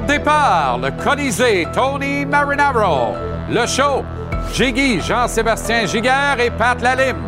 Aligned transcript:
Départ, 0.00 0.78
le 0.78 0.90
Colisée, 0.90 1.66
Tony 1.72 2.24
Marinaro. 2.24 3.14
Le 3.50 3.66
show, 3.66 4.04
Jiggy, 4.54 5.00
Jean-Sébastien 5.00 5.86
Giguère 5.86 6.38
et 6.40 6.50
Pat 6.50 6.80
Lalime. 6.80 7.22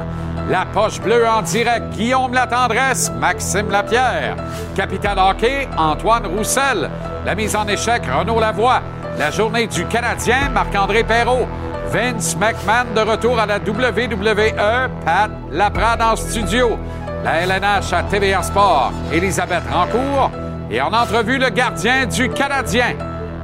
La 0.49 0.65
poche 0.67 1.01
bleue 1.01 1.27
en 1.27 1.43
direct, 1.43 1.91
Guillaume 1.91 2.33
Latendresse, 2.33 3.13
Maxime 3.19 3.71
Lapierre. 3.71 4.37
Capitaine 4.75 5.19
hockey, 5.19 5.69
Antoine 5.77 6.27
Roussel. 6.27 6.91
La 7.25 7.35
mise 7.35 7.55
en 7.55 7.67
échec, 7.67 8.03
Renaud 8.07 8.41
Lavoie. 8.41 8.81
La 9.19 9.31
journée 9.31 9.67
du 9.67 9.85
Canadien, 9.87 10.49
Marc-André 10.53 11.05
Perrault. 11.05 11.47
Vince 11.89 12.37
McMahon 12.37 12.93
de 12.95 13.01
retour 13.01 13.39
à 13.39 13.47
la 13.47 13.59
WWE, 13.59 14.91
Pat 15.05 15.31
Laprade 15.51 16.03
en 16.03 16.17
studio. 16.17 16.79
La 17.23 17.47
LNH 17.47 17.93
à 17.93 18.03
TVA 18.03 18.43
Sport, 18.43 18.93
Elisabeth 19.13 19.63
Rancourt. 19.71 20.31
Et 20.71 20.81
en 20.81 20.93
entrevue, 20.93 21.39
le 21.39 21.51
gardien 21.51 22.07
du 22.07 22.29
Canadien, 22.31 22.97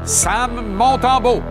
Sam 0.04 0.74
Montembeau. 0.74 1.42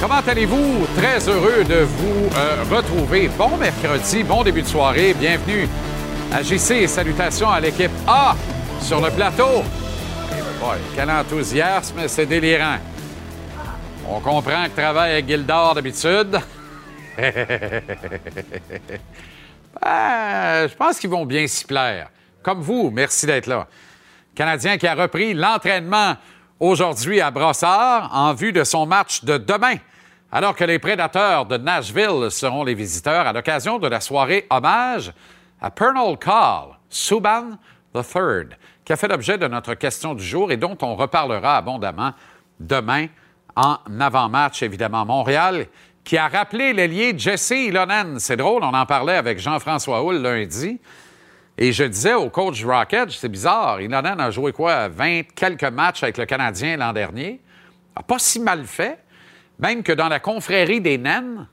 Comment 0.00 0.20
allez-vous? 0.26 0.86
Très 0.96 1.28
heureux 1.28 1.64
de 1.64 1.84
vous 1.84 2.28
euh, 2.36 2.64
retrouver. 2.70 3.28
Bon 3.36 3.56
mercredi, 3.56 4.22
bon 4.22 4.42
début 4.42 4.62
de 4.62 4.66
soirée. 4.66 5.14
Bienvenue 5.14 5.68
à 6.32 6.42
JC 6.42 6.72
et 6.72 6.86
salutations 6.86 7.50
à 7.50 7.60
l'équipe 7.60 7.90
A 8.06 8.34
sur 8.80 9.00
le 9.00 9.10
plateau. 9.10 9.62
Boy, 10.60 10.78
quel 10.94 11.10
enthousiasme, 11.10 12.00
c'est 12.06 12.26
délirant. 12.26 12.76
On 14.08 14.20
comprend 14.20 14.64
que 14.64 14.80
travaille 14.80 15.12
avec 15.12 15.28
Gildor 15.28 15.74
d'habitude. 15.74 16.40
Ben, 19.82 20.68
je 20.68 20.74
pense 20.74 20.98
qu'ils 20.98 21.10
vont 21.10 21.24
bien 21.24 21.46
s'y 21.46 21.64
plaire. 21.64 22.10
Comme 22.42 22.60
vous, 22.60 22.90
merci 22.90 23.24
d'être 23.24 23.46
là. 23.46 23.66
Canadien 24.34 24.76
qui 24.78 24.86
a 24.86 24.94
repris 24.94 25.32
l'entraînement 25.32 26.16
aujourd'hui 26.58 27.20
à 27.20 27.30
Brossard 27.30 28.10
en 28.12 28.34
vue 28.34 28.52
de 28.52 28.64
son 28.64 28.84
match 28.84 29.24
de 29.24 29.38
demain, 29.38 29.76
alors 30.32 30.54
que 30.54 30.64
les 30.64 30.78
prédateurs 30.78 31.46
de 31.46 31.56
Nashville 31.56 32.30
seront 32.30 32.64
les 32.64 32.74
visiteurs 32.74 33.26
à 33.26 33.32
l'occasion 33.32 33.78
de 33.78 33.88
la 33.88 34.00
soirée 34.00 34.46
hommage 34.50 35.12
à 35.60 35.70
Pernal 35.70 36.18
Call, 36.18 36.76
Subban 36.88 37.58
III, 37.94 38.48
qui 38.84 38.92
a 38.92 38.96
fait 38.96 39.08
l'objet 39.08 39.38
de 39.38 39.46
notre 39.46 39.74
question 39.74 40.14
du 40.14 40.24
jour 40.24 40.52
et 40.52 40.56
dont 40.56 40.76
on 40.82 40.94
reparlera 40.94 41.56
abondamment 41.56 42.12
demain 42.58 43.06
en 43.56 43.78
avant-match, 43.98 44.62
évidemment. 44.62 45.04
Montréal 45.04 45.66
qui 46.10 46.18
a 46.18 46.26
rappelé 46.26 46.72
l'ailier 46.72 47.14
Jesse 47.16 47.50
Ilonen. 47.50 48.18
C'est 48.18 48.36
drôle, 48.36 48.64
on 48.64 48.74
en 48.74 48.84
parlait 48.84 49.14
avec 49.14 49.38
Jean-François 49.38 50.02
Hull 50.02 50.20
lundi. 50.20 50.80
Et 51.56 51.70
je 51.70 51.84
disais 51.84 52.14
au 52.14 52.30
coach 52.30 52.64
Rocket, 52.64 53.12
c'est 53.12 53.28
bizarre, 53.28 53.80
Ilonen 53.80 54.18
a 54.18 54.32
joué 54.32 54.50
quoi, 54.50 54.88
20 54.88 55.22
quelques 55.36 55.62
matchs 55.62 56.02
avec 56.02 56.18
le 56.18 56.26
Canadien 56.26 56.76
l'an 56.78 56.92
dernier? 56.92 57.40
A 57.94 58.02
pas 58.02 58.18
si 58.18 58.40
mal 58.40 58.64
fait. 58.64 58.98
Même 59.60 59.84
que 59.84 59.92
dans 59.92 60.08
la 60.08 60.18
confrérie 60.18 60.80
des 60.80 60.98
naines, 60.98 61.46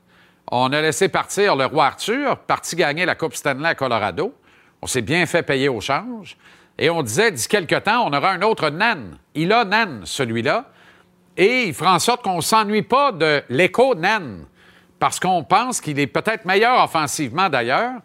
on 0.50 0.72
a 0.72 0.82
laissé 0.82 1.08
partir 1.08 1.54
le 1.54 1.66
roi 1.66 1.86
Arthur, 1.86 2.38
parti 2.38 2.74
gagner 2.74 3.06
la 3.06 3.14
Coupe 3.14 3.36
Stanley 3.36 3.68
à 3.68 3.76
Colorado. 3.76 4.34
On 4.82 4.88
s'est 4.88 5.02
bien 5.02 5.24
fait 5.26 5.44
payer 5.44 5.68
au 5.68 5.80
change. 5.80 6.36
Et 6.76 6.90
on 6.90 7.04
disait, 7.04 7.30
d'ici 7.30 7.46
quelques 7.46 7.84
temps, 7.84 8.04
on 8.08 8.12
aura 8.12 8.32
un 8.32 8.42
autre 8.42 8.70
naine. 8.70 9.18
Il 9.36 9.52
a 9.52 9.64
celui-là. 10.02 10.64
Et 11.38 11.68
il 11.68 11.74
fera 11.74 11.94
en 11.94 11.98
sorte 12.00 12.22
qu'on 12.22 12.36
ne 12.36 12.42
s'ennuie 12.42 12.82
pas 12.82 13.12
de 13.12 13.42
l'écho 13.48 13.94
naine. 13.94 14.44
Parce 14.98 15.20
qu'on 15.20 15.44
pense 15.44 15.80
qu'il 15.80 15.98
est 16.00 16.08
peut-être 16.08 16.44
meilleur 16.44 16.82
offensivement 16.82 17.48
d'ailleurs. 17.48 18.00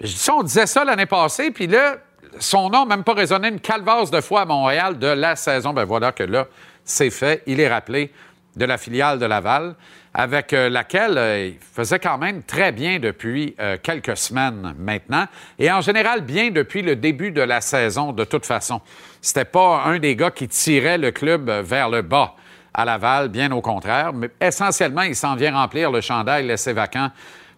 Je 0.00 0.06
dis 0.06 0.18
ça, 0.18 0.34
on 0.34 0.42
disait 0.42 0.66
ça 0.66 0.84
l'année 0.84 1.06
passée, 1.06 1.50
puis 1.50 1.66
là, 1.66 1.96
son 2.38 2.68
nom 2.68 2.84
n'a 2.84 2.96
même 2.96 3.04
pas 3.04 3.14
résonné 3.14 3.48
une 3.48 3.60
calvasse 3.60 4.10
de 4.10 4.20
fois 4.20 4.42
à 4.42 4.44
Montréal 4.44 4.98
de 4.98 5.06
la 5.06 5.36
saison. 5.36 5.72
Ben 5.72 5.84
voilà 5.84 6.12
que 6.12 6.22
là, 6.22 6.46
c'est 6.84 7.10
fait. 7.10 7.42
Il 7.46 7.60
est 7.60 7.68
rappelé 7.68 8.12
de 8.56 8.64
la 8.64 8.78
filiale 8.78 9.18
de 9.18 9.26
Laval, 9.26 9.74
avec 10.12 10.52
euh, 10.52 10.68
laquelle 10.68 11.16
euh, 11.16 11.50
il 11.52 11.58
faisait 11.60 12.00
quand 12.00 12.18
même 12.18 12.42
très 12.42 12.72
bien 12.72 12.98
depuis 12.98 13.54
euh, 13.60 13.76
quelques 13.80 14.16
semaines 14.16 14.74
maintenant, 14.76 15.26
et 15.58 15.70
en 15.70 15.80
général 15.80 16.22
bien 16.22 16.50
depuis 16.50 16.82
le 16.82 16.96
début 16.96 17.30
de 17.30 17.42
la 17.42 17.60
saison, 17.60 18.12
de 18.12 18.24
toute 18.24 18.44
façon. 18.44 18.80
C'était 19.20 19.44
pas 19.44 19.84
un 19.84 19.98
des 19.98 20.16
gars 20.16 20.32
qui 20.32 20.48
tirait 20.48 20.98
le 20.98 21.12
club 21.12 21.48
vers 21.48 21.88
le 21.88 22.02
bas 22.02 22.34
à 22.72 22.84
Laval, 22.84 23.28
bien 23.28 23.50
au 23.52 23.60
contraire, 23.60 24.12
mais 24.12 24.30
essentiellement, 24.40 25.02
il 25.02 25.16
s'en 25.16 25.34
vient 25.34 25.54
remplir 25.54 25.90
le 25.90 26.00
chandail 26.00 26.46
laissé 26.46 26.72
vacant 26.72 27.10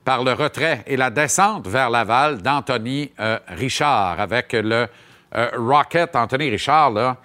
par 0.04 0.24
le 0.24 0.32
retrait 0.32 0.82
et 0.86 0.96
la 0.96 1.10
descente 1.10 1.66
vers 1.68 1.90
Laval 1.90 2.42
d'Anthony 2.42 3.12
Richard 3.48 4.20
avec 4.20 4.52
le 4.52 4.88
Rocket. 5.32 6.16
Anthony 6.16 6.50
Richard, 6.50 7.16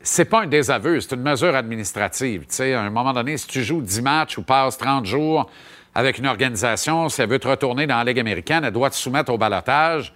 c'est 0.00 0.26
pas 0.26 0.42
un 0.42 0.46
désaveu, 0.46 1.00
c'est 1.00 1.16
une 1.16 1.22
mesure 1.22 1.56
administrative. 1.56 2.46
Tu 2.46 2.72
à 2.72 2.82
un 2.82 2.90
moment 2.90 3.12
donné, 3.12 3.36
si 3.36 3.46
tu 3.48 3.62
joues 3.64 3.80
10 3.80 4.02
matchs 4.02 4.38
ou 4.38 4.42
passes 4.42 4.78
30 4.78 5.04
jours 5.04 5.50
avec 5.94 6.18
une 6.18 6.26
organisation, 6.26 7.08
si 7.08 7.22
elle 7.22 7.30
veut 7.30 7.38
te 7.38 7.48
retourner 7.48 7.86
dans 7.86 7.96
la 7.96 8.04
Ligue 8.04 8.20
américaine, 8.20 8.62
elle 8.64 8.72
doit 8.72 8.90
te 8.90 8.94
soumettre 8.94 9.32
au 9.32 9.38
balotage. 9.38 10.12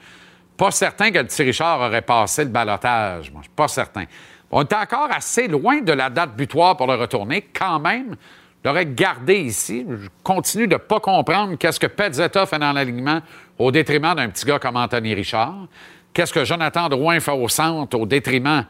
Pas 0.57 0.71
certain 0.71 1.11
que 1.11 1.19
le 1.19 1.25
petit 1.25 1.43
Richard 1.43 1.81
aurait 1.81 2.03
passé 2.03 2.45
le 2.45 2.51
balotage. 2.51 3.33
Moi, 3.33 3.41
je 3.41 3.47
suis 3.47 3.55
pas 3.57 3.67
certain. 3.67 4.05
On 4.51 4.63
est 4.63 4.73
encore 4.73 5.09
assez 5.11 5.47
loin 5.49 5.81
de 5.81 5.93
la 5.93 6.11
date 6.11 6.35
butoir 6.37 6.77
pour 6.77 6.87
le 6.87 6.95
retourner. 6.95 7.43
Quand 7.53 7.79
même, 7.79 8.17
je 8.63 8.69
l'aurais 8.69 8.87
gardé 8.87 9.37
ici. 9.37 9.87
Je 9.89 10.09
continue 10.23 10.67
de 10.67 10.75
ne 10.75 10.79
pas 10.79 11.01
comprendre 11.01 11.57
qu'est-ce 11.57 11.79
que 11.79 11.87
Petzetta 11.87 12.47
fait 12.47 12.59
dans 12.59 12.73
l'alignement 12.73 13.21
au 13.59 13.71
détriment 13.71 14.15
d'un 14.15 14.29
petit 14.29 14.45
gars 14.45 14.59
comme 14.59 14.77
Anthony 14.77 15.15
Richard. 15.15 15.67
Qu'est-ce 16.13 16.33
que 16.33 16.45
Jonathan 16.45 16.89
Drouin 16.89 17.21
fait 17.21 17.31
au 17.31 17.49
centre 17.49 17.97
au 17.99 18.07
détriment 18.07 18.65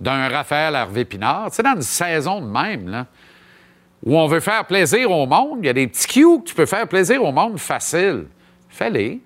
d'un 0.00 0.28
Raphaël 0.28 0.76
Harvey 0.76 1.04
Pinard. 1.04 1.48
C'est 1.50 1.62
dans 1.62 1.74
une 1.74 1.82
saison 1.82 2.40
de 2.40 2.46
même, 2.46 2.88
là, 2.88 3.06
où 4.04 4.16
on 4.16 4.26
veut 4.26 4.40
faire 4.40 4.64
plaisir 4.64 5.10
au 5.10 5.26
monde. 5.26 5.58
Il 5.62 5.66
y 5.66 5.68
a 5.68 5.72
des 5.72 5.88
petits 5.88 6.06
cues 6.06 6.40
que 6.40 6.48
tu 6.48 6.54
peux 6.54 6.66
faire 6.66 6.86
plaisir 6.86 7.22
au 7.24 7.32
monde 7.32 7.58
facile. 7.58 8.26
Fais-les. 8.68 9.20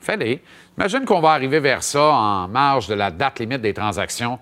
Fais-les. 0.00 0.42
Imagine 0.76 1.04
qu'on 1.04 1.20
va 1.20 1.30
arriver 1.30 1.60
vers 1.60 1.82
ça 1.82 2.02
en 2.02 2.48
marge 2.48 2.88
de 2.88 2.94
la 2.94 3.10
date 3.10 3.38
limite 3.38 3.62
des 3.62 3.72
transactions 3.72 4.38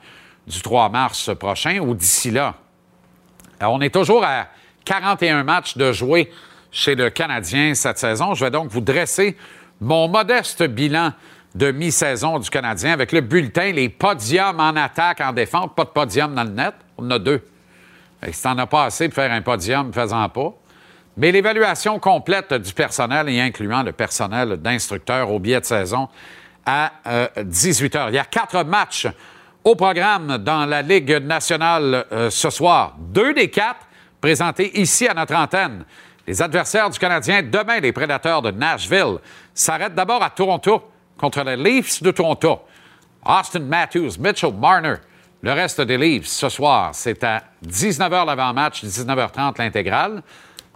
du 0.50 0.60
3 0.60 0.88
mars 0.90 1.30
prochain 1.38 1.78
ou 1.78 1.94
d'ici 1.94 2.30
là. 2.30 2.54
On 3.60 3.80
est 3.80 3.94
toujours 3.94 4.24
à 4.24 4.48
41 4.84 5.44
matchs 5.44 5.76
de 5.76 5.92
jouer 5.92 6.30
chez 6.72 6.94
le 6.94 7.10
Canadien 7.10 7.74
cette 7.74 7.98
saison. 7.98 8.34
Je 8.34 8.44
vais 8.44 8.50
donc 8.50 8.68
vous 8.70 8.80
dresser 8.80 9.36
mon 9.80 10.08
modeste 10.08 10.62
bilan 10.62 11.12
de 11.54 11.70
mi-saison 11.70 12.38
du 12.38 12.50
Canadien 12.50 12.92
avec 12.92 13.12
le 13.12 13.20
bulletin, 13.20 13.72
les 13.72 13.88
podiums 13.88 14.60
en 14.60 14.76
attaque, 14.76 15.20
en 15.20 15.32
défense. 15.32 15.70
Pas 15.74 15.84
de 15.84 15.90
podium 15.90 16.34
dans 16.34 16.44
le 16.44 16.50
net. 16.50 16.74
On 16.96 17.06
en 17.06 17.10
a 17.12 17.18
deux. 17.18 17.42
Et 18.26 18.32
si 18.32 18.42
t'en 18.42 18.56
as 18.58 18.66
pas 18.66 18.84
assez 18.84 19.08
de 19.08 19.14
faire 19.14 19.32
un 19.32 19.42
podium, 19.42 19.92
faisant 19.92 20.28
pas. 20.28 20.52
Mais 21.16 21.32
l'évaluation 21.32 21.98
complète 21.98 22.54
du 22.54 22.72
personnel, 22.72 23.28
y 23.28 23.40
incluant 23.40 23.82
le 23.82 23.92
personnel 23.92 24.56
d'instructeur 24.56 25.30
au 25.30 25.38
biais 25.38 25.60
de 25.60 25.64
saison, 25.64 26.08
à 26.64 26.92
18 27.42 27.94
euh, 27.94 27.98
h. 27.98 28.08
Il 28.10 28.14
y 28.14 28.18
a 28.18 28.24
quatre 28.24 28.62
matchs 28.64 29.08
au 29.64 29.74
programme 29.74 30.38
dans 30.38 30.66
la 30.66 30.82
Ligue 30.82 31.22
nationale 31.22 32.06
euh, 32.12 32.30
ce 32.30 32.50
soir. 32.50 32.94
Deux 32.98 33.34
des 33.34 33.50
quatre 33.50 33.86
présentés 34.20 34.80
ici 34.80 35.06
à 35.06 35.14
notre 35.14 35.34
antenne. 35.34 35.84
Les 36.26 36.40
adversaires 36.40 36.88
du 36.88 36.98
Canadien, 36.98 37.42
demain, 37.42 37.80
les 37.80 37.92
prédateurs 37.92 38.42
de 38.42 38.50
Nashville, 38.50 39.18
s'arrêtent 39.54 39.94
d'abord 39.94 40.22
à 40.22 40.30
Toronto 40.30 40.82
contre 41.18 41.42
les 41.42 41.56
Leafs 41.56 42.02
de 42.02 42.10
Toronto. 42.10 42.60
Austin 43.24 43.60
Matthews, 43.60 44.12
Mitchell 44.18 44.52
Marner. 44.52 44.96
Le 45.42 45.52
reste 45.52 45.80
des 45.80 45.96
Leafs 45.96 46.26
ce 46.26 46.48
soir, 46.48 46.90
c'est 46.92 47.24
à 47.24 47.42
19h 47.66 48.26
l'avant-match, 48.26 48.84
19h30 48.84 49.58
l'intégrale. 49.58 50.22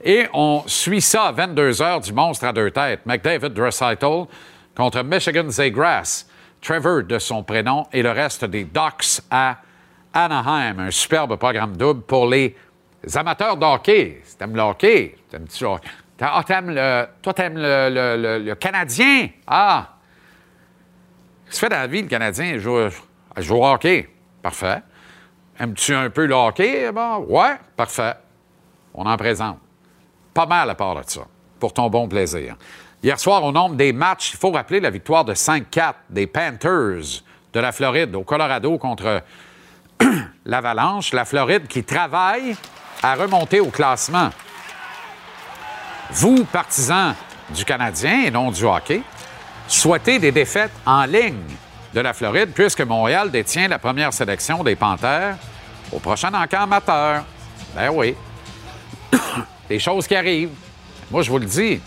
Et 0.03 0.27
on 0.33 0.63
suit 0.67 1.01
ça 1.01 1.25
à 1.25 1.33
22h 1.33 2.03
du 2.03 2.13
monstre 2.13 2.47
à 2.47 2.53
deux 2.53 2.71
têtes. 2.71 3.01
McDavid 3.07 3.51
Dressitel 3.51 4.25
contre 4.75 5.03
Michigan 5.03 5.49
Zagrass. 5.49 6.27
Trevor 6.65 7.03
de 7.03 7.19
son 7.19 7.43
prénom 7.43 7.87
et 7.93 8.03
le 8.03 8.11
reste 8.11 8.47
des 8.47 8.65
Ducks 8.65 9.21
à 9.31 9.59
Anaheim. 10.15 10.79
Un 10.79 10.91
superbe 10.91 11.37
programme 11.37 11.77
double 11.77 12.01
pour 12.03 12.27
les 12.27 12.57
amateurs 13.15 13.59
de 13.59 13.67
hockey. 13.67 14.23
Si 14.25 14.37
t'aimes 14.39 14.57
le 14.57 14.63
hockey, 14.63 15.15
Ah, 16.21 16.43
t'aimes 16.47 16.71
le... 16.71 17.07
Toi, 17.21 17.35
t'aimes 17.35 17.59
le, 17.59 18.55
Canadien? 18.55 19.29
Ah! 19.47 19.91
Qu'est-ce 21.45 21.61
que 21.61 21.67
fait 21.67 21.69
dans 21.69 21.81
la 21.81 21.87
vie, 21.87 22.01
le 22.01 22.09
Canadien? 22.09 22.57
Joue, 22.59 22.89
joue 23.37 23.57
au 23.57 23.67
hockey. 23.67 24.09
Parfait. 24.41 24.83
Aimes-tu 25.61 25.95
un 25.95 26.09
peu 26.09 26.25
le 26.25 26.35
hockey? 26.35 26.91
Bon, 26.93 27.27
ouais, 27.29 27.57
parfait. 27.77 28.15
On 28.95 29.05
en 29.05 29.17
présente. 29.19 29.59
Pas 30.33 30.47
mal 30.47 30.71
à 30.71 30.75
part 30.75 30.97
de 30.97 31.03
ça, 31.07 31.27
pour 31.61 31.75
ton 31.75 31.91
bon 31.91 32.09
plaisir. 32.09 32.57
Hier 33.05 33.21
soir, 33.21 33.45
au 33.45 33.53
nombre 33.53 33.77
des 33.77 33.93
matchs, 33.93 34.31
il 34.33 34.39
faut 34.39 34.51
rappeler 34.51 34.81
la 34.81 34.89
victoire 34.89 35.27
de 35.27 35.35
5-4 35.35 35.93
des 36.09 36.27
Panthers 36.27 37.21
de 37.53 37.61
la 37.61 37.71
Floride 37.71 38.15
au 38.15 38.23
Colorado 38.23 38.79
contre 38.79 39.23
l'Avalanche. 40.47 41.13
La 41.13 41.27
Floride 41.27 41.67
qui 41.67 41.85
travaille 41.85 42.57
à 43.03 43.15
remonter 43.15 43.61
au 43.61 43.69
classement. 43.69 44.31
Vous, 46.13 46.47
partisans 46.47 47.15
du 47.51 47.67
Canadien 47.67 48.23
et 48.23 48.31
non 48.31 48.51
du 48.51 48.65
hockey, 48.65 49.03
souhaiter 49.69 50.19
des 50.19 50.33
défaites 50.33 50.73
en 50.87 51.05
ligne 51.05 51.37
de 51.93 52.01
la 52.01 52.15
Floride, 52.15 52.53
puisque 52.55 52.81
Montréal 52.81 53.31
détient 53.31 53.69
la 53.69 53.79
première 53.79 54.15
sélection 54.15 54.65
des 54.65 54.77
Panthères 54.77 55.37
au 55.93 55.99
prochain 55.99 56.33
encamp 56.33 56.63
amateur. 56.63 57.23
Ben 57.77 57.91
oui. 57.93 58.15
des 59.69 59.79
choses 59.79 60.07
qui 60.07 60.17
arrivent. 60.17 60.57
Moi, 61.11 61.21
je 61.21 61.29
vous 61.29 61.39
le 61.39 61.45
dis. 61.45 61.83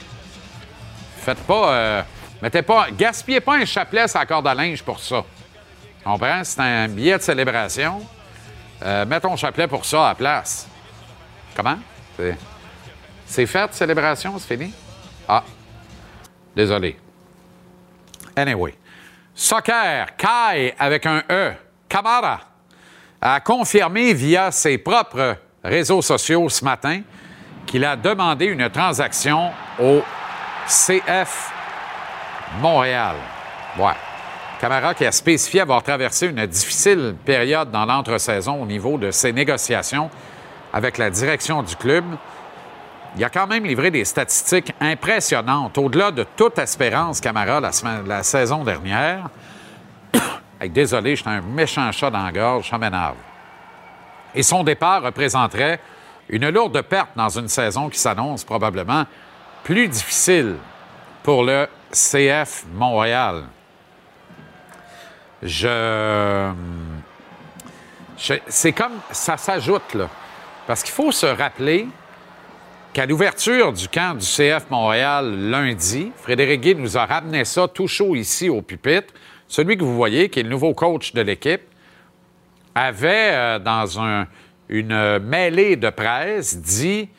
Faites 1.28 1.44
pas. 1.44 1.74
euh, 1.74 2.02
mettez 2.42 2.62
pas. 2.62 2.88
Gaspillez 2.90 3.42
pas 3.42 3.56
un 3.56 3.66
chapelet 3.66 4.08
sur 4.08 4.26
corde 4.26 4.48
à 4.48 4.54
linge 4.54 4.82
pour 4.82 4.98
ça. 4.98 5.26
Comprends? 6.02 6.42
C'est 6.46 6.62
un 6.62 6.88
billet 6.88 7.18
de 7.18 7.22
célébration. 7.22 8.02
Euh, 8.82 9.06
mets 9.06 9.20
ton 9.20 9.36
chapelet 9.36 9.68
pour 9.68 9.84
ça 9.84 10.06
à 10.06 10.10
la 10.12 10.16
place. 10.16 10.70
Comment? 11.54 11.80
C'est, 12.16 12.38
c'est 13.26 13.46
fait, 13.46 13.74
célébration? 13.74 14.40
C'est 14.40 14.56
fini? 14.56 14.74
Ah. 15.28 15.44
Désolé. 16.56 16.98
Anyway. 18.34 18.76
Soccer, 19.36 20.16
Kai 20.16 20.76
avec 20.80 21.06
un 21.06 21.24
E, 21.30 21.52
Camara, 21.90 22.40
a 23.20 23.42
confirmé 23.42 24.14
via 24.14 24.50
ses 24.50 24.78
propres 24.78 25.36
réseaux 25.62 26.02
sociaux 26.02 26.48
ce 26.48 26.64
matin 26.64 27.02
qu'il 27.66 27.84
a 27.84 27.98
demandé 27.98 28.46
une 28.46 28.70
transaction 28.70 29.52
au 29.78 30.02
CF 30.68 31.52
Montréal. 32.60 33.16
Ouais. 33.78 33.94
Camara 34.60 34.94
qui 34.94 35.06
a 35.06 35.12
spécifié 35.12 35.62
avoir 35.62 35.84
traversé 35.84 36.28
une 36.28 36.46
difficile 36.46 37.16
période 37.26 37.72
dans 37.72 37.86
l'entre-saison 37.86 38.62
au 38.62 38.66
niveau 38.66 38.98
de 38.98 39.12
ses 39.12 39.32
négociations 39.32 40.10
avec 40.74 40.98
la 40.98 41.10
direction 41.10 41.64
du 41.64 41.76
club. 41.76 42.04
Il 43.16 43.24
a 43.24 43.30
quand 43.30 43.48
même 43.48 43.66
livré 43.66 43.92
des 43.92 44.04
statistiques 44.04 44.74
impressionnantes, 44.82 45.78
au-delà 45.78 46.12
de 46.12 46.26
toute 46.36 46.58
espérance, 46.60 47.22
Camara, 47.22 47.60
la, 47.60 48.24
saison 48.24 48.64
dernière. 48.64 49.30
Hey, 50.60 50.72
désolé, 50.72 51.16
j'étais 51.16 51.30
un 51.30 51.42
méchant 51.42 51.92
chat 51.92 52.10
dans 52.10 52.24
la 52.24 52.32
gorge, 52.32 52.68
ça. 52.68 53.14
Et 54.34 54.42
son 54.42 54.64
départ 54.64 55.04
représenterait 55.04 55.80
une 56.30 56.50
lourde 56.50 56.82
perte 56.82 57.10
dans 57.16 57.30
une 57.30 57.48
saison 57.48 57.90
qui 57.90 58.00
s'annonce 58.00 58.44
probablement 58.44 59.06
plus 59.68 59.90
difficile 59.90 60.56
pour 61.24 61.44
le 61.44 61.68
CF 61.92 62.64
Montréal. 62.74 63.44
Je. 65.44 66.54
c'est 68.48 68.72
comme. 68.72 68.94
Ça 69.12 69.36
s'ajoute, 69.36 69.94
là. 69.94 70.10
Parce 70.68 70.84
qu'il 70.84 70.94
faut 70.94 71.12
se 71.12 71.26
rappeler 71.26 71.86
qu'à 72.94 73.06
l'ouverture 73.06 73.74
du 73.74 73.90
camp 73.90 74.18
du 74.18 74.26
CF 74.26 74.70
Montréal 74.70 75.36
lundi, 75.50 76.14
Frédéric 76.16 76.62
Guy 76.62 76.76
nous 76.76 76.98
a 76.98 77.06
ramené 77.06 77.44
ça 77.44 77.68
tout 77.68 77.88
chaud 77.88 78.16
ici 78.16 78.48
au 78.48 78.62
pupitre. 78.62 79.14
Celui 79.50 79.76
que 79.78 79.84
vous 79.84 79.96
voyez, 79.98 80.30
qui 80.30 80.40
est 80.40 80.44
le 80.44 80.50
nouveau 80.50 80.74
coach 80.74 81.14
de 81.14 81.22
l'équipe, 81.22 81.62
avait, 82.74 83.32
euh, 83.34 83.60
dans 83.60 84.00
un- 84.00 84.28
une 84.70 84.94
euh, 84.94 85.20
mêlée 85.20 85.76
de 85.76 85.90
presse, 85.90 86.58
dit 86.58 87.10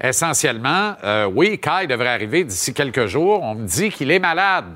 essentiellement 0.00 0.96
euh, 1.04 1.26
Oui, 1.26 1.58
Kai 1.58 1.86
devrait 1.86 2.08
arriver 2.08 2.44
d'ici 2.44 2.72
quelques 2.72 3.06
jours. 3.06 3.42
On 3.42 3.54
me 3.54 3.66
dit 3.66 3.90
qu'il 3.90 4.10
est 4.10 4.18
malade. 4.18 4.72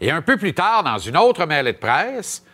Et 0.00 0.10
un 0.10 0.22
peu 0.22 0.36
plus 0.36 0.54
tard, 0.54 0.82
dans 0.82 0.98
une 0.98 1.16
autre 1.16 1.46
mêlée 1.46 1.72
de 1.72 1.78
presse, 1.78 2.44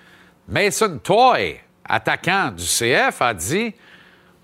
Mason 0.48 0.98
Toy, 0.98 1.58
attaquant 1.84 2.50
du 2.50 2.64
CF, 2.64 3.20
a 3.20 3.34
dit 3.34 3.74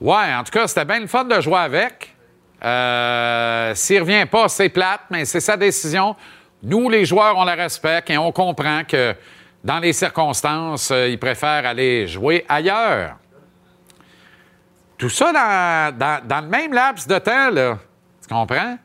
Ouais, 0.00 0.35
en 0.35 0.44
tout 0.44 0.52
cas, 0.52 0.67
c'était 0.69 0.85
bien 0.85 1.00
le 1.00 1.06
fun 1.06 1.25
de 1.25 1.40
jouer 1.40 1.58
avec. 1.58 2.14
Euh, 2.64 3.75
S'il 3.75 4.00
revient 4.00 4.26
pas, 4.31 4.49
c'est 4.49 4.69
plate, 4.69 5.02
mais 5.11 5.25
c'est 5.25 5.40
sa 5.40 5.56
décision. 5.56 6.17
Nous, 6.62 6.88
les 6.88 7.05
joueurs, 7.05 7.37
on 7.37 7.44
la 7.44 7.55
respecte 7.55 8.11
et 8.11 8.19
on 8.19 8.32
comprend 8.32 8.82
que 8.85 9.14
dans 9.62 9.79
les 9.79 9.93
circonstances, 9.93 10.90
euh, 10.90 11.08
il 11.08 11.19
préfère 11.19 11.67
aller 11.67 12.06
jouer 12.06 12.44
ailleurs. 12.49 13.17
Tout 14.98 15.08
ça 15.08 15.32
dans, 15.32 16.42
le 16.42 16.48
même 16.48 16.72
laps 16.72 17.06
de 17.06 17.18
temps, 17.18 17.50
là. 17.50 17.78
Tu 18.20 18.34
comprends? 18.34 18.76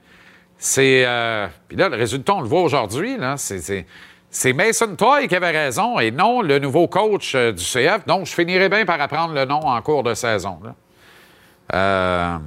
C'est. 0.57 1.04
euh, 1.06 1.48
Puis 1.68 1.75
là, 1.75 1.89
le 1.89 1.98
résultat, 1.98 2.36
on 2.36 2.42
le 2.42 2.48
voit 2.48 2.62
aujourd'hui. 2.62 3.18
C'est- 3.38 4.54
Mason 4.54 4.95
Toy 4.95 5.27
qui 5.27 5.36
avait 5.36 5.51
raison 5.51 6.00
et 6.00 6.12
non 6.12 6.42
le 6.42 6.60
nouveau 6.60 6.88
coach 6.88 7.33
euh, 7.36 7.51
du 7.51 7.63
CF. 7.63 8.06
Donc, 8.06 8.25
je 8.27 8.33
finirai 8.33 8.69
bien 8.69 8.86
par 8.86 9.01
apprendre 9.01 9.33
le 9.33 9.45
nom 9.45 9.60
en 9.65 9.81
cours 9.81 10.04
de 10.04 10.13
saison. 10.13 10.60
là. 10.63 10.75
Euh, 11.74 12.38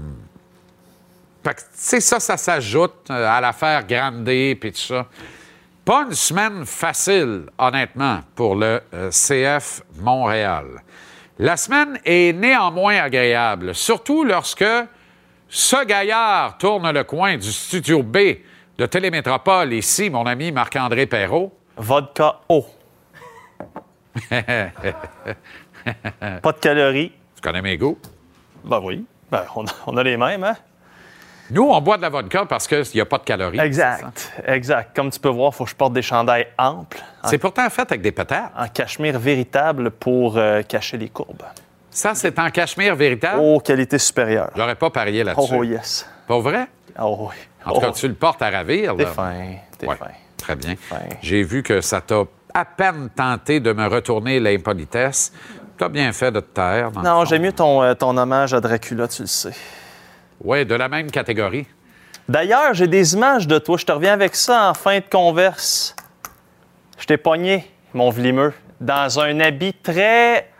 ça, 1.73 2.21
ça 2.21 2.37
s'ajoute 2.37 3.09
à 3.11 3.41
l'affaire 3.41 3.87
Grandet 3.87 4.57
puis 4.61 4.73
tout 4.73 4.79
ça. 4.81 5.07
Pas 5.85 6.03
une 6.09 6.15
semaine 6.15 6.67
facile, 6.67 7.45
honnêtement, 7.59 8.21
pour 8.35 8.57
le 8.57 8.81
CF 9.11 9.83
Montréal. 10.01 10.83
La 11.39 11.57
semaine 11.59 11.99
est 12.05 12.33
néanmoins 12.33 12.97
agréable, 12.97 13.75
surtout 13.75 14.25
lorsque 14.25 14.65
ce 15.49 15.85
gaillard 15.85 16.57
tourne 16.57 16.91
le 16.91 17.05
coin 17.05 17.37
du 17.37 17.53
studio 17.53 18.03
B 18.03 18.19
de 18.79 18.87
Télémétropole, 18.87 19.75
ici, 19.75 20.09
mon 20.09 20.25
ami 20.25 20.51
Marc-André 20.51 21.07
Perrault. 21.07 21.53
Vodka 21.77 22.41
eau. 22.49 22.67
Pas 24.31 24.73
de 26.53 26.59
calories. 26.59 27.13
Tu 27.35 27.43
connais 27.43 27.61
mes 27.63 27.77
goûts? 27.77 27.99
Ben 28.65 28.81
oui. 28.83 29.05
Ben, 29.31 29.45
on, 29.55 29.67
a, 29.67 29.71
on 29.87 29.97
a 29.99 30.03
les 30.03 30.17
mêmes, 30.17 30.43
hein? 30.43 30.57
Nous, 31.51 31.63
on 31.63 31.81
boit 31.81 31.97
de 31.97 32.03
la 32.03 32.09
vodka 32.09 32.45
parce 32.47 32.67
qu'il 32.67 32.83
n'y 32.95 33.01
a 33.01 33.05
pas 33.05 33.19
de 33.19 33.25
calories. 33.25 33.61
Exact. 33.61 34.33
Exact. 34.47 34.95
Comme 34.97 35.11
tu 35.11 35.21
peux 35.21 35.29
voir, 35.29 35.53
il 35.53 35.57
faut 35.57 35.65
que 35.65 35.71
je 35.71 35.77
porte 35.77 35.93
des 35.93 36.03
chandails 36.03 36.47
amples, 36.59 37.01
C'est 37.25 37.39
pourtant 37.39 37.69
fait 37.71 37.83
avec 37.83 38.03
des 38.03 38.13
patates. 38.13 38.51
en 38.57 38.69
cachemire 38.69 39.19
véritable 39.19 39.91
pour 39.91 40.37
euh, 40.37 40.63
cacher 40.63 40.97
les 40.97 41.09
courbes. 41.09 41.43
Ça, 41.91 42.15
c'est 42.15 42.39
en 42.39 42.51
cachemire 42.51 42.95
véritable? 42.97 43.41
Oh, 43.43 43.61
qualité 43.61 43.99
supérieure. 43.99 44.51
J'aurais 44.57 44.75
pas 44.75 44.91
parié 44.91 45.23
Oh, 45.23 45.27
là-dessus. 45.27 45.55
oh, 45.57 45.63
yes. 45.65 46.09
Pas 46.27 46.39
vrai? 46.41 46.67
Oh, 47.01 47.29
oui. 47.31 47.35
En 47.65 47.75
tout 47.75 47.81
cas, 47.81 47.87
Oh, 47.91 47.95
tu 47.95 48.07
le 48.09 48.15
portes 48.15 48.43
à 48.43 48.51
ravir. 48.51 48.95
T'es 48.97 49.07
fin. 49.07 49.33
T'es 49.79 49.87
Ouais, 49.87 49.97
fin. 49.97 50.07
Très 50.37 50.57
bien. 50.57 50.75
J'ai 51.23 51.43
vu 51.43 51.63
que 51.63 51.81
ça 51.81 52.01
t'a 52.01 52.23
à 52.55 52.65
peine 52.65 53.09
tenté 53.15 53.61
de 53.61 53.73
me 53.73 53.87
retourner 53.87 54.41
l'impolitesse. 54.41 55.33
Tu 55.79 55.85
as 55.85 55.89
bien 55.89 56.13
fait 56.13 56.31
de 56.31 56.41
te 56.41 56.55
taire. 56.55 56.91
dans 56.91 57.03
Non, 57.03 57.25
j'aime 57.25 57.43
mieux 57.43 57.53
ton, 57.53 57.83
euh, 57.83 57.95
ton 57.95 58.17
hommage 58.17 58.55
à 58.55 58.61
Dracula, 58.61 59.09
tu 59.09 59.23
le 59.23 59.29
sais. 59.29 59.51
Oui, 60.43 60.65
de 60.65 60.75
la 60.75 60.89
même 60.89 61.11
catégorie. 61.11 61.67
D'ailleurs, 62.29 62.75
j'ai 62.75 62.89
des 62.89 63.15
images 63.15 63.47
de 63.47 63.59
toi. 63.59 63.77
Je 63.77 63.87
te 63.87 63.93
reviens 63.93 64.13
avec 64.13 64.35
ça 64.35 64.71
en 64.71 64.75
fin 64.75 64.99
de 64.99 65.05
converse. 65.11 65.95
Je 66.99 67.07
t'ai 67.07 67.17
pogné, 67.17 67.71
mon 67.95 68.11
vlimeux, 68.11 68.53
dans 68.81 69.21
un 69.21 69.41
habit 69.41 69.75
très 69.75 70.51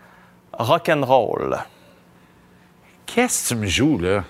rock'n'roll. 0.53 1.59
Qu'est-ce 3.07 3.51
que 3.51 3.55
tu 3.55 3.61
me 3.61 3.67
joues, 3.67 3.99
là? 3.99 4.25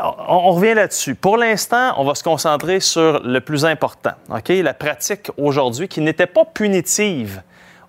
On, 0.00 0.14
on 0.28 0.52
revient 0.52 0.74
là-dessus. 0.74 1.14
Pour 1.14 1.36
l'instant, 1.36 1.94
on 1.96 2.04
va 2.04 2.14
se 2.14 2.22
concentrer 2.24 2.80
sur 2.80 3.22
le 3.22 3.40
plus 3.40 3.64
important. 3.64 4.12
OK? 4.28 4.48
La 4.48 4.74
pratique 4.74 5.30
aujourd'hui 5.36 5.88
qui 5.88 6.00
n'était 6.00 6.26
pas 6.26 6.44
punitive. 6.44 7.42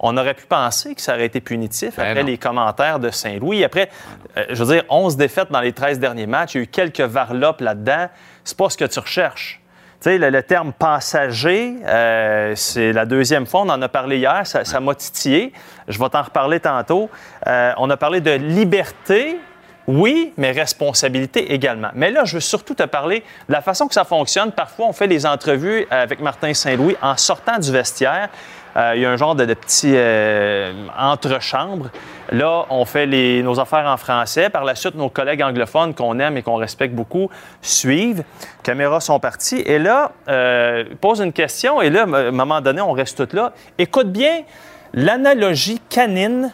On 0.05 0.17
aurait 0.17 0.33
pu 0.33 0.45
penser 0.45 0.95
que 0.95 1.01
ça 1.01 1.13
aurait 1.13 1.25
été 1.25 1.39
punitif 1.39 1.95
Ben 1.95 2.03
après 2.09 2.23
non. 2.23 2.27
les 2.27 2.37
commentaires 2.37 2.99
de 2.99 3.09
Saint-Louis. 3.09 3.63
Après, 3.63 3.89
euh, 4.35 4.43
je 4.49 4.61
veux 4.61 4.75
dire, 4.75 4.83
11 4.89 5.15
défaites 5.15 5.49
dans 5.49 5.61
les 5.61 5.71
13 5.71 5.97
derniers 5.97 6.27
matchs. 6.27 6.55
Il 6.55 6.57
y 6.57 6.59
a 6.59 6.63
eu 6.65 6.67
quelques 6.67 6.99
varlopes 6.99 7.61
là-dedans. 7.61 8.09
C'est 8.43 8.57
pas 8.57 8.69
ce 8.69 8.75
que 8.75 8.83
tu 8.83 8.99
recherches. 8.99 9.61
Tu 10.01 10.09
sais, 10.09 10.17
le, 10.17 10.29
le 10.29 10.43
terme 10.43 10.73
passager, 10.73 11.75
euh, 11.85 12.53
c'est 12.57 12.91
la 12.91 13.05
deuxième 13.05 13.45
fois, 13.45 13.61
on 13.61 13.69
en 13.69 13.81
a 13.81 13.87
parlé 13.87 14.17
hier, 14.17 14.45
ça 14.45 14.65
ça 14.65 14.81
m'a 14.81 14.93
titillé. 14.93 15.53
Je 15.87 15.97
vais 15.97 16.09
t'en 16.09 16.21
reparler 16.21 16.59
tantôt. 16.59 17.09
Euh, 17.47 17.71
on 17.77 17.89
a 17.89 17.95
parlé 17.95 18.19
de 18.19 18.31
liberté, 18.31 19.37
oui, 19.87 20.33
mais 20.35 20.51
responsabilité 20.51 21.53
également. 21.53 21.91
Mais 21.93 22.11
là, 22.11 22.25
je 22.25 22.35
veux 22.35 22.41
surtout 22.41 22.73
te 22.73 22.83
parler 22.83 23.23
de 23.47 23.53
la 23.53 23.61
façon 23.61 23.87
que 23.87 23.93
ça 23.93 24.03
fonctionne. 24.03 24.51
Parfois, 24.51 24.87
on 24.87 24.93
fait 24.93 25.07
les 25.07 25.25
entrevues 25.25 25.87
avec 25.89 26.19
Martin 26.19 26.53
Saint-Louis 26.53 26.97
en 27.01 27.15
sortant 27.15 27.57
du 27.57 27.71
vestiaire. 27.71 28.27
Euh, 28.75 28.93
il 28.95 29.01
y 29.01 29.05
a 29.05 29.11
un 29.11 29.17
genre 29.17 29.35
de, 29.35 29.45
de 29.45 29.53
petit 29.53 29.93
euh, 29.95 30.71
entrechambre. 30.97 31.89
Là, 32.31 32.65
on 32.69 32.85
fait 32.85 33.05
les- 33.05 33.43
nos 33.43 33.59
affaires 33.59 33.85
en 33.85 33.97
français. 33.97 34.49
Par 34.49 34.63
la 34.63 34.73
suite, 34.75 34.95
nos 34.95 35.09
collègues 35.09 35.43
anglophones 35.43 35.93
qu'on 35.93 36.17
aime 36.19 36.37
et 36.37 36.41
qu'on 36.41 36.55
respecte 36.55 36.95
beaucoup 36.95 37.29
suivent. 37.61 38.23
Caméras 38.63 39.01
sont 39.01 39.19
parties. 39.19 39.61
Et 39.65 39.77
là, 39.77 40.11
euh, 40.27 40.85
pose 41.01 41.19
une 41.19 41.33
question. 41.33 41.81
Et 41.81 41.89
là, 41.91 42.01
à 42.01 42.05
un 42.05 42.31
moment 42.31 42.61
donné, 42.61 42.81
on 42.81 42.93
reste 42.93 43.27
tout 43.27 43.35
là. 43.35 43.53
Écoute 43.77 44.11
bien 44.11 44.41
l'analogie 44.93 45.79
canine 45.89 46.51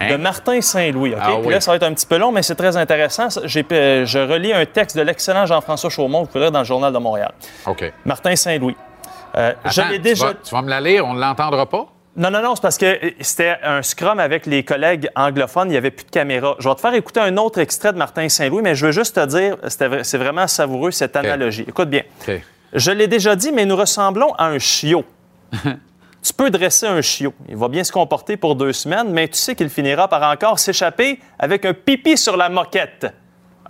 de 0.00 0.06
Hein? 0.14 0.18
Martin 0.18 0.60
Saint-Louis. 0.62 1.12
OK? 1.12 1.18
Ah 1.22 1.34
oui. 1.44 1.52
là, 1.52 1.60
ça 1.60 1.72
va 1.72 1.76
être 1.76 1.82
un 1.82 1.92
petit 1.92 2.06
peu 2.06 2.16
long, 2.16 2.32
mais 2.32 2.42
c'est 2.42 2.54
très 2.54 2.74
intéressant. 2.76 3.28
Euh, 3.36 4.06
je 4.06 4.18
relis 4.18 4.52
un 4.54 4.64
texte 4.64 4.96
de 4.96 5.02
l'excellent 5.02 5.44
Jean-François 5.44 5.90
Chaumont, 5.90 6.20
vous 6.22 6.26
pouvez 6.26 6.40
lire 6.44 6.52
dans 6.52 6.60
le 6.60 6.64
Journal 6.64 6.90
de 6.92 6.98
Montréal. 6.98 7.32
OK. 7.66 7.92
Martin 8.06 8.34
Saint-Louis. 8.34 8.76
Euh, 9.36 9.52
je 9.66 9.70
tu 9.70 9.80
vas- 9.80 10.34
Tu 10.34 10.54
vas, 10.54 10.62
me 10.62 10.70
la 10.70 10.80
lire, 10.80 11.06
on 11.06 11.14
ne 11.14 11.20
l'entendra 11.20 11.66
pas? 11.68 11.86
Non, 12.16 12.30
non, 12.30 12.42
non, 12.42 12.56
c'est 12.56 12.62
parce 12.62 12.76
que 12.76 12.98
c'était 13.20 13.56
un 13.62 13.82
scrum 13.82 14.18
avec 14.18 14.44
les 14.46 14.64
collègues 14.64 15.08
anglophones, 15.14 15.68
il 15.68 15.72
n'y 15.72 15.76
avait 15.76 15.92
plus 15.92 16.04
de 16.04 16.10
caméra. 16.10 16.56
Je 16.58 16.68
vais 16.68 16.74
te 16.74 16.80
faire 16.80 16.92
écouter 16.94 17.20
un 17.20 17.36
autre 17.36 17.60
extrait 17.60 17.92
de 17.92 17.98
Martin 17.98 18.28
Saint-Louis, 18.28 18.62
mais 18.62 18.74
je 18.74 18.86
veux 18.86 18.92
juste 18.92 19.14
te 19.14 19.26
dire, 19.26 19.56
c'est 20.02 20.18
vraiment 20.18 20.46
savoureux 20.48 20.90
cette 20.90 21.14
analogie. 21.16 21.64
Écoute 21.68 21.88
bien. 21.88 22.02
OK. 22.26 22.40
Je 22.72 22.90
l'ai 22.90 23.06
déjà 23.06 23.36
dit, 23.36 23.52
mais 23.52 23.64
nous 23.64 23.76
ressemblons 23.76 24.32
à 24.34 24.46
un 24.46 24.58
chiot. 24.58 25.04
tu 26.22 26.32
peux 26.36 26.50
dresser 26.50 26.86
un 26.86 27.00
chiot. 27.00 27.32
Il 27.48 27.56
va 27.56 27.68
bien 27.68 27.84
se 27.84 27.92
comporter 27.92 28.36
pour 28.36 28.54
deux 28.56 28.72
semaines, 28.72 29.10
mais 29.10 29.28
tu 29.28 29.38
sais 29.38 29.54
qu'il 29.54 29.70
finira 29.70 30.08
par 30.08 30.22
encore 30.30 30.58
s'échapper 30.58 31.20
avec 31.38 31.64
un 31.64 31.74
pipi 31.74 32.16
sur 32.16 32.36
la 32.36 32.48
moquette. 32.48 33.06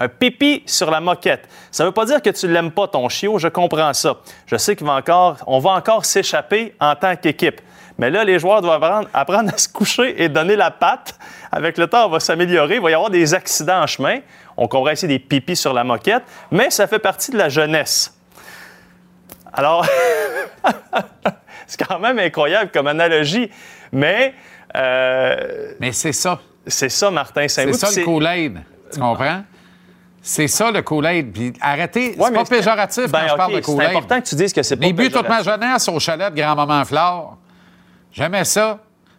Un 0.00 0.08
pipi 0.08 0.62
sur 0.64 0.90
la 0.90 1.00
moquette. 1.00 1.46
Ça 1.70 1.84
ne 1.84 1.88
veut 1.88 1.92
pas 1.92 2.06
dire 2.06 2.22
que 2.22 2.30
tu 2.30 2.48
l'aimes 2.48 2.70
pas, 2.72 2.88
ton 2.88 3.08
chiot, 3.10 3.38
je 3.38 3.48
comprends 3.48 3.92
ça. 3.92 4.16
Je 4.46 4.56
sais 4.56 4.74
qu'on 4.74 4.86
va 4.86 4.94
encore, 4.94 5.36
on 5.46 5.58
va 5.58 5.72
encore 5.72 6.06
s'échapper 6.06 6.74
en 6.80 6.96
tant 6.96 7.14
qu'équipe. 7.16 7.60
Mais 7.98 8.08
là, 8.08 8.24
les 8.24 8.38
joueurs 8.38 8.62
doivent 8.62 8.82
apprendre, 8.82 9.08
apprendre, 9.12 9.52
à 9.52 9.58
se 9.58 9.68
coucher 9.68 10.22
et 10.22 10.30
donner 10.30 10.56
la 10.56 10.70
patte. 10.70 11.18
Avec 11.52 11.76
le 11.76 11.86
temps, 11.86 12.06
on 12.06 12.08
va 12.08 12.18
s'améliorer. 12.18 12.76
Il 12.76 12.80
va 12.80 12.90
y 12.90 12.94
avoir 12.94 13.10
des 13.10 13.34
accidents 13.34 13.82
en 13.82 13.86
chemin. 13.86 14.20
On 14.56 14.68
comprend 14.68 14.92
ici 14.92 15.06
des 15.06 15.18
pipis 15.18 15.54
sur 15.54 15.74
la 15.74 15.84
moquette, 15.84 16.22
mais 16.50 16.70
ça 16.70 16.86
fait 16.86 16.98
partie 16.98 17.30
de 17.30 17.36
la 17.36 17.50
jeunesse. 17.50 18.18
Alors, 19.52 19.86
c'est 21.66 21.86
quand 21.86 21.98
même 21.98 22.18
incroyable 22.18 22.70
comme 22.72 22.86
analogie, 22.86 23.50
mais... 23.92 24.32
Euh, 24.74 25.74
mais 25.78 25.92
c'est 25.92 26.12
ça. 26.12 26.40
C'est 26.66 26.88
ça, 26.88 27.10
Martin. 27.10 27.48
C'est 27.48 27.70
ça 27.74 27.88
le 27.94 28.04
Kool-Aid. 28.04 28.60
Tu 28.94 28.98
comprends? 28.98 29.42
C'est 30.22 30.48
ça 30.48 30.70
le. 30.70 30.82
Puis 30.82 31.52
arrêtez, 31.60 32.16
c'est 32.18 32.32
pas 32.32 32.44
péjoratif 32.44 33.04
quand 33.04 33.10
ben, 33.10 33.28
je 33.28 33.34
parle 33.34 33.54
de. 33.54 33.62
C'est 33.62 33.86
important 33.86 34.20
que 34.20 34.26
tu 34.26 34.34
dises 34.34 34.52
que 34.52 34.62
c'est 34.62 34.76
pas 34.76 34.86
J'ai 34.86 34.92
bu 34.92 35.10
toute 35.10 35.28
ma 35.28 35.42
jeunesse 35.42 35.88
au 35.88 35.98
chalet 35.98 36.32
de 36.32 36.40
Grand-Maman 36.40 36.84
Flore. 36.84 37.38
J'aimais 38.12 38.44
ça. 38.44 38.78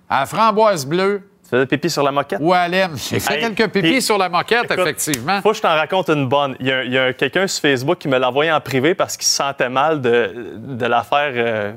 À 0.10 0.22
la 0.22 0.26
framboise 0.26 0.86
bleue. 0.86 1.24
Tu 1.44 1.50
faisais 1.50 1.66
pipi 1.66 1.90
sur 1.90 2.04
la 2.04 2.12
moquette? 2.12 2.40
Ou 2.42 2.54
à 2.54 2.68
l'aime. 2.68 2.96
J'ai 2.96 3.20
fait 3.20 3.40
quelques 3.40 3.72
pipis 3.72 4.02
sur 4.02 4.18
la 4.18 4.30
moquette, 4.30 4.70
effectivement. 4.72 5.42
Faut 5.42 5.50
que 5.50 5.58
je 5.58 5.62
t'en 5.62 5.76
raconte 5.76 6.10
une 6.10 6.28
bonne. 6.28 6.56
Il 6.60 6.68
y 6.68 6.98
a, 6.98 7.14
quelqu'un 7.14 7.48
sur 7.48 7.62
Facebook 7.62 7.98
qui 7.98 8.08
me 8.08 8.18
l'a 8.18 8.30
envoyé 8.30 8.52
en 8.52 8.62
privé 8.62 8.94
parce 8.94 9.18
qu'il 9.18 9.26
se 9.26 9.36
sentait 9.36 9.70
mal 9.70 10.02
de, 10.02 10.56
de 10.58 10.86
la 10.86 11.04
faire 11.04 11.32
euh, 11.34 11.74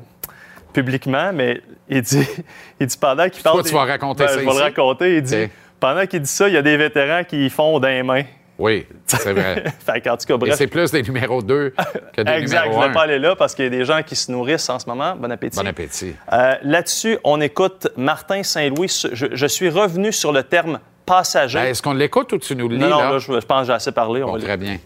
publiquement, 0.71 1.31
mais 1.33 1.61
il 1.89 2.01
dit, 2.01 2.27
il 2.79 2.87
dit 2.87 2.97
pendant 2.97 3.29
qu'il 3.29 3.41
parle. 3.41 3.61
Toi, 3.61 3.69
tu 3.69 3.73
vas 3.73 3.85
raconter 3.85 4.23
ben, 4.25 4.29
ça. 4.29 4.39
Je 4.39 4.45
vais 4.45 4.53
le 4.53 4.61
raconter. 4.61 5.17
Il 5.17 5.23
dit 5.23 5.49
pendant 5.79 6.05
qu'il 6.05 6.21
dit 6.21 6.29
ça, 6.29 6.47
il 6.47 6.53
y 6.53 6.57
a 6.57 6.61
des 6.61 6.77
vétérans 6.77 7.23
qui 7.23 7.49
font 7.49 7.79
dans 7.79 7.87
les 7.87 8.03
mains. 8.03 8.23
Oui, 8.57 8.85
c'est 9.05 9.33
vrai. 9.33 9.65
fait 9.85 10.09
en 10.09 10.15
tout 10.15 10.25
cas, 10.25 10.37
bref. 10.37 10.55
c'est 10.57 10.67
plus 10.67 10.89
des 10.91 11.03
numéros 11.03 11.41
2 11.41 11.73
que 12.13 12.21
des 12.21 12.31
exact, 12.31 12.63
numéros 12.63 12.79
1. 12.79 12.81
je 12.81 12.87
ne 12.87 12.87
vais 12.87 12.93
pas 12.93 13.01
aller 13.01 13.19
là 13.19 13.35
parce 13.35 13.53
qu'il 13.53 13.65
y 13.65 13.67
a 13.67 13.71
des 13.71 13.83
gens 13.83 14.01
qui 14.01 14.15
se 14.15 14.31
nourrissent 14.31 14.69
en 14.69 14.79
ce 14.79 14.87
moment. 14.87 15.15
Bon 15.15 15.29
appétit. 15.29 15.57
Bon 15.57 15.67
appétit. 15.67 16.15
Euh, 16.31 16.55
là-dessus, 16.63 17.17
on 17.23 17.41
écoute 17.41 17.87
Martin 17.97 18.43
Saint-Louis. 18.43 19.03
Je, 19.11 19.45
suis 19.47 19.69
revenu 19.69 20.13
sur 20.13 20.31
le 20.31 20.43
terme 20.43 20.79
passager. 21.05 21.59
Ben, 21.59 21.65
est-ce 21.65 21.81
qu'on 21.81 21.93
l'écoute 21.93 22.31
ou 22.31 22.37
tu 22.37 22.55
nous 22.55 22.69
le 22.69 22.75
lis? 22.75 22.81
Non, 22.81 22.89
non, 22.89 23.11
là? 23.11 23.19
je, 23.19 23.31
pense 23.45 23.61
que 23.61 23.67
j'ai 23.67 23.73
assez 23.73 23.91
parlé. 23.91 24.21
Bon, 24.21 24.39
très 24.39 24.57
bien. 24.57 24.77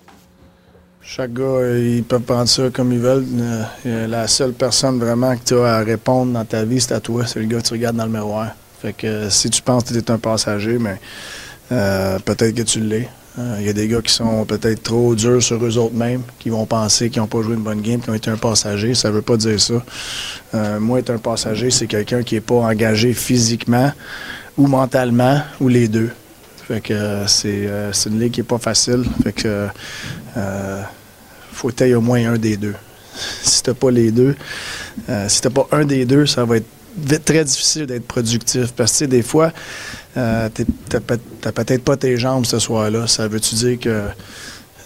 Chaque 1.02 1.34
gars, 1.34 1.78
ils 1.78 2.04
peuvent 2.04 2.22
prendre 2.22 2.48
ça 2.50 2.70
comme 2.74 2.92
ils 2.92 3.00
veulent. 3.00 3.26
Euh, 3.86 4.08
la 4.08 4.28
seule 4.28 4.54
personne 4.54 5.00
vraiment 5.00 5.36
que 5.36 5.44
tu 5.44 5.56
as 5.56 5.76
à 5.76 5.84
répondre 5.84 6.34
dans 6.34 6.46
ta 6.46 6.64
vie, 6.64 6.82
c'est 6.82 6.94
à 6.94 7.00
toi. 7.00 7.26
C'est 7.28 7.40
le 7.40 7.46
gars 7.46 7.60
que 7.60 7.68
tu 7.68 7.74
regardes 7.74 7.96
dans 7.96 8.06
le 8.06 8.12
miroir. 8.12 8.48
Fait 8.82 8.94
que 8.94 9.08
euh, 9.08 9.30
si 9.30 9.50
tu 9.50 9.62
penses 9.62 9.84
que 9.84 9.94
tu 9.94 10.00
es 10.00 10.12
un 10.12 10.18
passager, 10.18 10.80
mais 10.80 10.98
peut-être 11.70 12.56
que 12.56 12.64
tu 12.64 12.80
l'es. 12.80 13.08
Euh, 13.40 13.58
il 13.60 13.66
y 13.66 13.70
a 13.70 13.74
des 13.74 13.88
gars 13.88 14.02
qui 14.02 14.12
sont 14.12 14.44
peut-être 14.44 14.84
trop 14.84 15.16
durs 15.16 15.42
sur 15.42 15.64
eux 15.64 15.78
autres 15.78 15.96
mêmes, 15.96 16.24
qui 16.40 16.50
vont 16.50 16.66
penser 16.66 17.10
qu'ils 17.10 17.22
n'ont 17.22 17.28
pas 17.28 17.42
joué 17.42 17.54
une 17.54 17.62
bonne 17.62 17.82
game, 17.82 18.02
qui 18.02 18.10
ont 18.10 18.14
été 18.14 18.30
un 18.30 18.38
passager. 18.38 18.94
Ça 18.96 19.10
ne 19.10 19.14
veut 19.14 19.22
pas 19.22 19.38
dire 19.38 19.60
ça. 19.62 19.76
Euh, 20.54 20.80
moi, 20.80 21.00
être 21.00 21.12
un 21.12 21.20
passager, 21.20 21.72
c'est 21.72 21.88
quelqu'un 21.88 22.22
qui 22.22 22.36
n'est 22.36 22.42
pas 22.42 22.56
engagé 22.56 23.14
physiquement 23.14 23.92
ou 24.58 24.68
mentalement, 24.68 25.42
ou 25.62 25.70
les 25.70 25.88
deux. 25.88 26.10
Fait 26.68 26.82
que 26.82 26.94
euh, 26.94 27.28
c'est 27.28 28.10
une 28.10 28.20
ligue 28.20 28.34
qui 28.34 28.40
n'est 28.42 28.46
pas 28.46 28.58
facile. 28.58 29.06
Fait 29.24 29.34
que 29.34 29.68
faut 31.54 31.70
être 31.70 31.94
au 31.94 32.02
moins 32.02 32.34
un 32.34 32.38
des 32.38 32.58
deux. 32.58 32.76
Si 33.44 33.64
t'as 33.64 33.74
pas 33.74 33.92
les 33.92 34.12
deux, 34.12 34.34
si 35.28 35.42
t'as 35.42 35.50
pas 35.50 35.68
un 35.74 35.84
des 35.84 36.06
deux, 36.06 36.26
ça 36.26 36.46
va 36.46 36.56
être 36.56 36.68
très 37.24 37.44
difficile 37.44 37.86
d'être 37.86 38.08
productif. 38.08 38.72
Parce 38.74 39.00
que 39.00 39.06
des 39.06 39.22
fois, 39.22 39.52
euh, 40.18 40.50
tu 40.54 40.66
n'as 40.92 41.52
peut-être 41.52 41.84
pas 41.84 41.98
tes 41.98 42.18
jambes 42.18 42.46
ce 42.46 42.60
soir-là. 42.60 43.08
Ça 43.08 43.28
veut-tu 43.28 43.56
dire 43.56 43.80
que 43.80 44.04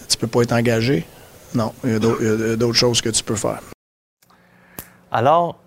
tu 0.08 0.18
peux 0.18 0.28
pas 0.28 0.42
être 0.44 0.54
engagé? 0.54 1.06
Non, 1.54 1.74
il 1.84 1.92
y 1.92 1.96
a 1.96 2.00
d'autres 2.00 2.74
choses 2.74 3.02
que 3.02 3.10
tu 3.10 3.24
peux 3.24 3.36
faire. 3.36 3.62
Alors, 5.12 5.60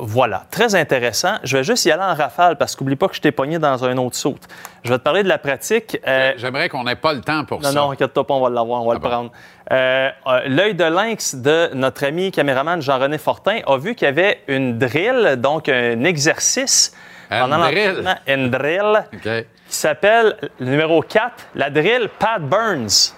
voilà, 0.00 0.46
très 0.50 0.74
intéressant. 0.74 1.34
Je 1.44 1.58
vais 1.58 1.64
juste 1.64 1.84
y 1.84 1.90
aller 1.90 2.02
en 2.02 2.14
rafale 2.14 2.56
parce 2.56 2.74
qu'oublie 2.74 2.96
pas 2.96 3.08
que 3.08 3.14
je 3.14 3.20
t'ai 3.20 3.32
pogné 3.32 3.58
dans 3.58 3.84
un 3.84 3.96
autre 3.98 4.16
saut. 4.16 4.36
Je 4.82 4.90
vais 4.90 4.98
te 4.98 5.02
parler 5.02 5.22
de 5.22 5.28
la 5.28 5.38
pratique. 5.38 5.98
Euh, 6.06 6.32
j'aimerais 6.36 6.68
qu'on 6.68 6.84
n'ait 6.84 6.96
pas 6.96 7.12
le 7.12 7.20
temps 7.20 7.44
pour 7.44 7.62
ça. 7.62 7.72
Non, 7.72 7.82
non, 7.86 7.90
inquiète-toi 7.92 8.26
pas, 8.26 8.34
on 8.34 8.40
va 8.40 8.48
l'avoir, 8.48 8.82
on 8.82 8.86
va 8.86 8.92
ah 8.92 8.94
le 8.94 9.00
prendre. 9.00 9.32
Euh, 9.70 10.10
l'œil 10.46 10.74
de 10.74 10.84
lynx 10.84 11.34
de 11.34 11.70
notre 11.74 12.04
ami 12.04 12.32
caméraman 12.32 12.80
Jean-René 12.80 13.18
Fortin 13.18 13.60
a 13.66 13.76
vu 13.76 13.94
qu'il 13.94 14.06
y 14.06 14.08
avait 14.08 14.40
une 14.48 14.78
drill, 14.78 15.36
donc 15.36 15.68
un 15.68 16.02
exercice 16.04 16.94
pendant 17.28 17.58
l'entraînement, 17.58 18.16
une 18.26 18.50
drill 18.50 19.04
qui 19.22 19.76
s'appelle, 19.76 20.36
le 20.58 20.66
numéro 20.66 21.02
4, 21.02 21.32
la 21.54 21.70
drill 21.70 22.08
Pat 22.18 22.40
Burns. 22.40 23.14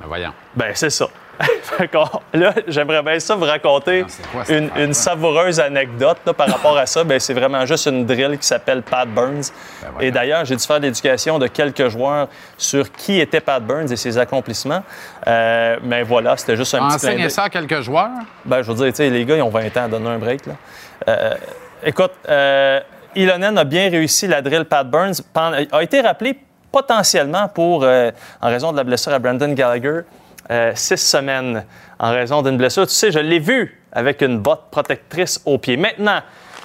Ben 0.00 0.06
voyons. 0.06 0.32
Ben, 0.54 0.72
c'est 0.74 0.90
ça. 0.90 1.06
là, 2.34 2.54
j'aimerais 2.68 3.02
bien 3.02 3.18
ça 3.18 3.34
vous 3.34 3.44
raconter 3.44 4.04
une, 4.48 4.94
savoureuse 4.94 5.58
anecdote 5.58 6.18
par 6.36 6.48
rapport 6.48 6.76
à 6.76 6.86
ça. 6.86 7.02
Ben, 7.04 7.18
c'est 7.18 7.34
vraiment 7.34 7.64
juste 7.66 7.86
une 7.86 8.06
drill 8.06 8.38
qui 8.38 8.46
s'appelle 8.46 8.82
Pat 8.82 9.08
Burns. 9.08 9.50
Ben, 9.82 9.88
et 10.00 10.10
d'ailleurs, 10.10 10.44
j'ai 10.44 10.56
dû 10.56 10.64
faire 10.64 10.78
l'éducation 10.78 11.38
de 11.38 11.46
quelques 11.46 11.88
joueurs 11.88 12.28
sur 12.56 12.90
qui 12.92 13.18
était 13.20 13.40
Pat 13.40 13.62
Burns 13.62 13.90
et 13.90 13.96
ses 13.96 14.18
accomplissements. 14.18 14.82
Euh, 15.26 15.78
mais 15.82 16.02
voilà, 16.02 16.36
c'était 16.36 16.56
juste 16.56 16.74
un 16.74 16.86
petit 16.86 16.96
Enseigner 16.96 17.28
ça 17.28 17.44
à 17.44 17.50
quelques 17.50 17.80
joueurs? 17.80 18.10
Ben, 18.44 18.62
je 18.62 18.70
veux 18.70 18.90
dire, 18.90 19.10
les 19.10 19.24
gars, 19.24 19.36
ils 19.36 19.42
ont 19.42 19.48
20 19.48 19.76
ans 19.76 19.84
à 19.84 19.88
donner 19.88 20.08
un 20.08 20.18
break. 20.18 20.46
Là. 20.46 20.54
Euh, 21.08 21.34
écoute, 21.82 22.12
euh, 22.28 22.80
Ilonen 23.14 23.58
a 23.58 23.64
bien 23.64 23.90
réussi 23.90 24.26
la 24.26 24.40
drill 24.42 24.64
Pat 24.64 24.88
Burns, 24.88 25.22
a 25.34 25.82
été 25.82 26.00
rappelé 26.00 26.38
potentiellement 26.72 27.48
pour, 27.48 27.84
euh, 27.84 28.10
en 28.40 28.48
raison 28.48 28.72
de 28.72 28.78
la 28.78 28.84
blessure 28.84 29.12
à 29.12 29.18
Brandon 29.18 29.52
Gallagher, 29.52 30.00
euh, 30.50 30.72
six 30.74 30.96
semaines 30.96 31.64
en 31.98 32.10
raison 32.10 32.42
d'une 32.42 32.56
blessure. 32.56 32.86
Tu 32.86 32.94
sais, 32.94 33.12
je 33.12 33.18
l'ai 33.18 33.38
vu 33.38 33.80
avec 33.92 34.22
une 34.22 34.38
botte 34.38 34.70
protectrice 34.70 35.40
au 35.44 35.58
pied. 35.58 35.76
Maintenant, 35.76 36.20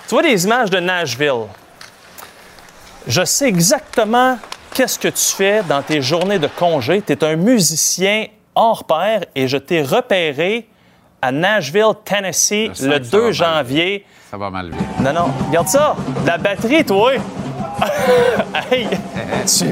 tu 0.07 0.15
vois 0.15 0.23
des 0.23 0.45
images 0.45 0.69
de 0.69 0.79
Nashville. 0.79 1.47
Je 3.07 3.23
sais 3.23 3.47
exactement 3.47 4.37
qu'est-ce 4.73 4.99
que 4.99 5.07
tu 5.07 5.35
fais 5.35 5.63
dans 5.63 5.81
tes 5.81 6.01
journées 6.01 6.39
de 6.39 6.47
congé. 6.47 7.01
Tu 7.01 7.13
es 7.13 7.23
un 7.23 7.35
musicien 7.35 8.25
hors 8.55 8.83
pair 8.83 9.21
et 9.35 9.47
je 9.47 9.57
t'ai 9.57 9.81
repéré 9.81 10.67
à 11.21 11.31
Nashville, 11.31 11.93
Tennessee, 12.03 12.69
le 12.81 12.99
2 12.99 13.31
janvier. 13.31 14.05
Ça 14.29 14.37
va 14.37 14.49
mal 14.49 14.71
vite. 14.71 14.99
Non, 14.99 15.13
non, 15.13 15.25
regarde 15.47 15.67
ça. 15.67 15.95
La 16.25 16.37
batterie, 16.37 16.83
toi. 16.83 17.13
hey, 18.71 18.87
tu, 19.45 19.65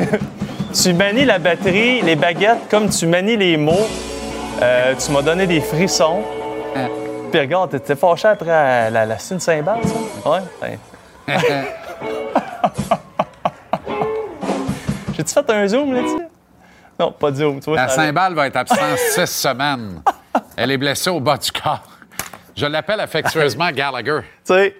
tu, 0.84 0.94
manies 0.94 1.26
la 1.26 1.40
batterie, 1.40 2.02
les 2.02 2.16
baguettes, 2.16 2.70
comme 2.70 2.90
tu 2.90 3.08
manies 3.08 3.38
les 3.38 3.58
mots. 3.58 3.88
Euh, 4.62 4.94
tu 4.96 5.12
m'as 5.12 5.22
donné 5.22 5.48
des 5.48 5.62
frissons. 5.62 6.24
Hein. 6.76 6.88
Puis 7.32 7.40
regarde, 7.40 7.72
t'étais 7.72 7.96
fâché 7.96 8.28
après 8.28 8.90
la, 8.90 9.06
la 9.06 9.18
Saint-Bal, 9.18 9.80
ça? 9.84 10.30
Ouais. 10.30 10.42
J'ai-tu 15.16 15.34
fait 15.34 15.50
un 15.50 15.68
zoom 15.68 15.94
là-dessus? 15.94 16.28
Non, 17.00 17.12
pas 17.12 17.32
de 17.32 17.36
zoom. 17.38 17.60
Tu 17.60 17.70
vois, 17.70 17.78
la 17.78 17.90
Saint-Bal 17.90 18.34
va 18.34 18.48
être 18.48 18.56
absente 18.58 18.98
six 18.98 19.28
semaines. 19.28 20.02
Elle 20.56 20.72
est 20.72 20.78
blessée 20.78 21.10
au 21.10 21.20
bas 21.20 21.38
du 21.38 21.52
corps. 21.52 21.84
Je 22.56 22.66
l'appelle 22.66 23.00
affectueusement 23.00 23.70
Gallagher. 23.74 24.22
Tu 24.46 24.54
sais, 24.54 24.76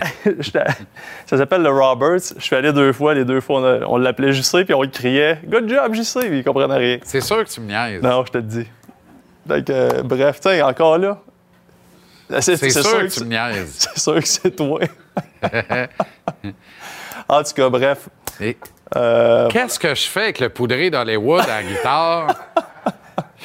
ça 1.26 1.36
s'appelle 1.36 1.62
le 1.62 1.70
Roberts. 1.70 2.34
Je 2.36 2.42
suis 2.42 2.56
allé 2.56 2.72
deux 2.72 2.92
fois. 2.92 3.14
Les 3.14 3.24
deux 3.24 3.40
fois, 3.40 3.80
on, 3.86 3.96
l'appelait 3.96 4.32
JC, 4.32 4.64
puis 4.64 4.74
on 4.74 4.82
lui 4.82 4.90
criait 4.90 5.38
Good 5.44 5.68
job, 5.68 5.94
JC, 5.94 6.20
puis 6.20 6.38
il 6.38 6.44
comprenait 6.44 6.76
rien. 6.76 6.98
C'est 7.04 7.20
sûr 7.20 7.44
que 7.44 7.50
tu 7.50 7.60
me 7.60 7.66
niaises. 7.66 8.02
Non, 8.02 8.24
je 8.26 8.32
te 8.32 8.38
le 8.38 8.44
dis. 8.44 8.66
Donc, 9.46 9.70
euh, 9.70 10.02
bref, 10.02 10.40
tu 10.40 10.62
encore 10.62 10.98
là. 10.98 11.18
C'est 12.40 12.56
sûr, 12.56 12.98
que, 12.98 13.12
tu 13.12 13.24
me 13.24 13.30
niaises. 13.30 13.74
C'est 13.94 13.98
sûr 13.98 14.14
que 14.14 14.28
c'est 14.28 14.54
toi. 14.54 14.78
en 17.28 17.42
tout 17.42 17.52
cas, 17.54 17.68
bref. 17.68 18.08
Euh, 18.96 19.48
Qu'est-ce 19.48 19.78
que 19.78 19.94
je 19.94 20.06
fais 20.06 20.22
avec 20.24 20.38
le 20.38 20.48
poudré 20.48 20.90
d'Hollywood 20.90 21.40
à 21.40 21.60
la 21.60 21.62
guitare? 21.64 22.34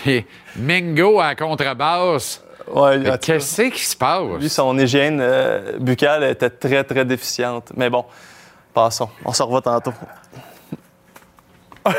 Et 0.06 0.26
Mingo 0.56 1.20
à 1.20 1.30
la 1.30 1.36
contrebasse? 1.36 2.45
Ouais, 2.68 3.18
Qu'est-ce 3.22 3.62
qui 3.62 3.86
se 3.86 3.96
passe? 3.96 4.24
Lui, 4.40 4.50
son 4.50 4.78
hygiène 4.78 5.20
euh, 5.22 5.78
buccale 5.80 6.24
était 6.24 6.50
très, 6.50 6.84
très 6.84 7.06
déficiente. 7.06 7.72
Mais 7.76 7.90
bon, 7.90 8.06
passons. 8.74 9.10
On 9.24 9.34
se 9.34 9.44
revoit 9.44 9.62
tantôt. 9.62 9.94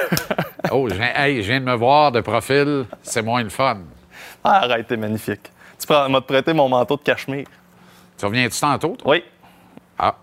oh, 0.73 0.89
je 0.89 0.95
viens, 0.95 1.61
de 1.61 1.65
me 1.65 1.75
voir 1.75 2.11
de 2.11 2.21
profil. 2.21 2.87
C'est 3.03 3.23
moins 3.23 3.43
le 3.43 3.49
fun. 3.49 3.79
Ah, 4.43 4.65
arrête, 4.65 4.89
t'es 4.89 4.97
magnifique. 4.97 5.53
Tu 5.79 5.93
m'as 5.93 6.21
prêté 6.21 6.53
mon 6.53 6.69
manteau 6.69 6.97
de 6.97 7.03
cachemire. 7.03 7.47
Tu 8.19 8.27
reviens-tu 8.27 8.59
tantôt? 8.59 8.97
Oui. 9.05 9.23
Ah. 9.99 10.17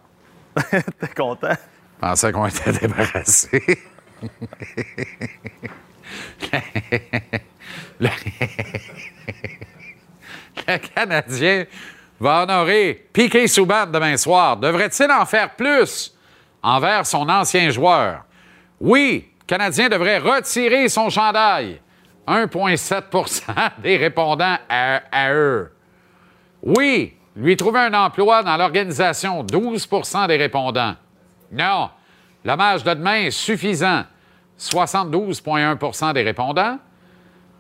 T'es 0.56 1.08
content? 1.16 1.52
Je 1.52 2.00
pensais 2.00 2.32
qu'on 2.32 2.48
était 2.48 2.74
débarrassés. 2.74 3.80
le... 8.00 8.10
Canadien 10.96 11.66
va 12.20 12.44
honorer 12.44 13.08
Piqué 13.12 13.48
Souban 13.48 13.86
demain 13.86 14.18
soir, 14.18 14.58
devrait-il 14.58 15.12
en 15.12 15.25
faire 15.25 15.56
plus 15.56 16.16
envers 16.62 17.06
son 17.06 17.28
ancien 17.30 17.70
joueur? 17.70 18.24
Oui, 18.80 19.30
le 19.40 19.46
Canadien 19.46 19.90
devrait 19.90 20.20
retirer 20.20 20.90
son 20.90 21.10
chandail. 21.10 21.80
1,7% 22.28 23.42
des 23.82 23.98
répondants 23.98 24.58
à, 24.70 25.02
à 25.12 25.34
eux. 25.34 25.72
Oui, 26.62 27.13
lui 27.36 27.58
trouver 27.58 27.82
un 27.82 27.94
emploi 27.94 28.44
dans 28.44 28.56
l'organisation, 28.58 29.44
12% 29.44 30.28
des 30.28 30.38
répondants. 30.38 30.96
Non, 31.52 31.90
l'hommage 32.46 32.84
de 32.84 32.94
demain 32.94 33.25
est 33.25 33.32
suffisant, 33.32 34.04
72,1% 34.60 36.13
des 36.13 36.24
répondants. 36.24 36.78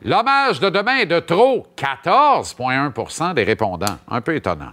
L'hommage 0.05 0.59
de 0.59 0.69
demain 0.69 0.97
est 0.97 1.05
de 1.05 1.19
trop, 1.21 1.65
14,1% 1.77 3.33
des 3.35 3.43
répondants. 3.43 3.97
Un 4.09 4.19
peu 4.19 4.35
étonnant. 4.35 4.71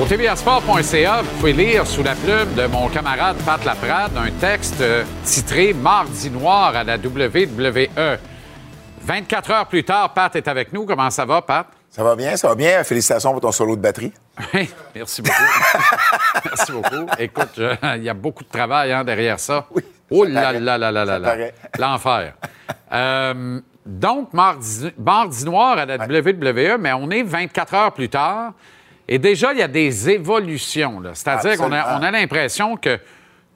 Au 0.00 0.06
tvasport.ca, 0.06 1.22
vous 1.22 1.38
pouvez 1.38 1.52
lire 1.52 1.86
sous 1.86 2.02
la 2.02 2.14
plume 2.14 2.54
de 2.56 2.66
mon 2.66 2.88
camarade 2.88 3.36
Pat 3.44 3.62
Laprade 3.64 4.16
un 4.16 4.30
texte 4.30 4.80
euh, 4.80 5.04
titré 5.22 5.74
Mardi 5.74 6.30
noir 6.30 6.74
à 6.74 6.84
la 6.84 6.96
WWE. 6.96 8.18
24 9.02 9.50
heures 9.50 9.66
plus 9.66 9.84
tard, 9.84 10.14
Pat 10.14 10.34
est 10.34 10.48
avec 10.48 10.72
nous. 10.72 10.86
Comment 10.86 11.10
ça 11.10 11.26
va, 11.26 11.42
Pat? 11.42 11.66
Ça 11.90 12.02
va 12.02 12.16
bien, 12.16 12.34
ça 12.36 12.48
va 12.48 12.54
bien. 12.54 12.82
Félicitations 12.82 13.32
pour 13.32 13.42
ton 13.42 13.52
solo 13.52 13.76
de 13.76 13.82
batterie. 13.82 14.12
Oui, 14.52 14.68
merci 14.94 15.22
beaucoup. 15.22 15.36
merci 16.44 16.72
beaucoup. 16.72 17.06
Écoute, 17.18 17.50
je- 17.56 17.96
il 17.96 18.02
y 18.02 18.08
a 18.08 18.14
beaucoup 18.14 18.42
de 18.44 18.48
travail 18.48 18.92
hein, 18.92 19.04
derrière 19.04 19.38
ça. 19.38 19.66
Oui, 19.70 19.82
Oh 20.10 20.24
là 20.24 20.52
là 20.52 20.76
là 20.78 20.90
là 20.92 21.04
là 21.04 21.18
là. 21.18 21.36
L'enfer. 21.78 22.34
Euh, 22.92 23.60
donc, 23.86 24.32
mardi, 24.32 24.92
mardi 24.98 25.44
noir 25.44 25.78
à 25.78 25.86
la 25.86 25.96
WWE, 25.96 26.76
mais 26.78 26.92
on 26.92 27.10
est 27.10 27.22
24 27.22 27.74
heures 27.74 27.92
plus 27.92 28.08
tard. 28.08 28.52
Et 29.08 29.18
déjà, 29.18 29.52
il 29.52 29.58
y 29.58 29.62
a 29.62 29.68
des 29.68 30.10
évolutions. 30.10 31.02
C'est-à-dire 31.14 31.56
qu'on 31.56 31.72
a, 31.72 31.78
Absolument. 31.80 32.00
on 32.00 32.02
a 32.06 32.10
l'impression 32.10 32.76
que 32.76 32.98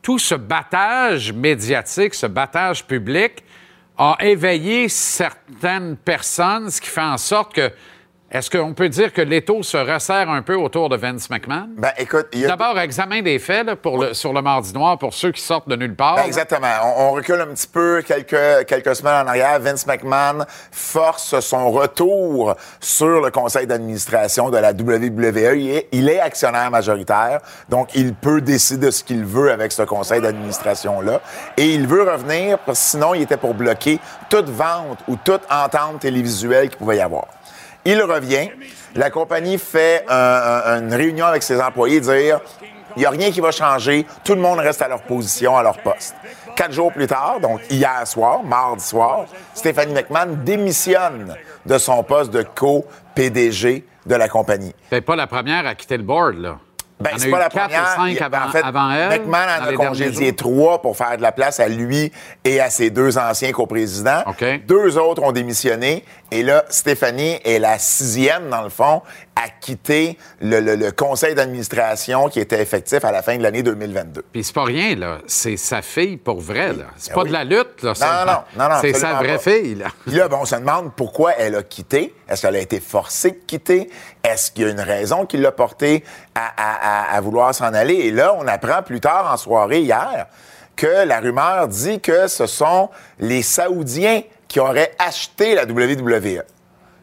tout 0.02 0.18
ce 0.18 0.34
battage 0.34 1.32
médiatique, 1.32 2.14
ce 2.14 2.26
battage 2.26 2.84
public, 2.86 3.44
a 3.96 4.16
éveillé 4.20 4.88
certaines 4.88 5.96
personnes, 5.96 6.70
ce 6.70 6.80
qui 6.80 6.88
fait 6.88 7.00
en 7.00 7.18
sorte 7.18 7.54
que. 7.54 7.70
Est-ce 8.30 8.50
qu'on 8.50 8.74
peut 8.74 8.90
dire 8.90 9.14
que 9.14 9.22
l'étau 9.22 9.62
se 9.62 9.78
resserre 9.78 10.28
un 10.28 10.42
peu 10.42 10.54
autour 10.54 10.90
de 10.90 10.98
Vince 10.98 11.30
McMahon? 11.30 11.68
Ben, 11.78 11.92
écoute. 11.96 12.26
D'abord, 12.46 12.78
examen 12.78 13.22
des 13.22 13.38
faits 13.38 13.64
là, 13.64 13.74
pour 13.74 13.96
le- 14.02 14.12
sur 14.12 14.34
le 14.34 14.42
mardi 14.42 14.74
noir 14.74 14.98
pour 14.98 15.14
ceux 15.14 15.32
qui 15.32 15.40
sortent 15.40 15.66
de 15.66 15.76
nulle 15.76 15.96
part. 15.96 16.16
Ben, 16.16 16.24
exactement. 16.26 16.66
On, 16.84 17.04
on 17.04 17.10
recule 17.12 17.40
un 17.40 17.46
petit 17.46 17.66
peu 17.66 18.02
quelques, 18.06 18.66
quelques 18.66 18.94
semaines 18.96 19.24
en 19.24 19.28
arrière. 19.28 19.58
Vince 19.60 19.86
McMahon 19.86 20.44
force 20.70 21.40
son 21.40 21.70
retour 21.70 22.54
sur 22.80 23.22
le 23.22 23.30
conseil 23.30 23.66
d'administration 23.66 24.50
de 24.50 24.58
la 24.58 24.72
WWE. 24.72 25.56
Il 25.56 25.70
est, 25.70 25.88
il 25.92 26.10
est 26.10 26.20
actionnaire 26.20 26.70
majoritaire, 26.70 27.40
donc 27.70 27.94
il 27.94 28.14
peut 28.14 28.42
décider 28.42 28.88
de 28.88 28.90
ce 28.90 29.04
qu'il 29.04 29.24
veut 29.24 29.50
avec 29.50 29.72
ce 29.72 29.84
conseil 29.84 30.20
d'administration-là. 30.20 31.22
Et 31.56 31.64
il 31.64 31.86
veut 31.86 32.02
revenir, 32.02 32.58
parce 32.58 32.78
que 32.78 32.84
sinon, 32.90 33.14
il 33.14 33.22
était 33.22 33.38
pour 33.38 33.54
bloquer 33.54 33.98
toute 34.28 34.50
vente 34.50 34.98
ou 35.08 35.16
toute 35.16 35.42
entente 35.50 36.00
télévisuelle 36.00 36.68
qu'il 36.68 36.76
pouvait 36.76 36.98
y 36.98 37.00
avoir. 37.00 37.24
Il 37.84 38.02
revient. 38.02 38.50
La 38.94 39.10
compagnie 39.10 39.58
fait 39.58 40.04
un- 40.08 40.14
un- 40.14 40.80
une 40.82 40.94
réunion 40.94 41.26
avec 41.26 41.42
ses 41.42 41.60
employés, 41.60 42.00
dire 42.00 42.40
il 42.96 43.00
n'y 43.00 43.06
a 43.06 43.10
rien 43.10 43.30
qui 43.30 43.40
va 43.40 43.50
changer, 43.52 44.06
tout 44.24 44.34
le 44.34 44.40
monde 44.40 44.58
reste 44.58 44.82
à 44.82 44.88
leur 44.88 45.02
position, 45.02 45.56
à 45.56 45.62
leur 45.62 45.78
poste. 45.78 46.14
Quatre 46.56 46.72
jours 46.72 46.92
plus 46.92 47.06
tard, 47.06 47.38
donc 47.40 47.60
hier 47.70 48.04
soir, 48.06 48.42
mardi 48.42 48.82
soir, 48.84 49.26
Stéphanie 49.54 49.92
McMahon 49.94 50.36
démissionne 50.44 51.36
de 51.64 51.78
son 51.78 52.02
poste 52.02 52.32
de 52.32 52.42
co-PDG 52.42 53.84
de 54.06 54.14
la 54.14 54.28
compagnie. 54.28 54.74
C'est 54.90 55.00
pas 55.02 55.14
la 55.16 55.26
première 55.26 55.66
à 55.66 55.74
quitter 55.74 55.96
le 55.96 56.02
board, 56.02 56.38
là. 56.38 56.58
Ben, 57.00 57.10
c'est 57.16 57.30
pas 57.30 57.38
la 57.38 57.48
première. 57.48 57.94
cinq 57.94 58.20
avant, 58.20 58.46
en 58.46 58.50
fait, 58.50 58.62
avant 58.62 58.90
elle. 58.90 59.20
McMahon 59.20 59.38
en 59.60 59.64
a 59.66 59.72
congédié 59.72 60.34
trois 60.34 60.82
pour 60.82 60.96
faire 60.96 61.16
de 61.16 61.22
la 61.22 61.32
place 61.32 61.60
à 61.60 61.68
lui 61.68 62.10
et 62.44 62.60
à 62.60 62.70
ses 62.70 62.90
deux 62.90 63.18
anciens 63.18 63.52
coprésidents. 63.52 64.22
OK. 64.26 64.44
Deux 64.66 64.98
autres 64.98 65.22
ont 65.22 65.32
démissionné. 65.32 66.04
Et 66.30 66.42
là, 66.42 66.64
Stéphanie 66.68 67.38
est 67.44 67.58
la 67.58 67.78
sixième, 67.78 68.50
dans 68.50 68.62
le 68.62 68.68
fond, 68.68 69.02
à 69.36 69.48
quitter 69.48 70.18
le, 70.40 70.60
le- 70.60 70.74
le 70.76 70.90
conseil 70.90 71.34
d'administration 71.34 72.28
qui 72.28 72.40
était 72.40 72.60
effectif 72.60 73.04
à 73.04 73.12
la 73.12 73.22
fin 73.22 73.36
de 73.38 73.42
l'année 73.42 73.62
2022. 73.62 74.24
Puis 74.32 74.44
c'est 74.44 74.54
pas 74.54 74.64
rien, 74.64 74.94
là. 74.96 75.18
C'est 75.26 75.56
sa 75.56 75.80
fille 75.80 76.16
pour 76.16 76.40
vrai, 76.40 76.72
là. 76.72 76.84
C'est 76.96 77.10
Ben 77.10 77.14
pas 77.14 77.22
oui. 77.22 77.28
de 77.28 77.32
la 77.32 77.44
lutte, 77.44 77.82
là. 77.82 77.94
ça. 77.94 78.24
non, 78.26 78.62
non, 78.62 78.68
non, 78.68 78.76
C'est 78.80 78.92
sa 78.92 79.14
vraie 79.14 79.36
pas. 79.36 79.38
fille, 79.38 79.76
là. 79.76 79.86
Puis 80.06 80.16
là, 80.16 80.28
ben, 80.28 80.38
on 80.40 80.44
se 80.44 80.56
demande 80.56 80.92
pourquoi 80.94 81.32
elle 81.38 81.54
a 81.54 81.62
quitté. 81.62 82.14
Est-ce 82.28 82.42
qu'elle 82.42 82.56
a 82.56 82.60
été 82.60 82.80
forcée 82.80 83.30
de 83.30 83.38
quitter? 83.46 83.88
Est-ce 84.24 84.50
qu'il 84.50 84.64
y 84.64 84.66
a 84.66 84.70
une 84.70 84.80
raison 84.80 85.26
qui 85.26 85.36
l'a 85.36 85.52
à- 86.34 87.14
à 87.16 87.20
vouloir 87.20 87.54
s'en 87.54 87.72
aller? 87.72 87.94
Et 87.94 88.10
là, 88.10 88.34
on 88.36 88.46
apprend 88.46 88.82
plus 88.82 89.00
tard 89.00 89.30
en 89.32 89.36
soirée 89.36 89.80
hier 89.80 90.26
que 90.76 91.04
la 91.06 91.20
rumeur 91.20 91.68
dit 91.68 92.00
que 92.00 92.28
ce 92.28 92.46
sont 92.46 92.90
les 93.18 93.42
Saoudiens 93.42 94.22
qui 94.46 94.60
auraient 94.60 94.92
acheté 94.98 95.54
la 95.54 95.64
WWE. 95.64 96.42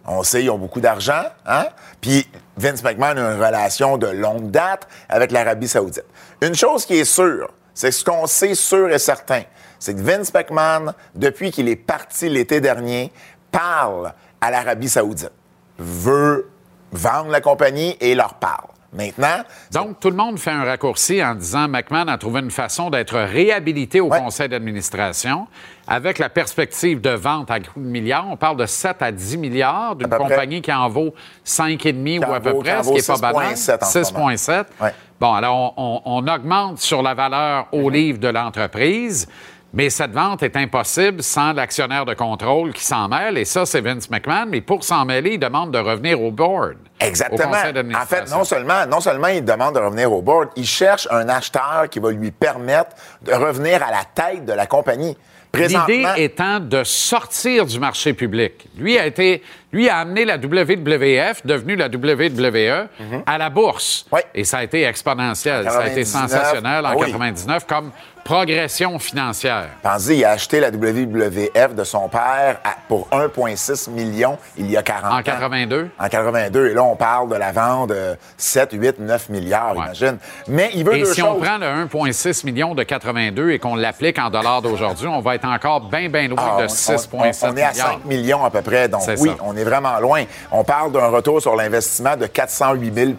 On 0.08 0.24
sait, 0.24 0.44
ils 0.44 0.50
ont 0.50 0.58
beaucoup 0.58 0.82
d'argent, 0.82 1.24
hein? 1.46 1.66
Puis 2.00 2.30
Vince 2.58 2.84
McMahon 2.84 3.18
a 3.18 3.34
une 3.34 3.42
relation 3.44 3.98
de 3.98 4.08
longue 4.08 4.52
date 4.52 4.88
avec 5.10 5.32
l'Arabie 5.32 5.68
Saoudite. 5.68 6.06
Une 6.42 6.54
chose 6.56 6.86
qui 6.86 7.00
est 7.00 7.06
sûre, 7.06 7.50
c'est 7.74 7.92
ce 7.92 8.06
qu'on 8.06 8.28
sait 8.28 8.54
sûr 8.56 8.90
et 8.92 9.00
certain, 9.00 9.42
c'est 9.80 9.96
que 9.96 10.02
Vince 10.02 10.32
McMahon, 10.34 10.94
depuis 11.16 11.52
qu'il 11.52 11.68
est 11.70 11.76
parti 11.76 12.30
l'été 12.30 12.62
dernier, 12.62 13.12
parle 13.52 14.14
à 14.42 14.52
l'Arabie 14.52 14.90
Saoudite, 14.90 15.32
veut 15.80 16.50
vendre 16.92 17.30
la 17.30 17.42
compagnie 17.42 17.96
et 18.00 18.16
leur 18.16 18.36
parle. 18.36 18.68
Maintenant, 18.94 19.44
Donc, 19.74 20.00
tout 20.00 20.10
le 20.10 20.16
monde 20.16 20.40
fait 20.40 20.52
un 20.52 20.64
raccourci 20.64 21.22
en 21.22 21.36
disant 21.36 21.68
McMahon 21.68 22.08
a 22.08 22.18
trouvé 22.18 22.40
une 22.40 22.50
façon 22.52 22.90
d'être 22.90 23.18
réhabilité 23.20 24.00
au 24.00 24.08
Ouais. 24.08 24.20
conseil 24.20 24.48
d'administration 24.48 25.48
avec 25.86 26.18
la 26.18 26.30
perspective 26.30 27.02
de 27.02 27.10
vente 27.10 27.52
à 27.52 27.60
coups 27.60 27.86
de 27.86 27.92
milliards. 27.92 28.26
On 28.30 28.38
parle 28.38 28.56
de 28.56 28.66
7 28.66 29.02
à 29.02 29.12
10 29.12 29.38
milliards 29.38 29.98
d'une 29.98 30.08
près. 30.08 30.18
compagnie 30.18 30.62
qui 30.62 30.72
en 30.72 30.88
vaut 30.88 31.14
5,5 31.44 32.22
Qui 32.22 32.26
ou 32.26 32.34
à 32.34 32.40
peu 32.40 32.52
vaut- 32.52 32.62
près, 32.62 32.82
ce 32.84 32.90
qui 32.90 32.96
n'est 33.12 33.20
pas 33.20 33.34
banal. 33.34 33.58
6,7 33.58 33.84
en 33.84 33.86
ce 33.86 34.14
moment. 34.14 34.30
6,7. 34.30 34.68
Ouais. 34.82 34.94
Bon, 35.20 35.34
alors, 35.34 35.74
on, 35.76 36.02
on- 36.06 36.24
on 36.24 36.28
augmente 36.34 36.80
sur 36.80 37.02
la 37.02 37.14
valeur 37.14 37.68
au 37.74 37.90
livre 37.90 38.20
de 38.20 38.30
l'entreprise. 38.30 39.28
Mais 39.76 39.90
cette 39.90 40.12
vente 40.12 40.42
est 40.42 40.56
impossible 40.56 41.22
sans 41.22 41.52
l'actionnaire 41.52 42.06
de 42.06 42.14
contrôle 42.14 42.72
qui 42.72 42.84
s'en 42.84 43.10
mêle. 43.10 43.38
Et 43.38 43.44
ça, 43.44 43.66
c'est 43.66 43.82
Vince 43.82 44.10
McMahon. 44.10 44.46
Mais 44.48 44.62
pour 44.62 44.86
s'en 44.86 45.04
mêler, 45.04 45.32
il 45.34 45.40
demande 45.40 45.72
de 45.72 45.80
revenir 45.80 46.22
au 46.22 46.32
board. 46.32 46.78
Exactement. 47.02 47.52
Au 47.52 47.96
En 47.96 48.06
fait, 48.06 48.32
non 48.32 48.46
seulement, 48.46 48.86
non 48.88 49.02
seulement 49.02 49.28
il 49.28 49.44
demande 49.44 49.76
de 49.76 49.80
revenir 49.82 50.14
au 50.14 50.22
board, 50.22 50.50
il 50.56 50.66
cherche 50.66 51.10
un 51.12 51.28
acheteur 51.28 51.90
qui 51.92 52.00
va 52.00 52.12
lui 52.12 52.32
permettre 52.32 52.96
de 53.22 53.34
revenir 53.34 53.84
à 53.84 53.92
la 53.92 54.06
tête 54.06 54.46
de 54.46 54.54
la 54.54 54.66
compagnie. 54.66 55.18
L'idée 55.54 56.06
étant 56.18 56.60
de 56.60 56.84
sortir 56.84 57.66
du 57.66 57.80
marché 57.80 58.14
public. 58.14 58.68
Lui 58.78 58.98
a 58.98 59.06
été, 59.06 59.42
lui 59.72 59.90
a 59.90 60.00
amené 60.00 60.26
la 60.26 60.38
WWF, 60.38 61.46
devenue 61.46 61.76
la 61.76 61.88
WWE, 61.88 62.88
à 63.26 63.38
la 63.38 63.50
bourse. 63.50 64.06
Oui. 64.12 64.22
Et 64.34 64.44
ça 64.44 64.60
a 64.60 64.64
été 64.64 64.84
exponentiel. 64.84 65.70
Ça 65.70 65.80
a 65.80 65.88
été 65.88 66.04
99, 66.04 66.08
sensationnel 66.08 66.86
en 66.86 66.90
ah 66.90 66.96
oui. 66.98 67.12
99 67.12 67.66
comme 67.66 67.92
progression 68.26 68.98
financière. 68.98 69.68
pensez, 69.84 70.16
il 70.18 70.26
a 70.26 70.32
acheté 70.32 70.60
la 70.60 70.72
WWF 70.72 71.76
de 71.76 71.84
son 71.84 72.10
père 72.10 72.58
à- 72.64 72.76
pour 72.88 73.08
1,6 73.12 73.88
million 73.88 74.40
il 74.58 74.70
y 74.72 74.76
a 74.76 74.82
40 74.82 75.12
ans. 75.14 75.18
En 75.20 75.22
82. 75.22 75.90
En 76.00 76.10
82. 76.10 76.70
Et 76.70 76.74
là, 76.74 76.84
on 76.84 76.96
parle 76.96 77.30
de 77.30 77.36
la 77.36 77.52
vente 77.52 77.90
de 77.92 78.18
7, 78.36 78.72
8, 78.74 79.00
9 79.00 79.30
milliards, 79.30 79.78
Ouais. 79.78 79.86
imagine. 79.86 80.18
Mais 80.48 80.72
il 80.74 80.84
veut 80.84 80.96
Et 80.96 81.00
deux 81.02 81.14
si 81.14 81.22
choses. 81.22 81.30
on 81.38 81.40
prend 81.40 81.58
le 81.60 81.68
1,6 81.68 82.44
million 82.44 82.74
de 82.74 82.82
82 82.82 83.52
et 83.52 83.60
qu'on 83.60 83.76
l'applique 83.76 84.18
en 84.18 84.32
dollars 84.32 84.64
d'aujourd'hui, 84.64 85.08
on 85.08 85.20
va 85.22 85.36
être 85.36 85.46
encore 85.48 85.82
bien, 85.82 86.10
bien 86.10 86.28
loin 86.28 86.56
Ah, 86.58 86.62
de 86.62 86.66
on- 86.66 86.68
6,7 86.68 87.44
on, 87.48 87.54
on 87.54 87.56
est 87.58 87.62
à 87.64 87.70
milliards. 87.72 87.88
5 87.92 88.06
millions 88.06 88.44
à 88.44 88.50
peu 88.50 88.64
près. 88.64 88.90
Donc, 88.90 89.04
oui, 89.20 89.30
ça. 89.30 89.36
on 89.44 89.56
est 89.56 89.64
vraiment 89.64 90.00
loin. 90.00 90.24
On 90.52 90.64
parle 90.64 90.92
d'un 90.92 91.10
retour 91.10 91.40
sur 91.44 91.56
l'investissement 91.56 92.18
de 92.18 92.26
408 92.26 92.92
000 92.92 93.12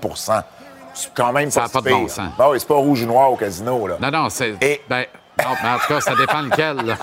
C'est 0.96 1.12
quand 1.14 1.32
même 1.32 1.50
Ça 1.50 1.62
pas 1.62 1.68
pas 1.68 1.80
de 1.82 1.90
bon 1.94 2.08
sens. 2.08 2.30
Ben 2.38 2.48
oui, 2.50 2.58
c'est 2.58 2.66
pas 2.68 2.74
rouge 2.74 3.02
ou 3.02 3.06
noir 3.06 3.30
au 3.30 3.36
casino, 3.36 3.86
là. 3.86 3.96
Non, 4.00 4.10
non, 4.10 4.28
c'est. 4.30 4.54
Et- 4.62 4.80
Ben, 4.88 5.04
non, 5.38 5.50
mais 5.62 5.68
en 5.68 5.78
tout 5.78 5.86
cas, 5.88 6.00
ça 6.00 6.14
dépend 6.16 6.40
lequel. 6.42 6.76
là. 6.78 6.96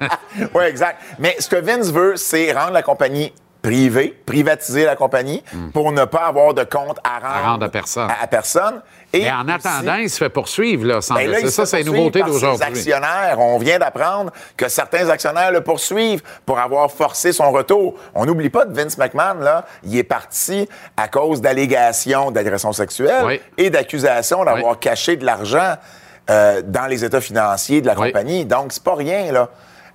Oui, 0.54 0.64
exact. 0.64 1.00
Mais 1.18 1.36
ce 1.38 1.48
que 1.48 1.56
Vince 1.56 1.90
veut, 1.90 2.16
c'est 2.16 2.52
rendre 2.52 2.72
la 2.72 2.82
compagnie 2.82 3.32
privée, 3.66 4.16
privatiser 4.24 4.84
la 4.84 4.94
compagnie 4.94 5.42
pour 5.72 5.90
ne 5.90 6.04
pas 6.04 6.26
avoir 6.26 6.54
de 6.54 6.62
compte 6.62 6.98
à 7.02 7.18
rendre, 7.18 7.44
rendre 7.48 7.66
à 7.66 7.68
personne. 7.68 8.08
À, 8.08 8.22
à 8.22 8.26
personne. 8.28 8.80
Et 9.12 9.22
Mais 9.22 9.32
en 9.32 9.42
aussi- 9.42 9.50
attendant, 9.66 9.94
il 9.96 10.08
se 10.08 10.18
fait 10.18 10.28
poursuivre, 10.28 10.86
là, 10.86 11.00
semble 11.00 11.20
Ben 11.20 11.30
là, 11.32 11.50
ça, 11.50 11.66
c'est 11.66 11.80
une 11.80 11.86
nouveauté 11.86 12.22
d'aujourd'hui. 12.22 12.62
actionnaires. 12.64 13.36
On 13.40 13.58
vient 13.58 13.78
d'apprendre 13.80 14.30
que 14.56 14.68
certains 14.68 15.08
actionnaires 15.08 15.50
le 15.50 15.62
poursuivent 15.62 16.22
pour 16.44 16.60
avoir 16.60 16.90
forcé 16.92 17.32
son 17.32 17.50
retour. 17.50 17.94
On 18.14 18.24
n'oublie 18.24 18.50
pas 18.50 18.66
de 18.66 18.72
Vince 18.72 18.98
McMahon, 18.98 19.40
là, 19.40 19.64
il 19.82 19.96
est 19.98 20.04
parti 20.04 20.68
à 20.96 21.08
cause 21.08 21.40
d'allégations 21.40 22.30
d'agression 22.30 22.72
sexuelle 22.72 23.24
Oui. 23.26 23.40
et 23.58 23.70
d'accusations 23.70 24.44
d'avoir 24.44 24.72
Oui. 24.74 24.78
caché 24.80 25.16
de 25.16 25.24
l'argent 25.26 25.74
euh, 26.30 26.62
dans 26.64 26.86
les 26.86 27.04
états 27.04 27.20
financiers 27.20 27.80
de 27.80 27.86
la 27.86 27.98
Oui. 27.98 28.08
compagnie. 28.08 28.44
Donc, 28.44 28.72
c'est 28.72 28.82
pas 28.82 28.94
rien, 28.94 29.32
là. 29.32 29.48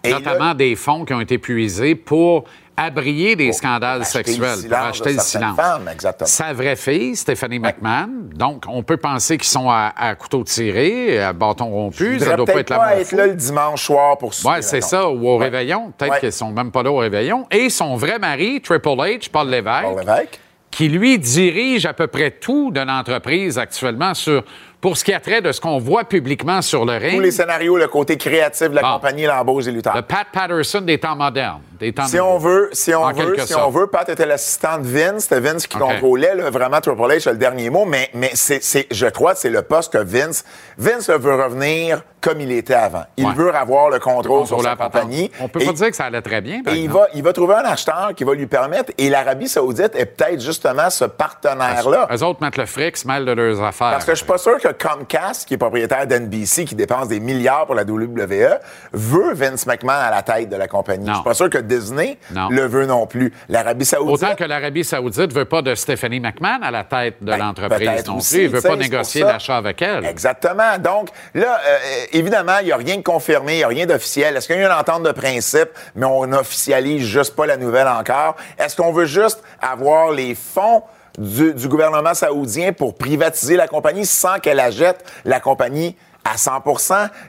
Et 0.03 0.11
notamment 0.11 0.45
là- 0.49 0.53
des 0.55 0.75
fonds 0.75 1.05
qui 1.05 1.13
ont 1.13 1.21
été 1.21 1.37
puisés 1.37 1.93
pour 1.95 2.45
abrier 2.85 3.35
des 3.35 3.47
Pour 3.47 3.55
scandales 3.55 4.05
sexuels, 4.05 4.67
pour 4.69 4.77
acheter 4.77 5.13
le 5.13 5.19
silence. 5.19 5.55
femmes, 5.55 5.87
exactement. 5.91 6.27
Sa 6.27 6.53
vraie 6.53 6.75
fille, 6.75 7.15
Stéphanie 7.15 7.59
McMahon. 7.59 8.09
Donc, 8.33 8.63
on 8.67 8.83
peut 8.83 8.97
penser 8.97 9.37
qu'ils 9.37 9.47
sont 9.47 9.69
à, 9.69 9.93
à 9.95 10.15
couteau 10.15 10.43
tiré, 10.43 11.21
à 11.21 11.33
bâton 11.33 11.65
rompu. 11.69 12.19
Ça 12.19 12.35
doit 12.35 12.45
pas 12.45 12.53
être 12.59 12.75
pas 12.75 12.95
être 12.97 13.11
là 13.11 13.27
le 13.27 13.35
dimanche 13.35 13.83
soir 13.83 14.17
pour 14.17 14.33
souper, 14.33 14.49
Ouais, 14.55 14.61
c'est 14.61 14.81
ça, 14.81 15.07
ou 15.09 15.27
au 15.27 15.37
Ouais. 15.37 15.45
réveillon. 15.45 15.91
Peut-être 15.97 16.11
Ouais. 16.13 16.19
qu'ils 16.19 16.31
sont 16.31 16.51
même 16.51 16.71
pas 16.71 16.83
là 16.83 16.91
au 16.91 16.97
réveillon. 16.97 17.45
Et 17.51 17.69
son 17.69 17.95
vrai 17.95 18.19
mari, 18.19 18.61
Triple 18.61 18.87
H, 18.89 19.29
Paul 19.29 19.49
Lévesque, 19.49 19.83
Paul 19.83 19.99
Lévesque. 19.99 20.39
qui 20.71 20.87
lui 20.87 21.19
dirige 21.19 21.85
à 21.85 21.93
peu 21.93 22.07
près 22.07 22.31
tout 22.31 22.71
de 22.71 22.79
l'entreprise 22.79 23.57
actuellement 23.57 24.13
sur, 24.13 24.43
pour 24.79 24.97
ce 24.97 25.03
qui 25.03 25.13
a 25.13 25.19
trait 25.19 25.41
de 25.41 25.51
ce 25.51 25.59
qu'on 25.61 25.77
voit 25.79 26.05
publiquement 26.05 26.61
sur 26.61 26.85
le 26.85 26.93
ring. 26.93 27.15
Tous 27.15 27.19
les 27.19 27.31
scénarios, 27.31 27.77
le 27.77 27.87
côté 27.87 28.17
créatif 28.17 28.69
de 28.69 28.75
la 28.75 28.81
Bon. 28.81 28.93
compagnie, 28.93 29.25
l'embauche 29.25 29.65
des 29.65 29.71
lutteurs. 29.71 29.95
Le 29.95 30.01
Pat 30.01 30.25
Patterson 30.31 30.81
des 30.81 30.97
temps 30.97 31.15
modernes. 31.15 31.59
Si 32.07 32.19
on 32.19 32.37
veut, 32.37 32.69
si 32.73 32.93
on 32.93 33.11
veut, 33.11 33.35
si 33.39 33.47
sorte. 33.53 33.63
on 33.65 33.69
veut, 33.69 33.87
Pat 33.87 34.07
était 34.09 34.25
l'assistant 34.25 34.77
de 34.77 34.87
Vince. 34.87 35.23
C'était 35.23 35.39
Vince 35.39 35.67
qui 35.67 35.77
OK. 35.77 35.83
contrôlait 35.83 36.35
là, 36.35 36.49
vraiment 36.49 36.79
Triple 36.79 37.01
H, 37.01 37.27
a 37.27 37.31
le 37.31 37.37
dernier 37.37 37.69
mot. 37.69 37.85
Mais, 37.85 38.09
mais 38.13 38.31
c'est, 38.33 38.63
c'est- 38.63 38.87
je 38.91 39.07
crois 39.07 39.33
que 39.33 39.39
c'est 39.39 39.49
le 39.49 39.61
poste 39.63 39.93
que 39.93 39.97
Vince. 39.97 40.43
Vince 40.77 41.09
veut 41.09 41.35
revenir 41.43 42.03
comme 42.21 42.39
il 42.39 42.51
était 42.51 42.75
avant. 42.75 43.03
Il 43.17 43.25
Ouais. 43.25 43.33
veut 43.33 43.55
avoir 43.55 43.89
le 43.89 43.97
contrôle 43.97 44.45
sur 44.45 44.57
Contrôler 44.57 44.63
sa 44.63 44.69
la 44.69 44.75
patente. 44.75 44.93
compagnie. 45.01 45.31
On 45.39 45.47
peut 45.47 45.59
Et- 45.61 45.65
pas 45.65 45.73
dire 45.73 45.89
que 45.89 45.95
ça 45.95 46.05
allait 46.05 46.21
très 46.21 46.39
bien. 46.41 46.61
par 46.63 46.73
Et 46.73 46.77
il 46.77 46.89
va, 46.89 47.07
il 47.15 47.23
va 47.23 47.33
trouver 47.33 47.55
un 47.55 47.65
acheteur 47.65 48.11
qui 48.15 48.23
va 48.23 48.35
lui 48.35 48.45
permettre. 48.45 48.91
Et 48.99 49.09
l'Arabie 49.09 49.47
Saoudite 49.47 49.95
est 49.95 50.05
peut-être 50.05 50.39
justement 50.39 50.89
ce 50.91 51.05
partenaire-là. 51.05 52.07
Eux 52.13 52.23
autres 52.23 52.41
mettent 52.43 52.57
le 52.57 52.65
fric, 52.67 52.95
se 52.97 53.07
mêlent 53.07 53.25
de 53.25 53.31
leurs 53.31 53.61
affaires. 53.63 53.91
Parce 53.91 54.05
que 54.05 54.11
je 54.11 54.17
suis 54.17 54.25
pas 54.27 54.37
sûr 54.37 54.59
que 54.59 54.67
Comcast, 54.67 55.47
qui 55.47 55.55
est 55.55 55.57
propriétaire 55.57 56.05
d'NBC, 56.05 56.65
qui 56.65 56.75
dépense 56.75 57.07
des 57.07 57.19
milliards 57.19 57.65
pour 57.65 57.73
la 57.75 57.83
WWE, 57.83 58.59
veut 58.93 59.33
Vince 59.33 59.65
McMahon 59.65 59.95
à 59.99 60.11
la 60.11 60.21
tête 60.21 60.49
de 60.49 60.55
la 60.55 60.67
compagnie. 60.67 61.05
Non. 61.05 61.13
Je 61.13 61.17
suis 61.17 61.23
pas 61.23 61.33
sûr 61.33 61.49
que 61.49 61.57
Disney 61.75 62.17
Non. 62.31 62.49
le 62.49 62.65
veut 62.65 62.85
non 62.85 63.07
plus. 63.07 63.33
L'Arabie 63.49 63.85
Saoudite. 63.85 64.13
Autant 64.23 64.35
que 64.35 64.43
l'Arabie 64.43 64.83
Saoudite 64.83 65.33
veut 65.33 65.45
pas 65.45 65.61
de 65.61 65.75
Stephanie 65.75 66.19
McMahon 66.19 66.59
à 66.61 66.71
la 66.71 66.83
tête 66.83 67.15
de 67.21 67.27
Ben, 67.31 67.37
l'entreprise 67.37 68.05
non 68.07 68.17
plus. 68.19 68.43
Il 68.43 68.49
veut 68.49 68.57
tu 68.57 68.61
sais, 68.61 68.67
pas 68.67 68.75
négocier 68.75 69.21
l'achat 69.23 69.57
avec 69.57 69.81
elle. 69.81 70.05
Exactement. 70.05 70.77
Donc, 70.77 71.09
là, 71.33 71.59
euh, 71.65 71.77
évidemment, 72.13 72.57
il 72.61 72.65
n'y 72.65 72.71
a 72.71 72.77
rien 72.77 72.97
de 72.97 73.01
confirmé, 73.01 73.53
il 73.53 73.57
n'y 73.57 73.63
a 73.63 73.67
rien 73.67 73.85
d'officiel. 73.85 74.35
Est-ce 74.35 74.47
qu'il 74.47 74.57
y 74.57 74.59
a 74.59 74.65
une 74.65 74.71
entente 74.71 75.03
de 75.03 75.11
principe, 75.11 75.69
mais 75.95 76.05
on 76.05 76.25
n'officialise 76.27 77.05
juste 77.05 77.35
pas 77.35 77.45
la 77.45 77.57
nouvelle 77.57 77.87
encore? 77.87 78.35
Est-ce 78.57 78.75
qu'on 78.75 78.91
veut 78.91 79.05
juste 79.05 79.41
avoir 79.61 80.11
les 80.11 80.35
fonds 80.35 80.83
du, 81.17 81.53
du 81.53 81.67
gouvernement 81.67 82.13
saoudien 82.13 82.71
pour 82.71 82.95
privatiser 82.95 83.55
la 83.57 83.67
compagnie 83.67 84.05
sans 84.05 84.39
qu'elle 84.39 84.59
achète 84.59 85.03
la 85.25 85.39
compagnie 85.39 85.95
à 86.23 86.37
100 86.37 86.61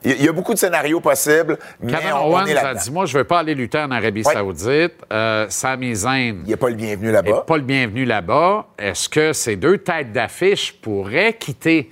Il 0.05 0.11
y 0.11 0.15
a- 0.15 0.17
il 0.17 0.25
y 0.25 0.29
a 0.29 0.33
beaucoup 0.33 0.53
de 0.55 0.59
scénarios 0.59 1.01
possibles, 1.01 1.59
mais 1.81 1.93
Kevin 1.93 2.13
on, 2.13 2.17
on 2.17 2.31
Owens 2.33 2.47
est 2.47 2.57
a 2.57 2.75
dit 2.75 2.91
Moi, 2.91 3.07
je 3.07 3.17
veux 3.19 3.25
pas 3.25 3.39
aller 3.41 3.55
lutter 3.55 3.79
en 3.79 3.91
Arabie. 3.91 4.23
Saoudite. 4.25 4.93
Euh, 5.13 5.47
Sami 5.49 5.95
Zayn 5.95 6.43
Il 6.45 6.51
n'est 6.51 6.57
pas 6.57 6.69
le 6.69 6.75
bienvenu 6.77 7.11
là-bas. 7.11 7.45
pas 7.47 7.57
le 7.57 7.63
bienvenu 7.63 8.05
là-bas. 8.05 8.67
Est-ce 8.79 9.09
que 9.09 9.33
ces 9.33 9.57
deux 9.57 9.79
têtes 9.79 10.13
d'affiche 10.13 10.75
pourraient 10.81 11.33
quitter 11.35 11.89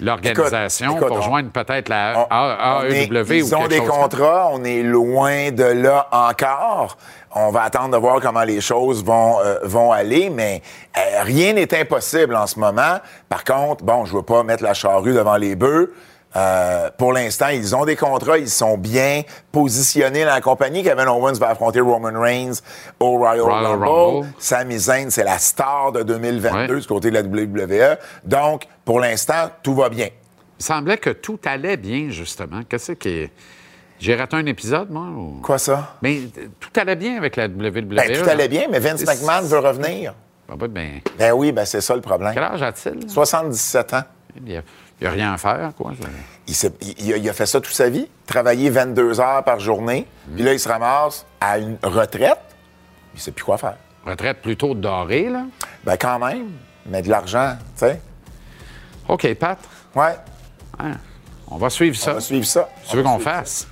l'organisation 0.00 0.94
pour 0.96 1.12
on- 1.18 1.20
joindre 1.22 1.50
peut-être 1.50 1.88
la 1.88 2.26
AEW 2.90 3.34
ils 3.34 3.42
ou 3.42 3.54
ont 3.56 3.58
quelque 3.62 3.68
des 3.68 3.76
chose 3.78 3.86
comme- 3.88 3.96
contrats, 4.00 4.48
on 4.52 4.64
est 4.64 4.82
loin 4.82 5.50
de 5.50 5.64
là 5.64 6.08
encore. 6.12 6.96
On 7.34 7.50
va 7.50 7.62
attendre 7.64 7.90
de 7.92 7.98
voir 7.98 8.20
comment 8.20 8.42
les 8.44 8.60
choses 8.60 9.04
vont, 9.04 9.38
euh, 9.40 9.58
vont 9.64 9.92
aller, 9.92 10.30
mais 10.30 10.62
euh, 10.96 11.22
rien 11.24 11.52
n'est 11.52 11.78
impossible 11.78 12.34
en 12.36 12.46
ce 12.46 12.58
moment. 12.58 12.98
Par 13.28 13.44
contre, 13.44 13.84
bon, 13.84 14.04
je 14.06 14.14
veux 14.16 14.22
pas 14.22 14.42
mettre 14.44 14.62
la 14.62 14.72
charrue 14.72 15.12
devant 15.14 15.36
les 15.36 15.54
bœufs. 15.54 15.92
Euh, 16.36 16.90
pour 16.98 17.12
l'instant, 17.14 17.48
ils 17.48 17.74
ont 17.74 17.84
des 17.86 17.96
contrats, 17.96 18.36
ils 18.38 18.50
sont 18.50 18.76
bien 18.76 19.22
positionnés 19.50 20.24
dans 20.24 20.30
la 20.34 20.40
compagnie. 20.42 20.82
Kevin 20.82 21.08
Owens 21.08 21.38
va 21.38 21.48
affronter 21.50 21.80
Roman 21.80 22.12
Reigns 22.20 22.60
au 23.00 23.12
Royal, 23.16 23.40
Royal 23.40 23.66
Rumble. 23.66 23.86
Rumble. 23.88 24.26
Sami 24.38 24.78
Zayn, 24.78 25.10
c'est 25.10 25.24
la 25.24 25.38
star 25.38 25.92
de 25.92 26.02
2022 26.02 26.74
Ouais. 26.74 26.80
du 26.80 26.86
côté 26.86 27.10
de 27.10 27.14
la 27.14 27.22
WWE. 27.22 27.96
Donc, 28.24 28.64
pour 28.84 29.00
l'instant, 29.00 29.50
tout 29.62 29.74
va 29.74 29.88
bien. 29.88 30.08
Il 30.60 30.64
semblait 30.64 30.98
que 30.98 31.10
tout 31.10 31.38
allait 31.46 31.76
bien, 31.78 32.08
justement. 32.10 32.60
Qu'est-ce 32.68 32.92
qui 32.92 33.08
est. 33.08 33.30
J'ai 33.98 34.14
raté 34.14 34.36
un 34.36 34.46
épisode, 34.46 34.90
moi? 34.90 35.06
ou- 35.06 35.40
Quoi 35.42 35.58
ça? 35.58 35.96
Mais 36.02 36.18
euh, 36.38 36.46
tout 36.60 36.70
allait 36.78 36.94
bien 36.94 37.16
avec 37.16 37.34
la 37.36 37.46
WWE. 37.48 37.80
Ben, 37.96 38.12
tout 38.22 38.28
allait 38.28 38.48
bien, 38.48 38.66
mais 38.70 38.78
Vince 38.78 39.04
McMahon 39.04 39.42
veut 39.42 39.58
revenir. 39.58 40.14
Ben, 40.48 40.56
ben, 40.56 40.68
ben, 40.68 41.00
Ben 41.18 41.32
oui, 41.32 41.52
ben 41.52 41.64
c'est 41.64 41.80
ça 41.80 41.94
le 41.96 42.00
problème. 42.00 42.32
quel 42.34 42.42
âge 42.44 42.62
a-t-il? 42.62 43.08
77 43.10 43.94
ans. 43.94 44.02
Il 45.00 45.04
n'y 45.04 45.08
a, 45.08 45.10
rien 45.12 45.32
à 45.32 45.38
faire, 45.38 45.70
quoi. 45.76 45.92
Il, 46.48 46.54
s'est- 46.54 46.72
il- 46.80 47.16
il 47.16 47.28
a, 47.28 47.32
fait 47.32 47.46
ça 47.46 47.60
toute 47.60 47.72
sa 47.74 47.88
vie, 47.88 48.08
travailler 48.26 48.68
22 48.68 49.20
heures 49.20 49.44
par 49.44 49.60
journée, 49.60 50.06
puis 50.34 50.42
là, 50.42 50.52
il 50.52 50.58
se 50.58 50.68
ramasse 50.68 51.24
à 51.40 51.58
une 51.58 51.76
retraite, 51.84 52.40
il 53.14 53.20
sait 53.20 53.30
plus 53.30 53.44
quoi 53.44 53.58
faire. 53.58 53.76
Retraite 54.04 54.42
plutôt 54.42 54.74
dorée, 54.74 55.28
là? 55.28 55.44
Ben 55.84 55.96
quand 55.96 56.18
même, 56.18 56.48
mais 56.86 57.02
de 57.02 57.08
l'argent, 57.10 57.56
tu 57.76 57.86
sais. 57.86 58.00
OK, 59.06 59.34
Pat, 59.34 59.58
Ouais, 59.94 60.16
hein, 60.80 60.92
on 61.48 61.56
va 61.58 61.70
suivre 61.70 61.96
ça. 61.96 62.10
on 62.10 62.14
va 62.14 62.20
suivre 62.20 62.46
ça. 62.46 62.68
Tu 62.88 62.96
veux 62.96 63.02
qu'on 63.02 63.18
fasse? 63.18 63.66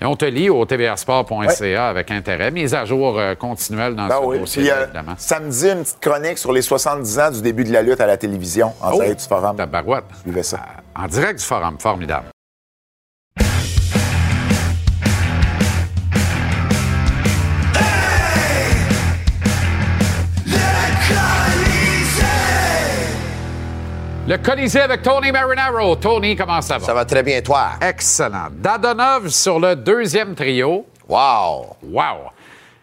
Et 0.00 0.04
on 0.04 0.14
te 0.14 0.24
lit 0.24 0.48
au 0.48 0.64
tvrsport.ca 0.64 1.46
Ouais. 1.58 1.74
avec 1.76 2.10
intérêt. 2.10 2.50
Mise 2.50 2.74
à 2.74 2.84
jour 2.84 3.18
euh, 3.18 3.34
continuelle 3.34 3.96
dans 3.96 4.06
Ben 4.06 4.18
ce 4.20 4.26
oui. 4.26 4.38
dossier, 4.38 4.62
Puis, 4.62 4.70
euh, 4.70 4.84
évidemment. 4.84 5.14
samedi, 5.18 5.68
une 5.70 5.82
petite 5.82 6.00
chronique 6.00 6.38
sur 6.38 6.52
les 6.52 6.62
70 6.62 7.18
ans 7.18 7.30
du 7.32 7.42
début 7.42 7.64
de 7.64 7.72
la 7.72 7.82
lutte 7.82 8.00
à 8.00 8.06
la 8.06 8.16
télévision 8.16 8.72
en 8.80 8.90
Oh, 8.92 9.00
direct 9.00 9.20
du 9.20 9.26
forum. 9.26 9.56
Ta 9.56 9.66
barouette. 9.66 10.04
Suivez 10.22 10.42
ça. 10.44 10.60
En 10.94 11.06
direct 11.08 11.40
du 11.40 11.44
forum. 11.44 11.76
Formidable. 11.80 12.26
Le 24.28 24.36
Colisée 24.36 24.82
avec 24.82 25.00
Tony 25.00 25.32
Marinaro. 25.32 25.96
Tony, 25.96 26.36
comment 26.36 26.60
ça 26.60 26.76
va? 26.76 26.84
Ça 26.84 26.92
va 26.92 27.06
très 27.06 27.22
bien, 27.22 27.40
toi? 27.40 27.70
Excellent. 27.80 28.48
Dadonov 28.52 29.28
sur 29.30 29.58
le 29.58 29.74
deuxième 29.74 30.34
trio. 30.34 30.84
Wow! 31.08 31.78
Wow. 31.82 32.30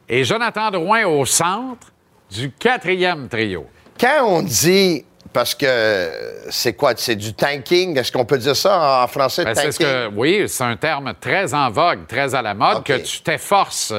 Et 0.10 0.24
Jonathan 0.24 0.72
Drouin 0.72 1.06
au 1.06 1.24
centre 1.24 1.86
du 2.32 2.50
quatrième 2.50 3.28
trio. 3.28 3.68
Quand 4.00 4.26
on 4.26 4.42
dit, 4.42 5.06
parce 5.32 5.54
que 5.54 6.10
c'est 6.50 6.74
quoi, 6.74 6.94
c'est 6.98 7.16
du 7.16 7.36
tanking, 7.36 7.96
est-ce 7.96 8.12
qu'on 8.12 8.26
peut 8.26 8.40
dire 8.40 8.56
ça 8.56 9.04
en 9.04 9.08
français, 9.08 9.46
Ben, 9.46 9.54
tanking? 9.54 9.72
c'est 9.72 9.84
ce 9.84 10.08
que, 10.08 10.16
oui, 10.16 10.46
c'est 10.48 10.64
un 10.64 10.78
terme 10.78 11.14
très 11.22 11.54
en 11.54 11.70
vogue, 11.70 12.08
très 12.08 12.34
à 12.34 12.42
la 12.42 12.56
mode, 12.56 12.84
que 12.84 12.98
tu 12.98 13.22
t'efforces 13.22 13.94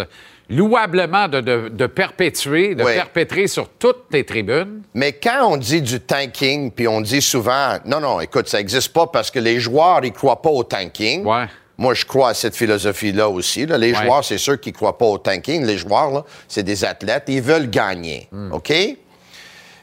louablement 0.49 1.29
de, 1.29 1.41
de- 1.41 1.69
de 1.69 1.87
perpétuer, 1.87 2.75
de 2.75 2.85
Oui. 2.85 2.95
perpétrer 2.95 3.47
sur 3.49 3.69
toutes 3.69 4.09
tes 4.11 4.25
tribunes. 4.25 4.83
Mais 4.95 5.13
quand 5.13 5.47
on 5.51 5.57
dit 5.57 5.83
du 5.83 6.01
tanking, 6.01 6.71
puis 6.71 6.87
on 6.87 7.01
dit 7.01 7.21
souvent, 7.23 7.79
non, 7.85 8.01
non, 8.01 8.21
écoute, 8.21 8.49
ça 8.49 8.59
n'existe 8.59 8.93
pas 8.93 9.07
parce 9.09 9.31
que 9.31 9.39
les 9.41 9.59
joueurs, 9.59 10.05
ils 10.05 10.13
croient 10.13 10.41
pas 10.43 10.51
au 10.51 10.63
tanking. 10.63 11.25
Ouais. 11.25 11.47
Moi, 11.79 11.93
je 11.95 12.05
crois 12.07 12.31
à 12.31 12.35
cette 12.35 12.57
philosophie-là 12.57 13.29
aussi. 13.29 13.67
là. 13.67 13.77
Les 13.77 13.93
Ouais. 13.93 14.05
joueurs, 14.05 14.25
c'est 14.25 14.39
ceux 14.39 14.57
qui 14.57 14.73
croient 14.73 14.97
pas 14.97 15.05
au 15.07 15.19
tanking. 15.19 15.65
Les 15.67 15.77
joueurs, 15.77 16.25
c'est 16.49 16.63
des 16.63 16.85
athlètes. 16.85 17.25
Ils 17.29 17.43
veulent 17.43 17.69
gagner. 17.69 18.29
Hmm. 18.33 18.53
OK? 18.53 18.73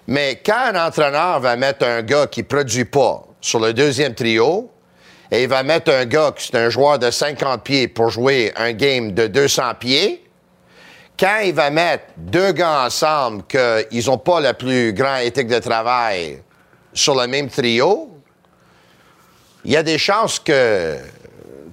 Mais 0.07 0.41
quand 0.45 0.73
un 0.73 0.87
entraîneur 0.87 1.39
va 1.39 1.55
mettre 1.55 1.85
un 1.85 2.01
gars 2.01 2.27
qui 2.27 2.43
produit 2.43 2.85
pas 2.85 3.23
sur 3.41 3.59
le 3.59 3.73
deuxième 3.73 4.15
trio, 4.15 4.69
et 5.31 5.43
il 5.43 5.49
va 5.49 5.63
mettre 5.63 5.91
un 5.91 6.05
gars 6.05 6.33
qui 6.35 6.51
est 6.51 6.57
un 6.59 6.69
joueur 6.69 6.99
de 6.99 7.09
50 7.11 7.63
pieds 7.63 7.87
pour 7.87 8.09
jouer 8.09 8.51
un 8.55 8.73
game 8.73 9.11
de 9.13 9.27
200 9.27 9.63
pieds, 9.79 10.22
quand 11.19 11.39
il 11.43 11.53
va 11.53 11.69
mettre 11.69 12.05
deux 12.17 12.51
gars 12.51 12.85
ensemble 12.85 13.43
qu'ils 13.43 14.05
n'ont 14.07 14.17
pas 14.17 14.39
la 14.39 14.53
plus 14.53 14.93
grande 14.93 15.21
éthique 15.21 15.47
de 15.47 15.59
travail 15.59 16.41
sur 16.93 17.15
le 17.19 17.27
même 17.27 17.49
trio, 17.49 18.09
il 19.65 19.71
y 19.71 19.77
a 19.77 19.83
des 19.83 19.97
chances 19.97 20.39
que 20.39 20.97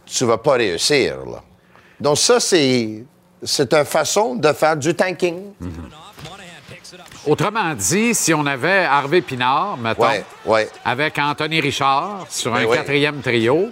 tu 0.07 0.25
vas 0.25 0.39
pas 0.39 0.53
réussir. 0.53 1.17
là. 1.27 1.43
Donc 1.99 2.19
ça, 2.19 2.39
c'est, 2.41 3.05
c'est 3.43 3.73
une 3.75 3.85
façon 3.85 4.35
de 4.35 4.53
faire 4.53 4.77
du 4.77 4.95
tanking. 4.95 5.53
Autrement 7.27 7.75
dit, 7.75 8.15
si 8.15 8.33
on 8.33 8.47
avait 8.47 8.85
Harvey 8.85 9.21
Pinard, 9.21 9.77
mettons, 9.77 10.03
Ouais, 10.05 10.25
ouais. 10.47 10.69
avec 10.85 11.19
Anthony 11.19 11.61
Richard 11.61 12.27
sur 12.31 12.55
un 12.55 12.61
Ben 12.63 12.67
oui. 12.71 12.77
quatrième 12.77 13.21
trio, 13.21 13.69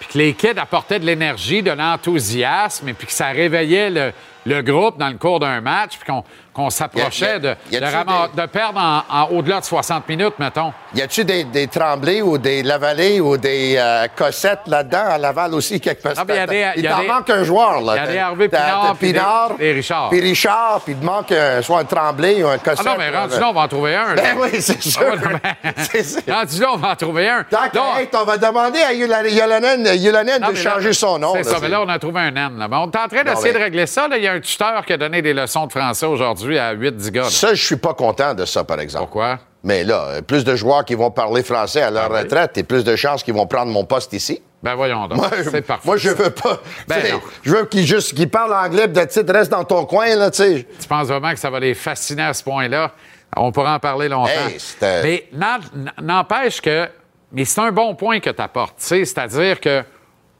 puis 0.00 0.08
que 0.08 0.18
les 0.18 0.34
kids 0.34 0.58
apportaient 0.58 0.98
de 0.98 1.04
l'énergie, 1.04 1.62
de 1.62 1.70
l'enthousiasme, 1.72 2.88
et 2.88 2.94
puis 2.94 3.06
que 3.06 3.12
ça 3.12 3.28
réveillait 3.28 3.90
le, 3.90 4.12
le 4.46 4.62
groupe 4.62 4.96
dans 4.98 5.08
le 5.08 5.18
cours 5.18 5.40
d'un 5.40 5.60
match, 5.60 5.98
puis 5.98 6.10
qu'on 6.54 6.70
s'approchait 6.70 7.38
de, 7.40 7.54
de, 7.70 7.84
ramar- 7.84 8.30
des- 8.34 8.40
de 8.42 8.46
perdre 8.46 8.78
en, 8.80 9.02
en 9.14 9.28
au-delà 9.36 9.60
de 9.60 9.64
60 9.66 10.08
minutes, 10.08 10.34
mettons. 10.38 10.72
Y 10.94 11.02
a-tu 11.02 11.24
des, 11.24 11.44
des 11.44 11.66
Tremblay 11.66 12.22
ou 12.22 12.38
des 12.38 12.62
Lavalais 12.62 13.20
ou 13.20 13.36
des 13.36 13.74
euh, 13.76 14.06
Cossettes 14.16 14.60
là-dedans, 14.66 15.04
à 15.10 15.18
Laval 15.18 15.52
aussi, 15.54 15.80
quelque 15.80 16.02
part? 16.02 16.12
Ah, 16.16 16.24
ben, 16.24 16.48
Il 16.76 16.82
des- 16.82 16.88
manque 17.06 17.28
un 17.28 17.44
joueur, 17.44 17.80
là. 17.82 17.96
y 17.96 17.98
a 17.98 18.06
des 18.06 18.18
Harvey 18.18 18.48
Pinard 18.48 19.56
puis 19.58 19.72
Richard. 19.72 20.08
Puis 20.10 20.20
Richard, 20.20 20.80
puis 20.84 20.96
il 20.98 21.04
manque 21.04 21.32
un- 21.32 21.60
soit 21.60 21.80
un 21.80 21.84
Tremblay 21.84 22.42
ou 22.42 22.48
un 22.48 22.58
Cossette. 22.58 22.86
Ah 22.86 22.90
non, 22.90 22.96
mais 22.98 23.10
rendu 23.10 23.38
là, 23.38 23.48
on 23.50 23.52
va 23.52 23.60
en 23.62 23.68
trouver 23.68 23.96
un. 23.96 24.14
là. 24.14 24.22
Ben 24.22 24.36
oui, 24.40 24.50
c'est 24.60 24.80
sûr. 24.82 25.02
Rendu 26.28 26.60
là, 26.60 26.68
on 26.72 26.76
va 26.76 26.90
en 26.90 26.96
trouver 26.96 27.28
un. 27.28 27.44
Donc- 27.72 27.72
on 28.14 28.24
va 28.24 28.38
demander 28.38 28.80
à 28.80 28.92
Non, 30.40 30.48
de 30.50 30.54
changer 30.56 30.92
son 30.92 31.18
nom. 31.18 31.32
C'est 31.36 31.44
ça, 31.44 31.56
mais 31.60 31.68
là, 31.68 31.82
on 31.82 31.88
a 31.88 31.98
trouvé 31.98 32.20
un 32.20 32.34
N. 32.34 32.66
On 32.70 32.90
est 32.90 32.96
en 32.96 33.08
train 33.08 33.24
d'essayer 33.24 33.52
de 33.52 33.58
régler 33.58 33.86
ça. 33.86 34.08
là. 34.08 34.16
Il 34.16 34.22
y 34.24 34.28
a 34.28 34.35
un 34.36 34.40
tuteur 34.40 34.84
qui 34.84 34.92
a 34.92 34.96
donné 34.96 35.22
des 35.22 35.32
leçons 35.34 35.66
de 35.66 35.72
français 35.72 36.06
aujourd'hui 36.06 36.58
à 36.58 36.74
8-10 36.74 37.10
gars. 37.10 37.22
là. 37.22 37.30
Ça, 37.30 37.54
je 37.54 37.64
suis 37.64 37.76
pas 37.76 37.94
content 37.94 38.34
de 38.34 38.44
ça, 38.44 38.64
par 38.64 38.80
exemple. 38.80 39.04
Pourquoi? 39.06 39.38
Mais 39.64 39.82
là, 39.84 40.22
plus 40.22 40.44
de 40.44 40.54
joueurs 40.54 40.84
qui 40.84 40.94
vont 40.94 41.10
parler 41.10 41.42
français 41.42 41.82
à 41.82 41.90
leur 41.90 42.04
Ah 42.04 42.08
oui. 42.12 42.18
retraite 42.20 42.56
et 42.58 42.62
plus 42.62 42.84
de 42.84 42.94
chances 42.94 43.22
qu'ils 43.24 43.34
vont 43.34 43.46
prendre 43.46 43.72
mon 43.72 43.84
poste 43.84 44.12
ici. 44.12 44.40
Ben 44.62 44.74
voyons 44.74 45.06
donc. 45.08 45.18
Moi, 45.18 45.30
c'est 45.50 45.62
parfait. 45.62 45.82
moi, 45.86 45.96
je 45.96 46.10
veux 46.10 46.30
pas. 46.30 46.60
Ben 46.88 47.12
non. 47.12 47.20
je 47.42 47.50
veux 47.50 47.66
qu'ils 47.66 47.84
juste 47.86 48.14
qu'ils 48.14 48.30
parlent 48.30 48.54
anglais, 48.54 48.86
de 48.88 49.04
titre 49.04 49.32
reste 49.32 49.50
dans 49.50 49.64
ton 49.64 49.84
coin, 49.84 50.14
là, 50.14 50.30
tu 50.30 50.38
sais. 50.42 50.66
Tu 50.80 50.86
penses 50.88 51.08
vraiment 51.08 51.32
que 51.32 51.38
ça 51.38 51.50
va 51.50 51.58
les 51.60 51.74
fasciner 51.74 52.22
à 52.22 52.34
ce 52.34 52.42
point-là? 52.44 52.92
On 53.36 53.50
pourra 53.52 53.74
en 53.74 53.78
parler 53.78 54.08
longtemps. 54.08 54.30
Hey, 54.30 54.58
mais 55.02 55.28
n'empêche 56.00 56.60
que. 56.60 56.88
Mais 57.32 57.44
c'est 57.44 57.60
un 57.60 57.72
bon 57.72 57.94
point 57.94 58.20
que 58.20 58.30
tu 58.30 58.40
apportes. 58.40 58.74
C'est-à-dire 58.78 59.60
que 59.60 59.82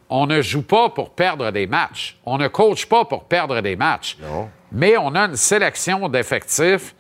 on 0.08 0.26
ne 0.26 0.40
joue 0.40 0.62
pas 0.62 0.88
pour 0.90 1.10
perdre 1.10 1.50
des 1.50 1.66
matchs. 1.66 2.16
On 2.24 2.38
ne 2.38 2.48
coach 2.48 2.86
pas 2.86 3.04
pour 3.04 3.24
perdre 3.24 3.60
des 3.60 3.76
matchs. 3.76 4.16
Non. 4.20 4.48
Mais 4.72 4.96
on 4.96 5.14
a 5.14 5.26
une 5.26 5.36
sélection 5.36 6.08
d'effectifs. 6.08 6.94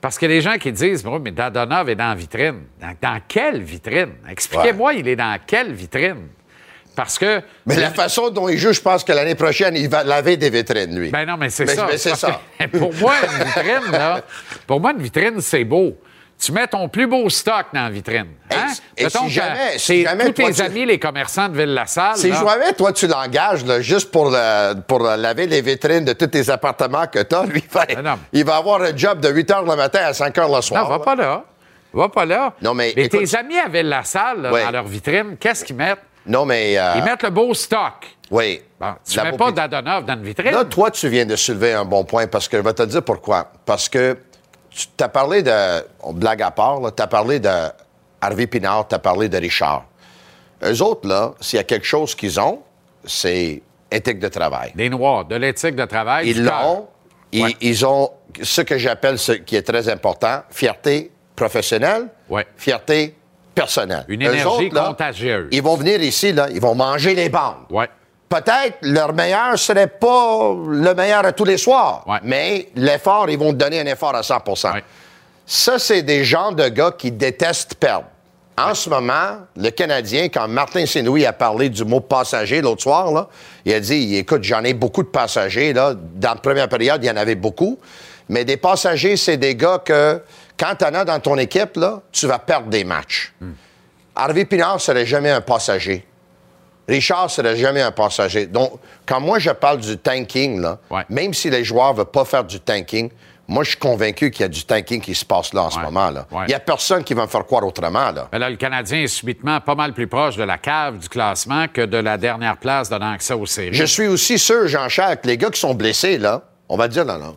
Parce 0.00 0.18
que 0.18 0.26
les 0.26 0.40
gens 0.40 0.58
qui 0.58 0.72
disent, 0.72 1.04
mais 1.22 1.30
Dadonov 1.30 1.88
est 1.88 1.94
dans 1.94 2.08
la 2.08 2.14
vitrine. 2.14 2.62
Dans, 2.80 2.94
dans 3.00 3.20
quelle 3.26 3.62
vitrine? 3.62 4.14
Expliquez-moi, 4.28 4.94
il 4.94 5.06
est 5.06 5.16
dans 5.16 5.38
quelle 5.46 5.72
vitrine? 5.72 6.26
Parce 6.94 7.18
que. 7.18 7.40
Mais 7.66 7.76
la 7.76 7.90
façon 7.90 8.30
dont 8.30 8.48
il 8.48 8.58
joue, 8.58 8.72
je 8.72 8.80
pense 8.80 9.04
que 9.04 9.12
l'année 9.12 9.34
prochaine, 9.34 9.76
il 9.76 9.88
va 9.88 10.04
laver 10.04 10.36
des 10.36 10.50
vitrines, 10.50 10.98
lui. 10.98 11.10
Ben 11.10 11.24
non, 11.24 11.36
mais 11.38 11.50
c'est 11.50 11.66
ça. 11.66 11.86
mais 11.88 11.96
ça. 11.96 12.40
que 12.58 12.66
pour 12.78 12.92
moi, 12.94 13.14
une 13.22 13.44
vitrine, 13.44 13.92
là, 13.92 14.22
pour 14.66 14.80
moi, 14.80 14.92
une 14.92 15.02
vitrine, 15.02 15.40
c'est 15.40 15.64
beau. 15.64 15.96
Tu 16.42 16.50
mets 16.50 16.66
ton 16.66 16.88
plus 16.88 17.06
beau 17.06 17.28
stock 17.30 17.66
dans 17.72 17.82
la 17.84 17.90
vitrine. 17.90 18.26
Hein? 18.50 18.66
Et- 18.96 19.04
et 19.04 19.08
si 19.10 19.28
jamais- 19.30 19.78
si 19.78 20.02
jamais 20.02 20.24
tous 20.26 20.32
toi, 20.42 20.48
tes 20.48 20.54
tu- 20.54 20.62
amis, 20.62 20.84
les 20.86 20.98
commerçants 20.98 21.48
de 21.48 21.56
Ville-la-Salle. 21.56 22.16
Si 22.16 22.32
jamais, 22.32 22.72
toi, 22.76 22.92
tu 22.92 23.06
l'engages 23.06 23.64
là, 23.64 23.80
juste 23.80 24.10
pour, 24.10 24.28
le- 24.30 24.74
pour 24.80 25.00
laver 25.00 25.46
les 25.46 25.60
vitrines 25.62 26.04
de 26.04 26.14
tous 26.14 26.26
tes 26.26 26.50
appartements 26.50 27.06
que 27.06 27.20
tu 27.22 27.34
as, 27.36 27.44
lui, 27.46 27.62
Ben 27.72 28.02
non. 28.02 28.18
il 28.32 28.44
va 28.44 28.56
avoir 28.56 28.82
un 28.82 28.96
job 28.96 29.20
de 29.20 29.28
8 29.30 29.48
h 29.50 29.60
le 29.70 29.76
matin 29.76 30.00
à 30.04 30.12
5 30.12 30.34
h 30.36 30.56
le 30.56 30.60
soir. 30.62 30.82
Non, 30.82 30.88
va 30.90 30.98
là. 30.98 31.04
pas 31.04 31.14
là. 31.14 31.44
Va 31.94 32.08
pas 32.08 32.24
là. 32.24 32.54
Non, 32.60 32.74
mais 32.74 32.92
tes 32.92 33.02
écoute- 33.04 33.34
amis 33.34 33.58
à 33.58 33.68
Ville-la-Salle, 33.68 34.50
Ouais. 34.52 34.64
dans 34.64 34.70
leur 34.72 34.84
vitrine, 34.84 35.36
qu'est-ce 35.38 35.64
qu'ils 35.64 35.76
mettent? 35.76 36.00
Non, 36.26 36.44
mais. 36.44 36.76
euh, 36.76 36.94
Ils 36.96 37.04
mettent 37.04 37.22
le 37.22 37.30
beau 37.30 37.54
stock. 37.54 37.94
Oui. 38.32 38.62
Bon, 38.80 38.94
tu 39.08 39.16
La 39.16 39.24
mets 39.30 39.36
pas 39.36 39.52
d'Adonov 39.52 40.04
dans 40.06 40.14
une 40.14 40.22
vitrine. 40.24 40.50
Là, 40.52 40.64
toi, 40.64 40.90
tu 40.90 41.08
viens 41.08 41.26
de 41.26 41.36
soulever 41.36 41.72
un 41.74 41.84
bon 41.84 42.02
point 42.04 42.26
parce 42.26 42.48
que 42.48 42.56
je 42.56 42.62
vais 42.62 42.72
te 42.72 42.82
dire 42.82 43.02
pourquoi. 43.04 43.46
Parce 43.66 43.88
que 43.88 44.16
tu 44.74 45.04
as 45.04 45.08
parlé 45.08 45.42
de. 45.42 45.84
on 46.02 46.12
blague 46.12 46.42
à 46.42 46.50
part, 46.50 46.80
tu 46.94 47.02
as 47.02 47.06
parlé 47.06 47.40
de 47.40 47.50
Harvey 48.20 48.46
Pinard, 48.46 48.88
tu 48.88 48.94
as 48.94 48.98
parlé 48.98 49.28
de 49.28 49.36
Richard. 49.38 49.84
Eux 50.64 50.82
autres, 50.82 51.08
là, 51.08 51.32
s'il 51.40 51.56
y 51.56 51.60
a 51.60 51.64
quelque 51.64 51.86
chose 51.86 52.14
qu'ils 52.14 52.38
ont, 52.40 52.60
c'est 53.04 53.62
éthique 53.90 54.18
de 54.20 54.28
travail. 54.28 54.72
Des 54.74 54.88
Noirs, 54.88 55.24
de 55.24 55.36
l'éthique 55.36 55.74
de 55.76 55.84
travail. 55.84 56.28
Ils 56.30 56.44
l'ont. 56.44 56.86
Ils, 57.32 57.42
Ouais. 57.44 57.56
ils 57.62 57.84
ont 57.86 58.10
ce 58.42 58.60
que 58.60 58.76
j'appelle 58.78 59.18
ce 59.18 59.32
qui 59.32 59.56
est 59.56 59.62
très 59.62 59.88
important 59.88 60.42
fierté 60.50 61.10
professionnelle, 61.34 62.08
Ouais. 62.28 62.46
fierté 62.56 63.16
personnelle. 63.54 64.04
Une 64.08 64.20
énergie 64.22 64.44
autres, 64.66 64.74
là, 64.74 64.86
contagieuse. 64.88 65.48
Ils 65.50 65.62
vont 65.62 65.76
venir 65.76 66.00
ici, 66.02 66.32
là, 66.32 66.48
ils 66.50 66.60
vont 66.60 66.74
manger 66.74 67.14
les 67.14 67.28
bandes. 67.30 67.64
Ouais. 67.70 67.88
Peut-être 68.32 68.78
leur 68.80 69.12
meilleur 69.12 69.58
serait 69.58 69.88
pas 69.88 70.54
le 70.66 70.94
meilleur 70.94 71.26
à 71.26 71.32
tous 71.32 71.44
les 71.44 71.58
soirs, 71.58 72.02
Ouais. 72.06 72.18
mais 72.22 72.68
l'effort, 72.76 73.28
ils 73.28 73.38
vont 73.38 73.50
te 73.52 73.58
donner 73.58 73.78
un 73.80 73.84
effort 73.84 74.14
à 74.14 74.22
100 74.22 74.72
Ouais. 74.72 74.82
Ça, 75.44 75.78
c'est 75.78 76.00
des 76.02 76.24
gens 76.24 76.50
de 76.52 76.66
gars 76.68 76.92
qui 76.96 77.10
détestent 77.12 77.74
perdre. 77.74 78.06
En 78.56 78.74
ce 78.74 78.88
moment, 78.88 79.38
le 79.54 79.68
Canadien, 79.68 80.28
quand 80.30 80.48
Martin 80.48 80.86
Saint-Louis 80.86 81.26
a 81.26 81.34
parlé 81.34 81.68
du 81.68 81.84
mot 81.84 82.00
passager 82.00 82.62
l'autre 82.62 82.80
soir, 82.82 83.12
là, 83.12 83.28
il 83.66 83.74
a 83.74 83.80
dit 83.80 84.16
écoute, 84.16 84.42
j'en 84.44 84.64
ai 84.64 84.72
beaucoup 84.72 85.02
de 85.02 85.08
passagers. 85.08 85.74
Là. 85.74 85.92
Dans 85.94 86.30
la 86.30 86.36
première 86.36 86.68
période, 86.70 87.04
il 87.04 87.08
y 87.08 87.10
en 87.10 87.16
avait 87.18 87.34
beaucoup. 87.34 87.78
Mais 88.30 88.46
des 88.46 88.56
passagers, 88.56 89.18
c'est 89.18 89.36
des 89.36 89.56
gars 89.56 89.78
que, 89.84 90.22
quand 90.58 90.74
tu 90.78 90.84
en 90.86 90.94
as 90.94 91.04
dans 91.04 91.20
ton 91.20 91.36
équipe, 91.36 91.76
là, 91.76 92.00
tu 92.12 92.26
vas 92.26 92.38
perdre 92.38 92.68
des 92.68 92.84
matchs. 92.84 93.34
Harvey 94.14 94.46
Pinard 94.46 94.80
serait 94.80 95.04
jamais 95.06 95.30
un 95.30 95.42
passager. 95.42 96.06
Richard 96.88 97.30
serait 97.30 97.56
jamais 97.56 97.80
un 97.82 97.92
passager. 97.92 98.46
Donc, 98.46 98.72
quand 99.06 99.20
moi 99.20 99.38
je 99.38 99.50
parle 99.50 99.78
du 99.78 99.96
tanking, 99.98 100.60
là, 100.60 100.78
Ouais. 100.90 101.04
même 101.08 101.32
si 101.34 101.48
les 101.50 101.64
joueurs 101.64 101.92
ne 101.92 101.98
veulent 101.98 102.06
pas 102.06 102.24
faire 102.24 102.44
du 102.44 102.58
tanking, 102.60 103.10
moi 103.48 103.62
je 103.64 103.70
suis 103.70 103.78
convaincu 103.78 104.30
qu'il 104.30 104.42
y 104.42 104.44
a 104.44 104.48
du 104.48 104.64
tanking 104.64 105.00
qui 105.00 105.14
se 105.14 105.24
passe 105.24 105.52
là 105.54 105.62
en 105.64 105.70
ce 105.70 105.78
moment. 105.78 106.10
là. 106.10 106.26
Il 106.32 106.36
Ouais. 106.36 106.46
n'y 106.46 106.54
a 106.54 106.60
personne 106.60 107.04
qui 107.04 107.14
va 107.14 107.22
me 107.22 107.28
faire 107.28 107.44
croire 107.46 107.64
autrement. 107.64 108.10
Là. 108.10 108.28
Ben 108.32 108.38
là, 108.38 108.50
le 108.50 108.56
Canadien 108.56 109.00
est 109.02 109.06
subitement 109.06 109.60
pas 109.60 109.74
mal 109.74 109.92
plus 109.92 110.06
proche 110.08 110.36
de 110.36 110.42
la 110.44 110.58
cave 110.58 110.98
du 110.98 111.08
classement 111.08 111.66
que 111.68 111.82
de 111.82 111.98
la 111.98 112.18
dernière 112.18 112.56
place 112.56 112.88
donnant 112.88 113.12
accès 113.12 113.34
aux 113.34 113.46
séries. 113.46 113.74
Je 113.74 113.84
suis 113.84 114.06
aussi 114.08 114.38
sûr, 114.38 114.66
Jean-Charles, 114.66 115.18
que 115.18 115.26
les 115.28 115.36
gars 115.38 115.50
qui 115.50 115.60
sont 115.60 115.74
blessés, 115.74 116.18
là, 116.18 116.42
on 116.68 116.76
va 116.76 116.88
dire, 116.88 117.04
non, 117.04 117.18
non, 117.18 117.36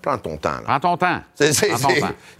prends 0.00 0.16
ton 0.18 0.36
temps. 0.38 0.50
là. 0.50 0.78
Prends 0.78 0.80
ton 0.80 0.96
temps. 0.96 1.20
Il 1.40 1.50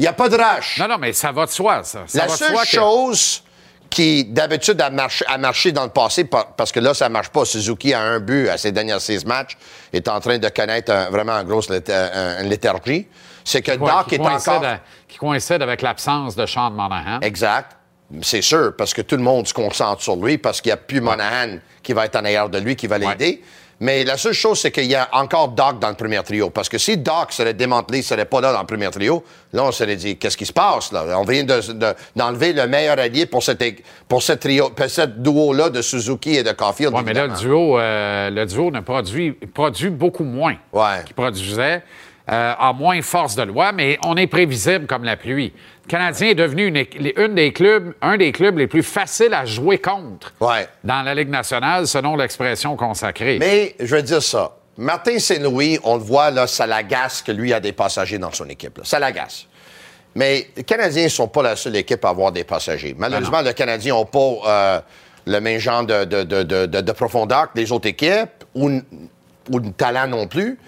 n'y 0.01 0.07
a 0.07 0.13
pas 0.13 0.29
de 0.29 0.37
rush. 0.37 0.79
Non, 0.79 0.89
non, 0.89 0.97
mais 0.99 1.13
ça 1.13 1.31
va 1.33 1.45
de 1.47 1.51
soi, 1.51 1.83
ça. 1.83 2.05
Ça 2.07 2.19
La 2.21 2.27
va 2.27 2.33
de 2.33 2.39
seule 2.39 2.53
soi 2.55 2.65
chose 2.65 3.43
qui, 3.91 4.25
d'habitude, 4.25 4.81
a 4.81 4.91
marché, 4.91 5.25
a 5.29 5.39
marché 5.39 5.73
dans 5.73 5.85
le 5.85 5.91
passé, 5.91 6.25
par- 6.25 6.49
parce 6.55 6.71
que 6.73 6.81
là, 6.81 6.95
ça 6.95 7.09
ne 7.09 7.13
marche 7.15 7.31
pas. 7.31 7.45
Suzuki 7.45 7.95
a 7.95 8.01
un 8.03 8.21
but 8.21 8.49
à 8.49 8.59
ses 8.59 8.71
derniers 8.73 9.01
six 9.01 9.25
matchs, 9.25 9.57
est 9.93 10.07
en 10.09 10.21
train 10.21 10.39
de 10.39 10.49
connaître 10.49 10.93
un- 10.93 11.11
vraiment 11.11 11.33
une 11.35 11.49
grosse 11.49 11.69
une 11.71 12.49
léthargie. 12.49 13.07
C'est 13.45 13.63
que 13.63 13.73
Doc 13.73 14.09
qui, 14.09 14.17
est 14.17 14.19
coïncide 14.19 14.53
encore... 14.53 14.77
qui 15.09 15.17
coïncide 15.17 15.63
avec 15.63 15.81
l'absence 15.83 16.37
de 16.37 16.45
Sean 16.45 16.71
Monahan. 16.71 17.21
Exact. 17.23 17.77
C'est 18.23 18.43
sûr, 18.43 18.75
parce 18.77 18.93
que 18.95 19.03
tout 19.03 19.17
le 19.17 19.23
monde 19.23 19.47
se 19.47 19.55
concentre 19.55 20.03
sur 20.03 20.17
lui, 20.17 20.39
parce 20.39 20.61
qu'il 20.61 20.71
n'y 20.71 20.75
a 20.75 20.77
plus 20.79 21.01
Monahan 21.01 21.59
qui 21.83 21.93
va 21.93 22.07
être 22.07 22.17
en 22.17 22.25
arrière 22.25 22.49
de 22.49 22.59
lui, 22.59 22.75
qui 22.77 22.87
va 22.87 22.99
l'aider. 22.99 23.43
Mais 23.81 24.03
la 24.05 24.17
seule 24.17 24.33
chose, 24.33 24.59
c'est 24.61 24.73
qu'il 24.73 24.87
y 24.87 24.97
a 24.97 25.09
encore 25.13 25.49
Doc 25.51 25.79
dans 25.79 25.89
le 25.89 25.95
premier 25.95 26.21
trio. 26.25 26.51
Parce 26.51 26.69
que 26.69 26.79
si 26.79 26.97
Doc 26.97 27.31
serait 27.31 27.55
démantelé, 27.55 27.99
il 27.99 28.03
serait 28.03 28.25
pas 28.25 28.41
là 28.41 28.53
dans 28.53 28.61
le 28.61 28.67
premier 28.67 28.91
trio, 28.91 29.23
là, 29.53 29.63
on 29.65 29.71
serait 29.71 29.95
dit, 29.95 30.17
qu'est-ce 30.17 30.37
qui 30.37 30.47
se 30.47 30.53
passe, 30.53 30.91
là? 30.91 31.05
On 31.17 31.23
vient 31.23 31.45
de- 31.45 31.73
de- 31.73 31.95
d'enlever 32.17 32.53
le 32.53 32.67
meilleur 32.67 32.99
allié 32.99 33.27
pour 33.27 33.41
cette, 33.43 33.63
pour 34.09 34.21
cette 34.23 34.41
trio, 34.41 34.71
pour 34.71 34.87
cette 34.91 35.23
duo-là 35.23 35.71
de 35.71 35.81
Suzuki 35.81 36.37
et 36.39 36.43
de 36.43 36.51
Caulfield. 36.53 36.93
Oui, 36.93 37.03
mais 37.07 37.13
là, 37.15 37.29
le 37.29 37.35
duo, 37.35 37.79
euh, 37.79 38.31
le 38.31 38.47
duo 38.47 38.71
ne 38.73 38.81
produit, 38.81 39.31
produit 39.33 39.91
beaucoup 39.91 40.25
moins 40.25 40.57
Ouais. 40.73 41.05
qu'il 41.07 41.15
produisait, 41.15 41.83
euh, 42.31 42.55
a 42.59 42.73
moins 42.73 43.01
force 43.03 43.35
de 43.37 43.43
loi, 43.43 43.73
mais 43.73 43.99
on 44.05 44.17
est 44.17 44.27
prévisible 44.27 44.87
comme 44.87 45.05
la 45.05 45.17
pluie. 45.17 45.53
Le 45.87 45.89
Canadien 45.91 46.29
est 46.29 46.35
devenu 46.35 46.67
une, 46.67 47.35
des 47.35 47.53
clubs, 47.53 47.95
un 48.03 48.17
des 48.19 48.33
clubs 48.33 48.59
les 48.59 48.67
plus 48.67 48.83
faciles 48.83 49.33
à 49.33 49.45
jouer 49.47 49.79
contre 49.79 50.35
Ouais. 50.41 50.69
dans 50.85 51.03
la 51.03 51.15
Ligue 51.15 51.31
nationale, 51.31 51.87
selon 51.87 52.17
l'expression 52.17 52.77
consacrée. 52.77 53.39
Mais 53.41 53.75
je 53.81 53.97
veux 53.97 54.03
dire 54.03 54.23
ça. 54.23 54.55
Martin 54.77 55.19
Saint-Louis, 55.19 55.79
on 55.83 55.95
le 55.97 56.03
voit, 56.03 56.31
là, 56.31 56.47
ça 56.47 56.67
l'agace 56.67 57.23
que 57.23 57.33
lui 57.33 57.53
a 57.53 57.61
des 57.61 57.73
passagers 57.73 58.19
dans 58.19 58.31
son 58.33 58.49
équipe. 58.49 58.79
là. 58.79 58.85
Ça 58.85 58.99
l'agace. 58.99 59.47
Mais 60.15 60.49
les 60.57 60.65
Canadiens 60.65 61.05
ne 61.05 61.09
sont 61.09 61.29
pas 61.29 61.43
la 61.43 61.57
seule 61.57 61.77
équipe 61.77 62.05
à 62.05 62.11
avoir 62.11 62.31
des 62.33 62.45
passagers. 62.45 62.95
Malheureusement, 62.97 63.41
les 63.41 63.55
Canadiens 63.55 63.95
n'ont 63.95 64.05
pas 64.05 64.19
euh, 64.47 64.81
le 65.27 65.41
même 65.41 65.59
genre 65.59 65.85
de, 65.85 66.05
de- 66.05 66.23
de- 66.25 66.43
de- 66.43 66.67
de- 66.67 66.81
de 66.81 66.93
profondeur 66.93 67.53
que 67.53 67.59
les 67.59 67.73
autres 67.73 67.89
équipes 67.89 68.45
ou, 68.55 68.81
ou 69.51 69.61
de 69.61 69.71
talent 69.71 70.07
non 70.07 70.27
plus. 70.27 70.59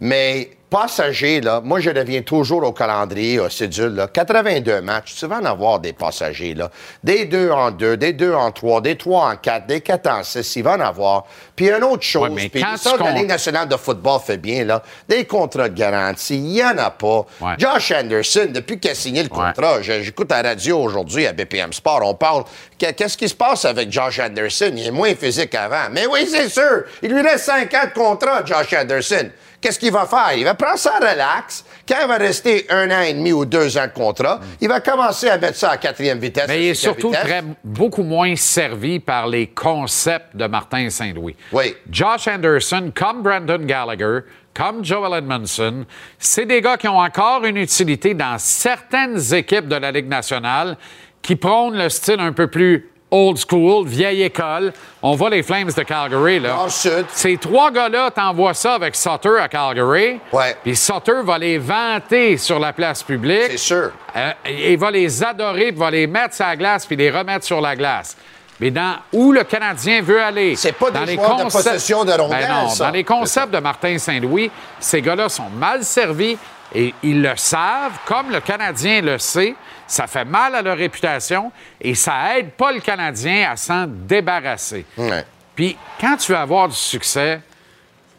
Mais 0.00 0.50
passagers, 0.70 1.40
là, 1.40 1.60
moi, 1.64 1.80
je 1.80 1.90
reviens 1.90 2.22
toujours 2.22 2.62
au 2.62 2.72
calendrier, 2.72 3.38
au 3.40 3.48
cédule. 3.48 3.94
Là. 3.94 4.06
82 4.08 4.80
matchs, 4.82 5.14
tu 5.18 5.26
vas 5.26 5.36
en 5.38 5.44
avoir 5.44 5.80
des 5.80 5.92
passagers. 5.92 6.54
Là. 6.54 6.70
Des 7.02 7.24
2 7.24 7.50
en 7.50 7.70
2, 7.70 7.96
des 7.96 8.12
2 8.12 8.32
en 8.34 8.50
3, 8.52 8.80
des 8.80 8.96
3 8.96 9.30
en 9.32 9.36
4, 9.36 9.66
des 9.66 9.80
4 9.80 10.06
en 10.10 10.22
6, 10.22 10.56
il 10.56 10.62
va 10.62 10.72
en 10.76 10.80
avoir. 10.80 11.24
Puis 11.56 11.68
une 11.70 11.82
autre 11.84 12.02
chose, 12.02 12.28
Ouais, 12.30 12.48
puis 12.48 12.60
ça, 12.76 12.90
la 12.98 13.12
Ligue 13.12 13.28
nationale 13.28 13.68
de 13.68 13.76
football 13.76 14.20
fait 14.24 14.36
bien, 14.36 14.64
là, 14.64 14.82
des 15.08 15.24
contrats 15.24 15.68
de 15.68 15.74
garantie, 15.78 16.36
il 16.36 16.42
n'y 16.44 16.62
en 16.62 16.76
a 16.78 16.90
pas. 16.90 17.24
Ouais. 17.40 17.54
Josh 17.58 17.90
Anderson, 17.92 18.48
depuis 18.50 18.78
qu'il 18.78 18.90
a 18.90 18.94
signé 18.94 19.22
le 19.22 19.28
contrat, 19.28 19.80
j'écoute 19.82 20.30
la 20.30 20.42
radio 20.42 20.78
aujourd'hui 20.80 21.26
à 21.26 21.32
BPM 21.32 21.72
Sport, 21.72 22.00
on 22.04 22.14
parle, 22.14 22.44
que- 22.78 22.92
qu'est-ce 22.92 23.16
qui 23.16 23.28
se 23.28 23.34
passe 23.34 23.64
avec 23.64 23.90
Josh 23.90 24.20
Anderson? 24.20 24.70
Il 24.76 24.86
est 24.86 24.90
moins 24.90 25.14
physique 25.14 25.50
qu'avant. 25.50 25.88
Mais 25.92 26.06
oui, 26.06 26.28
c'est 26.30 26.48
sûr, 26.48 26.84
il 27.02 27.10
lui 27.12 27.22
reste 27.22 27.44
5 27.46 27.72
ans 27.74 27.86
de 27.86 27.98
contrat, 27.98 28.44
Josh 28.44 28.72
Anderson. 28.74 29.30
Qu'est-ce 29.60 29.78
qu'il 29.78 29.92
va 29.92 30.06
faire? 30.06 30.34
Il 30.36 30.44
va 30.44 30.54
prendre 30.54 30.78
ça 30.78 30.98
relax. 30.98 31.64
Quand 31.86 31.96
il 32.02 32.08
va 32.08 32.16
rester 32.16 32.66
un 32.70 32.90
an 32.90 33.00
et 33.00 33.12
demi 33.12 33.32
ou 33.32 33.44
deux 33.44 33.76
ans 33.76 33.86
de 33.86 33.92
contrat, 33.92 34.38
il 34.60 34.68
va 34.68 34.80
commencer 34.80 35.28
à 35.28 35.36
mettre 35.36 35.56
ça 35.56 35.70
à 35.70 35.76
quatrième 35.76 36.18
vitesse. 36.18 36.44
Mais 36.46 36.66
il 36.66 36.68
est 36.68 36.74
surtout 36.74 37.10
très, 37.10 37.42
beaucoup 37.64 38.04
moins 38.04 38.36
servi 38.36 39.00
par 39.00 39.26
les 39.26 39.48
concepts 39.48 40.36
de 40.36 40.46
Martin 40.46 40.88
Saint-Louis. 40.90 41.34
Oui. 41.52 41.74
Josh 41.90 42.28
Anderson, 42.28 42.92
comme 42.94 43.22
Brandon 43.22 43.58
Gallagher, 43.58 44.20
comme 44.54 44.84
Joel 44.84 45.18
Edmondson, 45.18 45.84
c'est 46.18 46.46
des 46.46 46.60
gars 46.60 46.76
qui 46.76 46.88
ont 46.88 46.98
encore 46.98 47.44
une 47.44 47.56
utilité 47.56 48.14
dans 48.14 48.38
certaines 48.38 49.34
équipes 49.34 49.68
de 49.68 49.76
la 49.76 49.90
Ligue 49.90 50.08
nationale 50.08 50.76
qui 51.20 51.36
prônent 51.36 51.76
le 51.76 51.88
style 51.88 52.20
un 52.20 52.32
peu 52.32 52.46
plus 52.46 52.90
old 53.10 53.38
school, 53.38 53.86
vieille 53.86 54.22
école. 54.22 54.72
On 55.02 55.14
voit 55.14 55.30
les 55.30 55.42
Flames 55.42 55.70
de 55.74 55.82
Calgary, 55.82 56.40
là. 56.40 56.50
Nord-sud. 56.50 57.06
Ces 57.12 57.36
trois 57.36 57.70
gars-là, 57.70 58.10
t'envoies 58.10 58.54
ça 58.54 58.74
avec 58.74 58.94
Sutter 58.94 59.38
à 59.40 59.48
Calgary. 59.48 60.20
Ouais. 60.32 60.56
Puis 60.62 60.76
Sutter 60.76 61.22
va 61.24 61.38
les 61.38 61.58
vanter 61.58 62.36
sur 62.36 62.58
la 62.58 62.72
place 62.72 63.02
publique. 63.02 63.50
C'est 63.50 63.56
sûr. 63.58 63.90
Euh, 64.16 64.32
il 64.48 64.78
va 64.78 64.90
les 64.90 65.22
adorer, 65.22 65.72
puis 65.72 65.80
va 65.80 65.90
les 65.90 66.06
mettre 66.06 66.34
sur 66.34 66.46
la 66.46 66.56
glace, 66.56 66.86
puis 66.86 66.96
les 66.96 67.10
remettre 67.10 67.44
sur 67.44 67.60
la 67.60 67.76
glace. 67.76 68.16
Mais 68.60 68.70
dans 68.70 68.96
où 69.12 69.32
le 69.32 69.44
Canadien 69.44 70.02
veut 70.02 70.20
aller? 70.20 70.56
C'est 70.56 70.72
pas 70.72 70.90
dans 70.90 71.04
les 71.04 71.16
de 71.16 71.42
possession 71.44 72.04
de 72.04 72.12
rondelles, 72.12 72.48
Ben 72.48 72.62
non, 72.64 72.68
ça. 72.68 72.86
Dans 72.86 72.90
les 72.90 73.04
concepts 73.04 73.54
de 73.54 73.58
Martin 73.58 73.96
Saint-Louis, 73.98 74.50
ces 74.80 75.00
gars-là 75.00 75.28
sont 75.28 75.48
mal 75.48 75.84
servis 75.84 76.36
et 76.74 76.94
ils 77.02 77.22
le 77.22 77.36
savent, 77.36 77.98
comme 78.06 78.30
le 78.30 78.40
Canadien 78.40 79.00
le 79.02 79.18
sait. 79.18 79.54
Ça 79.86 80.06
fait 80.06 80.24
mal 80.26 80.54
à 80.54 80.60
leur 80.60 80.76
réputation 80.76 81.50
et 81.80 81.94
ça 81.94 82.36
aide 82.38 82.50
pas 82.50 82.72
le 82.72 82.80
Canadien 82.80 83.50
à 83.50 83.56
s'en 83.56 83.86
débarrasser. 83.88 84.84
Ouais. 84.98 85.24
Puis 85.56 85.78
quand 86.00 86.16
tu 86.18 86.32
veux 86.32 86.38
avoir 86.38 86.68
du 86.68 86.74
succès, 86.76 87.40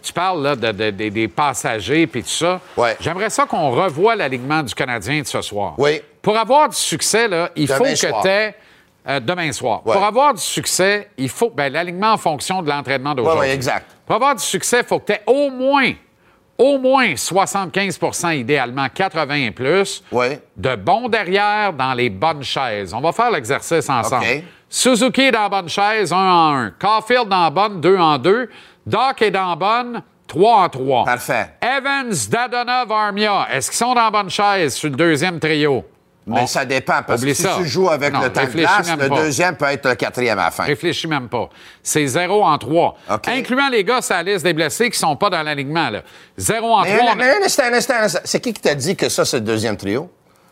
tu 0.02 0.12
parles 0.12 0.42
là, 0.42 0.56
de- 0.56 0.72
de- 0.72 0.90
de- 0.90 1.10
des 1.10 1.28
passagers 1.28 2.08
puis 2.08 2.24
tout 2.24 2.30
ça. 2.30 2.60
Ouais. 2.76 2.98
J'aimerais 3.00 3.30
ça 3.30 3.46
qu'on 3.46 3.70
revoie 3.70 4.16
l'alignement 4.16 4.64
du 4.64 4.74
Canadien 4.74 5.22
de 5.22 5.28
ce 5.28 5.42
soir. 5.42 5.76
Oui. 5.78 6.02
Pour 6.24 6.36
avoir 6.38 6.70
du 6.70 6.76
succès, 6.76 7.28
là, 7.28 7.50
il 7.56 7.68
Demain 7.68 7.78
faut 7.78 7.84
que 7.84 8.22
tu 8.24 8.28
aies. 8.28 8.56
demain 9.22 9.52
soir. 9.52 9.86
Ouais. 9.86 9.94
Pour 9.94 10.04
avoir 10.04 10.34
du 10.34 10.42
succès, 10.42 11.08
il 11.18 11.30
faut. 11.30 11.50
Ben, 11.52 11.72
l'alignement 11.72 12.14
en 12.14 12.18
fonction 12.18 12.62
de 12.64 12.70
l'entraînement 12.70 13.14
d'aujourd'hui. 13.14 13.42
Ouais, 13.42 13.54
exact. 13.54 13.86
Pour 14.06 14.16
avoir 14.16 14.36
du 14.36 14.44
succès, 14.44 14.80
il 14.80 14.86
faut 14.86 15.00
que 15.00 15.06
tu 15.08 15.12
aies 15.14 15.24
au 15.28 15.50
moins, 15.52 15.92
au 16.60 16.78
moins 16.78 17.16
75% 17.16 18.32
idéalement 18.36 18.88
80 18.94 19.36
et 19.36 19.52
plus, 19.52 20.04
Ouais. 20.12 20.42
de 20.58 20.76
bons 20.76 21.08
derrière 21.10 21.74
dans 21.74 21.94
les 21.94 22.10
bonnes 22.10 22.44
chaises. 22.44 22.94
On 22.94 23.02
va 23.02 23.12
faire 23.12 23.32
l'exercice 23.32 23.90
ensemble. 23.90 24.26
OK. 24.26 24.44
Suzuki 24.70 25.22
est 25.22 25.32
dans 25.32 25.44
la 25.44 25.50
bonne 25.50 25.70
chaise, 25.70 26.14
1 26.14 26.16
en 26.18 26.54
1. 26.56 26.72
Caulfield 26.80 27.28
dans 27.28 27.44
la 27.46 27.50
bonne, 27.50 27.82
2 27.82 27.98
en 27.98 28.18
2. 28.20 28.50
Doc 28.86 29.22
est 29.22 29.32
dans 29.32 29.50
la 29.50 29.56
bonne, 29.56 30.04
3 30.28 30.58
en 30.64 30.70
3. 30.70 31.06
Parfait. 31.06 31.50
Evans, 31.62 32.14
Dadonov, 32.30 32.92
Armia, 32.92 33.48
est-ce 33.52 33.72
qu'ils 33.72 33.78
sont 33.78 33.96
dans 33.96 34.04
la 34.04 34.12
bonne 34.12 34.30
chaise 34.30 34.76
sur 34.76 34.90
le 34.90 34.96
deuxième 34.96 35.40
trio? 35.40 35.84
Mais 36.30 36.42
On- 36.42 36.48
ça 36.48 36.64
dépend, 36.66 37.02
parce 37.06 37.22
Oublie 37.22 37.32
que 37.32 37.38
si 37.38 37.44
ça. 37.44 37.56
tu 37.58 37.66
joues 37.68 37.90
avec 37.90 38.14
Non, 38.14 38.22
le 38.22 38.32
temps 38.32 38.44
de 38.46 38.50
glace, 38.52 38.92
le 39.00 39.10
pas. 39.10 39.16
deuxième 39.18 39.56
peut 39.56 39.66
être 39.66 39.90
le 39.90 39.96
quatrième 39.96 40.38
à 40.40 40.46
la 40.46 40.52
fin. 40.52 40.64
Réfléchis 40.64 41.08
même 41.08 41.28
pas. 41.28 41.50
C'est 41.82 42.06
0 42.06 42.44
en 42.44 42.58
3. 42.58 42.96
OK. 43.12 43.28
Incluant 43.28 43.70
les 43.70 43.84
gars 43.84 44.02
sur 44.02 44.16
la 44.16 44.24
liste 44.24 44.44
des 44.44 44.54
blessés 44.54 44.90
qui 44.90 45.00
sont 45.00 45.16
pas 45.16 45.30
dans 45.30 45.42
l'alignement. 45.42 45.90
0 46.38 46.68
en 46.74 46.84
Mais 46.84 46.98
3. 46.98 47.12
un, 47.12 47.16
mais 47.16 47.30
un 47.42 47.46
instant, 47.46 47.64
un 47.64 47.74
instant, 47.74 47.94
un 48.00 48.04
instant. 48.04 48.20
C'est 48.24 48.40
qui 48.40 48.54
qui 48.54 48.62
t'a 48.62 48.76
dit 48.76 48.96
que 48.96 49.10
ça, 49.10 49.26
c'est 49.26 49.38
le 49.38 49.44
deuxième 49.46 49.76
trio? 49.76 50.10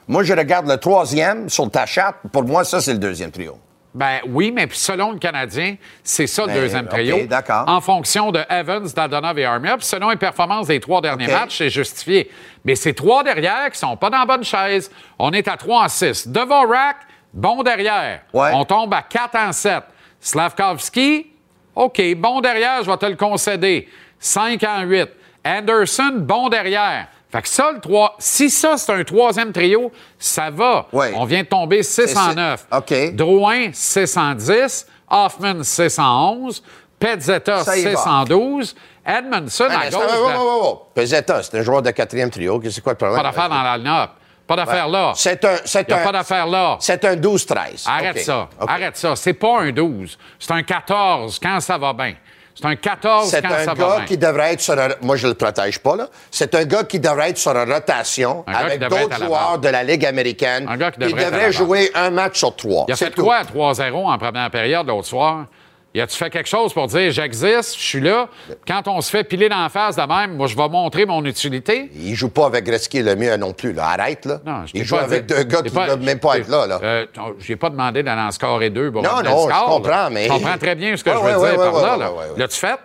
Moi, 0.07 0.23
je 0.23 0.33
regarde 0.33 0.67
le 0.67 0.77
troisième 0.77 1.49
sur 1.49 1.69
ta 1.69 1.85
charte. 1.85 2.15
Pour 2.31 2.43
moi, 2.43 2.63
ça, 2.63 2.81
c'est 2.81 2.93
le 2.93 2.99
deuxième 2.99 3.29
trio. 3.31 3.57
Ben 3.97 4.19
oui, 4.27 4.51
mais 4.51 4.67
puis 4.67 4.77
selon 4.77 5.11
le 5.11 5.17
Canadien, 5.17 5.75
c'est 6.03 6.27
ça 6.27 6.43
le 6.43 6.49
Ben, 6.49 6.53
deuxième 6.53 6.87
trio. 6.87 7.25
d'accord. 7.25 7.63
En 7.67 7.81
fonction 7.81 8.31
de 8.31 8.39
Evans, 8.47 8.85
Dadonov 8.95 9.39
et 9.39 9.45
Armia. 9.45 9.75
Puis 9.75 9.87
selon 9.87 10.11
les 10.11 10.17
performances 10.17 10.67
des 10.67 10.79
trois 10.79 11.01
derniers 11.01 11.25
matchs, 11.27 11.57
c'est 11.57 11.71
justifié. 11.71 12.29
Mais 12.63 12.75
ces 12.75 12.93
trois 12.93 13.23
derrière 13.23 13.71
qui 13.71 13.79
sont 13.79 13.97
pas 13.97 14.11
dans 14.11 14.19
la 14.19 14.25
bonne 14.27 14.43
chaise, 14.43 14.91
on 15.17 15.31
est 15.31 15.47
à 15.47 15.57
3 15.57 15.85
en 15.85 15.87
6. 15.87 16.27
Dvorak, 16.27 16.97
bon 17.33 17.63
derrière. 17.63 18.21
Ouais. 18.33 18.51
On 18.53 18.65
tombe 18.65 18.93
à 18.93 19.01
4 19.01 19.35
en 19.35 19.51
7. 19.51 19.83
Slavkovski, 20.21 21.31
OK, 21.73 21.99
bon 22.17 22.39
derrière, 22.41 22.83
je 22.83 22.91
vais 22.91 22.97
te 22.97 23.05
le 23.07 23.15
concéder. 23.15 23.89
5 24.19 24.63
en 24.63 24.81
8. 24.83 25.09
Anderson, 25.43 26.11
bon 26.17 26.49
derrière. 26.49 27.07
Fait 27.31 27.41
que 27.41 27.47
ça, 27.49 27.71
le 27.73 27.79
3, 27.81 28.15
si 28.19 28.49
ça, 28.49 28.77
c'est 28.77 28.91
un 28.93 29.03
troisième 29.03 29.51
trio, 29.51 29.91
ça 30.17 30.49
va. 30.49 30.87
Ouais. 30.93 31.11
On 31.15 31.25
vient 31.25 31.43
de 31.43 31.47
tomber 31.47 31.83
6 31.83 32.07
C'est- 32.07 32.17
en 32.17 32.29
c'est- 32.29 32.35
9. 32.35 32.65
OK. 32.71 33.15
Drouin, 33.15 33.69
610. 33.73 34.87
Hoffman, 35.09 35.63
611. 35.63 36.63
Pezzetta, 36.99 37.63
Ça 37.63 37.77
y 37.77 37.83
va. 37.83 37.89
612. 37.91 38.75
Edmondson, 39.05 39.65
Un 39.69 39.77
à 39.79 39.89
gauche. 39.89 40.01
wow, 40.35 40.61
wow. 40.63 40.81
Pezzetta, 40.93 41.43
c'est 41.43 41.57
un 41.57 41.61
joueur 41.61 41.81
de 41.81 41.91
quatrième 41.91 42.29
trio. 42.29 42.61
C'est 42.69 42.81
quoi 42.81 42.93
le 42.93 42.97
problème? 42.97 43.17
Pas 43.21 43.23
d'affaire 43.23 43.49
dans 43.49 43.61
la 43.63 43.77
line-up. 43.77 44.09
Pas 44.47 44.55
d'affaire 44.55 44.87
là. 44.87 45.11
C'est 45.15 45.43
un. 45.43 45.55
C'est 45.65 45.91
un- 45.91 45.97
pas 46.03 46.11
d'affaire 46.13 46.47
là. 46.47 46.77
C'est 46.79 47.03
un 47.03 47.15
12-13. 47.17 47.85
Arrête 47.85 48.19
ça. 48.19 48.47
Arrête 48.65 48.95
ça. 48.97 49.15
C'est 49.17 49.33
pas 49.33 49.59
un 49.61 49.71
12. 49.71 50.17
C'est 50.39 50.51
un 50.53 50.63
14 50.63 51.37
quand 51.39 51.59
ça 51.59 51.77
va 51.77 51.91
bien? 51.93 52.13
C'est 52.59 52.65
un 52.65 52.75
14 52.75 53.29
C'est 53.29 53.45
un 53.45 53.65
ça 53.65 53.73
gars 53.75 54.01
qui 54.07 54.17
devrait 54.17 54.53
être 54.53 54.61
sur 54.61 54.73
un- 54.79 54.89
Moi, 55.01 55.15
je 55.15 55.27
le 55.27 55.35
protège 55.35 55.77
pas, 55.79 55.95
là. 55.95 56.07
C'est 56.31 56.55
un 56.55 56.65
gars 56.65 56.83
qui 56.83 56.99
devrait 56.99 57.29
être 57.29 57.37
sur 57.37 57.51
une 57.55 57.71
rotation 57.71 58.43
Un 58.47 58.53
avec 58.53 58.79
d'autres 58.79 59.23
joueurs 59.23 59.59
de 59.59 59.69
la 59.69 59.83
Ligue 59.83 60.05
américaine. 60.05 60.65
Un 60.67 60.75
gars 60.77 60.89
qui 60.91 60.97
Il 61.01 61.07
devrait 61.07 61.21
la 61.25 61.29
devrait 61.31 61.51
jouer 61.51 61.91
un 61.93 62.09
match 62.09 62.39
sur 62.39 62.55
trois. 62.55 62.85
Il 62.87 62.93
a 62.93 62.95
fait 62.95 63.13
quoi 63.15 63.35
à 63.37 63.43
3-0 63.43 64.07
en 64.11 64.17
première 64.17 64.49
période 64.49 64.87
l'autre 64.87 65.07
soir? 65.07 65.45
Il 65.93 66.01
a-tu 66.01 66.15
fait 66.15 66.29
quelque 66.29 66.49
chose 66.49 66.73
pour 66.73 66.85
dire 66.87 67.11
j'existe, 67.11 67.75
je 67.75 67.81
suis 67.83 67.99
là? 68.01 68.27
Quand 68.67 68.87
on 68.87 69.01
se 69.01 69.09
fait 69.09 69.23
piler 69.23 69.49
dans 69.49 69.63
la 69.63 69.69
face 69.69 69.95
de 69.95 70.01
même, 70.03 70.35
moi, 70.35 70.45
je 70.45 70.55
vais 70.55 70.67
montrer 70.69 71.05
mon 71.07 71.23
utilité. 71.25 71.89
Il 71.95 72.13
joue 72.13 72.29
pas 72.29 72.45
avec 72.45 72.65
Gretzky 72.65 72.99
et 72.99 73.03
Lemieux 73.03 73.35
non 73.37 73.53
plus. 73.53 73.73
Là. 73.73 73.85
Arrête, 73.97 74.25
là. 74.25 74.39
Non, 74.45 74.65
je 74.65 74.71
il 74.75 74.83
joue 74.83 74.95
pas 74.95 75.03
avec 75.03 75.25
deux 75.25 75.41
gars 75.43 75.61
j'ai 75.63 75.71
qui 75.71 75.75
ne 75.77 75.95
même 76.05 76.19
pas 76.19 76.33
j'ai- 76.35 76.41
être 76.41 76.49
là. 76.49 76.67
là. 76.67 76.79
Euh, 76.83 77.05
je 77.39 77.51
n'ai 77.51 77.55
pas 77.55 77.69
demandé 77.71 78.03
d'aller 78.03 78.21
en 78.21 78.31
scorer 78.31 78.69
deux. 78.69 78.91
Pour 78.91 79.01
Non, 79.01 79.09
non, 79.23 79.45
le 79.45 79.49
je 79.49 79.55
score, 79.55 79.65
comprends, 79.65 79.89
là. 79.89 80.09
mais- 80.11 80.25
Je 80.25 80.29
comprends 80.29 80.57
très 80.57 80.75
bien 80.75 80.95
ce 80.95 81.03
que 81.03 81.09
Ouais, 81.09 81.15
je 81.15 81.21
veux 81.21 81.39
ouais, 81.41 81.49
dire 81.51 81.59
ouais, 81.59 81.71
par 81.81 81.97
là. 81.97 82.09
L'as-tu 82.37 82.57
fait? 82.59 82.79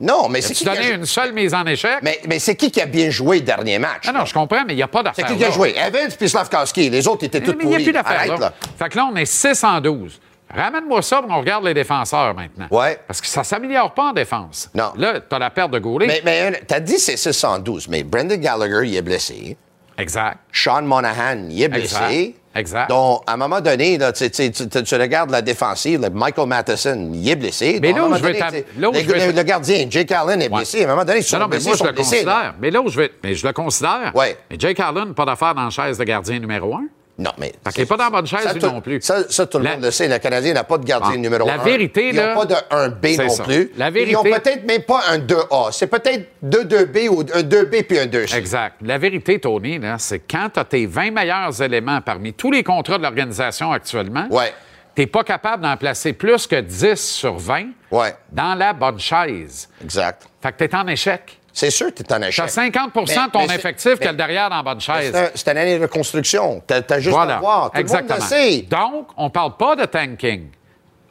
non, 0.00 0.28
mais 0.28 0.40
c'est 0.42 0.48
Tu 0.52 0.58
qui, 0.58 0.64
donné 0.64 0.80
qui 0.80 0.86
a... 0.92 0.94
une 0.96 1.06
seule 1.06 1.32
mise 1.32 1.54
en 1.54 1.64
échec? 1.64 1.98
mais, 2.02 2.20
mais 2.28 2.38
c'est 2.40 2.56
qui 2.56 2.70
qui 2.70 2.80
a 2.82 2.86
bien 2.86 3.08
joué 3.08 3.38
le 3.38 3.44
dernier 3.44 3.78
match? 3.78 4.02
Ah 4.06 4.12
non, 4.12 4.26
je 4.26 4.34
comprends, 4.34 4.64
mais 4.66 4.74
il 4.74 4.76
n'y 4.76 4.82
a 4.82 4.88
pas 4.88 4.98
c'est 4.98 5.22
d'affaire. 5.22 5.26
qui 5.28 5.36
qui 5.38 5.44
a 5.44 5.50
joué? 5.50 5.74
Evans 5.78 6.10
puis 6.18 6.28
Slavkowski. 6.28 6.90
Les 6.90 7.08
autres 7.08 7.24
étaient 7.24 7.40
Mais 7.40 7.46
tous 7.46 7.52
il 7.52 7.58
n'y 7.58 7.62
a 7.62 7.68
pourris. 7.78 7.84
plus 7.84 7.92
d'affaire. 7.92 8.52
Fait 8.78 8.88
que 8.90 8.96
là, 8.98 9.08
on 9.10 9.16
est 9.16 9.24
6 9.24 9.64
en 9.64 9.80
12. 9.80 10.20
Ramène-moi 10.52 11.02
ça, 11.02 11.22
on 11.28 11.38
regarde 11.40 11.64
les 11.64 11.74
défenseurs 11.74 12.34
maintenant. 12.34 12.66
Ouais. 12.70 12.98
Parce 13.06 13.20
que 13.20 13.26
ça 13.26 13.40
ne 13.40 13.44
s'améliore 13.44 13.92
pas 13.94 14.10
en 14.10 14.12
défense. 14.12 14.70
Non. 14.74 14.92
Là, 14.96 15.20
tu 15.20 15.34
as 15.34 15.38
la 15.38 15.50
perte 15.50 15.70
de 15.72 15.78
Goulet. 15.78 16.06
Mais, 16.06 16.22
mais 16.24 16.42
euh, 16.42 16.56
t'as 16.66 16.80
dit 16.80 16.98
c'est 16.98 17.16
612, 17.16 17.88
mais 17.88 18.02
Brendan 18.04 18.38
Gallagher, 18.40 18.86
il 18.88 18.96
est 18.96 19.02
blessé. 19.02 19.56
Exact. 19.96 20.38
Sean 20.52 20.82
Monahan, 20.82 21.46
il 21.50 21.62
est 21.62 21.68
blessé. 21.68 21.94
Exact. 21.96 22.34
Exact. 22.56 22.88
Donc, 22.88 23.22
à 23.26 23.32
un 23.32 23.36
moment 23.36 23.60
donné, 23.60 23.98
là, 23.98 24.12
tu, 24.12 24.30
tu- 24.30 24.50
tu- 24.52 24.68
tu 24.68 24.94
regardes 24.94 25.30
la 25.30 25.42
défensive, 25.42 26.00
là, 26.00 26.08
Michael 26.10 26.46
Matheson, 26.46 27.10
il 27.12 27.28
est 27.28 27.34
blessé. 27.34 27.80
Mais 27.82 27.92
là 27.92 28.04
où 28.04 28.12
veux 28.14 28.20
donné, 28.20 28.64
tu 28.74 28.80
là 28.80 28.90
où 28.90 28.92
le, 28.92 29.00
je 29.00 29.04
veux- 29.06 29.14
le- 29.26 29.32
le 29.32 29.42
gardien, 29.42 29.86
Jake 29.90 30.12
Allen, 30.12 30.40
est 30.40 30.44
Ouais. 30.48 30.58
blessé. 30.58 30.82
À 30.82 30.86
un 30.86 30.90
moment 30.92 31.04
donné, 31.04 31.18
ils 31.18 31.22
sont 31.24 31.36
Non, 31.36 31.42
non, 31.42 31.48
mais 31.48 31.56
blessés, 31.56 31.68
moi, 31.70 31.76
je 31.80 31.84
le 31.84 31.92
blessés, 31.92 32.22
là. 32.24 32.32
considère. 32.32 32.54
Mais 32.60 32.70
là 32.70 32.80
où 32.80 32.88
je 32.88 32.96
vais. 33.00 33.10
Mais 33.24 33.34
je 33.34 33.44
le 33.44 33.52
considère. 33.52 34.12
Ouais. 34.14 34.36
Mais 34.50 34.56
Jake 34.56 34.78
Allen, 34.78 35.14
pas 35.14 35.24
d'affaire 35.24 35.54
dans 35.56 35.64
la 35.64 35.70
chaise 35.70 35.98
de 35.98 36.04
gardien 36.04 36.38
numéro 36.38 36.74
un. 36.76 36.84
Non, 37.16 37.30
mais. 37.38 37.52
Fait 37.64 37.72
qu'il 37.72 37.82
est 37.82 37.86
pas 37.86 37.96
dans 37.96 38.04
la 38.04 38.10
bonne 38.10 38.26
chaise, 38.26 38.40
ça, 38.42 38.52
lui 38.52 38.60
tout- 38.60 38.66
non 38.66 38.80
plus. 38.80 39.00
Ça, 39.00 39.28
ça, 39.30 39.46
tout 39.46 39.58
le 39.58 39.64
La- 39.64 39.72
monde 39.74 39.84
le 39.84 39.90
sait. 39.92 40.08
Le 40.08 40.18
Canadien 40.18 40.52
n'a 40.52 40.64
pas 40.64 40.78
de 40.78 40.84
gardien 40.84 41.12
Ah, 41.14 41.16
numéro 41.16 41.46
la 41.46 41.54
1. 41.54 41.58
vérité, 41.58 42.08
Ils 42.08 42.16
n'ont 42.16 42.34
pas 42.34 42.44
de 42.44 42.54
1B 42.70 43.14
c'est 43.16 43.22
non 43.26 43.28
ça. 43.30 43.44
plus. 43.44 43.70
La 43.76 43.88
Ils 43.90 44.12
n'ont 44.12 44.22
vérité- 44.22 44.30
peut-être 44.42 44.66
même 44.66 44.82
pas 44.82 45.00
un 45.10 45.18
2A. 45.18 45.70
C'est 45.70 45.86
peut-être 45.86 46.28
2-2B 46.42 47.08
ou 47.08 47.20
un 47.32 47.42
2B 47.44 47.84
puis 47.84 48.00
un 48.00 48.06
2C. 48.06 48.36
Exact. 48.36 48.76
La 48.82 48.98
vérité, 48.98 49.38
Tony, 49.38 49.78
là, 49.78 49.96
c'est 49.98 50.18
quand 50.28 50.48
tu 50.52 50.58
as 50.58 50.64
tes 50.64 50.86
20 50.86 51.12
meilleurs 51.12 51.62
éléments 51.62 52.00
parmi 52.00 52.32
tous 52.32 52.50
les 52.50 52.64
contrats 52.64 52.98
de 52.98 53.02
l'organisation 53.04 53.70
actuellement, 53.70 54.26
Ouais. 54.30 54.52
tu 54.96 55.02
n'es 55.02 55.06
pas 55.06 55.22
capable 55.22 55.62
d'en 55.62 55.76
placer 55.76 56.14
plus 56.14 56.48
que 56.48 56.60
10 56.60 56.96
sur 57.00 57.38
20 57.38 57.68
Ouais. 57.92 58.12
dans 58.32 58.56
la 58.56 58.72
bonne 58.72 58.98
chaise. 58.98 59.68
Exact. 59.84 60.26
Fait 60.42 60.50
que 60.50 60.58
tu 60.58 60.64
es 60.64 60.74
en 60.74 60.88
échec. 60.88 61.38
C'est 61.56 61.70
sûr 61.70 61.94
que 61.94 62.02
tu 62.02 62.02
es 62.02 62.12
en 62.12 62.18
Tu 62.20 62.26
échec. 62.26 62.44
as 62.44 62.48
50% 62.56 63.26
de 63.26 63.30
ton 63.30 63.46
mais 63.46 63.54
effectif 63.54 63.94
qui 64.00 64.04
est 64.04 64.10
le 64.10 64.16
derrière 64.16 64.50
dans 64.50 64.56
la 64.56 64.62
bonne 64.64 64.80
chaise. 64.80 65.12
C'est 65.14 65.18
un- 65.26 65.30
C'est 65.36 65.50
une 65.52 65.56
année 65.58 65.76
de 65.78 65.82
reconstruction. 65.82 66.60
T'as 66.66 66.80
as 66.90 66.98
juste 66.98 67.14
Voilà. 67.14 67.36
à 67.36 67.40
voir. 67.40 67.70
Tout 67.70 67.78
Exactement. 67.78 68.16
le 68.16 68.20
monde 68.22 68.30
le 68.32 68.36
sait. 68.36 68.62
Donc, 68.62 69.06
on 69.16 69.24
ne 69.26 69.28
parle 69.30 69.56
pas 69.56 69.76
de 69.76 69.84
tanking, 69.84 70.48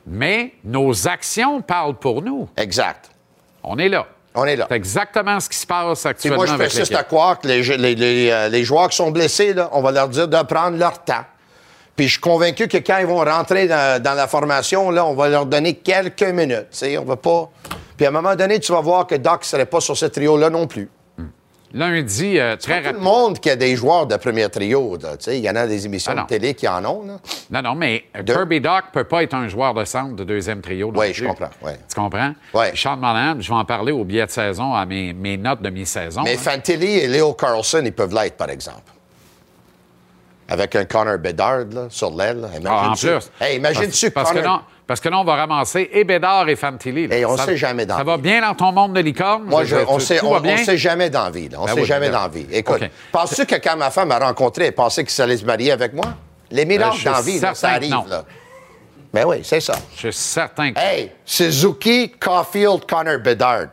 mais 0.05 0.51
nos 0.65 1.07
actions 1.07 1.61
parlent 1.61 1.95
pour 1.95 2.21
nous. 2.21 2.49
Exact. 2.57 3.09
On 3.63 3.77
est 3.77 3.87
là. 3.87 4.05
On 4.35 4.43
est 4.45 4.55
là. 4.57 4.65
C'est 4.67 4.75
exactement 4.75 5.39
ce 5.39 5.47
qui 5.47 5.57
se 5.57 5.65
passe 5.67 6.05
actuellement 6.05 6.37
moi, 6.39 6.45
je 6.47 6.53
avec 6.53 6.71
persiste 6.71 6.93
à 6.95 7.03
croire 7.03 7.39
que 7.39 7.47
les, 7.47 7.61
les- 7.77 7.95
les- 7.95 8.29
euh, 8.31 8.49
les 8.49 8.63
joueurs 8.65 8.89
qui 8.89 8.97
sont 8.97 9.11
blessés, 9.11 9.53
là, 9.53 9.69
on 9.71 9.81
va 9.81 9.91
leur 9.91 10.09
dire 10.09 10.27
de 10.27 10.41
prendre 10.41 10.75
leur 10.77 11.03
temps. 11.03 11.23
Puis 11.95 12.07
je 12.07 12.13
suis 12.13 12.19
convaincu 12.21 12.67
que 12.67 12.77
quand 12.77 12.97
ils 12.97 13.05
vont 13.05 13.23
rentrer 13.23 13.67
dans, 13.67 14.01
dans 14.01 14.15
la 14.15 14.27
formation, 14.27 14.89
là, 14.89 15.05
on 15.05 15.13
va 15.13 15.29
leur 15.29 15.45
donner 15.45 15.75
quelques 15.75 16.23
minutes. 16.23 16.67
tu 16.71 16.77
sais, 16.79 16.97
On 16.97 17.05
va 17.05 17.15
pas. 17.15 17.49
Puis 17.97 18.05
à 18.05 18.09
un 18.09 18.11
moment 18.11 18.35
donné, 18.35 18.59
tu 18.59 18.71
vas 18.71 18.81
voir 18.81 19.07
que 19.07 19.15
Doc 19.15 19.41
ne 19.41 19.45
serait 19.45 19.65
pas 19.65 19.79
sur 19.81 19.95
ce 19.97 20.05
trio-là 20.07 20.49
non 20.49 20.67
plus. 20.67 20.89
lundi 21.73 22.37
euh, 22.39 22.55
très 22.55 22.83
Tout 22.83 22.93
le 22.93 22.99
monde 22.99 23.39
qui 23.39 23.49
a 23.49 23.55
des 23.55 23.75
joueurs 23.75 24.05
de 24.05 24.15
premier 24.17 24.47
trio, 24.49 24.95
là, 25.01 25.17
tu 25.17 25.23
sais, 25.25 25.37
il 25.39 25.43
y 25.43 25.49
en 25.49 25.55
a 25.55 25.65
des 25.65 25.85
émissions 25.87 26.13
Ah, 26.15 26.21
de 26.21 26.27
télé 26.27 26.53
qui 26.53 26.67
en 26.67 26.85
ont. 26.85 27.03
Là. 27.05 27.17
Non, 27.49 27.61
non, 27.69 27.75
mais 27.75 28.03
euh, 28.15 28.21
De- 28.21 28.31
Kirby 28.33 28.61
Doc 28.61 28.83
peut 28.93 29.03
pas 29.05 29.23
être 29.23 29.33
un 29.33 29.47
joueur 29.47 29.73
de 29.73 29.83
centre 29.85 30.15
de 30.15 30.23
deuxième 30.23 30.61
trio. 30.61 30.91
Oui, 30.95 31.13
je 31.13 31.25
comprends, 31.25 31.49
ouais. 31.63 31.79
Tu 31.89 31.95
comprends? 31.99 32.33
Ouais. 32.53 32.73
Sean 32.75 32.97
Monahan, 32.97 33.39
je 33.39 33.47
vais 33.49 33.55
en 33.57 33.65
parler 33.65 33.91
au 33.91 34.03
billet 34.03 34.25
de 34.25 34.31
saison, 34.31 34.73
à 34.75 34.85
mes, 34.85 35.13
mes 35.13 35.35
notes 35.37 35.61
de 35.63 35.69
mi-saison. 35.71 36.21
Mais 36.23 36.35
hein. 36.35 36.39
Fantilli 36.39 36.97
et 36.99 37.07
Leo 37.07 37.33
Carlson, 37.33 37.81
ils 37.83 37.91
peuvent 37.93 38.13
l'être, 38.13 38.37
par 38.37 38.49
exemple. 38.51 38.81
Avec 40.47 40.75
un 40.75 40.85
Connor 40.85 41.17
Bedard 41.17 41.65
là, 41.71 41.85
sur 41.89 42.11
l'aile. 42.15 42.41
là. 42.41 42.49
Ah, 42.53 42.57
en 42.57 42.59
Imagine-tu- 42.93 43.07
plus. 43.07 43.31
Hey, 43.45 43.57
imagine-tu 43.57 44.11
parce, 44.11 44.29
parce 44.31 44.39
que 44.41 44.45
non, 44.45 44.59
parce 44.93 45.01
que 45.01 45.09
là, 45.09 45.17
on 45.17 45.23
va 45.23 45.33
ramasser 45.37 45.89
et 45.91 46.03
Bédard 46.03 46.47
et 46.49 46.55
Fantilli. 46.55 47.07
là. 47.07 47.15
Hey, 47.15 47.25
on 47.25 47.35
Ça- 47.35 47.45
sait 47.45 47.57
jamais 47.57 47.83
dans 47.87 47.97
Ça 47.97 48.03
va 48.03 48.15
bien 48.17 48.41
dans 48.41 48.53
ton 48.53 48.71
monde 48.71 48.93
de 48.93 48.99
licorne? 48.99 49.45
Moi, 49.45 49.63
je- 49.63 49.75
on 49.87 49.95
tout- 49.95 49.99
sait, 50.01 50.23
on, 50.23 50.39
jamais 50.75 51.09
dans 51.09 51.23
la 51.23 51.31
vie. 51.31 51.49
là. 51.49 51.57
On 51.61 51.65
Ben 51.65 51.73
sait 51.73 51.79
oui, 51.79 51.85
jamais 51.87 52.05
ben- 52.09 52.11
dans 52.11 52.21
la 52.21 52.27
vie. 52.27 52.45
Écoute, 52.51 52.79
OK. 52.79 52.89
penses-tu 53.11 53.47
que 53.47 53.55
quand 53.55 53.75
ma 53.75 53.89
femme 53.89 54.09
m'a 54.09 54.19
rencontré, 54.19 54.65
elle 54.67 54.75
pensait 54.75 55.03
qu'il 55.03 55.23
allait 55.23 55.37
se 55.37 55.45
marier 55.45 55.71
avec 55.71 55.93
moi? 55.93 56.05
Les 56.51 56.61
Euh, 56.61 56.65
miracles 56.67 56.97
je 56.97 57.05
dans 57.05 57.11
la 57.13 57.23
suis 57.23 57.31
vie, 57.31 57.39
là, 57.39 57.55
ça 57.55 57.69
arrive. 57.69 57.89
non. 57.89 58.05
Là. 58.07 58.23
Ben 59.11 59.25
oui, 59.25 59.37
c'est 59.43 59.61
ça. 59.61 59.73
Je 59.95 60.11
suis 60.11 60.13
certain 60.13 60.71
que... 60.73 60.79
Hey, 60.79 61.11
Suzuki, 61.25 62.11
Caulfield, 62.19 62.85
Connor 62.87 63.17
Bedard. 63.17 63.69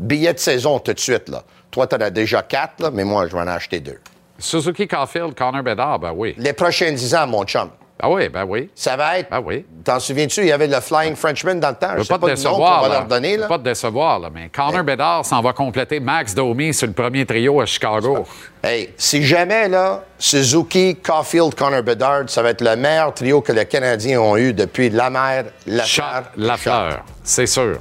Billet 0.00 0.32
de 0.32 0.38
saison 0.38 0.78
tout 0.78 0.94
de 0.94 0.98
suite. 0.98 1.28
Là. 1.28 1.42
Toi, 1.70 1.86
tu 1.86 1.94
en 1.94 2.00
as 2.00 2.08
déjà 2.08 2.40
quatre, 2.40 2.80
là, 2.80 2.90
mais 2.90 3.04
moi, 3.04 3.26
je 3.28 3.36
vais 3.36 3.42
en 3.42 3.48
acheter 3.48 3.80
deux. 3.80 3.98
Suzuki 4.38 4.88
Caulfield, 4.88 5.34
Connor 5.34 5.62
Bedard, 5.62 5.98
ben 5.98 6.12
oui. 6.16 6.34
Les 6.38 6.54
prochains 6.54 6.92
dix 6.92 7.14
ans, 7.14 7.26
mon 7.26 7.44
chum, 7.44 7.68
Ben 8.00 8.08
oui, 8.08 8.28
ben 8.28 8.44
oui. 8.44 8.70
ça 8.76 8.96
va 8.96 9.18
être. 9.18 9.28
Ben 9.30 9.40
oui. 9.44 9.66
T'en 9.82 9.98
souviens-tu, 9.98 10.42
il 10.42 10.46
y 10.46 10.52
avait 10.52 10.68
le 10.68 10.80
Flying 10.80 11.16
Frenchman 11.16 11.58
dans 11.58 11.70
le 11.70 11.74
temps? 11.74 11.94
Je 11.96 12.02
sais 12.04 12.08
pas 12.08 12.18
pas 12.18 12.26
te 12.26 12.30
nom 12.30 12.36
décevoir. 12.36 12.82
va 12.82 12.88
là. 12.88 12.94
leur 12.94 13.04
donner. 13.06 13.30
Je 13.30 13.34
veux 13.36 13.40
Là. 13.42 13.48
pas 13.48 13.58
te 13.58 13.64
décevoir, 13.64 14.18
là, 14.20 14.30
mais 14.32 14.48
Connor 14.50 14.84
Bedard 14.84 15.26
s'en 15.26 15.40
va 15.42 15.52
compléter 15.52 15.98
Max 15.98 16.32
Domi 16.32 16.72
sur 16.72 16.86
le 16.86 16.92
premier 16.92 17.26
trio 17.26 17.60
à 17.60 17.66
Chicago. 17.66 18.24
Hey, 18.62 18.90
si 18.96 19.24
jamais, 19.24 19.68
là, 19.68 20.04
Suzuki, 20.18 20.94
Caulfield, 20.96 21.54
Connor 21.56 21.82
Bedard, 21.82 22.24
ça 22.28 22.40
va 22.42 22.50
être 22.50 22.60
le 22.62 22.76
meilleur 22.76 23.12
trio 23.14 23.40
que 23.40 23.50
les 23.52 23.66
Canadiens 23.66 24.20
ont 24.20 24.36
eu 24.36 24.52
depuis 24.52 24.90
Lamère, 24.90 25.46
Shot 25.84 26.02
Lafleur. 26.36 26.36
Lafleur, 26.36 27.04
c'est 27.24 27.46
sûr. 27.46 27.78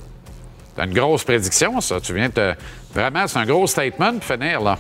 C'est 0.76 0.84
une 0.84 0.94
grosse 0.94 1.24
prédiction, 1.24 1.80
ça. 1.82 2.00
Tu 2.02 2.14
viens 2.14 2.30
de... 2.30 2.54
Vraiment, 2.94 3.28
c'est 3.28 3.38
un 3.38 3.46
gros 3.46 3.68
statement 3.68 4.14
pour 4.14 4.24
finir, 4.24 4.62
là. 4.62 4.78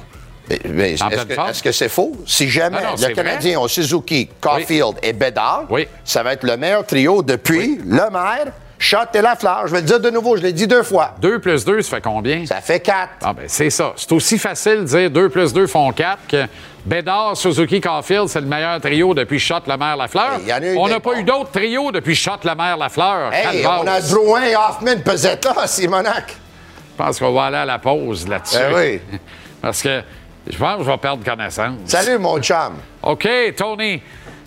En 0.49 1.47
Est-ce 1.49 1.61
que 1.61 1.71
c'est 1.71 1.89
faux? 1.89 2.13
Si 2.25 2.49
jamais 2.49 2.77
Non, 2.81 2.91
non, 2.91 2.97
c'est 2.97 3.09
les 3.09 3.13
Canadiens 3.13 3.59
ont 3.59 3.67
Suzuki, 3.67 4.29
Caulfield 4.39 4.95
et 5.03 5.13
Bedard, 5.13 5.65
Oui. 5.69 5.87
ça 6.05 6.23
va 6.23 6.33
être 6.33 6.43
le 6.43 6.55
meilleur 6.55 6.85
trio 6.85 7.21
depuis 7.21 7.79
Lemaire, 7.85 8.45
Schott 8.79 9.09
et 9.15 9.21
Lafleur. 9.21 9.63
Je 9.67 9.71
vais 9.73 9.81
le 9.81 9.87
dire 9.87 9.99
de 9.99 10.09
nouveau, 10.09 10.37
je 10.37 10.43
l'ai 10.43 10.53
dit 10.53 10.67
deux 10.67 10.83
fois. 10.83 11.15
2 11.19 11.39
plus 11.39 11.65
2, 11.65 11.81
ça 11.81 11.95
fait 11.97 12.01
combien? 12.01 12.45
Ça 12.45 12.61
fait 12.61 12.79
quatre. 12.79 13.09
Ah 13.23 13.33
ben 13.33 13.45
c'est 13.47 13.69
ça. 13.69 13.93
C'est 13.97 14.11
aussi 14.11 14.37
facile 14.37 14.81
de 14.81 14.83
dire 14.83 15.11
2 15.11 15.29
plus 15.29 15.51
2 15.51 15.67
font 15.67 15.91
4 15.91 16.19
que 16.29 16.45
Bédard, 16.85 17.35
Suzuki, 17.35 17.81
Caulfield, 17.81 18.29
c'est 18.29 18.39
le 18.39 18.45
meilleur 18.47 18.79
trio 18.79 19.13
depuis 19.13 19.39
Shot, 19.39 19.61
Lemaire, 19.67 19.97
Lafleur. 19.97 20.35
Hey, 20.39 20.47
y 20.47 20.53
en 20.53 20.57
a 20.57 20.65
eu 20.65 20.77
On 20.77 20.87
n'a 20.87 20.99
pas 21.01 21.19
eu 21.19 21.23
d'autres 21.23 21.51
trios 21.51 21.91
depuis 21.91 22.15
Shot, 22.15 22.37
Lemaire, 22.45 22.77
Lafleur. 22.77 23.33
Hey, 23.33 23.61
Calvaire. 23.61 23.81
on 23.83 23.87
a 23.87 23.99
Drouin, 23.99 24.41
Hoffman, 24.55 25.01
Pezzetta, 25.03 25.67
Simonac. 25.67 26.29
Je 26.97 27.03
pense 27.03 27.19
qu'on 27.19 27.33
va 27.33 27.45
aller 27.45 27.57
à 27.57 27.65
la 27.65 27.79
pause 27.79 28.27
là-dessus. 28.27 28.57
Ben 28.57 28.73
oui. 28.75 29.01
Parce 29.61 29.81
que 29.81 30.01
je 30.49 30.57
pense 30.57 30.77
que 30.77 30.83
je 30.83 30.91
vais 30.91 30.97
perdre 30.97 31.23
connaissance. 31.23 31.79
Salut, 31.85 32.17
mon 32.17 32.39
chum. 32.41 32.75
OK, 33.03 33.27
Tony. 33.55 34.01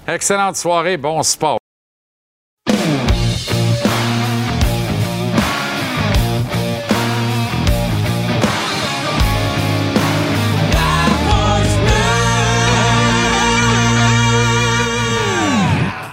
Excellente 0.06 0.56
soirée, 0.56 0.96
bon 0.96 1.22
sport. 1.22 1.58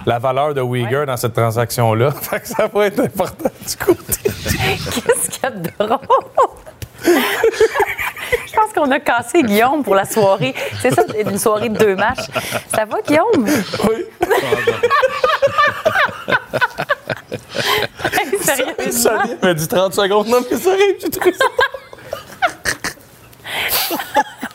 la 0.08 0.20
valeur 0.20 0.54
de 0.54 0.62
Uyghur 0.62 1.06
dans 1.06 1.18
cette 1.18 1.34
transaction-là. 1.34 2.12
Ça 2.44 2.68
va 2.74 2.88
être 2.88 3.02
important 3.02 3.50
du 3.68 3.76
côté. 3.76 4.22
Qu'est-ce 4.24 5.30
qu'il 5.30 5.44
y 5.44 5.46
a 5.46 5.52
de 5.52 5.70
drôle? 5.78 6.00
Je 8.58 8.62
pense 8.64 8.74
qu'on 8.74 8.90
a 8.92 9.00
cassé 9.00 9.44
Guillaume 9.44 9.84
pour 9.84 9.94
la 9.94 10.06
soirée. 10.06 10.56
C'est 10.82 10.92
ça, 10.94 11.04
une 11.30 11.38
soirée 11.38 11.70
de 11.70 11.78
deux 11.78 11.96
matchs. 11.96 12.26
Ça 12.74 12.86
va, 12.86 12.98
Guillaume? 13.06 13.46
Oui. 13.88 14.06
Hey, 18.14 18.40
Sérieusement? 18.42 19.12
Ça 19.26 19.36
m'a 19.44 19.54
dit 19.54 19.68
30 19.68 19.94
secondes. 19.94 20.28
Non, 20.28 20.40
mais 20.50 20.58
ça 20.58 20.72
arrive, 20.72 20.96
j'ai 21.00 21.10
trouvé 21.10 21.34
ça. 21.34 21.46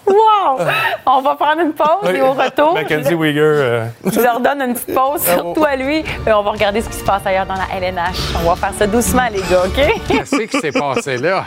Wow! 0.07 0.59
On 1.07 1.21
va 1.23 1.35
prendre 1.37 1.61
une 1.63 1.73
pause 1.73 2.11
et 2.13 2.21
au 2.21 2.33
retour, 2.33 2.75
Mackenzie 2.75 3.15
Uyghur. 3.15 3.43
euh, 3.45 3.87
je 4.05 4.21
leur 4.21 4.41
donne 4.41 4.61
une 4.63 4.75
petite 4.75 4.95
pause, 4.95 5.23
surtout 5.23 5.65
à 5.65 5.77
lui. 5.77 5.99
Et 6.27 6.33
on 6.33 6.43
va 6.43 6.51
regarder 6.51 6.81
ce 6.83 6.89
qui 6.89 6.97
se 6.99 7.05
passe 7.05 7.23
ailleurs 7.25 7.47
dans 7.47 7.55
la 7.55 7.69
LNH. 7.79 8.17
On 8.45 8.49
va 8.51 8.57
faire 8.57 8.73
ça 8.77 8.87
doucement, 8.87 9.29
les 9.33 9.41
gars, 9.43 9.63
OK? 9.65 10.03
Qu'est-ce 10.09 10.37
qui 10.43 10.59
s'est 10.61 10.73
passé 10.73 11.17
là? 11.19 11.45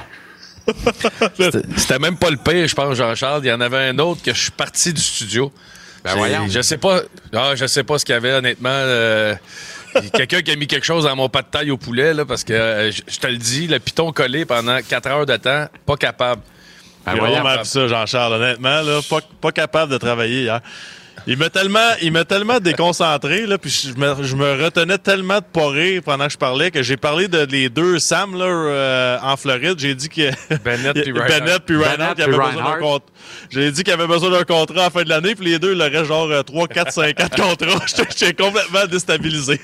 C'était- 1.78 2.00
même 2.00 2.18
pas 2.18 2.30
le 2.30 2.38
pire, 2.38 2.68
je 2.68 2.76
pense, 2.76 2.96
Jean-Charles. 2.96 3.42
Il 3.44 3.48
y 3.48 3.52
en 3.54 3.62
avait 3.62 3.90
un 3.90 4.00
autre 4.00 4.22
que 4.24 4.34
je 4.34 4.40
suis 4.42 4.52
parti 4.52 4.94
du 4.94 5.02
studio. 5.02 5.52
Ben 6.04 6.16
voyons. 6.16 6.48
Je 6.50 6.62
sais 6.62 6.78
pas. 6.78 7.02
Ah, 7.34 7.54
je 7.56 7.66
sais 7.66 7.84
pas 7.84 7.98
ce 7.98 8.06
qu'il 8.06 8.14
y 8.14 8.18
avait, 8.18 8.34
honnêtement. 8.34 8.70
euh, 8.72 9.36
Quelqu'un 10.14 10.42
qui 10.42 10.52
a 10.52 10.56
mis 10.58 10.68
quelque 10.68 10.86
chose 10.86 11.06
dans 11.06 11.16
mon 11.16 11.30
pas 11.30 11.42
de 11.42 11.48
taille 11.48 11.72
au 11.72 11.78
poulet, 11.78 12.14
là, 12.14 12.26
parce 12.26 12.44
que 12.44 12.52
euh, 12.54 12.92
je 12.92 13.02
je 13.08 13.18
te 13.18 13.28
le 13.28 13.38
dis, 13.38 13.66
le 13.68 13.80
piton 13.80 14.12
collé 14.12 14.44
pendant 14.46 14.78
4 14.82 15.08
heures 15.08 15.26
de 15.26 15.38
temps, 15.38 15.68
pas 15.86 15.96
capable. 15.96 16.42
Ben 17.06 17.14
J'ai 17.14 17.20
voyons. 17.20 17.64
ça, 17.64 17.88
Jean-Charles, 17.88 18.34
honnêtement, 18.34 18.82
là, 18.82 19.00
pas, 19.10 19.20
pas 19.40 19.52
capable 19.54 19.92
de 19.94 19.98
travailler 19.98 20.42
hier. 20.44 20.60
Il 21.28 21.38
m'a 21.38 21.50
tellement, 21.50 21.80
il 22.04 22.12
m'a 22.12 22.24
tellement 22.24 22.60
déconcentré, 22.60 23.48
là, 23.48 23.58
puis 23.58 23.70
je 23.72 24.00
me, 24.00 24.24
je 24.24 24.36
me 24.36 24.64
retenais 24.64 25.00
tellement 25.00 25.40
de 25.40 25.44
pas 25.52 25.70
rire 25.70 26.02
pendant 26.06 26.28
que 26.28 26.32
je 26.34 26.38
parlais 26.38 26.70
que 26.70 26.84
j'ai 26.84 26.98
parlé 26.98 27.28
de 27.28 27.48
les 27.50 27.68
deux 27.70 27.98
Sam 27.98 28.38
là, 28.38 28.46
euh, 28.46 29.18
en 29.24 29.36
Floride. 29.36 29.76
J'ai 29.80 29.96
dit 29.96 30.08
que 30.10 30.30
Bennett 30.64 30.94
puis 31.02 31.12
Reinhardt. 31.12 31.40
Bennett 31.40 31.60
puis 31.66 31.76
Reinhardt, 31.78 31.98
Bennett 31.98 32.16
qui 32.16 32.22
avaient 32.22 32.32
puis 32.38 32.48
besoin 32.48 32.64
d'un 32.74 32.80
contrat. 32.80 33.06
J'ai 33.50 33.72
dit 33.72 33.84
qu'il 33.84 33.94
avait 33.94 34.08
besoin 34.08 34.30
d'un 34.30 34.44
contrat 34.44 34.82
à 34.82 34.84
la 34.86 34.90
fin 34.92 35.04
de 35.04 35.10
l'année, 35.10 35.34
puis 35.36 35.46
les 35.46 35.58
deux, 35.60 35.72
il 35.72 35.78
leur 35.80 35.92
reste 35.92 36.06
genre 36.06 36.30
3, 36.46 36.68
4, 36.68 36.92
5 36.92 37.20
ans 37.22 37.28
de 37.36 37.42
contrat. 37.42 37.86
J'étais- 37.88 38.10
J'étais 38.18 38.44
complètement 38.44 38.86
déstabilisé. 38.86 39.60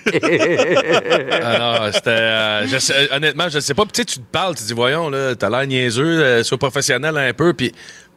Ah 1.43 1.57
non, 1.59 1.91
c'était. 1.93 2.09
euh, 2.09 2.67
je 2.67 2.77
sais- 2.79 3.09
honnêtement, 3.13 3.49
je 3.49 3.59
sais 3.59 3.73
pas. 3.73 3.83
Puis 3.83 3.91
Tu 3.91 4.01
sais, 4.01 4.05
tu 4.05 4.19
te 4.19 4.31
parles, 4.31 4.55
tu 4.55 4.63
dis, 4.63 4.73
voyons, 4.73 5.09
là, 5.09 5.35
t'as 5.35 5.49
l'air 5.49 5.67
niaiseux, 5.67 6.03
euh, 6.23 6.43
sois 6.43 6.57
professionnel 6.57 7.15
un 7.17 7.33
peu, 7.33 7.53
puis 7.53 7.71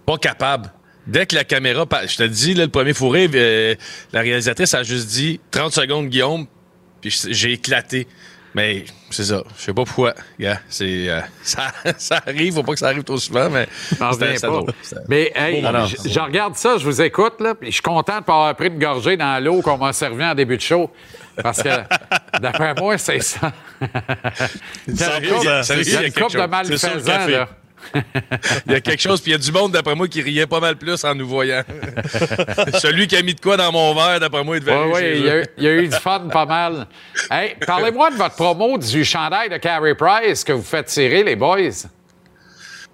pas 0.06 0.16
capable. 0.16 0.70
Dès 1.06 1.26
que 1.26 1.34
la 1.34 1.44
caméra. 1.44 1.84
pa- 1.86 2.06
Je 2.06 2.16
te 2.16 2.22
dis, 2.22 2.54
là, 2.54 2.64
le 2.64 2.70
premier 2.70 2.94
fourré, 2.94 3.28
euh, 3.34 3.74
la 4.12 4.20
réalisatrice 4.20 4.72
a 4.74 4.82
juste 4.82 5.08
dit 5.08 5.40
30 5.50 5.72
secondes, 5.72 6.08
Guillaume, 6.08 6.46
puis 7.00 7.14
j'ai 7.30 7.52
éclaté. 7.52 8.06
Mais 8.56 8.84
c'est 9.10 9.24
ça. 9.24 9.42
Je 9.58 9.62
sais 9.64 9.74
pas 9.74 9.82
pourquoi. 9.84 10.14
Gars, 10.38 10.60
c'est, 10.68 11.08
euh, 11.08 11.20
ça, 11.42 11.72
ça 11.98 12.22
arrive, 12.24 12.54
faut 12.54 12.62
pas 12.62 12.72
que 12.74 12.78
ça 12.78 12.86
arrive 12.86 13.02
trop 13.02 13.18
souvent, 13.18 13.50
mais 13.50 13.66
c'était 13.90 14.34
c'était 14.36 14.40
pas. 14.46 14.46
drôle. 14.52 14.72
Mais 15.08 15.32
hey, 15.34 15.60
Non, 15.60 15.72
non. 15.72 15.86
je, 15.86 16.08
je 16.08 16.20
regarde 16.20 16.54
ça, 16.54 16.76
je 16.78 16.84
vous 16.84 17.02
écoute, 17.02 17.40
là, 17.40 17.56
puis 17.56 17.68
je 17.70 17.74
suis 17.74 17.82
content 17.82 18.20
de 18.20 18.24
pas 18.24 18.32
avoir 18.34 18.54
pris 18.54 18.68
une 18.68 18.78
gorgée 18.78 19.16
dans 19.16 19.42
l'eau 19.42 19.60
qu'on 19.60 19.76
m'a 19.76 19.92
servi 19.92 20.22
en 20.24 20.36
début 20.36 20.56
de 20.56 20.62
show. 20.62 20.88
Parce 21.42 21.64
que, 21.64 21.68
d'après 22.40 22.74
moi, 22.74 22.96
c'est 22.96 23.18
ça. 23.20 23.52
Il 23.82 23.88
y 23.88 23.90
a 23.92 24.48
une 24.88 24.96
Sérieux, 24.96 25.34
couple- 25.34 25.64
sérieux, 25.64 25.82
il 25.84 25.92
y 25.92 25.96
a 25.96 26.06
une 26.06 26.12
couple 26.12 26.40
de 26.40 26.46
malfaisants, 26.46 27.26
là. 27.26 27.48
Il 28.66 28.72
y 28.72 28.74
a 28.74 28.80
quelque 28.80 29.00
chose, 29.00 29.20
puis 29.20 29.30
il 29.30 29.34
y 29.34 29.36
a 29.36 29.38
du 29.38 29.52
monde, 29.52 29.72
d'après 29.72 29.94
moi, 29.94 30.08
qui 30.08 30.20
riait 30.22 30.46
pas 30.46 30.60
mal 30.60 30.76
plus 30.76 31.04
en 31.04 31.14
nous 31.14 31.26
voyant. 31.28 31.62
Celui 32.80 33.06
qui 33.06 33.16
a 33.16 33.22
mis 33.22 33.34
de 33.34 33.40
quoi 33.40 33.56
dans 33.56 33.70
mon 33.72 33.94
verre, 33.94 34.20
d'après 34.20 34.42
moi, 34.44 34.56
il 34.56 34.60
devait 34.60 34.76
Oui, 34.76 34.92
oui, 34.94 35.02
il 35.16 35.24
y, 35.26 35.28
a 35.30 35.40
eu- 35.40 35.46
il 35.58 35.64
y 35.64 35.68
a 35.68 35.72
eu 35.72 35.88
du 35.88 35.96
fun 35.96 36.28
pas 36.32 36.46
mal. 36.46 36.86
Hey, 37.30 37.56
parlez-moi 37.66 38.10
de 38.10 38.16
votre 38.16 38.34
promo 38.36 38.78
du 38.78 39.04
chandail 39.04 39.48
de 39.48 39.56
Carey 39.58 39.94
Price 39.94 40.44
que 40.44 40.52
vous 40.52 40.62
faites 40.62 40.86
tirer, 40.86 41.22
les 41.24 41.36
boys. 41.36 41.58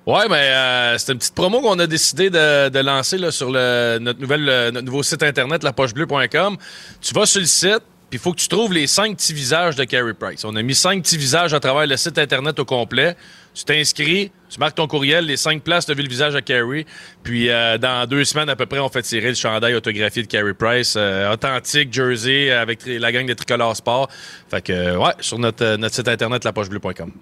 Ouais, 0.07 0.27
mais 0.29 0.37
euh, 0.49 0.99
c'est 0.99 1.13
une 1.13 1.19
petite 1.19 1.35
promo 1.35 1.61
qu'on 1.61 1.79
a 1.79 1.87
décidé 1.87 2.31
de, 2.31 2.69
de 2.71 2.79
lancer 2.81 3.19
là, 3.19 3.31
sur 3.31 3.51
le, 3.51 3.99
notre, 4.01 4.19
nouvelle, 4.21 4.71
notre 4.73 4.83
nouveau 4.87 5.03
site 5.03 5.23
internet, 5.23 5.63
lapochebleu.com. 5.63 6.57
Tu 7.01 7.15
vas 7.15 7.27
sur 7.27 7.41
le 7.41 7.47
site, 7.47 7.83
puis 8.11 8.19
il 8.19 8.23
faut 8.23 8.33
que 8.33 8.41
tu 8.41 8.49
trouves 8.49 8.73
les 8.73 8.89
cinq 8.89 9.17
petits 9.17 9.33
visages 9.33 9.77
de 9.77 9.85
Carey 9.85 10.15
Price. 10.15 10.45
On 10.45 10.57
a 10.57 10.63
mis 10.63 10.75
cinq 10.75 11.05
petits 11.05 11.17
visages 11.17 11.55
à 11.55 11.61
travers 11.61 11.87
le 11.87 11.97
site 11.97 12.19
internet 12.19 12.59
au 12.59 12.65
complet. 12.65 13.17
Tu 13.55 13.63
t'inscris, 13.63 14.33
tu 14.49 14.59
marques 14.59 14.75
ton 14.75 14.89
courriel, 14.89 15.27
les 15.27 15.37
cinq 15.37 15.63
places, 15.63 15.87
tu 15.87 15.93
as 15.93 15.95
le 15.95 16.09
visage 16.09 16.35
de 16.35 16.41
Carey. 16.41 16.87
Puis 17.23 17.49
euh, 17.49 17.79
dans 17.79 18.09
deux 18.09 18.25
semaines 18.25 18.49
à 18.49 18.57
peu 18.57 18.67
près, 18.67 18.81
on 18.81 18.89
fait 18.89 19.03
tirer 19.03 19.29
le 19.29 19.37
chandail 19.37 19.75
autographié 19.75 20.25
de 20.25 20.27
Carey 20.27 20.55
Price, 20.55 20.95
euh, 20.97 21.33
authentique, 21.33 21.93
jersey, 21.95 22.51
avec 22.51 22.81
la 22.85 23.13
gang 23.13 23.27
de 23.27 23.35
Tricolore 23.35 23.77
Sport. 23.77 24.09
Fait 24.51 24.61
que, 24.61 24.73
euh, 24.73 24.99
ouais, 24.99 25.13
sur 25.21 25.39
notre, 25.39 25.77
notre 25.77 25.95
site 25.95 26.09
internet, 26.09 26.43
lapochebleu.com. 26.43 27.13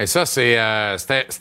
Et 0.00 0.06
ça, 0.06 0.26
c'est 0.26 0.58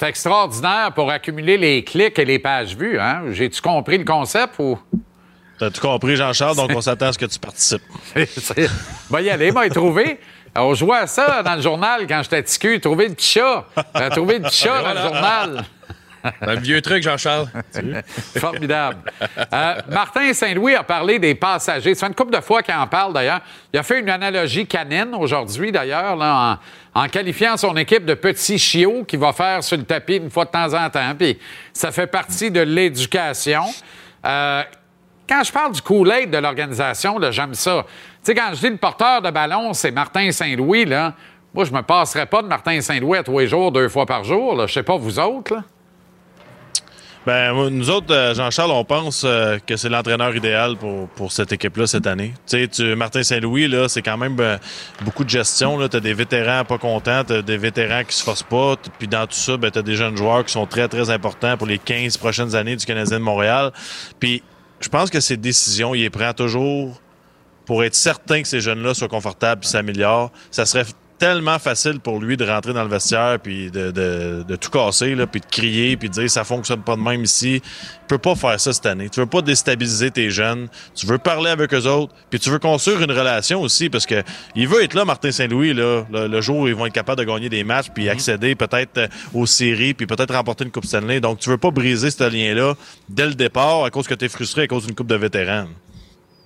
extraordinaire 0.04 0.92
pour 0.94 1.10
accumuler 1.10 1.58
les 1.58 1.84
clics 1.84 2.20
et 2.20 2.26
les 2.26 2.38
pages 2.38 2.78
vues. 2.78 3.00
Hein? 3.00 3.32
J'ai-tu 3.32 3.62
compris 3.62 3.98
le 3.98 4.06
concept 4.06 4.60
ou? 4.60 4.78
T'as 5.58 5.70
tout 5.70 5.82
compris, 5.82 6.16
Jean-Charles, 6.16 6.56
donc 6.56 6.72
on 6.76 6.82
s'attend 6.82 7.08
à 7.08 7.14
ce 7.14 7.18
que 7.18 7.26
tu 7.26 7.40
participes. 7.40 7.84
Va 9.10 9.22
y 9.22 9.30
aller, 9.30 9.52
m'a 9.52 9.70
trouvé. 9.70 10.20
On 10.58 10.74
jouait 10.74 11.00
à 11.00 11.08
ça 11.08 11.44
dans 11.44 11.56
le 11.56 11.62
journal 11.62 12.06
quand 12.08 12.22
j'étais 12.24 12.42
petit 12.42 12.60
cul, 12.60 12.80
trouver 12.80 13.10
le 13.10 13.14
petit 13.14 13.40
chat. 13.40 13.66
Euh, 13.96 14.10
trouver 14.10 14.40
le 14.40 14.46
petit 14.46 14.64
chat 14.64 14.82
dans 14.82 14.94
le 14.94 15.02
journal. 15.02 15.66
Un 16.42 16.56
vieux 16.56 16.82
truc, 16.82 17.04
Jean-Charles. 17.04 17.48
Formidable. 18.40 18.98
Euh, 19.54 19.76
Martin 19.90 20.34
Saint-Louis 20.34 20.74
a 20.74 20.84
parlé 20.84 21.20
des 21.20 21.36
passagers. 21.36 21.94
C'est 21.94 22.06
une 22.06 22.16
couple 22.16 22.36
de 22.36 22.42
fois 22.42 22.64
qu'il 22.64 22.74
en 22.74 22.88
parle, 22.88 23.14
d'ailleurs. 23.14 23.42
Il 23.74 23.80
a 23.80 23.84
fait 23.84 24.00
une 24.00 24.10
analogie 24.10 24.66
canine 24.66 25.14
aujourd'hui, 25.14 25.72
d'ailleurs, 25.72 26.18
en 26.94 27.08
qualifiant 27.10 27.58
son 27.58 27.76
équipe 27.78 28.06
de 28.06 28.14
petits 28.14 28.58
chiots 28.58 29.04
qu'il 29.04 29.20
va 29.20 29.34
faire 29.34 29.64
sur 29.64 29.78
le 29.78 29.84
tapis 29.84 30.16
une 30.16 30.32
fois 30.32 30.46
de 30.46 30.52
temps 30.52 30.74
en 30.74 30.90
temps. 30.90 31.14
Puis 31.18 31.38
ça 31.74 31.92
fait 31.92 32.08
partie 32.08 32.50
de 32.50 32.62
l'éducation. 32.62 33.66
Euh, 34.26 34.64
quand 35.28 35.44
je 35.44 35.52
parle 35.52 35.72
du 35.72 35.82
Kool-Aid 35.82 36.30
de 36.30 36.38
l'organisation, 36.38 37.20
j'aime 37.32 37.54
ça. 37.54 37.86
Tu 37.88 38.32
sais, 38.32 38.36
quand 38.36 38.50
je 38.54 38.60
dis 38.60 38.70
le 38.70 38.78
porteur 38.78 39.22
de 39.22 39.32
ballon, 39.32 39.74
c'est 39.74 39.92
Martin 39.92 40.32
Saint-Louis, 40.32 40.86
là, 40.86 41.14
moi, 41.54 41.64
je 41.64 41.72
me 41.72 41.82
passerais 41.82 42.26
pas 42.26 42.42
de 42.42 42.48
Martin 42.48 42.82
Saint-Louis 42.82 43.18
à 43.18 43.24
tous 43.24 43.40
les 43.40 43.48
jours, 43.48 43.72
deux 43.72 43.88
fois 43.88 44.06
par 44.06 44.26
jour. 44.26 44.68
Je 44.68 44.74
sais 44.74 44.84
pas, 44.84 44.98
vous 44.98 45.20
autres, 45.20 45.56
là. 45.56 45.64
Ben, 47.26 47.70
nous 47.72 47.90
autres, 47.90 48.14
euh, 48.14 48.36
Jean-Charles, 48.36 48.70
on 48.70 48.84
pense 48.84 49.24
euh, 49.26 49.58
que 49.66 49.78
c'est 49.78 49.90
l'entraîneur 49.90 50.36
idéal 50.36 50.76
pour, 50.76 51.08
pour 51.08 51.32
cette 51.32 51.52
équipe-là 51.52 51.88
cette 51.88 52.06
année. 52.06 52.34
Martin 52.96 53.24
Saint-Louis, 53.24 53.68
là, 53.68 53.88
c'est 53.88 54.04
quand 54.04 54.18
même 54.18 54.36
ben, 54.36 54.60
beaucoup 55.02 55.24
de 55.24 55.30
gestion. 55.30 55.80
Tu 55.88 55.98
as 55.98 56.00
des 56.02 56.14
vétérans 56.14 56.66
pas 56.66 56.78
contents, 56.78 57.24
tu 57.24 57.42
des 57.42 57.58
vétérans 57.58 58.04
qui 58.04 58.16
se 58.16 58.24
forcent 58.24 58.44
pas. 58.44 58.76
Puis 59.00 59.08
dans 59.08 59.26
tout 59.26 59.34
ça, 59.34 59.58
ben, 59.58 59.72
tu 59.72 59.80
as 59.80 59.82
des 59.82 59.96
jeunes 59.96 60.18
joueurs 60.18 60.46
qui 60.46 60.52
sont 60.52 60.68
très, 60.68 60.88
très 60.88 61.10
importants 61.10 61.58
pour 61.58 61.66
les 61.66 61.80
15 61.80 62.18
prochaines 62.18 62.54
années 62.54 62.76
du 62.76 62.86
Canadien 62.86 63.18
de 63.18 63.24
Montréal. 63.24 63.72
Puis 64.20 64.44
je 64.80 64.90
pense 64.90 65.10
que 65.10 65.20
ces 65.20 65.38
décisions, 65.38 65.96
il 65.96 66.02
les 66.02 66.10
prend 66.10 66.34
toujours 66.34 67.02
pour 67.66 67.84
être 67.84 67.96
certain 67.96 68.42
que 68.42 68.48
ces 68.48 68.60
jeunes-là 68.60 68.94
soient 68.94 69.08
confortables 69.08 69.64
et 69.64 69.68
s'améliorent. 69.68 70.32
Ça 70.52 70.66
serait 70.66 70.86
tellement 71.18 71.60
facile 71.60 72.00
pour 72.00 72.20
lui 72.20 72.38
de 72.38 72.46
rentrer 72.46 72.74
dans 72.74 72.84
le 72.84 72.90
vestiaire 72.90 73.40
puis 73.42 73.72
de, 73.72 73.92
de, 73.92 74.44
de 74.48 74.56
tout 74.56 74.70
casser 74.70 75.16
là, 75.16 75.28
puis 75.28 75.42
de 75.42 75.46
crier 75.46 75.98
puis 75.98 76.10
de 76.10 76.14
dire 76.14 76.30
ça 76.30 76.44
fonctionne 76.44 76.82
pas 76.82 76.96
de 76.96 77.02
même 77.02 77.24
ici. 77.24 77.62
Tu 77.64 78.08
peux 78.08 78.18
pas 78.18 78.36
faire 78.36 78.60
ça 78.60 78.74
cette 78.74 78.86
année. 78.86 79.10
Tu 79.10 79.20
veux 79.20 79.26
pas 79.26 79.42
déstabiliser 79.42 80.12
tes 80.12 80.30
jeunes. 80.30 80.68
Tu 80.94 81.06
veux 81.06 81.18
parler 81.18 81.50
avec 81.50 81.74
eux 81.74 81.88
autres 81.88 82.14
puis 82.30 82.40
tu 82.40 82.50
veux 82.50 82.60
construire 82.60 83.02
une 83.02 83.12
relation 83.12 83.62
aussi 83.62 83.90
parce 83.90 84.06
que 84.06 84.24
il 84.56 84.68
veut 84.68 84.84
être 84.84 84.94
là 84.94 85.06
Martin 85.06 85.32
Saint-Louis 85.32 85.74
là 85.74 86.06
le, 86.12 86.28
le 86.28 86.42
jour 86.42 86.58
où 86.60 86.68
ils 86.68 86.76
vont 86.76 86.86
être 86.86 86.94
capables 86.94 87.20
de 87.20 87.26
gagner 87.26 87.50
des 87.50 87.64
matchs 87.64 87.88
puis 87.94 88.10
accéder 88.10 88.56
peut-être 88.56 88.98
euh, 88.98 89.08
aux 89.34 89.46
séries 89.46 89.94
puis 89.94 90.08
peut-être 90.08 90.34
remporter 90.34 90.66
une 90.66 90.72
coupe 90.72 90.86
Stanley. 90.86 91.20
Donc 91.22 91.40
tu 91.40 91.50
veux 91.50 91.58
pas 91.58 91.72
briser 91.72 92.12
ce 92.12 92.30
lien 92.30 92.54
là 92.54 92.74
dès 93.10 93.28
le 93.28 93.36
départ 93.36 93.86
à 93.86 93.90
cause 93.90 94.08
que 94.08 94.14
tu 94.14 94.26
es 94.26 94.30
frustré 94.30 94.64
à 94.64 94.68
cause 94.68 94.86
d'une 94.86 94.96
coupe 94.96 95.08
de 95.08 95.16
vétérans. 95.16 95.68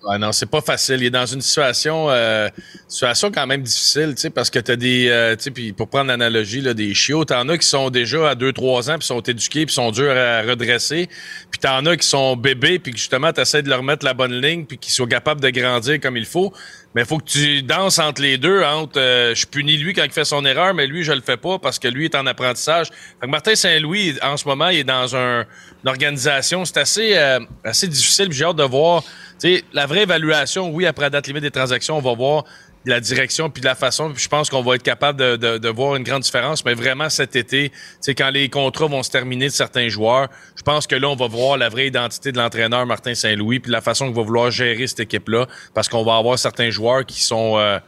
Ouais, 0.04 0.18
non, 0.18 0.32
c'est 0.32 0.46
pas 0.46 0.62
facile. 0.62 1.02
Il 1.02 1.08
est 1.08 1.10
dans 1.10 1.26
une 1.26 1.42
situation, 1.42 2.10
euh, 2.10 2.48
situation 2.88 3.32
quand 3.32 3.46
même 3.46 3.62
difficile, 3.62 4.16
tu 4.16 4.22
sais, 4.22 4.30
parce 4.30 4.50
que 4.50 4.60
t'as 4.60 4.78
des, 4.78 5.10
euh, 5.10 5.36
tu 5.36 5.52
sais, 5.54 5.74
pour 5.74 5.90
prendre 5.90 6.08
l'analogie 6.08 6.62
là, 6.62 6.74
des 6.74 6.94
chiots, 6.94 7.26
t'en 7.26 7.50
as 7.50 7.58
qui 7.58 7.68
sont 7.68 7.90
déjà 7.90 8.30
à 8.30 8.36
2-3 8.36 8.90
ans, 8.90 8.98
puis 8.98 9.06
sont 9.06 9.20
éduqués, 9.20 9.66
puis 9.66 9.76
sont 9.76 9.92
durs 9.92 10.16
à 10.16 10.42
redresser, 10.42 11.10
puis 11.52 11.60
t'en 11.60 11.86
as 11.86 11.98
qui 11.98 12.08
sont 12.08 12.38
bébés, 12.38 12.80
puis 12.80 12.94
justement 12.96 13.34
t'essaies 13.34 13.62
de 13.62 13.70
leur 13.70 13.84
mettre 13.84 14.06
la 14.06 14.14
bonne 14.14 14.40
ligne, 14.40 14.66
puis 14.66 14.78
qu'ils 14.78 14.94
soient 14.94 15.08
capables 15.08 15.42
de 15.42 15.50
grandir 15.50 16.00
comme 16.00 16.16
il 16.16 16.26
faut. 16.26 16.54
Mais 16.96 17.02
il 17.02 17.08
faut 17.08 17.20
que 17.20 17.30
tu 17.30 17.62
danses 17.62 18.00
entre 18.00 18.22
les 18.22 18.38
deux, 18.38 18.64
entre 18.64 19.00
euh, 19.00 19.36
je 19.36 19.46
punis 19.46 19.78
lui 19.78 19.94
quand 19.94 20.04
il 20.04 20.12
fait 20.12 20.26
son 20.26 20.44
erreur, 20.44 20.74
mais 20.74 20.88
lui 20.88 21.04
je 21.04 21.12
le 21.12 21.22
fais 21.22 21.38
pas 21.38 21.60
parce 21.60 21.78
que 21.78 21.88
lui 21.88 22.06
est 22.06 22.16
en 22.16 22.26
apprentissage. 22.26 22.88
Fait 22.88 23.28
que 23.28 23.32
Martin 23.32 23.56
Saint-Louis, 23.56 24.16
en 24.24 24.38
ce 24.38 24.48
moment, 24.48 24.70
il 24.70 24.80
est 24.80 24.84
dans 24.84 25.16
un, 25.16 25.42
une 25.84 25.90
organisation, 25.90 26.66
c'est 26.66 26.78
assez, 26.78 27.16
euh, 27.16 27.40
assez 27.64 27.88
difficile. 27.88 28.32
J'ai 28.32 28.46
hâte 28.46 28.56
de 28.56 28.64
voir. 28.64 29.04
Sais, 29.38 29.64
la 29.72 29.86
vraie 29.86 30.02
évaluation, 30.04 30.70
oui, 30.70 30.86
après 30.86 31.06
la 31.06 31.10
date 31.12 31.28
limite 31.28 31.44
des 31.44 31.52
transactions, 31.52 31.98
on 31.98 32.02
va 32.02 32.14
voir 32.14 32.44
la 32.86 33.00
direction 33.00 33.50
puis 33.50 33.62
de 33.62 33.66
la 33.66 33.76
façon. 33.76 34.14
Je 34.16 34.28
pense 34.28 34.50
qu'on 34.50 34.62
va 34.62 34.76
être 34.76 34.84
capable 34.84 35.20
de, 35.38 35.70
voir 35.70 35.96
une 35.96 36.04
grande 36.04 36.24
différence. 36.24 36.64
Mais 36.66 36.74
vraiment, 36.74 37.10
cet 37.10 37.36
été, 37.36 37.72
sais, 38.00 38.16
quand 38.16 38.30
les 38.30 38.50
contrats 38.50 38.88
vont 38.88 39.04
se 39.04 39.12
terminer 39.12 39.48
de 39.48 39.54
certains 39.54 39.90
joueurs, 39.90 40.28
je 40.56 40.64
pense 40.64 40.88
que 40.88 40.96
là, 40.96 41.10
on 41.10 41.16
va 41.16 41.28
voir 41.28 41.58
la 41.58 41.70
vraie 41.70 41.88
identité 41.88 42.32
de 42.32 42.38
l'entraîneur 42.38 42.86
Martin 42.86 43.14
Saint-Louis 43.14 43.60
puis 43.60 43.72
la 43.72 43.82
façon 43.82 44.08
qu'il 44.08 44.16
va 44.16 44.24
vouloir 44.24 44.52
gérer 44.52 44.88
cette 44.88 45.02
équipe-là. 45.02 45.48
Parce 45.74 45.88
qu'on 45.90 46.04
va 46.04 46.16
avoir 46.16 46.40
certains 46.40 46.70
joueurs 46.70 47.06
qui 47.06 47.22
sont 47.22 47.58
euh, 47.58 47.80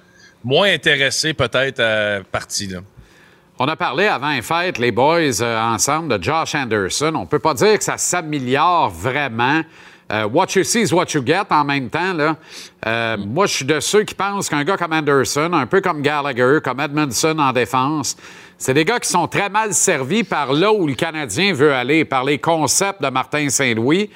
moins 0.44 0.72
intéressés 0.72 1.34
peut-être 1.34 1.80
à 1.80 2.22
partie. 2.32 2.68
Là. 2.68 2.80
On 3.64 3.68
a 3.68 3.76
parlé 3.76 4.08
avant 4.08 4.32
les 4.32 4.42
fêtes, 4.42 4.80
les 4.80 4.92
boys, 4.92 5.42
euh, 5.42 5.62
ensemble, 5.62 6.18
de 6.18 6.24
Josh 6.24 6.56
Anderson. 6.56 7.14
On 7.16 7.28
peut 7.28 7.38
pas 7.38 7.54
dire 7.54 7.78
que 7.78 7.84
ça 7.84 7.98
s'améliore 7.98 8.90
vraiment. 8.90 9.62
Euh, 10.12 10.28
what 10.28 10.56
you 10.56 10.64
see 10.64 10.82
is 10.82 10.94
what 10.94 11.14
you 11.14 11.24
get 11.26 11.46
en 11.52 11.64
même 11.64 11.90
temps. 11.90 12.14
Là. 12.14 12.36
Euh, 12.86 13.18
Moi, 13.18 13.46
je 13.46 13.54
suis 13.54 13.66
de 13.66 13.80
ceux 13.80 14.04
qui 14.04 14.14
pensent 14.14 14.50
qu'un 14.50 14.64
gars 14.64 14.76
comme 14.76 14.92
Anderson, 14.92 15.52
un 15.54 15.66
peu 15.66 15.80
comme 15.80 16.02
Gallagher, 16.02 16.60
comme 16.64 16.80
Edmondson 16.82 17.38
en 17.40 17.54
défense, 17.54 18.18
c'est 18.58 18.74
des 18.74 18.84
gars 18.84 19.00
qui 19.00 19.10
sont 19.10 19.28
très 19.28 19.50
mal 19.50 19.74
servis 19.74 20.24
par 20.24 20.52
là 20.54 20.72
où 20.74 20.86
le 20.86 20.96
Canadien 20.96 21.54
veut 21.54 21.74
aller, 21.74 22.04
par 22.04 22.26
les 22.26 22.40
concepts 22.40 23.02
de 23.02 23.10
Martin 23.10 23.50
Saint-Louis, 23.50 24.10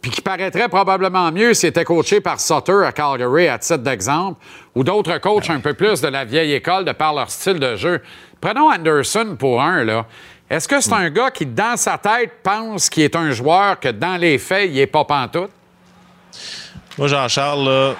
puis 0.00 0.10
qui 0.10 0.20
paraîtrait 0.20 0.68
probablement 0.68 1.30
mieux 1.30 1.54
s'il 1.54 1.68
était 1.68 1.84
coaché 1.84 2.20
par 2.20 2.40
Sutter 2.40 2.82
à 2.84 2.92
Calgary, 2.92 3.48
à 3.48 3.58
titre 3.58 3.78
d'exemple, 3.78 4.38
ou 4.74 4.82
d'autres 4.82 5.18
coachs 5.18 5.48
un 5.50 5.60
peu 5.60 5.74
plus 5.74 6.00
de 6.00 6.08
la 6.08 6.24
vieille 6.24 6.54
école 6.54 6.84
de 6.84 6.92
par 6.92 7.14
leur 7.14 7.30
style 7.30 7.58
de 7.58 7.76
jeu. 7.76 8.00
Prenons 8.40 8.70
Anderson 8.70 9.36
pour 9.38 9.62
un, 9.62 9.84
là. 9.84 10.06
Est-ce 10.54 10.68
que 10.68 10.80
c'est 10.80 10.92
un 10.92 11.10
gars 11.10 11.32
qui, 11.32 11.46
dans 11.46 11.76
sa 11.76 11.98
tête, 11.98 12.30
pense 12.40 12.88
qu'il 12.88 13.02
est 13.02 13.16
un 13.16 13.32
joueur 13.32 13.80
que, 13.80 13.88
dans 13.88 14.16
les 14.16 14.38
faits, 14.38 14.70
il 14.70 14.78
est 14.78 14.86
pas 14.86 15.04
pantoute? 15.04 15.50
Moi, 16.96 17.08
Jean-Charles, 17.08 17.64
là, 17.64 17.94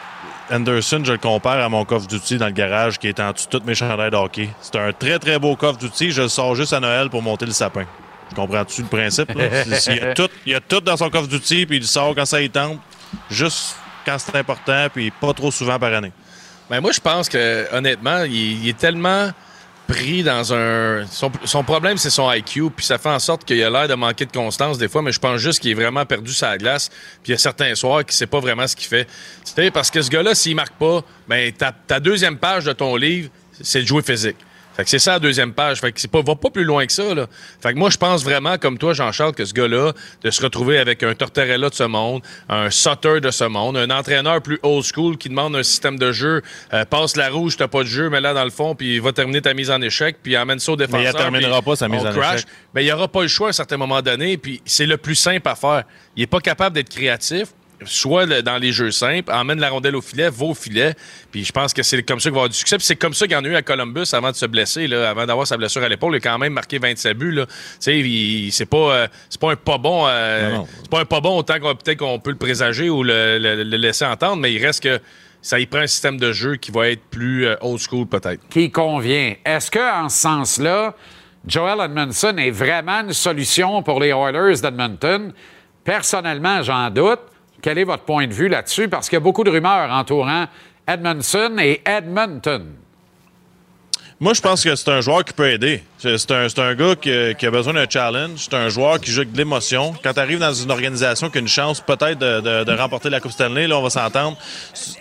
Anderson, 0.52 1.02
je 1.02 1.10
le 1.10 1.18
compare 1.18 1.58
à 1.58 1.68
mon 1.68 1.84
coffre 1.84 2.06
d'outils 2.06 2.38
dans 2.38 2.46
le 2.46 2.52
garage 2.52 3.00
qui 3.00 3.08
est 3.08 3.18
en 3.18 3.32
dessous 3.32 3.46
de 3.46 3.50
toutes 3.50 3.66
mes 3.66 3.74
chandails 3.74 4.12
de 4.12 4.16
hockey. 4.16 4.50
C'est 4.60 4.76
un 4.76 4.92
très, 4.92 5.18
très 5.18 5.40
beau 5.40 5.56
coffre 5.56 5.80
d'outils. 5.80 6.12
Je 6.12 6.22
le 6.22 6.28
sors 6.28 6.54
juste 6.54 6.72
à 6.72 6.78
Noël 6.78 7.10
pour 7.10 7.22
monter 7.22 7.44
le 7.44 7.50
sapin. 7.50 7.86
Comprends-tu 8.36 8.82
le 8.82 8.88
principe? 8.88 9.34
là? 9.34 9.64
il, 9.88 9.96
y 9.96 10.00
a 10.00 10.14
tout, 10.14 10.28
il 10.46 10.52
y 10.52 10.54
a 10.54 10.60
tout 10.60 10.80
dans 10.80 10.96
son 10.96 11.10
coffre 11.10 11.26
d'outils, 11.26 11.66
puis 11.66 11.78
il 11.78 11.80
le 11.80 11.86
sort 11.86 12.14
quand 12.14 12.24
ça 12.24 12.40
y 12.40 12.48
tente, 12.48 12.78
juste 13.28 13.74
quand 14.06 14.16
c'est 14.16 14.36
important, 14.36 14.86
puis 14.94 15.10
pas 15.10 15.32
trop 15.32 15.50
souvent 15.50 15.80
par 15.80 15.92
année. 15.92 16.12
Ben 16.70 16.80
moi, 16.80 16.92
je 16.92 17.00
pense 17.00 17.28
que, 17.28 17.66
honnêtement, 17.74 18.22
il, 18.22 18.62
il 18.62 18.68
est 18.68 18.78
tellement 18.78 19.32
pris 19.86 20.22
dans 20.22 20.54
un. 20.54 21.04
Son, 21.06 21.64
problème, 21.64 21.96
c'est 21.98 22.10
son 22.10 22.30
IQ, 22.32 22.70
puis 22.70 22.84
ça 22.84 22.98
fait 22.98 23.08
en 23.08 23.18
sorte 23.18 23.44
qu'il 23.44 23.62
a 23.62 23.70
l'air 23.70 23.88
de 23.88 23.94
manquer 23.94 24.26
de 24.26 24.32
constance 24.32 24.78
des 24.78 24.88
fois, 24.88 25.02
mais 25.02 25.12
je 25.12 25.20
pense 25.20 25.38
juste 25.38 25.60
qu'il 25.60 25.70
est 25.70 25.74
vraiment 25.74 26.04
perdu 26.06 26.32
sa 26.32 26.56
glace, 26.56 26.88
puis 27.22 27.28
il 27.28 27.30
y 27.32 27.34
a 27.34 27.38
certains 27.38 27.74
soirs 27.74 28.04
qu'il 28.04 28.14
sait 28.14 28.26
pas 28.26 28.40
vraiment 28.40 28.66
ce 28.66 28.76
qu'il 28.76 28.88
fait. 28.88 29.06
Sais, 29.44 29.70
parce 29.70 29.90
que 29.90 30.00
ce 30.02 30.10
gars-là, 30.10 30.34
s'il 30.34 30.56
marque 30.56 30.74
pas, 30.74 31.02
ben 31.28 31.52
ta, 31.52 31.72
ta 31.72 32.00
deuxième 32.00 32.38
page 32.38 32.64
de 32.64 32.72
ton 32.72 32.96
livre, 32.96 33.30
c'est 33.60 33.82
de 33.82 33.86
jouer 33.86 34.02
physique. 34.02 34.36
Fait 34.76 34.84
que 34.84 34.90
c'est 34.90 34.98
ça 34.98 35.12
la 35.12 35.18
deuxième 35.18 35.52
page. 35.52 35.80
Fait 35.80 35.92
que 35.92 36.00
c'est 36.00 36.10
pas, 36.10 36.22
va 36.22 36.34
pas 36.34 36.50
plus 36.50 36.64
loin 36.64 36.84
que 36.86 36.92
ça, 36.92 37.14
là. 37.14 37.26
Fait 37.60 37.72
que 37.72 37.78
moi, 37.78 37.90
je 37.90 37.96
pense 37.96 38.24
vraiment, 38.24 38.58
comme 38.58 38.78
toi, 38.78 38.92
Jean-Charles, 38.92 39.34
que 39.34 39.44
ce 39.44 39.54
gars-là, 39.54 39.92
de 40.22 40.30
se 40.30 40.42
retrouver 40.42 40.78
avec 40.78 41.02
un 41.02 41.14
Tortorella 41.14 41.68
de 41.68 41.74
ce 41.74 41.84
monde, 41.84 42.22
un 42.48 42.70
Sutter 42.70 43.20
de 43.20 43.30
ce 43.30 43.44
monde, 43.44 43.76
un 43.76 43.90
entraîneur 43.90 44.42
plus 44.42 44.58
old 44.62 44.84
school 44.84 45.16
qui 45.16 45.28
demande 45.28 45.54
un 45.56 45.62
système 45.62 45.98
de 45.98 46.12
jeu, 46.12 46.42
euh, 46.72 46.84
passe 46.84 47.16
la 47.16 47.28
rouge, 47.28 47.56
t'as 47.56 47.68
pas 47.68 47.82
de 47.82 47.88
jeu, 47.88 48.10
mais 48.10 48.20
là 48.20 48.34
dans 48.34 48.44
le 48.44 48.50
fond, 48.50 48.74
puis 48.74 48.96
il 48.96 49.00
va 49.00 49.12
terminer 49.12 49.42
ta 49.42 49.54
mise 49.54 49.70
en 49.70 49.80
échec, 49.80 50.16
puis 50.22 50.36
amène 50.36 50.58
ça 50.58 50.72
au 50.72 50.76
défenseur. 50.76 51.00
Mais 51.00 51.10
il 51.10 51.16
terminera 51.16 51.62
pas 51.62 51.76
sa 51.76 51.88
mise 51.88 52.04
en 52.04 52.12
crash. 52.12 52.36
échec. 52.36 52.48
Ben, 52.72 52.80
il 52.80 52.86
y 52.86 52.92
aura 52.92 53.08
pas 53.08 53.22
le 53.22 53.28
choix 53.28 53.48
à 53.48 53.50
un 53.50 53.52
certain 53.52 53.76
moment 53.76 54.02
donné, 54.02 54.36
puis 54.36 54.60
c'est 54.64 54.86
le 54.86 54.96
plus 54.96 55.14
simple 55.14 55.48
à 55.48 55.54
faire. 55.54 55.84
Il 56.16 56.22
est 56.22 56.26
pas 56.28 56.40
capable 56.40 56.74
d'être 56.74 56.88
créatif. 56.88 57.48
Soit 57.86 58.42
dans 58.42 58.58
les 58.58 58.72
jeux 58.72 58.90
simples, 58.90 59.32
emmène 59.32 59.60
la 59.60 59.70
rondelle 59.70 59.96
au 59.96 60.00
filet, 60.00 60.28
va 60.30 60.46
au 60.46 60.54
filet. 60.54 60.94
Puis 61.30 61.44
je 61.44 61.52
pense 61.52 61.72
que 61.72 61.82
c'est 61.82 62.02
comme 62.02 62.20
ça 62.20 62.24
qu'il 62.28 62.34
va 62.34 62.38
avoir 62.40 62.48
du 62.48 62.56
succès. 62.56 62.76
Puis 62.76 62.86
c'est 62.86 62.96
comme 62.96 63.14
ça 63.14 63.26
qu'il 63.26 63.34
y 63.34 63.38
en 63.38 63.44
a 63.44 63.48
eu 63.48 63.54
à 63.56 63.62
Columbus 63.62 64.06
avant 64.12 64.30
de 64.30 64.36
se 64.36 64.46
blesser, 64.46 64.86
là, 64.86 65.10
avant 65.10 65.26
d'avoir 65.26 65.46
sa 65.46 65.56
blessure 65.56 65.82
à 65.82 65.88
l'épaule. 65.88 66.14
Il 66.14 66.16
a 66.16 66.20
quand 66.20 66.38
même 66.38 66.52
marqué 66.52 66.78
27 66.78 67.16
buts. 67.16 67.40
C'est 67.80 68.66
pas, 68.66 68.76
euh, 68.76 69.06
pas 69.40 69.52
un 69.52 69.56
pas 69.56 69.78
bon. 69.78 70.04
euh, 70.08 70.58
c'est 70.82 70.90
pas 70.90 71.00
un 71.00 71.04
pas 71.04 71.20
bon 71.20 71.38
autant 71.38 71.58
qu'on 71.60 71.74
peut-être 71.74 71.98
qu'on 71.98 72.18
peut 72.18 72.30
le 72.30 72.36
présager 72.36 72.88
ou 72.90 73.02
le, 73.02 73.38
le- 73.38 73.62
le 73.64 73.76
laisser 73.76 74.04
entendre, 74.04 74.36
mais 74.36 74.52
il 74.52 74.64
reste 74.64 74.82
que 74.82 75.00
ça 75.42 75.58
y 75.60 75.66
prend 75.66 75.80
un 75.80 75.86
système 75.86 76.16
de 76.18 76.32
jeu 76.32 76.56
qui 76.56 76.70
va 76.70 76.88
être 76.88 77.02
plus 77.10 77.46
euh, 77.46 77.56
old 77.60 77.78
school 77.78 78.06
peut-être. 78.06 78.40
qui 78.48 78.70
convient. 78.70 79.34
Est-ce 79.44 79.70
que, 79.70 80.02
en 80.04 80.08
ce 80.08 80.20
sens-là, 80.20 80.94
Joel 81.46 81.78
Edmondson 81.84 82.34
est 82.38 82.50
vraiment 82.50 83.00
une 83.00 83.12
solution 83.12 83.82
pour 83.82 84.00
les 84.00 84.08
Oilers 84.08 84.60
d'Edmonton? 84.62 85.32
Personnellement, 85.84 86.62
j'en 86.62 86.88
doute. 86.88 87.20
Quel 87.64 87.78
est 87.78 87.84
votre 87.84 88.02
point 88.02 88.26
de 88.26 88.34
vue 88.34 88.48
là-dessus? 88.48 88.90
Parce 88.90 89.08
qu'il 89.08 89.16
y 89.16 89.16
a 89.16 89.20
beaucoup 89.20 89.42
de 89.42 89.50
rumeurs 89.50 89.90
entourant 89.90 90.44
Edmondson 90.86 91.56
et 91.58 91.80
Edmonton. 91.86 92.74
Moi, 94.24 94.32
je 94.32 94.40
pense 94.40 94.64
que 94.64 94.74
c'est 94.74 94.88
un 94.88 95.02
joueur 95.02 95.22
qui 95.22 95.34
peut 95.34 95.50
aider. 95.50 95.82
C'est 95.98 96.30
un, 96.30 96.46
un 96.56 96.74
gars 96.74 96.94
qui, 96.96 97.10
qui 97.38 97.44
a 97.46 97.50
besoin 97.50 97.74
d'un 97.74 97.84
challenge. 97.86 98.38
C'est 98.38 98.54
un 98.54 98.70
joueur 98.70 98.98
qui 98.98 99.10
joue 99.10 99.20
avec 99.20 99.32
de 99.32 99.36
l'émotion. 99.36 99.92
Quand 100.02 100.14
tu 100.14 100.18
arrives 100.18 100.38
dans 100.38 100.54
une 100.54 100.70
organisation 100.70 101.28
qui 101.28 101.36
a 101.36 101.40
une 101.42 101.46
chance 101.46 101.82
peut-être 101.82 102.18
de, 102.18 102.40
de- 102.40 102.64
de 102.64 102.72
remporter 102.72 103.10
la 103.10 103.20
Coupe 103.20 103.32
Stanley, 103.32 103.66
là, 103.66 103.76
on 103.78 103.82
va 103.82 103.90
s'entendre, 103.90 104.38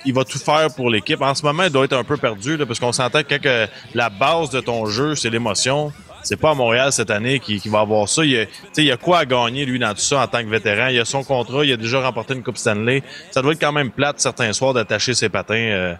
il 0.03 0.13
va 0.13 0.25
tout 0.25 0.39
faire 0.39 0.67
pour 0.75 0.89
l'équipe. 0.89 1.21
En 1.21 1.33
ce 1.35 1.41
moment, 1.45 1.63
il 1.63 1.69
doit 1.69 1.85
être 1.85 1.95
un 1.95 2.03
peu 2.03 2.17
perdu 2.17 2.57
là, 2.57 2.65
parce 2.65 2.81
qu'on 2.81 2.91
s'entend 2.91 3.23
que, 3.23 3.67
la 3.93 4.09
base 4.09 4.49
de 4.49 4.59
ton 4.59 4.87
jeu, 4.87 5.15
c'est 5.15 5.29
l'émotion. 5.29 5.93
C'est 6.21 6.35
pas 6.35 6.49
à 6.51 6.53
Montréal 6.53 6.91
cette 6.91 7.09
année 7.09 7.39
qui, 7.39 7.61
qui 7.61 7.69
va 7.69 7.79
avoir 7.79 8.09
ça. 8.09 8.25
Il 8.25 8.31
y, 8.31 8.39
a, 8.41 8.45
il 8.75 8.91
a 8.91 8.97
quoi 8.97 9.19
à 9.19 9.25
gagner, 9.25 9.65
lui, 9.65 9.79
dans 9.79 9.93
tout 9.93 10.01
ça 10.01 10.19
en 10.19 10.27
tant 10.27 10.43
que 10.43 10.49
vétéran? 10.49 10.87
Il 10.87 10.99
a 10.99 11.05
son 11.05 11.23
contrat, 11.23 11.63
il 11.63 11.71
a 11.71 11.77
déjà 11.77 12.01
remporté 12.01 12.33
une 12.33 12.43
Coupe 12.43 12.57
Stanley. 12.57 13.01
Ça 13.31 13.41
doit 13.41 13.53
être 13.53 13.61
quand 13.61 13.71
même 13.71 13.89
plate 13.89 14.19
certains 14.19 14.51
soirs 14.51 14.73
d'attacher 14.73 15.13
ses 15.13 15.29
patins. 15.29 15.53
euh, 15.55 15.93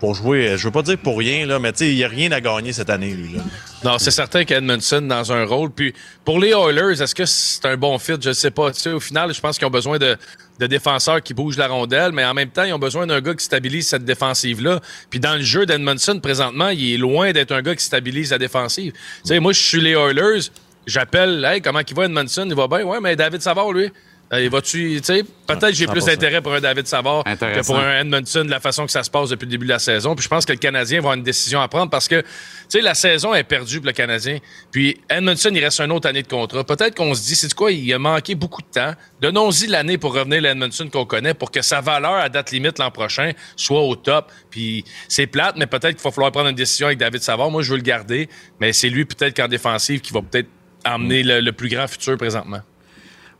pour 0.00 0.14
jouer, 0.14 0.56
je 0.56 0.64
veux 0.64 0.70
pas 0.70 0.82
dire 0.82 0.96
pour 0.96 1.18
rien, 1.18 1.46
là, 1.46 1.58
mais 1.58 1.70
il 1.80 1.94
n'y 1.94 2.04
a 2.04 2.08
rien 2.08 2.32
à 2.32 2.40
gagner 2.40 2.72
cette 2.72 2.88
année, 2.88 3.12
lui. 3.12 3.34
Là. 3.34 3.42
Non, 3.84 3.98
c'est 3.98 4.10
certain 4.10 4.44
qu'Edmondson 4.44 5.02
dans 5.02 5.30
un 5.30 5.44
rôle. 5.44 5.70
Puis 5.70 5.92
pour 6.24 6.40
les 6.40 6.50
Oilers, 6.50 7.02
est-ce 7.02 7.14
que 7.14 7.26
c'est 7.26 7.66
un 7.66 7.76
bon 7.76 7.98
fit? 7.98 8.14
Je 8.20 8.30
ne 8.30 8.34
sais 8.34 8.50
pas. 8.50 8.72
Tu 8.72 8.88
au 8.88 8.98
final, 8.98 9.32
je 9.34 9.40
pense 9.40 9.58
qu'ils 9.58 9.66
ont 9.66 9.70
besoin 9.70 9.98
de, 9.98 10.16
de 10.58 10.66
défenseurs 10.66 11.22
qui 11.22 11.34
bougent 11.34 11.58
la 11.58 11.68
rondelle, 11.68 12.12
mais 12.12 12.24
en 12.24 12.32
même 12.32 12.48
temps, 12.48 12.64
ils 12.64 12.72
ont 12.72 12.78
besoin 12.78 13.06
d'un 13.06 13.20
gars 13.20 13.34
qui 13.34 13.44
stabilise 13.44 13.88
cette 13.88 14.06
défensive-là. 14.06 14.80
Puis 15.10 15.20
dans 15.20 15.34
le 15.34 15.42
jeu 15.42 15.66
d'Edmondson, 15.66 16.18
présentement, 16.20 16.70
il 16.70 16.94
est 16.94 16.98
loin 16.98 17.32
d'être 17.32 17.52
un 17.52 17.60
gars 17.60 17.76
qui 17.76 17.84
stabilise 17.84 18.30
la 18.30 18.38
défensive. 18.38 18.92
Tu 18.92 18.98
sais, 19.24 19.38
moi, 19.38 19.52
je 19.52 19.60
suis 19.60 19.82
les 19.82 19.92
Oilers, 19.92 20.48
j'appelle, 20.86 21.44
hey, 21.44 21.60
comment 21.60 21.80
il 21.86 21.94
va 21.94 22.06
Edmondson? 22.06 22.46
Il 22.48 22.54
va 22.54 22.68
bien, 22.68 22.84
ouais, 22.84 23.00
mais 23.02 23.16
David 23.16 23.42
Savard, 23.42 23.72
lui. 23.72 23.90
Il 24.32 24.48
va-tu, 24.48 25.00
tu 25.00 25.02
sais, 25.02 25.24
peut-être 25.46 25.74
j'ai 25.74 25.88
plus 25.88 26.02
100%. 26.02 26.06
d'intérêt 26.06 26.40
pour 26.40 26.54
un 26.54 26.60
David 26.60 26.86
Savard 26.86 27.24
que 27.24 27.66
pour 27.66 27.76
un 27.80 28.02
Edmondson 28.02 28.44
de 28.44 28.50
la 28.50 28.60
façon 28.60 28.86
que 28.86 28.92
ça 28.92 29.02
se 29.02 29.10
passe 29.10 29.30
depuis 29.30 29.46
le 29.46 29.50
début 29.50 29.66
de 29.66 29.72
la 29.72 29.80
saison. 29.80 30.14
Puis 30.14 30.22
je 30.22 30.28
pense 30.28 30.44
que 30.44 30.52
le 30.52 30.58
Canadien 30.58 30.98
va 30.98 31.00
avoir 31.00 31.14
une 31.14 31.24
décision 31.24 31.60
à 31.60 31.66
prendre 31.66 31.90
parce 31.90 32.06
que, 32.06 32.20
tu 32.20 32.26
sais, 32.68 32.80
la 32.80 32.94
saison 32.94 33.34
est 33.34 33.42
perdue 33.42 33.78
pour 33.78 33.86
le 33.86 33.92
Canadien. 33.92 34.38
Puis 34.70 35.00
Edmondson, 35.08 35.50
il 35.52 35.64
reste 35.64 35.80
une 35.80 35.90
autre 35.90 36.08
année 36.08 36.22
de 36.22 36.28
contrat. 36.28 36.62
Peut-être 36.62 36.94
qu'on 36.94 37.12
se 37.12 37.22
dit, 37.22 37.34
c'est 37.34 37.52
quoi, 37.54 37.72
il 37.72 37.92
a 37.92 37.98
manqué 37.98 38.36
beaucoup 38.36 38.62
de 38.62 38.68
temps. 38.68 38.94
Donnons-y 39.20 39.66
l'année 39.66 39.98
pour 39.98 40.14
revenir 40.14 40.38
à 40.38 40.42
l'Edmondson 40.42 40.88
qu'on 40.88 41.06
connaît 41.06 41.34
pour 41.34 41.50
que 41.50 41.60
sa 41.60 41.80
valeur 41.80 42.14
à 42.14 42.28
date 42.28 42.52
limite 42.52 42.78
l'an 42.78 42.92
prochain 42.92 43.32
soit 43.56 43.82
au 43.82 43.96
top. 43.96 44.30
Puis 44.48 44.84
c'est 45.08 45.26
plate, 45.26 45.56
mais 45.56 45.66
peut-être 45.66 45.96
qu'il 45.96 46.04
va 46.04 46.12
falloir 46.12 46.30
prendre 46.30 46.50
une 46.50 46.54
décision 46.54 46.86
avec 46.86 46.98
David 46.98 47.22
Savard. 47.22 47.50
Moi, 47.50 47.62
je 47.62 47.72
veux 47.72 47.78
le 47.78 47.82
garder, 47.82 48.28
mais 48.60 48.72
c'est 48.72 48.90
lui 48.90 49.04
peut-être 49.04 49.34
qu'en 49.36 49.48
défensive 49.48 50.00
qui 50.00 50.12
va 50.12 50.22
peut-être 50.22 50.48
emmener 50.86 51.24
le, 51.24 51.40
le 51.40 51.52
plus 51.52 51.68
grand 51.68 51.88
futur 51.88 52.16
présentement. 52.16 52.60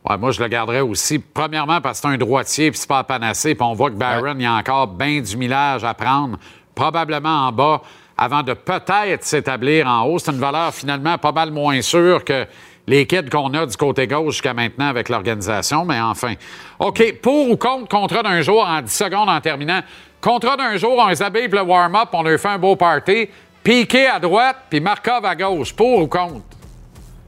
Ouais, 0.09 0.17
moi, 0.17 0.31
je 0.31 0.41
le 0.41 0.47
garderais 0.47 0.81
aussi. 0.81 1.19
Premièrement, 1.19 1.79
parce 1.79 2.01
que 2.01 2.07
c'est 2.07 2.13
un 2.13 2.17
droitier, 2.17 2.71
puis 2.71 2.79
c'est 2.79 2.87
pas 2.87 2.99
à 2.99 3.03
panacée. 3.03 3.53
Puis 3.53 3.63
on 3.63 3.73
voit 3.73 3.91
que 3.91 3.95
Barron, 3.95 4.33
il 4.35 4.41
y 4.41 4.45
a 4.45 4.53
encore 4.53 4.87
bien 4.87 5.21
du 5.21 5.37
millage 5.37 5.83
à 5.83 5.93
prendre, 5.93 6.37
probablement 6.73 7.47
en 7.47 7.51
bas, 7.51 7.81
avant 8.17 8.41
de 8.41 8.53
peut-être 8.53 9.23
s'établir 9.23 9.87
en 9.87 10.03
haut. 10.05 10.17
C'est 10.17 10.31
une 10.31 10.39
valeur 10.39 10.73
finalement 10.73 11.17
pas 11.17 11.31
mal 11.31 11.51
moins 11.51 11.81
sûre 11.81 12.23
que 12.23 12.47
les 12.87 13.05
kids 13.05 13.29
qu'on 13.29 13.53
a 13.53 13.65
du 13.65 13.77
côté 13.77 14.07
gauche 14.07 14.35
jusqu'à 14.35 14.55
maintenant 14.55 14.87
avec 14.87 15.07
l'organisation, 15.07 15.85
mais 15.85 16.01
enfin. 16.01 16.33
OK, 16.79 17.19
pour 17.21 17.51
ou 17.51 17.57
contre 17.57 17.87
contrat 17.87 18.23
d'un 18.23 18.41
jour 18.41 18.65
en 18.67 18.81
10 18.81 18.91
secondes 18.91 19.29
en 19.29 19.39
terminant. 19.39 19.81
Contrat 20.19 20.57
d'un 20.57 20.77
jour, 20.77 20.97
on 20.97 21.07
les 21.07 21.21
habille 21.21 21.47
pour 21.47 21.59
le 21.59 21.65
warm-up, 21.65 22.09
on 22.13 22.23
leur 22.23 22.39
fait 22.39 22.49
un 22.49 22.57
beau 22.57 22.75
party. 22.75 23.29
Piqué 23.63 24.07
à 24.07 24.19
droite, 24.19 24.57
puis 24.69 24.79
Markov 24.79 25.23
à 25.25 25.35
gauche. 25.35 25.73
Pour 25.73 25.99
ou 25.99 26.07
contre? 26.07 26.41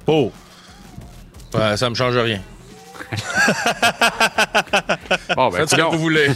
Oh! 0.07 0.32
Ouais, 1.53 1.78
ça 1.78 1.88
me 1.89 1.95
change 1.95 2.17
rien. 2.17 2.39
Bon, 5.36 5.50
ben, 5.50 5.58
Faites 5.60 5.70
ce 5.70 5.76
que 5.76 5.82
vous 5.82 6.00
voulez. 6.00 6.28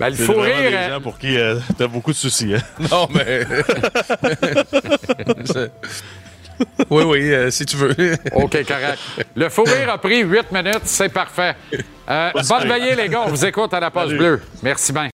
Ben, 0.00 0.10
le 0.10 0.16
C'est 0.16 0.24
fou 0.24 0.40
rire, 0.40 0.70
des 0.70 0.76
hein. 0.76 0.88
gens 0.90 1.00
pour 1.00 1.18
qui 1.18 1.36
euh, 1.36 1.56
t'as 1.76 1.86
beaucoup 1.86 2.12
de 2.12 2.16
soucis. 2.16 2.54
Hein? 2.54 2.60
non, 2.90 3.08
mais. 3.12 3.44
Oui, 6.90 7.04
oui, 7.04 7.32
euh, 7.32 7.50
si 7.50 7.66
tu 7.66 7.76
veux. 7.76 7.90
OK, 8.34 8.50
correct. 8.66 8.98
Le 9.34 9.48
fou 9.48 9.64
rire 9.64 9.90
a 9.90 9.98
pris 9.98 10.20
8 10.22 10.52
minutes, 10.52 10.82
c'est 10.84 11.08
parfait. 11.08 11.54
Euh, 12.08 12.30
bonne 12.48 12.68
veillée, 12.68 12.94
les 12.94 13.08
gars. 13.08 13.24
On 13.26 13.30
vous 13.30 13.44
écoute 13.44 13.72
à 13.74 13.80
la 13.80 13.90
page 13.90 14.06
Salut. 14.08 14.18
bleue. 14.18 14.42
Merci 14.62 14.92
bien. 14.92 15.08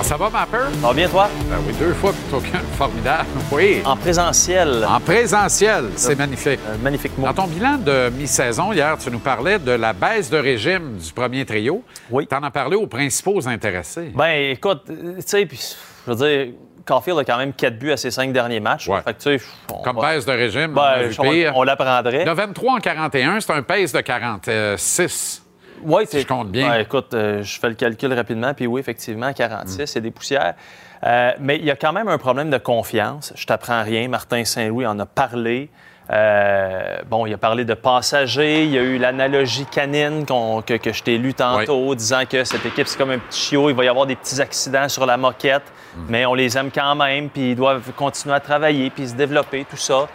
Ah, 0.00 0.02
ça 0.04 0.16
va, 0.16 0.30
ma 0.30 0.46
peur? 0.46 0.68
Ça 0.80 0.86
va 0.86 0.94
bien, 0.94 1.08
toi? 1.08 1.28
Ben 1.50 1.56
oui, 1.66 1.74
deux 1.76 1.92
fois 1.94 2.12
plutôt 2.12 2.38
qu'un. 2.40 2.60
Formidable. 2.76 3.26
Oui. 3.50 3.82
En 3.84 3.96
présentiel. 3.96 4.84
En 4.88 5.00
présentiel, 5.00 5.86
c'est 5.96 6.14
magnifique. 6.16 6.60
Un 6.72 6.78
magnifique 6.78 7.18
mot. 7.18 7.26
Dans 7.26 7.34
ton 7.34 7.46
bilan 7.48 7.78
de 7.78 8.08
mi-saison, 8.10 8.72
hier, 8.72 8.96
tu 8.98 9.10
nous 9.10 9.18
parlais 9.18 9.58
de 9.58 9.72
la 9.72 9.92
baisse 9.92 10.30
de 10.30 10.38
régime 10.38 10.98
du 10.98 11.12
premier 11.12 11.44
trio. 11.44 11.82
Oui. 12.10 12.28
Tu 12.28 12.34
en 12.36 12.44
as 12.44 12.50
parlé 12.52 12.76
aux 12.76 12.86
principaux 12.86 13.46
intéressés. 13.48 14.12
Ben, 14.14 14.52
écoute, 14.52 14.82
tu 14.86 14.94
sais, 15.26 15.44
puis, 15.46 15.58
je 16.06 16.12
veux 16.12 16.16
dire, 16.16 16.54
Caulfield 16.86 17.18
a 17.18 17.24
quand 17.24 17.38
même 17.38 17.52
4 17.52 17.76
buts 17.76 17.90
à 17.90 17.96
ses 17.96 18.12
5 18.12 18.32
derniers 18.32 18.60
matchs. 18.60 18.86
Ouais. 18.88 19.00
Fait 19.04 19.14
que, 19.14 19.18
tu 19.20 19.38
sais, 19.38 19.44
on 19.72 19.82
Comme 19.82 19.96
va- 19.96 20.12
baisse 20.14 20.24
de 20.24 20.32
régime, 20.32 20.74
Ben, 20.74 21.10
on, 21.18 21.58
on 21.60 21.62
l'apprendrait. 21.64 22.24
Le 22.24 22.32
23 22.32 22.74
en 22.74 22.78
41, 22.78 23.40
c'est 23.40 23.52
un 23.52 23.62
pace 23.62 23.92
de 23.92 24.00
46. 24.00 25.42
Oui, 25.84 26.04
je 26.12 26.26
compte 26.26 26.50
bien. 26.50 26.70
Ouais, 26.70 26.82
écoute, 26.82 27.14
euh, 27.14 27.42
je 27.42 27.58
fais 27.58 27.68
le 27.68 27.74
calcul 27.74 28.12
rapidement, 28.12 28.54
puis 28.54 28.66
oui, 28.66 28.80
effectivement, 28.80 29.32
46, 29.32 29.86
c'est 29.86 30.00
des 30.00 30.10
poussières. 30.10 30.54
Euh, 31.04 31.32
mais 31.40 31.56
il 31.56 31.64
y 31.64 31.70
a 31.70 31.76
quand 31.76 31.92
même 31.92 32.08
un 32.08 32.18
problème 32.18 32.50
de 32.50 32.58
confiance. 32.58 33.32
Je 33.36 33.46
t'apprends 33.46 33.82
rien. 33.82 34.08
Martin 34.08 34.44
Saint-Louis 34.44 34.86
en 34.86 34.98
a 34.98 35.06
parlé. 35.06 35.70
Euh, 36.10 36.98
bon, 37.06 37.26
il 37.26 37.34
a 37.34 37.38
parlé 37.38 37.64
de 37.64 37.74
passagers. 37.74 38.64
Il 38.64 38.70
y 38.70 38.78
a 38.78 38.82
eu 38.82 38.98
l'analogie 38.98 39.66
canine 39.66 40.24
que, 40.24 40.76
que 40.76 40.92
je 40.92 41.02
t'ai 41.02 41.18
lu 41.18 41.34
tantôt, 41.34 41.94
disant 41.94 42.22
que 42.28 42.44
cette 42.44 42.64
équipe, 42.64 42.86
c'est 42.88 42.98
comme 42.98 43.10
un 43.10 43.18
petit 43.18 43.48
chiot. 43.50 43.68
Il 43.70 43.76
va 43.76 43.84
y 43.84 43.88
avoir 43.88 44.06
des 44.06 44.16
petits 44.16 44.40
accidents 44.40 44.88
sur 44.88 45.04
la 45.04 45.16
moquette, 45.16 45.70
mais 46.08 46.24
on 46.26 46.34
les 46.34 46.56
aime 46.56 46.70
quand 46.74 46.94
même, 46.94 47.28
puis 47.28 47.50
ils 47.50 47.56
doivent 47.56 47.92
continuer 47.92 48.34
à 48.34 48.40
travailler, 48.40 48.90
puis 48.90 49.08
se 49.08 49.14
développer, 49.14 49.66
tout 49.68 49.76
ça. 49.76 50.08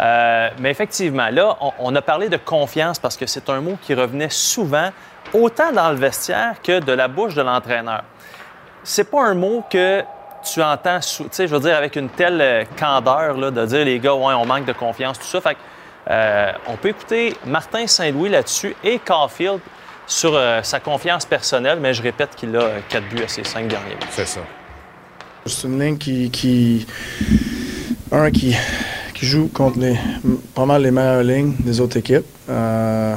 Euh, 0.00 0.48
mais 0.60 0.70
effectivement, 0.70 1.28
là, 1.30 1.56
on, 1.60 1.72
on 1.80 1.94
a 1.96 2.02
parlé 2.02 2.28
de 2.28 2.36
confiance 2.36 2.98
parce 2.98 3.16
que 3.16 3.26
c'est 3.26 3.48
un 3.50 3.60
mot 3.60 3.76
qui 3.82 3.94
revenait 3.94 4.30
souvent, 4.30 4.90
autant 5.32 5.72
dans 5.72 5.90
le 5.90 5.96
vestiaire 5.96 6.56
que 6.62 6.78
de 6.80 6.92
la 6.92 7.08
bouche 7.08 7.34
de 7.34 7.42
l'entraîneur. 7.42 8.04
C'est 8.84 9.10
pas 9.10 9.24
un 9.24 9.34
mot 9.34 9.64
que 9.68 10.02
tu 10.52 10.62
entends, 10.62 11.00
tu 11.00 11.24
sais, 11.32 11.48
je 11.48 11.54
veux 11.54 11.60
dire, 11.60 11.76
avec 11.76 11.96
une 11.96 12.08
telle 12.10 12.40
euh, 12.40 12.64
candeur, 12.78 13.36
là, 13.36 13.50
de 13.50 13.66
dire 13.66 13.84
les 13.84 13.98
gars, 13.98 14.14
ouais, 14.14 14.34
on 14.34 14.46
manque 14.46 14.64
de 14.66 14.72
confiance, 14.72 15.18
tout 15.18 15.26
ça. 15.26 15.40
Fait 15.40 15.54
que, 15.54 15.58
euh, 16.10 16.52
on 16.68 16.76
peut 16.76 16.88
écouter 16.90 17.34
Martin 17.44 17.86
Saint-Louis 17.88 18.28
là-dessus 18.30 18.76
et 18.84 19.00
Caulfield 19.00 19.58
sur 20.06 20.30
euh, 20.34 20.62
sa 20.62 20.78
confiance 20.80 21.26
personnelle, 21.26 21.80
mais 21.80 21.92
je 21.92 22.02
répète 22.02 22.36
qu'il 22.36 22.56
a 22.56 22.60
euh, 22.62 22.78
quatre 22.88 23.06
buts 23.08 23.22
à 23.24 23.28
ses 23.28 23.42
cinq 23.44 23.66
derniers. 23.66 23.96
C'est 24.10 24.26
ça. 24.26 24.40
C'est 25.44 25.66
une 25.66 25.78
ligne 25.80 25.98
qui, 25.98 26.30
qui- 26.30 26.86
un 28.12 28.30
qui, 28.30 28.56
qui 29.18 29.26
joue 29.26 29.48
contre 29.52 29.80
les, 29.80 29.96
pas 30.54 30.64
mal 30.64 30.82
les 30.82 30.92
meilleures 30.92 31.24
lignes 31.24 31.54
des 31.58 31.80
autres 31.80 31.96
équipes. 31.96 32.26
Euh, 32.48 33.14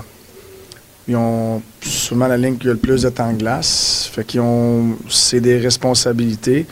ils 1.08 1.16
ont 1.16 1.62
sûrement 1.80 2.28
la 2.28 2.38
ligne 2.38 2.58
qui 2.58 2.68
a 2.68 2.72
le 2.72 2.78
plus 2.78 3.04
de 3.04 3.10
temps 3.10 3.32
de 3.32 3.38
glace. 3.38 4.10
Fait 4.12 4.24
qu'ils 4.24 4.40
ont, 4.40 4.98
c'est 5.10 5.42
des 5.42 5.58
responsabilités, 5.60 6.66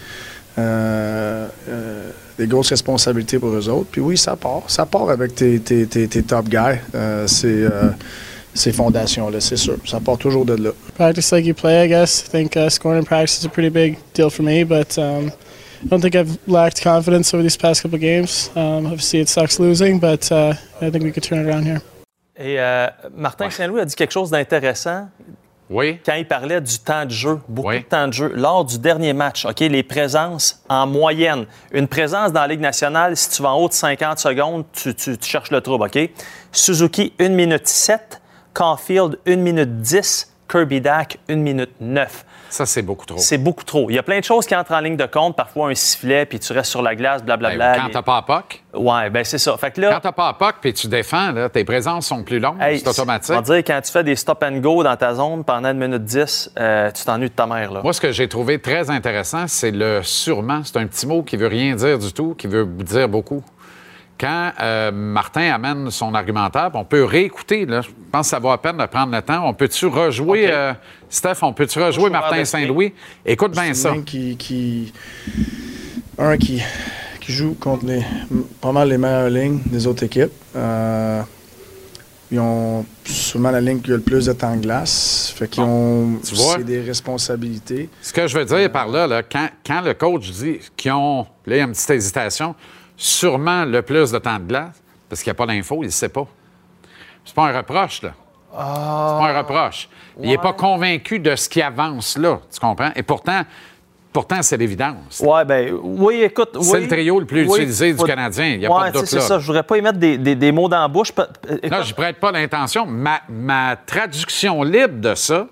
euh, 0.57 1.47
euh, 1.67 2.09
des 2.39 2.47
grosses 2.47 2.69
responsabilités 2.69 3.37
pour 3.37 3.49
eux 3.49 3.69
autres. 3.69 3.89
Puis 3.91 4.01
oui, 4.01 4.17
ça 4.17 4.35
part. 4.35 4.63
Ça 4.67 4.85
part 4.87 5.09
avec 5.09 5.35
tes, 5.35 5.59
tes, 5.59 5.85
tes, 5.85 6.23
top 6.23 6.49
guys. 6.49 6.79
C'est, 7.27 7.65
ces 8.51 8.71
fondations-là, 8.71 9.39
c'est 9.39 9.57
sûr. 9.57 9.77
Ça 9.85 9.99
part 9.99 10.17
toujours 10.17 10.43
de 10.43 10.55
là. 10.55 10.71
practice 10.95 11.31
like 11.31 11.45
you 11.45 11.53
play, 11.53 11.85
I 11.85 11.87
guess. 11.87 12.25
I 12.25 12.29
think 12.29 12.57
uh, 12.57 12.69
scoring 12.69 12.99
in 12.99 13.05
practice 13.05 13.39
is 13.39 13.45
a 13.45 13.49
pretty 13.49 13.69
big 13.69 13.97
deal 14.13 14.29
for 14.29 14.43
me, 14.43 14.63
but 14.63 14.97
um, 14.97 15.31
I 15.83 15.87
don't 15.87 16.01
think 16.01 16.15
I've 16.15 16.37
lacked 16.47 16.81
confidence 16.83 17.33
over 17.33 17.41
these 17.43 17.57
past 17.57 17.81
couple 17.81 17.97
games. 17.99 18.51
Um, 18.55 18.85
obviously, 18.85 19.21
it 19.21 19.29
sucks 19.29 19.59
losing, 19.59 19.99
but 19.99 20.29
uh, 20.31 20.53
I 20.81 20.89
think 20.91 21.03
we 21.03 21.11
could 21.11 21.23
turn 21.23 21.39
it 21.39 21.47
around 21.47 21.65
here. 21.65 21.81
Et 22.37 22.57
euh, 22.59 22.87
Martin 23.15 23.49
Saint-Louis 23.49 23.81
a 23.81 23.85
dit 23.85 23.95
quelque 23.95 24.11
chose 24.13 24.29
d'intéressant 24.31 25.09
Oui. 25.69 25.99
quand 26.05 26.15
il 26.15 26.27
parlait 26.27 26.59
du 26.61 26.79
temps 26.79 27.05
de 27.05 27.11
jeu, 27.11 27.39
beaucoup 27.47 27.69
Oui. 27.69 27.79
de 27.79 27.83
temps 27.85 28.07
de 28.07 28.13
jeu. 28.13 28.31
Lors 28.35 28.65
du 28.65 28.77
dernier 28.79 29.13
match, 29.13 29.45
OK, 29.45 29.59
les 29.59 29.83
présences 29.83 30.61
en 30.69 30.87
moyenne. 30.87 31.45
Une 31.71 31.87
présence 31.87 32.31
dans 32.33 32.41
la 32.41 32.47
Ligue 32.47 32.61
nationale, 32.61 33.15
si 33.17 33.29
tu 33.29 33.41
vas 33.41 33.49
en 33.53 33.59
haut 33.59 33.67
de 33.69 33.73
50 33.73 34.19
secondes, 34.19 34.65
tu, 34.73 34.93
tu- 34.95 35.17
tu 35.17 35.29
cherches 35.29 35.51
le 35.51 35.61
trouble, 35.61 35.85
OK? 35.85 36.09
Suzuki, 36.51 37.13
1 37.19 37.29
minute 37.29 37.67
7. 37.67 38.21
Caulfield, 38.53 39.17
1 39.27 39.35
minute 39.37 39.77
10. 39.81 40.33
Kirby 40.49 40.81
Dack, 40.81 41.19
1 41.29 41.35
minute 41.35 41.71
9. 41.79 42.25
Ça, 42.49 42.65
c'est 42.65 42.81
beaucoup 42.81 43.05
trop. 43.05 43.17
C'est 43.17 43.37
beaucoup 43.37 43.63
trop. 43.63 43.89
Il 43.89 43.95
y 43.95 43.99
a 43.99 44.03
plein 44.03 44.19
de 44.19 44.23
choses 44.23 44.45
qui 44.45 44.55
entrent 44.55 44.73
en 44.73 44.79
ligne 44.79 44.97
de 44.97 45.05
compte. 45.05 45.35
Parfois, 45.35 45.69
un 45.69 45.75
sifflet, 45.75 46.25
puis 46.25 46.39
tu 46.39 46.51
restes 46.53 46.71
sur 46.71 46.81
la 46.81 46.95
glace, 46.95 47.21
Ben, 47.21 47.37
blablabla. 47.37 47.75
quand 47.79 47.89
t'as 47.91 48.01
pas 48.01 48.17
à 48.17 48.21
POC, 48.21 48.63
Ouais, 48.73 49.09
ben 49.09 49.23
c'est 49.23 49.39
ça. 49.39 49.57
Fait 49.57 49.71
que 49.71 49.81
quand 49.81 49.89
là, 49.89 49.99
t'as 50.01 50.11
pas 50.11 50.27
à 50.27 50.33
POC 50.33 50.55
puis 50.61 50.73
tu 50.73 50.87
défends, 50.87 51.31
là, 51.31 51.49
tes 51.49 51.63
présences 51.63 52.05
sont 52.07 52.23
plus 52.23 52.39
longues, 52.39 52.61
hey, 52.61 52.77
c'est 52.79 52.87
automatique. 52.87 53.31
on 53.31 53.41
va 53.41 53.41
dire, 53.41 53.57
quand 53.65 53.81
tu 53.83 53.91
fais 53.91 54.03
des 54.03 54.15
stop 54.15 54.43
and 54.43 54.57
go 54.57 54.83
dans 54.83 54.95
ta 54.95 55.15
zone 55.15 55.43
pendant 55.43 55.69
une 55.71 55.79
minute 55.79 56.03
10, 56.03 56.51
euh, 56.59 56.91
tu 56.91 57.03
t'ennuies 57.03 57.29
de 57.29 57.33
ta 57.33 57.47
mère, 57.47 57.71
là. 57.71 57.81
Moi, 57.81 57.93
ce 57.93 58.01
que 58.01 58.11
j'ai 58.11 58.27
trouvé 58.27 58.59
très 58.59 58.89
intéressant, 58.91 59.45
c'est 59.47 59.71
le 59.71 60.01
sûrement. 60.03 60.61
C'est 60.63 60.77
un 60.77 60.85
petit 60.85 61.07
mot 61.07 61.23
qui 61.23 61.35
veut 61.35 61.47
rien 61.47 61.75
dire 61.75 61.97
du 61.97 62.13
tout, 62.13 62.35
qui 62.35 62.45
veut 62.47 62.65
dire 62.65 63.09
beaucoup. 63.09 63.43
Quand 64.19 64.51
euh, 64.59 64.91
Martin 64.91 65.53
amène 65.53 65.89
son 65.91 66.13
argumentaire, 66.13 66.69
on 66.73 66.83
peut 66.83 67.05
réécouter. 67.05 67.65
Là. 67.65 67.81
Je 67.81 67.89
pense 68.11 68.27
que 68.27 68.31
ça 68.31 68.39
vaut 68.39 68.49
la 68.49 68.57
peine 68.57 68.77
de 68.77 68.85
prendre 68.85 69.15
le 69.15 69.21
temps. 69.21 69.47
On 69.47 69.53
peut-tu 69.53 69.85
rejouer, 69.85 70.51
euh, 70.51 70.73
Steph, 71.09 71.37
on 71.41 71.53
peut-tu 71.53 71.79
rejouer 71.79 72.09
Martin. 72.09 72.43
Saint-Louis? 72.43 72.93
Écoute 73.25 73.53
bien 73.53 73.73
ça. 73.73 73.93
qui, 74.05 74.35
qui- 74.35 74.91
un 76.17 76.35
qui, 76.37 76.61
qui 77.21 77.31
joue 77.31 77.55
contre 77.57 77.85
les, 77.85 78.03
pas 78.59 78.73
mal 78.73 78.89
les 78.89 78.97
meilleures 78.97 79.29
lignes 79.29 79.61
des 79.65 79.87
autres 79.87 80.03
équipes. 80.03 80.33
Euh, 80.53 81.21
ils 82.31 82.39
ont 82.39 82.85
sûrement 83.05 83.51
la 83.51 83.61
ligne 83.61 83.79
qui 83.79 83.91
a 83.91 83.95
le 83.95 84.01
plus 84.01 84.25
de 84.25 84.33
temps 84.33 84.55
de 84.55 84.61
glace. 84.61 85.33
Fait 85.35 85.47
qu'ils 85.47 85.63
ont, 85.63 86.19
des 86.65 86.81
responsabilités. 86.81 87.89
Ce 88.01 88.11
que 88.11 88.27
je 88.27 88.37
veux 88.37 88.45
dire 88.45 88.69
par 88.71 88.87
là, 88.89 89.07
là, 89.07 89.23
quand, 89.23 89.47
quand 89.65 89.81
le 89.81 89.93
coach 89.93 90.29
dit 90.29 90.59
qu'ils 90.75 90.91
ont, 90.91 91.25
là, 91.45 91.55
il 91.55 91.57
y 91.57 91.61
a 91.61 91.63
une 91.63 91.71
petite 91.71 91.89
hésitation, 91.89 92.53
sûrement 92.99 93.63
le 93.65 93.81
plus 93.81 94.11
de 94.11 94.19
temps 94.19 94.37
de 94.37 94.43
glace, 94.43 94.81
parce 95.07 95.23
qu'il 95.23 95.31
n'y 95.31 95.35
a 95.35 95.37
pas 95.37 95.45
d'info, 95.47 95.77
il 95.81 95.85
ne 95.87 95.91
sait 95.91 96.09
pas. 96.09 96.27
C'est 97.25 97.33
pas 97.33 97.47
un 97.47 97.57
reproche, 97.57 98.01
là. 98.03 98.11
C'est 98.51 98.57
pas 98.57 99.29
un 99.33 99.37
reproche. 99.37 99.87
Il 100.21 100.27
n'est 100.29 100.37
pas 100.37 100.53
convaincu 100.53 101.19
de 101.19 101.35
ce 101.35 101.47
qui 101.47 101.61
avance 101.61 102.17
là, 102.17 102.39
tu 102.51 102.59
comprends? 102.59 102.91
Et 102.95 103.03
pourtant, 103.03 103.43
pourtant 104.11 104.41
c'est 104.41 104.57
l'évidence. 104.57 105.21
Ouais, 105.23 105.45
ben, 105.45 105.73
oui, 105.81 106.21
écoute. 106.23 106.57
C'est 106.61 106.81
le 106.81 106.87
trio 106.87 107.19
le 107.19 107.25
plus 107.25 107.47
oui, 107.47 107.59
utilisé 107.59 107.93
du 107.93 108.03
Canadien. 108.03 108.47
Il 108.47 108.59
n'y 108.59 108.65
a 108.65 108.71
Ouais, 108.71 108.81
pas 108.81 108.91
de 108.91 108.97
doute 108.97 109.05
c'est 109.05 109.15
là. 109.17 109.21
ça. 109.21 109.39
Je 109.39 109.45
voudrais 109.45 109.63
pas 109.63 109.77
y 109.77 109.81
mettre 109.81 109.99
des, 109.99 110.17
des- 110.17 110.35
des 110.35 110.51
mots 110.51 110.67
dans 110.67 110.81
la 110.81 110.87
bouche. 110.87 111.13
Là, 111.63 111.81
je 111.83 111.93
prête 111.93 112.19
pas 112.19 112.31
l'intention. 112.31 112.85
Ma, 112.85 113.21
ma 113.29 113.75
traduction 113.77 114.61
libre 114.63 114.99
de 114.99 115.15
ça, 115.15 115.47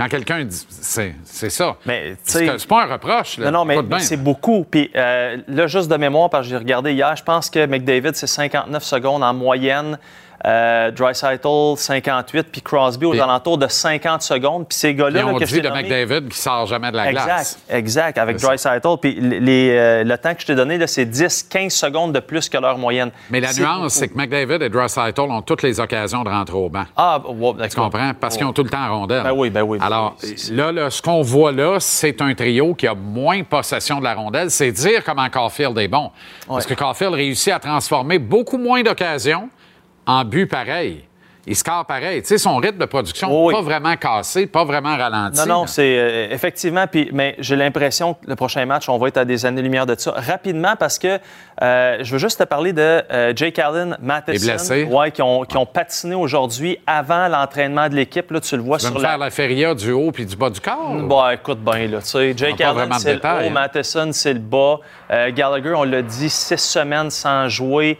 quand 0.00 0.08
quelqu'un 0.08 0.44
dit. 0.44 0.66
C'est 0.70 1.14
c'est 1.24 1.50
ça. 1.50 1.76
Mais, 1.86 2.16
c'est 2.24 2.66
pas 2.66 2.84
un 2.84 2.92
reproche. 2.92 3.38
Là. 3.38 3.50
Non, 3.50 3.64
non, 3.64 3.82
mais 3.82 4.00
c'est 4.00 4.16
beaucoup. 4.16 4.64
Puis 4.68 4.90
euh, 4.96 5.36
là, 5.48 5.66
juste 5.66 5.90
de 5.90 5.96
mémoire, 5.96 6.30
parce 6.30 6.46
que 6.46 6.50
j'ai 6.50 6.56
regardé 6.56 6.92
hier, 6.92 7.14
je 7.16 7.22
pense 7.22 7.50
que 7.50 7.66
McDavid, 7.66 8.14
c'est 8.14 8.26
59 8.26 8.82
secondes 8.82 9.22
en 9.22 9.34
moyenne. 9.34 9.98
Euh, 10.46 10.90
Dreisaitl, 10.90 11.76
58, 11.76 12.46
puis 12.50 12.62
Crosby 12.62 13.04
aux 13.04 13.20
alentours 13.20 13.58
de 13.58 13.68
50 13.68 14.22
secondes. 14.22 14.66
Puis 14.66 14.78
ces 14.78 14.94
gars-là 14.94 15.20
là, 15.22 15.26
on 15.26 15.38
que 15.38 15.44
dit 15.44 15.60
de 15.60 15.68
McDavid 15.68 16.28
qui 16.30 16.38
sort 16.38 16.66
jamais 16.66 16.90
de 16.90 16.96
la 16.96 17.10
Exact, 17.10 17.24
glace. 17.26 17.58
exact, 17.68 18.18
avec 18.18 18.40
C'est 18.40 18.46
ça. 18.56 18.78
Dreisaitl. 18.78 18.96
Puis 19.00 19.14
les, 19.20 19.70
euh, 19.76 20.04
le 20.04 20.16
temps 20.16 20.34
que 20.34 20.40
je 20.40 20.46
t'ai 20.46 20.54
donné, 20.54 20.78
c'est 20.86 21.04
10-15 21.04 21.70
secondes 21.70 22.12
de 22.14 22.20
plus 22.20 22.48
que 22.48 22.56
leur 22.56 22.78
moyenne. 22.78 23.10
Mais 23.28 23.40
la 23.40 23.52
nuance, 23.52 23.92
c'est 23.92 24.08
que 24.08 24.16
McDavid 24.16 24.62
et 24.62 24.70
Draisaitl 24.70 25.20
ont 25.20 25.42
toutes 25.42 25.62
les 25.62 25.78
occasions 25.78 26.24
de 26.24 26.30
rentrer 26.30 26.56
au 26.56 26.70
banc. 26.70 26.84
Ah, 26.96 27.20
wow, 27.22 27.56
Tu 27.68 27.76
comprends? 27.76 28.12
Parce 28.18 28.36
qu'ils 28.38 28.46
ont 28.46 28.54
tout 28.54 28.64
le 28.64 28.70
temps 28.70 28.88
rondelle. 28.88 29.22
Ben 29.22 29.32
oui, 29.32 29.50
ben 29.50 29.62
oui. 29.62 29.78
Alors, 29.82 30.16
là, 30.52 30.72
là, 30.72 30.88
ce 30.88 31.02
qu'on 31.02 31.20
voit 31.20 31.52
là, 31.52 31.76
c'est 31.80 32.22
un 32.22 32.34
trio 32.34 32.74
qui 32.74 32.86
a 32.86 32.94
moins 32.94 33.42
possession 33.42 33.98
de 33.98 34.04
la 34.04 34.14
rondelle. 34.14 34.50
C'est 34.50 34.72
dire 34.72 35.04
comment 35.04 35.28
Caulfield 35.28 35.76
est 35.78 35.88
bon. 35.88 36.10
Parce 36.48 36.64
que 36.64 36.74
Caulfield 36.74 37.12
réussit 37.12 37.52
à 37.52 37.58
transformer 37.58 38.18
beaucoup 38.18 38.56
moins 38.58 38.82
d'occasions 38.82 39.50
en 40.10 40.24
but 40.24 40.48
pareil. 40.48 41.09
Il 41.50 41.56
score 41.56 41.84
pareil. 41.84 42.22
Tu 42.22 42.28
sais, 42.28 42.38
son 42.38 42.56
rythme 42.58 42.78
de 42.78 42.84
production 42.84 43.44
oui. 43.46 43.52
pas 43.52 43.60
vraiment 43.60 43.96
cassé, 43.96 44.46
pas 44.46 44.64
vraiment 44.64 44.96
ralenti. 44.96 45.36
Non, 45.40 45.46
non, 45.46 45.66
c'est 45.66 45.98
euh, 45.98 46.28
effectivement. 46.30 46.86
Puis, 46.86 47.10
mais 47.12 47.34
j'ai 47.40 47.56
l'impression 47.56 48.14
que 48.14 48.20
le 48.28 48.36
prochain 48.36 48.64
match, 48.66 48.88
on 48.88 48.96
va 48.98 49.08
être 49.08 49.16
à 49.16 49.24
des 49.24 49.44
années-lumière 49.44 49.84
de 49.84 49.96
ça. 49.98 50.14
Rapidement, 50.16 50.74
parce 50.78 50.96
que 50.96 51.18
euh, 51.62 51.98
je 52.02 52.12
veux 52.12 52.18
juste 52.18 52.38
te 52.38 52.44
parler 52.44 52.72
de 52.72 53.02
euh, 53.12 53.32
Jake 53.34 53.58
Allen, 53.58 53.96
Matheson. 54.00 54.46
Les 54.46 54.52
blessés. 54.52 54.84
Ouais, 54.84 55.10
qui 55.10 55.22
ont, 55.22 55.42
qui 55.42 55.56
ont 55.56 55.66
patiné 55.66 56.14
aujourd'hui 56.14 56.78
avant 56.86 57.26
l'entraînement 57.26 57.88
de 57.88 57.96
l'équipe. 57.96 58.30
Là, 58.30 58.40
tu 58.40 58.56
le 58.56 58.62
vois 58.62 58.78
Tu 58.78 58.86
sur 58.86 58.94
me 58.94 59.02
la. 59.02 59.08
faire 59.08 59.18
la 59.18 59.30
feria 59.30 59.74
du 59.74 59.90
haut 59.90 60.12
puis 60.12 60.24
du 60.24 60.36
bas 60.36 60.50
du 60.50 60.60
corps? 60.60 60.94
Bon, 61.00 61.28
écoute 61.30 61.58
bien, 61.58 61.88
là. 61.88 61.98
Tu 61.98 62.06
sais, 62.06 62.32
Jake 62.36 62.60
Allen, 62.60 62.92
c'est 62.98 63.14
le 63.14 63.18
haut, 63.18 63.22
hein. 63.24 63.50
Matheson, 63.50 64.10
c'est 64.12 64.34
le 64.34 64.38
bas. 64.38 64.76
Euh, 65.10 65.32
Gallagher, 65.32 65.74
on 65.74 65.82
l'a 65.82 66.02
dit, 66.02 66.30
six 66.30 66.56
semaines 66.60 67.10
sans 67.10 67.48
jouer. 67.48 67.98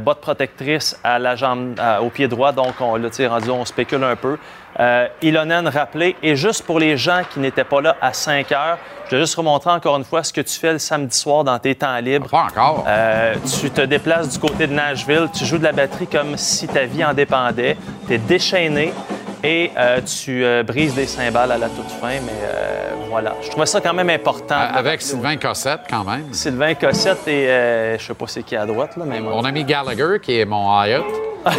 Botte 0.00 0.20
protectrice 0.20 0.96
à 1.02 1.18
la 1.18 1.34
jambe, 1.34 1.74
à- 1.76 2.00
au 2.00 2.08
pied 2.08 2.28
droit. 2.28 2.52
Donc, 2.52 2.74
on 2.80 2.91
l'a 2.96 3.10
tu 3.10 3.16
sais, 3.16 3.26
rendu, 3.26 3.50
on 3.50 3.64
spécule 3.64 4.04
un 4.04 4.16
peu. 4.16 4.38
Euh, 4.80 5.06
Ilonen 5.20 5.68
rappelé. 5.68 6.16
Et 6.22 6.36
juste 6.36 6.64
pour 6.64 6.78
les 6.78 6.96
gens 6.96 7.22
qui 7.32 7.40
n'étaient 7.40 7.64
pas 7.64 7.80
là 7.80 7.96
à 8.00 8.12
5 8.12 8.50
heures, 8.52 8.78
je 9.10 9.16
vais 9.16 9.22
juste 9.22 9.34
remontrer 9.34 9.70
encore 9.70 9.96
une 9.96 10.04
fois 10.04 10.22
ce 10.22 10.32
que 10.32 10.40
tu 10.40 10.58
fais 10.58 10.72
le 10.72 10.78
samedi 10.78 11.16
soir 11.16 11.44
dans 11.44 11.58
tes 11.58 11.74
temps 11.74 11.98
libres. 11.98 12.28
Pas 12.28 12.44
encore. 12.44 12.84
Euh, 12.88 13.34
tu 13.60 13.70
te 13.70 13.82
déplaces 13.82 14.30
du 14.30 14.38
côté 14.38 14.66
de 14.66 14.72
Nashville, 14.72 15.28
tu 15.34 15.44
joues 15.44 15.58
de 15.58 15.64
la 15.64 15.72
batterie 15.72 16.06
comme 16.06 16.36
si 16.36 16.66
ta 16.66 16.84
vie 16.84 17.04
en 17.04 17.12
dépendait, 17.12 17.76
tu 18.06 18.14
es 18.14 18.18
déchaîné 18.18 18.94
et 19.42 19.70
euh, 19.76 20.00
tu 20.00 20.44
euh, 20.44 20.62
brises 20.62 20.94
des 20.94 21.06
cymbales 21.06 21.52
à 21.52 21.58
la 21.58 21.68
toute 21.68 21.90
fin. 21.90 22.20
Mais 22.24 22.32
euh, 22.42 22.90
voilà, 23.08 23.34
je 23.42 23.50
trouvais 23.50 23.66
ça 23.66 23.80
quand 23.80 23.94
même 23.94 24.10
important. 24.10 24.56
Avec 24.56 25.02
Sylvain 25.02 25.36
Cossette, 25.36 25.80
quand 25.88 26.04
même. 26.04 26.32
Sylvain 26.32 26.74
Cossette 26.74 27.26
et 27.28 27.96
je 27.98 28.04
sais 28.04 28.14
pas 28.14 28.26
c'est 28.26 28.42
qui 28.42 28.56
à 28.56 28.66
droite, 28.66 28.96
là, 28.96 29.04
mais 29.06 29.20
Mon 29.20 29.44
ami 29.44 29.64
Gallagher, 29.64 30.18
qui 30.20 30.38
est 30.38 30.44
mon 30.44 30.80
Hyatt. 30.80 31.04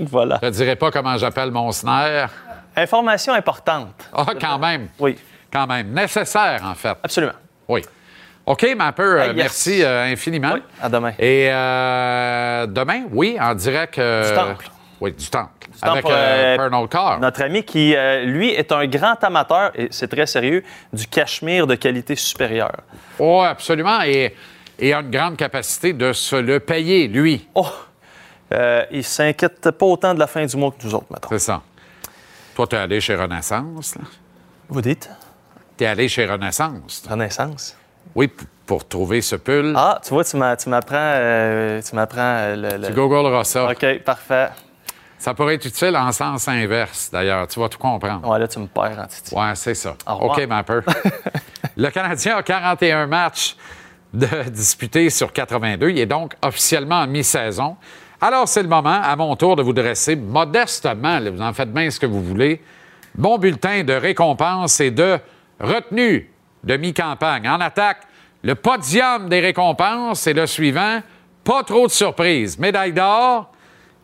voilà. 0.00 0.38
Je 0.42 0.46
ne 0.46 0.52
dirais 0.52 0.76
pas 0.76 0.90
comment 0.90 1.16
j'appelle 1.16 1.50
mon 1.50 1.72
snare. 1.72 2.30
Information 2.76 3.32
importante. 3.32 3.94
Ah, 4.12 4.26
quand 4.38 4.58
même. 4.58 4.88
Oui, 4.98 5.16
Quand 5.52 5.66
même. 5.66 5.88
Nécessaire, 5.92 6.60
en 6.64 6.74
fait. 6.74 6.96
absolument. 7.02 7.32
Oui. 7.68 7.82
OK, 8.44 8.62
euh, 8.62 8.76
Ah, 8.78 9.26
yes. 9.26 9.34
merci 9.34 9.82
euh, 9.82 10.04
infiniment. 10.04 10.52
Oui, 10.54 10.62
à 10.80 10.88
demain. 10.88 11.12
Et 11.18 11.48
euh, 11.50 12.66
demain, 12.66 13.02
oui, 13.10 13.36
en 13.40 13.54
direct. 13.54 13.94
Du 13.98 14.34
temple. 14.34 14.68
Oui, 15.00 15.12
du 15.12 15.28
temple. 15.28 15.65
Avec 15.82 16.04
euh, 16.06 16.10
euh, 16.10 16.56
Pernod 16.56 16.88
Carr. 16.88 17.20
Notre 17.20 17.42
ami 17.42 17.62
qui, 17.64 17.94
euh, 17.94 18.24
lui, 18.24 18.50
est 18.50 18.72
un 18.72 18.86
grand 18.86 19.22
amateur, 19.22 19.70
et 19.74 19.88
c'est 19.90 20.08
très 20.08 20.26
sérieux, 20.26 20.62
du 20.92 21.06
cachemire 21.06 21.66
de 21.66 21.74
qualité 21.74 22.16
supérieure. 22.16 22.76
Oui, 23.18 23.44
absolument. 23.46 24.02
Et, 24.02 24.34
et 24.78 24.92
a 24.94 25.00
une 25.00 25.10
grande 25.10 25.36
capacité 25.36 25.92
de 25.92 26.12
se 26.12 26.36
le 26.36 26.60
payer, 26.60 27.08
lui. 27.08 27.46
Oh! 27.54 27.66
Euh, 28.54 28.84
il 28.92 29.02
s'inquiète 29.04 29.70
pas 29.72 29.86
autant 29.86 30.14
de 30.14 30.20
la 30.20 30.26
fin 30.28 30.44
du 30.46 30.56
mois 30.56 30.70
que 30.70 30.86
nous 30.86 30.94
autres, 30.94 31.06
mettons. 31.10 31.28
C'est 31.30 31.38
ça. 31.40 31.62
Toi, 32.54 32.66
tu 32.68 32.76
es 32.76 32.78
allé 32.78 33.00
chez 33.00 33.16
Renaissance. 33.16 33.96
là. 33.96 34.02
Vous 34.68 34.80
dites? 34.80 35.10
Tu 35.76 35.84
es 35.84 35.86
allé 35.88 36.08
chez 36.08 36.26
Renaissance. 36.26 37.02
toi. 37.02 37.12
Renaissance. 37.12 37.76
Oui, 38.14 38.30
pour 38.64 38.86
trouver 38.86 39.20
ce 39.20 39.36
pull. 39.36 39.74
Ah, 39.76 40.00
tu 40.02 40.10
vois, 40.14 40.24
tu 40.24 40.36
m'a- 40.36 40.56
tu 40.56 40.68
m'apprends 40.68 41.18
tu 41.84 41.94
m'apprends 41.96 42.54
le, 42.56 42.76
le- 42.78 42.86
Tu 42.86 42.92
googleras 42.92 43.44
ça. 43.44 43.68
OK, 43.70 43.98
parfait. 44.04 44.48
Ça 45.26 45.34
pourrait 45.34 45.56
être 45.56 45.64
utile 45.64 45.96
en 45.96 46.12
sens 46.12 46.46
inverse, 46.46 47.10
d'ailleurs. 47.12 47.48
Tu 47.48 47.58
vas 47.58 47.68
tout 47.68 47.78
comprendre. 47.78 48.28
Ouais, 48.28 48.38
là, 48.38 48.46
tu 48.46 48.60
me 48.60 48.68
perds 48.68 48.96
en 48.96 49.06
titi. 49.08 49.34
Ouais, 49.34 49.56
c'est 49.56 49.74
ça. 49.74 49.96
OK, 50.06 50.46
Mapper. 50.46 50.82
le 51.76 51.90
Canadien 51.90 52.36
a 52.36 52.44
41 52.44 53.08
matchs 53.08 53.56
de 54.14 54.48
disputés 54.48 55.10
sur 55.10 55.32
82. 55.32 55.90
Il 55.90 55.98
est 55.98 56.06
donc 56.06 56.34
officiellement 56.42 57.00
en 57.00 57.08
mi-saison. 57.08 57.76
Alors, 58.20 58.46
c'est 58.46 58.62
le 58.62 58.68
moment, 58.68 59.00
à 59.02 59.16
mon 59.16 59.34
tour, 59.34 59.56
de 59.56 59.64
vous 59.64 59.72
dresser 59.72 60.14
modestement, 60.14 61.18
là, 61.18 61.28
vous 61.28 61.42
en 61.42 61.52
faites 61.52 61.72
bien 61.72 61.90
ce 61.90 61.98
que 61.98 62.06
vous 62.06 62.22
voulez, 62.22 62.62
mon 63.18 63.36
bulletin 63.36 63.82
de 63.82 63.94
récompense 63.94 64.78
et 64.78 64.92
de 64.92 65.18
retenue 65.58 66.30
de 66.62 66.76
mi-campagne. 66.76 67.48
En 67.48 67.60
attaque, 67.60 68.02
le 68.44 68.54
podium 68.54 69.28
des 69.28 69.40
récompenses 69.40 70.24
est 70.28 70.34
le 70.34 70.46
suivant. 70.46 71.00
Pas 71.42 71.64
trop 71.64 71.88
de 71.88 71.92
surprises. 71.92 72.60
Médaille 72.60 72.92
d'or, 72.92 73.50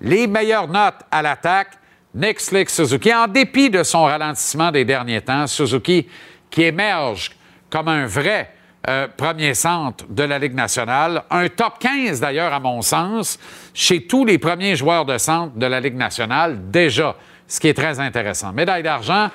les 0.02 0.26
meilleures 0.26 0.68
notes 0.68 1.00
à 1.10 1.22
l'attaque, 1.22 1.78
Nick 2.14 2.40
Slick 2.40 2.68
Suzuki. 2.68 3.14
En 3.14 3.28
dépit 3.28 3.70
de 3.70 3.82
son 3.82 4.04
ralentissement 4.04 4.70
des 4.70 4.84
derniers 4.84 5.22
temps, 5.22 5.46
Suzuki 5.46 6.06
qui 6.50 6.62
émerge 6.62 7.30
comme 7.70 7.88
un 7.88 8.06
vrai 8.06 8.52
euh, 8.88 9.06
premier 9.16 9.54
centre 9.54 10.04
de 10.08 10.24
la 10.24 10.38
Ligue 10.38 10.54
nationale. 10.54 11.22
Un 11.30 11.48
top 11.48 11.78
15, 11.78 12.20
d'ailleurs, 12.20 12.52
à 12.52 12.60
mon 12.60 12.82
sens, 12.82 13.38
chez 13.72 14.06
tous 14.06 14.24
les 14.24 14.38
premiers 14.38 14.76
joueurs 14.76 15.06
de 15.06 15.16
centre 15.16 15.54
de 15.54 15.66
la 15.66 15.80
Ligue 15.80 15.96
nationale, 15.96 16.70
déjà, 16.70 17.14
ce 17.46 17.60
qui 17.60 17.68
est 17.68 17.74
très 17.74 18.00
intéressant. 18.00 18.52
Médaille 18.52 18.82
d'argent, 18.82 19.30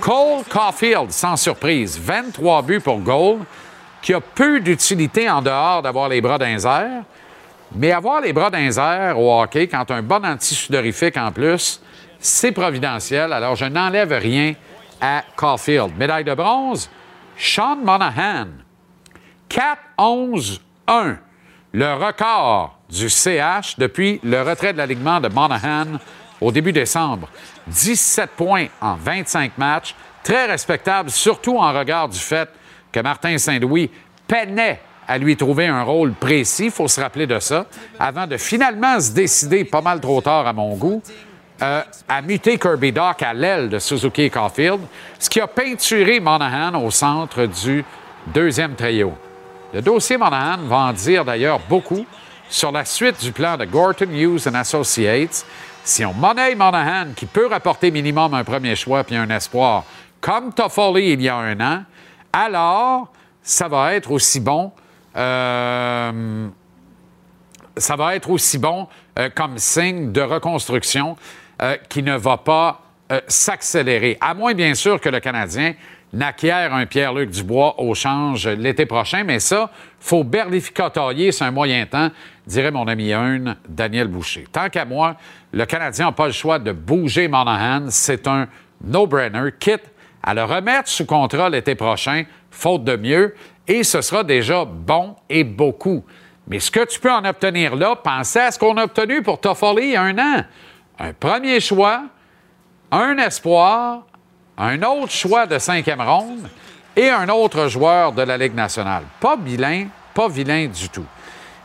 Cole 0.00 0.44
Caulfield, 0.48 1.10
sans 1.10 1.36
surprise. 1.36 1.98
23 1.98 2.62
buts 2.62 2.80
pour 2.80 3.00
Gold, 3.00 3.40
qui 4.02 4.12
a 4.12 4.20
peu 4.20 4.60
d'utilité 4.60 5.28
en 5.28 5.42
dehors 5.42 5.82
d'avoir 5.82 6.08
les 6.08 6.20
bras 6.20 6.38
d'un. 6.38 6.56
Mais 7.74 7.92
avoir 7.92 8.20
les 8.20 8.32
bras 8.32 8.50
airs 8.52 9.18
au 9.18 9.40
hockey, 9.40 9.68
quand 9.68 9.90
un 9.90 10.02
bon 10.02 10.24
anti-sudorifique 10.24 11.16
en 11.16 11.30
plus, 11.30 11.80
c'est 12.18 12.52
providentiel. 12.52 13.32
Alors, 13.32 13.54
je 13.56 13.64
n'enlève 13.64 14.12
rien 14.12 14.54
à 15.00 15.22
Caulfield. 15.36 15.96
Médaille 15.96 16.24
de 16.24 16.34
bronze, 16.34 16.90
Sean 17.38 17.76
Monahan. 17.76 18.48
4-11-1. 19.48 21.16
Le 21.72 21.94
record 21.94 22.78
du 22.88 23.08
CH 23.08 23.76
depuis 23.78 24.20
le 24.24 24.42
retrait 24.42 24.72
de 24.72 24.78
l'alignement 24.78 25.20
de 25.20 25.28
Monahan 25.28 25.98
au 26.40 26.50
début 26.50 26.72
décembre. 26.72 27.28
17 27.68 28.30
points 28.30 28.66
en 28.80 28.96
25 28.96 29.56
matchs. 29.56 29.94
Très 30.22 30.46
respectable, 30.46 31.10
surtout 31.10 31.56
en 31.56 31.72
regard 31.72 32.08
du 32.08 32.18
fait 32.18 32.48
que 32.92 33.00
Martin 33.00 33.38
Saint-Louis 33.38 33.90
peinait 34.26 34.80
à 35.10 35.18
lui 35.18 35.36
trouver 35.36 35.66
un 35.66 35.82
rôle 35.82 36.12
précis, 36.12 36.66
il 36.66 36.70
faut 36.70 36.86
se 36.86 37.00
rappeler 37.00 37.26
de 37.26 37.40
ça, 37.40 37.66
avant 37.98 38.28
de 38.28 38.36
finalement 38.36 39.00
se 39.00 39.10
décider, 39.10 39.64
pas 39.64 39.80
mal 39.80 39.98
trop 39.98 40.20
tard 40.20 40.46
à 40.46 40.52
mon 40.52 40.76
goût, 40.76 41.02
euh, 41.60 41.82
à 42.08 42.22
muter 42.22 42.56
Kirby 42.56 42.92
Dock 42.92 43.20
à 43.24 43.34
l'aile 43.34 43.68
de 43.68 43.80
Suzuki 43.80 44.22
et 44.22 44.30
Caulfield, 44.30 44.78
ce 45.18 45.28
qui 45.28 45.40
a 45.40 45.48
peinturé 45.48 46.20
Monahan 46.20 46.80
au 46.80 46.92
centre 46.92 47.46
du 47.46 47.84
deuxième 48.28 48.76
trio. 48.76 49.12
Le 49.74 49.82
dossier 49.82 50.16
Monahan 50.16 50.58
va 50.58 50.76
en 50.76 50.92
dire 50.92 51.24
d'ailleurs 51.24 51.58
beaucoup 51.68 52.06
sur 52.48 52.70
la 52.70 52.84
suite 52.84 53.20
du 53.20 53.32
plan 53.32 53.56
de 53.56 53.64
Gorton 53.64 54.12
Hughes 54.12 54.46
and 54.46 54.54
Associates. 54.54 55.44
Si 55.82 56.04
on 56.04 56.12
monnaie 56.12 56.54
Monahan, 56.54 57.14
qui 57.16 57.26
peut 57.26 57.48
rapporter 57.48 57.90
minimum 57.90 58.32
un 58.32 58.44
premier 58.44 58.76
choix 58.76 59.02
puis 59.02 59.16
un 59.16 59.28
espoir, 59.30 59.82
comme 60.20 60.52
Toffoli 60.52 61.14
il 61.14 61.22
y 61.22 61.28
a 61.28 61.34
un 61.34 61.60
an, 61.60 61.82
alors 62.32 63.08
ça 63.42 63.66
va 63.66 63.92
être 63.94 64.12
aussi 64.12 64.38
bon. 64.38 64.70
Euh, 65.16 66.48
ça 67.76 67.96
va 67.96 68.14
être 68.14 68.30
aussi 68.30 68.58
bon 68.58 68.88
euh, 69.18 69.28
comme 69.34 69.58
signe 69.58 70.12
de 70.12 70.20
reconstruction 70.20 71.16
euh, 71.62 71.76
qui 71.88 72.02
ne 72.02 72.16
va 72.16 72.36
pas 72.36 72.82
s'accélérer. 73.26 74.16
À 74.20 74.34
moins, 74.34 74.54
bien 74.54 74.72
sûr, 74.74 75.00
que 75.00 75.08
le 75.08 75.18
Canadien 75.18 75.74
n'acquiert 76.12 76.72
un 76.72 76.86
Pierre-Luc 76.86 77.30
Dubois 77.30 77.80
au 77.80 77.92
change 77.92 78.46
l'été 78.46 78.86
prochain, 78.86 79.24
mais 79.24 79.40
ça, 79.40 79.68
faut 79.98 80.22
berlificotailler 80.22 81.32
sur 81.32 81.44
un 81.44 81.50
moyen 81.50 81.86
temps 81.86 82.10
dirait 82.50 82.70
mon 82.70 82.86
ami 82.86 83.12
un, 83.12 83.56
Daniel 83.68 84.08
Boucher. 84.08 84.46
Tant 84.50 84.68
qu'à 84.68 84.84
moi, 84.84 85.16
le 85.52 85.64
Canadien 85.64 86.06
n'a 86.06 86.12
pas 86.12 86.26
le 86.26 86.32
choix 86.32 86.58
de 86.58 86.72
bouger 86.72 87.28
Monahan. 87.28 87.86
C'est 87.88 88.26
un 88.26 88.48
no-brainer, 88.84 89.50
quitte 89.58 89.84
à 90.22 90.34
le 90.34 90.44
remettre 90.44 90.88
sous 90.88 91.06
contrat 91.06 91.48
l'été 91.48 91.74
prochain, 91.74 92.24
faute 92.50 92.84
de 92.84 92.96
mieux, 92.96 93.34
et 93.70 93.84
ce 93.84 94.00
sera 94.00 94.24
déjà 94.24 94.64
bon 94.64 95.14
et 95.28 95.44
beaucoup. 95.44 96.04
Mais 96.48 96.58
ce 96.58 96.72
que 96.72 96.84
tu 96.84 96.98
peux 96.98 97.12
en 97.12 97.24
obtenir 97.24 97.76
là, 97.76 97.94
pensez 97.94 98.40
à 98.40 98.50
ce 98.50 98.58
qu'on 98.58 98.76
a 98.76 98.82
obtenu 98.82 99.22
pour 99.22 99.40
Toffoli 99.40 99.84
il 99.84 99.90
y 99.92 99.96
a 99.96 100.02
un 100.02 100.18
an. 100.18 100.44
Un 100.98 101.12
premier 101.12 101.60
choix, 101.60 102.02
un 102.90 103.16
espoir, 103.18 104.02
un 104.58 104.82
autre 104.82 105.12
choix 105.12 105.46
de 105.46 105.56
cinquième 105.60 106.00
ronde 106.00 106.48
et 106.96 107.10
un 107.10 107.28
autre 107.28 107.68
joueur 107.68 108.12
de 108.12 108.22
la 108.22 108.36
Ligue 108.36 108.56
nationale. 108.56 109.04
Pas 109.20 109.36
vilain, 109.36 109.86
pas 110.14 110.28
vilain 110.28 110.66
du 110.66 110.88
tout. 110.88 111.06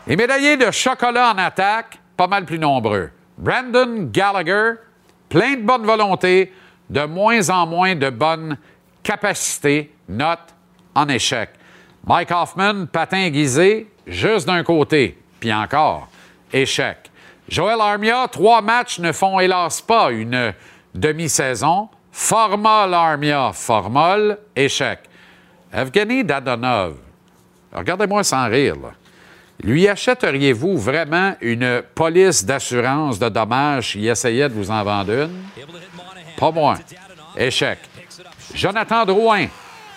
Les 0.06 0.14
médaillés 0.14 0.56
de 0.56 0.70
chocolat 0.70 1.32
en 1.32 1.38
attaque, 1.38 1.98
pas 2.16 2.28
mal 2.28 2.44
plus 2.44 2.60
nombreux. 2.60 3.10
Brandon 3.36 4.08
Gallagher, 4.12 4.74
plein 5.28 5.56
de 5.56 5.62
bonne 5.62 5.84
volonté, 5.84 6.52
de 6.88 7.04
moins 7.04 7.50
en 7.50 7.66
moins 7.66 7.96
de 7.96 8.10
bonne 8.10 8.56
capacité, 9.02 9.92
note 10.08 10.54
en 10.94 11.08
échec. 11.08 11.50
Mike 12.06 12.30
Hoffman, 12.30 12.86
patin 12.86 13.18
aiguisé, 13.24 13.90
juste 14.06 14.46
d'un 14.46 14.62
côté, 14.62 15.18
puis 15.40 15.52
encore, 15.52 16.08
échec. 16.52 17.10
Joel 17.48 17.80
Armia, 17.80 18.28
trois 18.30 18.62
matchs 18.62 19.00
ne 19.00 19.10
font 19.10 19.40
hélas 19.40 19.80
pas 19.80 20.12
une 20.12 20.54
demi-saison. 20.94 21.88
Formol 22.12 22.94
Armia, 22.94 23.50
formol, 23.52 24.38
échec. 24.54 25.00
Evgeny 25.72 26.22
Dadonov, 26.22 26.94
regardez-moi 27.72 28.22
sans 28.22 28.48
rire. 28.48 28.76
Lui 29.60 29.88
achèteriez-vous 29.88 30.78
vraiment 30.78 31.34
une 31.40 31.82
police 31.94 32.44
d'assurance 32.44 33.18
de 33.18 33.28
dommages 33.28 33.92
s'il 33.92 34.06
essayait 34.06 34.48
de 34.48 34.54
vous 34.54 34.70
en 34.70 34.84
vendre 34.84 35.12
une? 35.12 35.42
Pas 36.38 36.52
moi. 36.52 36.76
Échec. 37.36 37.78
Jonathan 38.54 39.04
Drouin, 39.04 39.46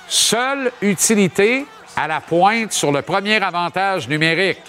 seule 0.07 0.71
utilité 0.81 1.67
à 1.99 2.07
la 2.07 2.21
pointe 2.21 2.71
sur 2.71 2.93
le 2.93 3.01
premier 3.01 3.43
avantage 3.43 4.07
numérique. 4.07 4.61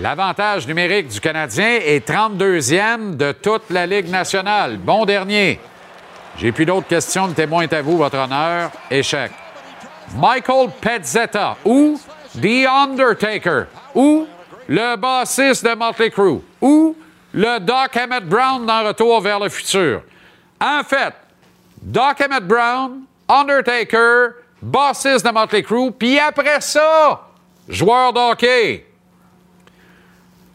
L'avantage 0.00 0.64
numérique 0.64 1.08
du 1.08 1.18
Canadien 1.18 1.80
est 1.84 2.08
32e 2.08 3.16
de 3.16 3.32
toute 3.32 3.68
la 3.70 3.84
Ligue 3.84 4.08
nationale. 4.08 4.76
Bon 4.76 5.04
dernier. 5.06 5.58
J'ai 6.38 6.52
plus 6.52 6.66
d'autres 6.66 6.86
questions. 6.86 7.26
Le 7.26 7.34
témoin 7.34 7.66
à 7.68 7.82
vous, 7.82 7.96
votre 7.96 8.16
honneur. 8.16 8.70
Échec. 8.92 9.32
Michael 10.16 10.70
Pezzetta 10.80 11.56
ou 11.64 12.00
The 12.40 12.66
Undertaker 12.68 13.64
ou 13.96 14.28
le 14.68 14.96
bassiste 14.96 15.64
de 15.64 15.74
Motley 15.74 16.10
Crue 16.10 16.42
ou 16.60 16.96
le 17.32 17.58
Doc 17.58 17.96
Emmett 17.96 18.24
Brown 18.24 18.64
dans 18.64 18.86
Retour 18.86 19.20
vers 19.20 19.40
le 19.40 19.48
futur. 19.48 20.02
En 20.60 20.84
fait, 20.84 21.14
Doc 21.82 22.20
Emmett 22.20 22.46
Brown, 22.46 23.00
Undertaker, 23.28 24.43
bassiste 24.64 25.26
de 25.26 25.30
Motley 25.30 25.62
Crue, 25.62 25.92
puis 25.92 26.18
après 26.18 26.60
ça, 26.60 27.28
joueur 27.68 28.12
d'hockey. 28.12 28.86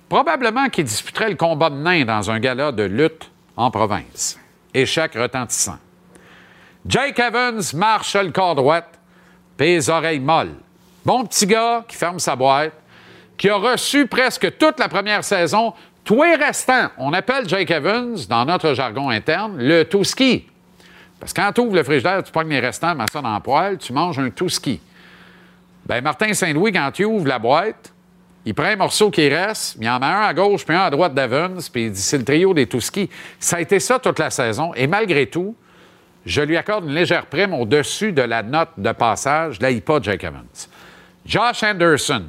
Probablement 0.09 0.67
qu'il 0.69 0.85
disputerait 0.85 1.29
le 1.29 1.35
combat 1.35 1.69
de 1.69 1.75
nains 1.75 2.05
dans 2.05 2.31
un 2.31 2.39
gala 2.39 2.71
de 2.71 2.83
lutte 2.83 3.29
en 3.55 3.69
province. 3.69 4.39
Échec 4.73 5.13
retentissant. 5.13 5.77
Jake 6.87 7.19
Evans 7.19 7.61
marche 7.75 8.15
le 8.15 8.31
corps 8.31 8.55
droit, 8.55 8.81
puis 9.57 9.67
les 9.67 9.89
oreilles 9.89 10.19
molles. 10.19 10.55
Bon 11.05 11.23
petit 11.25 11.45
gars 11.45 11.85
qui 11.87 11.95
ferme 11.95 12.17
sa 12.17 12.35
boîte, 12.35 12.73
qui 13.37 13.49
a 13.49 13.55
reçu 13.55 14.07
presque 14.07 14.57
toute 14.57 14.79
la 14.79 14.89
première 14.89 15.23
saison. 15.23 15.73
Tous 16.03 16.23
les 16.23 16.35
restants, 16.35 16.89
on 16.97 17.13
appelle 17.13 17.47
Jake 17.47 17.69
Evans, 17.69 18.17
dans 18.27 18.45
notre 18.45 18.73
jargon 18.73 19.09
interne, 19.09 19.57
le 19.57 19.83
tout 19.83 20.03
ski. 20.03 20.47
Parce 21.19 21.33
que 21.33 21.41
quand 21.41 21.51
tu 21.51 21.61
ouvres 21.61 21.75
le 21.75 21.83
frigidaire, 21.83 22.23
tu 22.23 22.31
pognes 22.31 22.49
les 22.49 22.59
restants, 22.59 22.95
mets 22.95 23.05
ça 23.11 23.21
dans 23.21 23.35
le 23.35 23.41
poêle, 23.41 23.77
tu 23.77 23.91
manges 23.91 24.19
un 24.19 24.29
tout 24.29 24.49
ski. 24.49 24.79
Bien, 25.85 26.01
Martin 26.01 26.33
Saint-Louis, 26.33 26.71
quand 26.71 26.91
tu 26.93 27.03
ouvres 27.03 27.27
la 27.27 27.39
boîte, 27.39 27.93
il 28.45 28.53
prend 28.53 28.65
un 28.65 28.75
morceau 28.77 29.11
qui 29.11 29.27
reste, 29.27 29.77
il 29.79 29.89
en 29.89 29.99
met 29.99 30.05
un 30.05 30.21
à 30.21 30.33
gauche 30.33 30.65
puis 30.65 30.75
un 30.75 30.81
à 30.81 30.89
droite 30.89 31.13
d'Evans, 31.13 31.59
puis 31.71 31.85
il 31.85 31.91
dit 31.91 32.01
c'est 32.01 32.17
le 32.17 32.23
trio 32.23 32.53
des 32.53 32.67
tout 32.67 32.79
skis. 32.79 33.09
Ça 33.39 33.57
a 33.57 33.61
été 33.61 33.79
ça 33.79 33.99
toute 33.99 34.17
la 34.17 34.29
saison. 34.29 34.73
Et 34.75 34.87
malgré 34.87 35.27
tout, 35.27 35.55
je 36.25 36.41
lui 36.41 36.57
accorde 36.57 36.85
une 36.85 36.93
légère 36.93 37.25
prime 37.25 37.53
au-dessus 37.53 38.11
de 38.11 38.21
la 38.21 38.43
note 38.43 38.69
de 38.77 38.91
passage. 38.91 39.59
Là, 39.59 39.71
il 39.71 39.81
pas 39.81 39.99
Jake 40.01 40.23
Evans. 40.23 40.45
Josh 41.25 41.63
Anderson, 41.63 42.23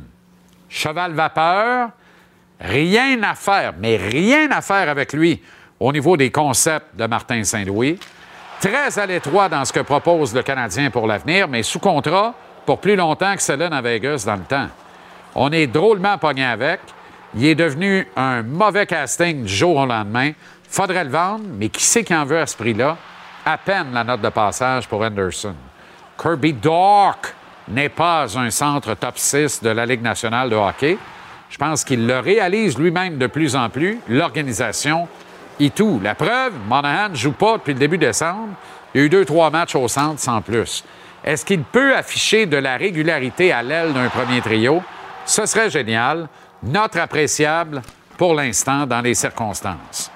cheval 0.69 1.13
vapeur, 1.13 1.91
rien 2.61 3.23
à 3.23 3.35
faire, 3.35 3.75
mais 3.79 3.97
rien 3.97 4.51
à 4.51 4.61
faire 4.61 4.89
avec 4.89 5.13
lui 5.13 5.41
au 5.79 5.93
niveau 5.93 6.17
des 6.17 6.31
concepts 6.31 6.97
de 6.97 7.07
Martin 7.07 7.45
Saint-Louis. 7.45 7.99
Très 8.61 8.99
à 8.99 9.07
l'étroit 9.07 9.49
dans 9.49 9.65
ce 9.65 9.73
que 9.73 9.81
propose 9.81 10.35
le 10.35 10.43
Canadien 10.43 10.91
pour 10.91 11.07
l'avenir, 11.07 11.49
mais 11.49 11.63
sous 11.63 11.79
contrat 11.79 12.35
pour 12.67 12.79
plus 12.79 12.95
longtemps 12.95 13.35
que 13.35 13.41
Cellen 13.41 13.73
à 13.73 13.81
Vegas 13.81 14.25
dans 14.27 14.37
le 14.37 14.43
temps. 14.43 14.69
On 15.35 15.51
est 15.51 15.67
drôlement 15.67 16.19
pogné 16.19 16.45
avec. 16.45 16.81
Il 17.35 17.47
est 17.47 17.55
devenu 17.55 18.07
un 18.17 18.43
mauvais 18.43 18.85
casting 18.85 19.45
du 19.45 19.53
jour 19.53 19.77
au 19.77 19.87
lendemain. 19.87 20.33
Faudrait 20.69 21.05
le 21.05 21.11
vendre, 21.11 21.45
mais 21.55 21.71
qui 21.71 21.83
sait 21.83 22.05
qui 22.05 22.15
en 22.15 22.27
veut 22.27 22.39
à 22.39 22.47
ce 22.47 22.55
prix-là? 22.55 22.99
À 23.47 23.57
peine 23.57 23.95
la 23.95 24.05
note 24.05 24.21
de 24.21 24.29
passage 24.29 24.87
pour 24.87 25.01
Anderson. 25.01 25.55
Kirby 26.21 26.53
Dork 26.53 27.35
n'est 27.67 27.89
pas 27.89 28.27
un 28.39 28.51
centre 28.51 28.93
top 28.93 29.17
6 29.17 29.63
de 29.63 29.71
la 29.71 29.87
Ligue 29.87 30.03
nationale 30.03 30.51
de 30.51 30.57
hockey. 30.57 30.99
Je 31.49 31.57
pense 31.57 31.83
qu'il 31.83 32.07
le 32.07 32.19
réalise 32.19 32.79
lui-même 32.79 33.17
de 33.17 33.27
plus 33.27 33.57
en 33.57 33.71
plus, 33.71 34.01
l'organisation 34.07 35.09
et 35.61 35.71
tout. 35.71 36.01
La 36.03 36.15
preuve, 36.15 36.55
Monahan 36.67 37.11
ne 37.11 37.15
joue 37.15 37.33
pas 37.33 37.59
depuis 37.59 37.75
le 37.75 37.79
début 37.79 37.99
décembre. 37.99 38.55
Il 38.95 39.01
y 39.01 39.05
a 39.05 39.07
eu 39.07 39.09
deux, 39.09 39.25
trois 39.25 39.51
matchs 39.51 39.77
au 39.77 39.87
centre 39.87 40.19
sans 40.19 40.41
plus. 40.41 40.83
Est-ce 41.23 41.45
qu'il 41.45 41.63
peut 41.63 41.95
afficher 41.95 42.47
de 42.47 42.57
la 42.57 42.77
régularité 42.77 43.53
à 43.53 43.63
l'aile 43.63 43.93
d'un 43.93 44.09
premier 44.09 44.41
trio? 44.41 44.83
Ce 45.27 45.47
serait 45.47 45.71
génial. 45.71 46.29
Notre 46.63 46.99
appréciable 46.99 47.83
pour 48.17 48.35
l'instant 48.35 48.87
dans 48.87 49.01
les 49.01 49.15
circonstances. 49.15 50.11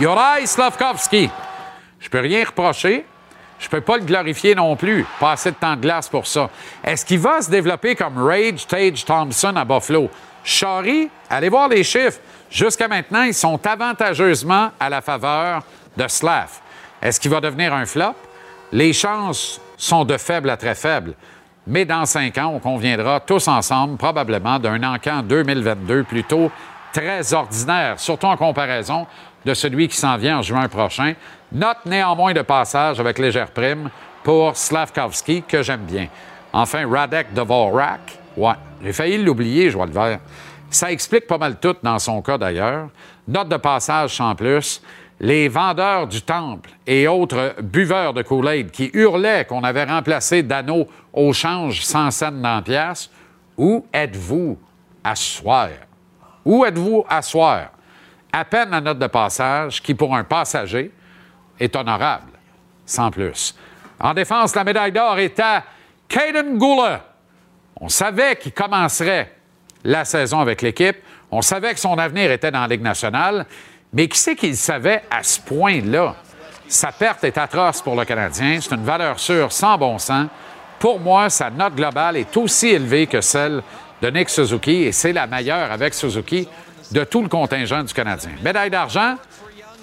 Yorai 0.00 0.46
Slavkovski. 0.46 1.30
Je 2.00 2.08
peux 2.08 2.20
rien 2.20 2.44
reprocher. 2.44 3.04
Je 3.58 3.68
peux 3.68 3.80
pas 3.80 3.96
le 3.96 4.04
glorifier 4.04 4.54
non 4.54 4.76
plus. 4.76 5.04
Pas 5.18 5.32
assez 5.32 5.50
de 5.50 5.56
temps 5.56 5.74
de 5.74 5.80
glace 5.80 6.08
pour 6.08 6.26
ça. 6.26 6.48
Est-ce 6.84 7.04
qu'il 7.04 7.18
va 7.18 7.42
se 7.42 7.50
développer 7.50 7.96
comme 7.96 8.18
Rage 8.18 8.66
Tage 8.66 9.04
Thompson 9.04 9.54
à 9.56 9.64
Buffalo? 9.64 10.08
Shari, 10.44 11.10
allez 11.28 11.48
voir 11.48 11.68
les 11.68 11.82
chiffres. 11.82 12.20
Jusqu'à 12.50 12.88
maintenant, 12.88 13.22
ils 13.22 13.34
sont 13.34 13.64
avantageusement 13.66 14.70
à 14.80 14.88
la 14.88 15.00
faveur 15.00 15.62
de 15.96 16.08
Slav. 16.08 16.60
Est-ce 17.02 17.20
qu'il 17.20 17.30
va 17.30 17.40
devenir 17.40 17.74
un 17.74 17.84
flop? 17.84 18.14
Les 18.72 18.92
chances 18.92 19.60
sont 19.76 20.04
de 20.04 20.16
faibles 20.16 20.50
à 20.50 20.56
très 20.56 20.74
faibles. 20.74 21.14
Mais 21.66 21.84
dans 21.84 22.06
cinq 22.06 22.38
ans, 22.38 22.52
on 22.54 22.58
conviendra 22.58 23.20
tous 23.20 23.46
ensemble 23.46 23.98
probablement 23.98 24.58
d'un 24.58 24.82
encan 24.82 25.22
2022 25.22 26.04
plutôt 26.04 26.50
très 26.92 27.34
ordinaire, 27.34 28.00
surtout 28.00 28.26
en 28.26 28.36
comparaison 28.36 29.06
de 29.44 29.52
celui 29.54 29.88
qui 29.88 29.96
s'en 29.96 30.16
vient 30.16 30.38
en 30.38 30.42
juin 30.42 30.66
prochain. 30.68 31.14
Note 31.52 31.84
néanmoins 31.84 32.32
de 32.32 32.42
passage 32.42 32.98
avec 32.98 33.18
légère 33.18 33.50
prime 33.50 33.90
pour 34.22 34.56
Slavkovski, 34.56 35.42
que 35.42 35.62
j'aime 35.62 35.84
bien. 35.84 36.08
Enfin, 36.52 36.88
Radek 36.90 37.34
Dvorak, 37.34 38.18
ouais, 38.36 38.54
j'ai 38.82 38.92
failli 38.92 39.18
l'oublier, 39.18 39.70
je 39.70 39.76
vois 39.76 39.86
le 39.86 39.92
vert. 39.92 40.18
Ça 40.70 40.92
explique 40.92 41.26
pas 41.26 41.38
mal 41.38 41.58
tout 41.58 41.76
dans 41.82 41.98
son 41.98 42.20
cas 42.22 42.38
d'ailleurs. 42.38 42.88
Note 43.26 43.48
de 43.48 43.56
passage 43.56 44.16
sans 44.16 44.34
plus. 44.34 44.82
Les 45.20 45.48
vendeurs 45.48 46.06
du 46.06 46.22
temple 46.22 46.70
et 46.86 47.08
autres 47.08 47.56
buveurs 47.60 48.14
de 48.14 48.22
Kool-Aid 48.22 48.70
qui 48.70 48.90
hurlaient 48.92 49.44
qu'on 49.44 49.64
avait 49.64 49.84
remplacé 49.84 50.44
Dano 50.44 50.86
au 51.12 51.32
change 51.32 51.82
sans 51.84 52.10
scène 52.12 52.40
dans 52.40 52.62
pièce, 52.62 53.10
où 53.56 53.84
êtes-vous 53.92 54.56
à 55.02 55.16
soir? 55.16 55.70
Où 56.44 56.64
êtes-vous 56.64 57.04
à 57.08 57.20
soir? 57.22 57.70
À 58.32 58.44
peine 58.44 58.70
la 58.70 58.80
note 58.80 59.00
de 59.00 59.06
passage 59.08 59.82
qui, 59.82 59.94
pour 59.94 60.14
un 60.14 60.22
passager, 60.22 60.92
est 61.58 61.74
honorable, 61.74 62.38
sans 62.86 63.10
plus. 63.10 63.56
En 63.98 64.14
défense, 64.14 64.54
la 64.54 64.62
médaille 64.62 64.92
d'or 64.92 65.18
est 65.18 65.40
à 65.40 65.64
Caden 66.06 66.56
Gula. 66.58 67.04
On 67.80 67.88
savait 67.88 68.36
qu'il 68.36 68.52
commencerait 68.52 69.37
la 69.84 70.04
saison 70.04 70.40
avec 70.40 70.62
l'équipe. 70.62 70.96
On 71.30 71.42
savait 71.42 71.74
que 71.74 71.80
son 71.80 71.98
avenir 71.98 72.30
était 72.30 72.50
dans 72.50 72.60
la 72.60 72.68
Ligue 72.68 72.82
nationale. 72.82 73.46
Mais 73.92 74.08
qui 74.08 74.18
c'est 74.18 74.36
qu'il 74.36 74.56
savait 74.56 75.02
à 75.10 75.22
ce 75.22 75.40
point-là? 75.40 76.14
Sa 76.68 76.92
perte 76.92 77.24
est 77.24 77.38
atroce 77.38 77.80
pour 77.80 77.96
le 77.96 78.04
Canadien. 78.04 78.58
C'est 78.60 78.74
une 78.74 78.84
valeur 78.84 79.18
sûre 79.18 79.50
sans 79.52 79.78
bon 79.78 79.98
sens. 79.98 80.28
Pour 80.78 81.00
moi, 81.00 81.30
sa 81.30 81.50
note 81.50 81.74
globale 81.74 82.18
est 82.18 82.36
aussi 82.36 82.68
élevée 82.68 83.06
que 83.06 83.20
celle 83.20 83.62
de 84.00 84.10
Nick 84.10 84.28
Suzuki 84.28 84.84
et 84.84 84.92
c'est 84.92 85.12
la 85.12 85.26
meilleure 85.26 85.72
avec 85.72 85.94
Suzuki 85.94 86.46
de 86.92 87.04
tout 87.04 87.22
le 87.22 87.28
contingent 87.28 87.82
du 87.82 87.92
Canadien. 87.92 88.30
Médaille 88.42 88.70
d'argent, 88.70 89.16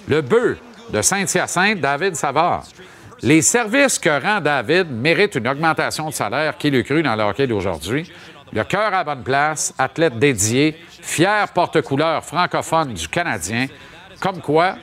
le 0.08 0.22
bœuf 0.22 0.58
de 0.90 1.02
Saint-Hyacinthe, 1.02 1.80
David 1.80 2.14
Savard. 2.14 2.64
Les 3.22 3.42
services 3.42 3.98
que 3.98 4.22
rend 4.22 4.40
David 4.40 4.90
méritent 4.90 5.34
une 5.34 5.48
augmentation 5.48 6.08
de 6.08 6.14
salaire 6.14 6.56
qui 6.56 6.70
le 6.70 6.82
cru 6.82 7.02
dans 7.02 7.16
le 7.16 7.22
hockey 7.22 7.46
d'aujourd'hui. 7.46 8.10
Le 8.52 8.64
cœur 8.64 8.94
à 8.94 9.02
bonne 9.02 9.22
place, 9.22 9.74
athlète 9.76 10.18
dédié, 10.18 10.76
fier 11.02 11.48
porte-couleur 11.48 12.24
francophone 12.24 12.94
du 12.94 13.08
Canadien. 13.08 13.66
Comme 14.20 14.40
quoi, 14.40 14.76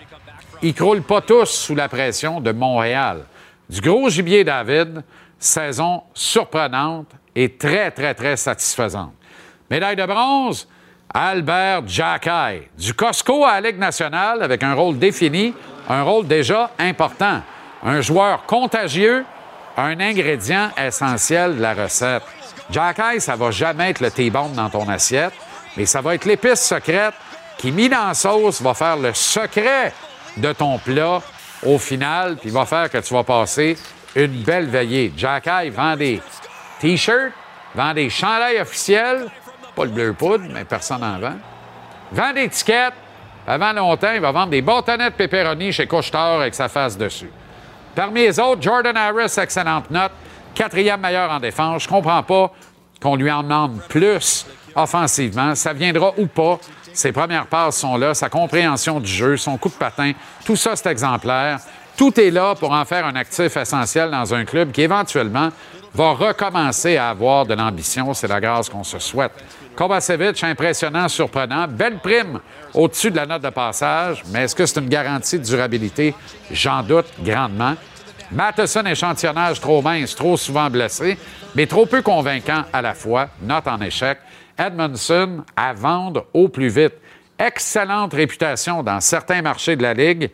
ils 0.62 0.74
croulent 0.74 1.04
pas 1.04 1.22
tous 1.22 1.46
sous 1.46 1.76
la 1.76 1.88
pression 1.88 2.42
de 2.42 2.52
Montréal. 2.52 3.26
Du 3.70 3.82
gros 3.82 4.10
gibier 4.10 4.44
David, 4.44 5.04
saison 5.40 6.04
surprenante 6.14 7.08
et 7.36 7.54
très, 7.56 7.90
très, 7.92 8.14
très 8.14 8.38
satisfaisante. 8.38 9.14
Médaille 9.70 9.96
de 9.96 10.06
bronze, 10.06 10.68
Albert 11.14 11.88
Jackay. 11.88 12.70
Du 12.78 12.94
Costco 12.94 13.46
à 13.46 13.62
la 13.62 13.72
nationale 13.72 14.44
avec 14.44 14.62
un 14.64 14.74
rôle 14.74 14.98
défini, 14.98 15.54
un 15.90 16.04
rôle 16.04 16.28
déjà 16.28 16.72
important. 16.78 17.42
Un 17.84 18.02
joueur 18.02 18.46
contagieux, 18.46 19.26
un 19.78 20.00
ingrédient 20.00 20.70
essentiel 20.78 21.58
de 21.58 21.62
la 21.62 21.74
recette. 21.74 22.24
Jackay, 22.70 23.20
ça 23.20 23.36
va 23.36 23.52
jamais 23.52 23.92
être 23.92 24.00
le 24.00 24.12
T-bone 24.12 24.54
dans 24.54 24.70
ton 24.70 24.88
assiette, 24.90 25.34
mais 25.78 25.86
ça 25.86 26.02
va 26.02 26.16
être 26.16 26.26
l'épice 26.26 26.62
secrète 26.62 27.14
qui, 27.58 27.72
mis 27.72 27.90
dans 27.90 28.14
sauce, 28.14 28.62
va 28.62 28.74
faire 28.74 28.98
le 28.98 29.14
secret 29.14 29.94
de 30.38 30.52
ton 30.54 30.80
plat 30.80 31.22
au 31.66 31.78
final, 31.78 32.38
puis 32.38 32.50
va 32.50 32.66
faire 32.66 32.90
que 32.90 32.98
tu 32.98 33.14
vas 33.14 33.24
passer 33.24 33.78
une 34.16 34.44
belle 34.44 34.68
veillée. 34.68 35.14
Jackay 35.16 35.70
vend 35.70 35.96
des 35.96 36.22
T-shirts, 36.80 37.34
vend 37.76 37.94
des 37.94 38.10
chandails 38.10 38.60
officiels, 38.60 39.30
pas 39.76 39.86
le 39.86 39.92
bleu 39.92 40.14
poudre, 40.14 40.46
mais 40.50 40.66
personne 40.66 41.02
n'en 41.02 41.20
vend. 41.20 41.36
Vend 42.12 42.34
des 42.34 42.50
tickets. 42.50 42.94
Avant 43.48 43.74
longtemps, 43.74 44.14
il 44.14 44.22
va 44.22 44.32
vendre 44.32 44.52
des 44.52 44.62
bâtonnets 44.62 45.10
de 45.10 45.16
pepperoni 45.16 45.74
chez 45.74 45.88
Couchetard 45.88 46.40
avec 46.40 46.54
sa 46.56 46.70
face 46.70 46.98
dessus. 46.98 47.30
Parmi 47.96 48.22
les 48.22 48.40
autres, 48.40 48.62
Jordan 48.62 48.96
Harris, 48.96 49.34
excellente 49.38 49.90
note. 49.92 50.12
Quatrième 50.56 51.02
meilleur 51.02 51.32
en 51.32 51.40
défense. 51.40 51.84
Je 51.84 51.88
comprends 51.88 52.24
pas 52.24 52.52
qu'on 53.02 53.16
lui 53.16 53.32
en 53.32 53.44
demande 53.44 53.82
plus 53.90 54.46
offensivement. 54.76 55.56
Ça 55.56 55.74
viendra 55.74 56.14
ou 56.18 56.28
pas. 56.28 56.60
Ses 56.94 57.12
premières 57.12 57.48
passes 57.48 57.78
sont 57.78 57.98
là, 57.98 58.14
sa 58.14 58.30
compréhension 58.30 59.00
du 59.00 59.12
jeu, 59.12 59.36
son 59.36 59.58
coup 59.58 59.70
de 59.70 59.74
patin, 59.74 60.12
tout 60.46 60.56
ça, 60.56 60.76
c'est 60.76 60.92
exemplaire. 60.92 61.60
Tout 61.98 62.20
est 62.20 62.30
là 62.30 62.54
pour 62.54 62.72
en 62.72 62.86
faire 62.86 63.06
un 63.06 63.16
actif 63.16 63.58
essentiel 63.58 64.12
dans 64.12 64.34
un 64.34 64.46
club 64.46 64.72
qui, 64.72 64.82
éventuellement, 64.82 65.50
va 65.94 66.12
recommencer 66.12 66.98
à 66.98 67.10
avoir 67.10 67.46
de 67.46 67.54
l'ambition. 67.56 68.14
C'est 68.14 68.28
la 68.28 68.40
grâce 68.40 68.70
qu'on 68.70 68.84
se 68.84 69.00
souhaite. 69.00 69.32
Kovacevic, 69.76 70.44
impressionnant, 70.44 71.08
surprenant. 71.08 71.68
Belle 71.68 71.98
prime 71.98 72.40
au-dessus 72.74 73.10
de 73.10 73.16
la 73.16 73.26
note 73.26 73.42
de 73.42 73.50
passage, 73.50 74.24
mais 74.32 74.44
est-ce 74.44 74.56
que 74.56 74.66
c'est 74.66 74.80
une 74.80 74.90
garantie 74.90 75.40
de 75.40 75.44
durabilité? 75.44 76.14
J'en 76.52 76.84
doute 76.84 77.08
grandement. 77.24 77.76
Matheson, 78.34 78.86
échantillonnage 78.86 79.62
trop 79.62 79.82
mince, 79.82 80.16
trop 80.16 80.38
souvent 80.38 80.70
blessé, 80.70 81.18
mais 81.54 81.68
trop 81.68 81.86
peu 81.86 82.02
convaincant 82.02 82.64
à 82.74 82.82
la 82.82 82.96
fois. 82.96 83.30
Note 83.42 83.68
en 83.68 83.80
échec. 83.82 84.18
Edmondson 84.58 85.44
à 85.56 85.74
vendre 85.74 86.26
au 86.34 86.48
plus 86.48 86.70
vite. 86.70 86.94
Excellente 87.38 88.14
réputation 88.14 88.82
dans 88.82 89.00
certains 89.00 89.42
marchés 89.42 89.76
de 89.76 89.84
la 89.84 89.94
Ligue 89.94 90.32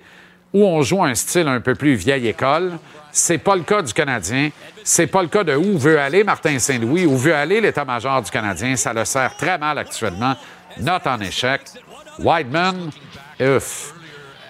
où 0.53 0.65
on 0.65 0.81
joue 0.81 1.03
un 1.03 1.13
style 1.13 1.47
un 1.47 1.59
peu 1.59 1.75
plus 1.75 1.95
vieille 1.95 2.27
école. 2.27 2.77
C'est 3.11 3.37
pas 3.37 3.55
le 3.55 3.63
cas 3.63 3.81
du 3.81 3.93
Canadien. 3.93 4.49
C'est 4.83 5.07
pas 5.07 5.21
le 5.21 5.27
cas 5.27 5.43
de 5.43 5.55
où 5.55 5.77
veut 5.77 5.99
aller 5.99 6.23
Martin 6.23 6.57
Saint-Louis, 6.57 7.05
où 7.05 7.17
veut 7.17 7.35
aller 7.35 7.61
l'état-major 7.61 8.21
du 8.21 8.31
Canadien. 8.31 8.75
Ça 8.75 8.93
le 8.93 9.05
sert 9.05 9.35
très 9.35 9.57
mal 9.57 9.77
actuellement. 9.77 10.35
Note 10.79 11.05
en 11.05 11.19
échec. 11.19 11.61
Whiteman, 12.19 12.91
ouf. 13.41 13.93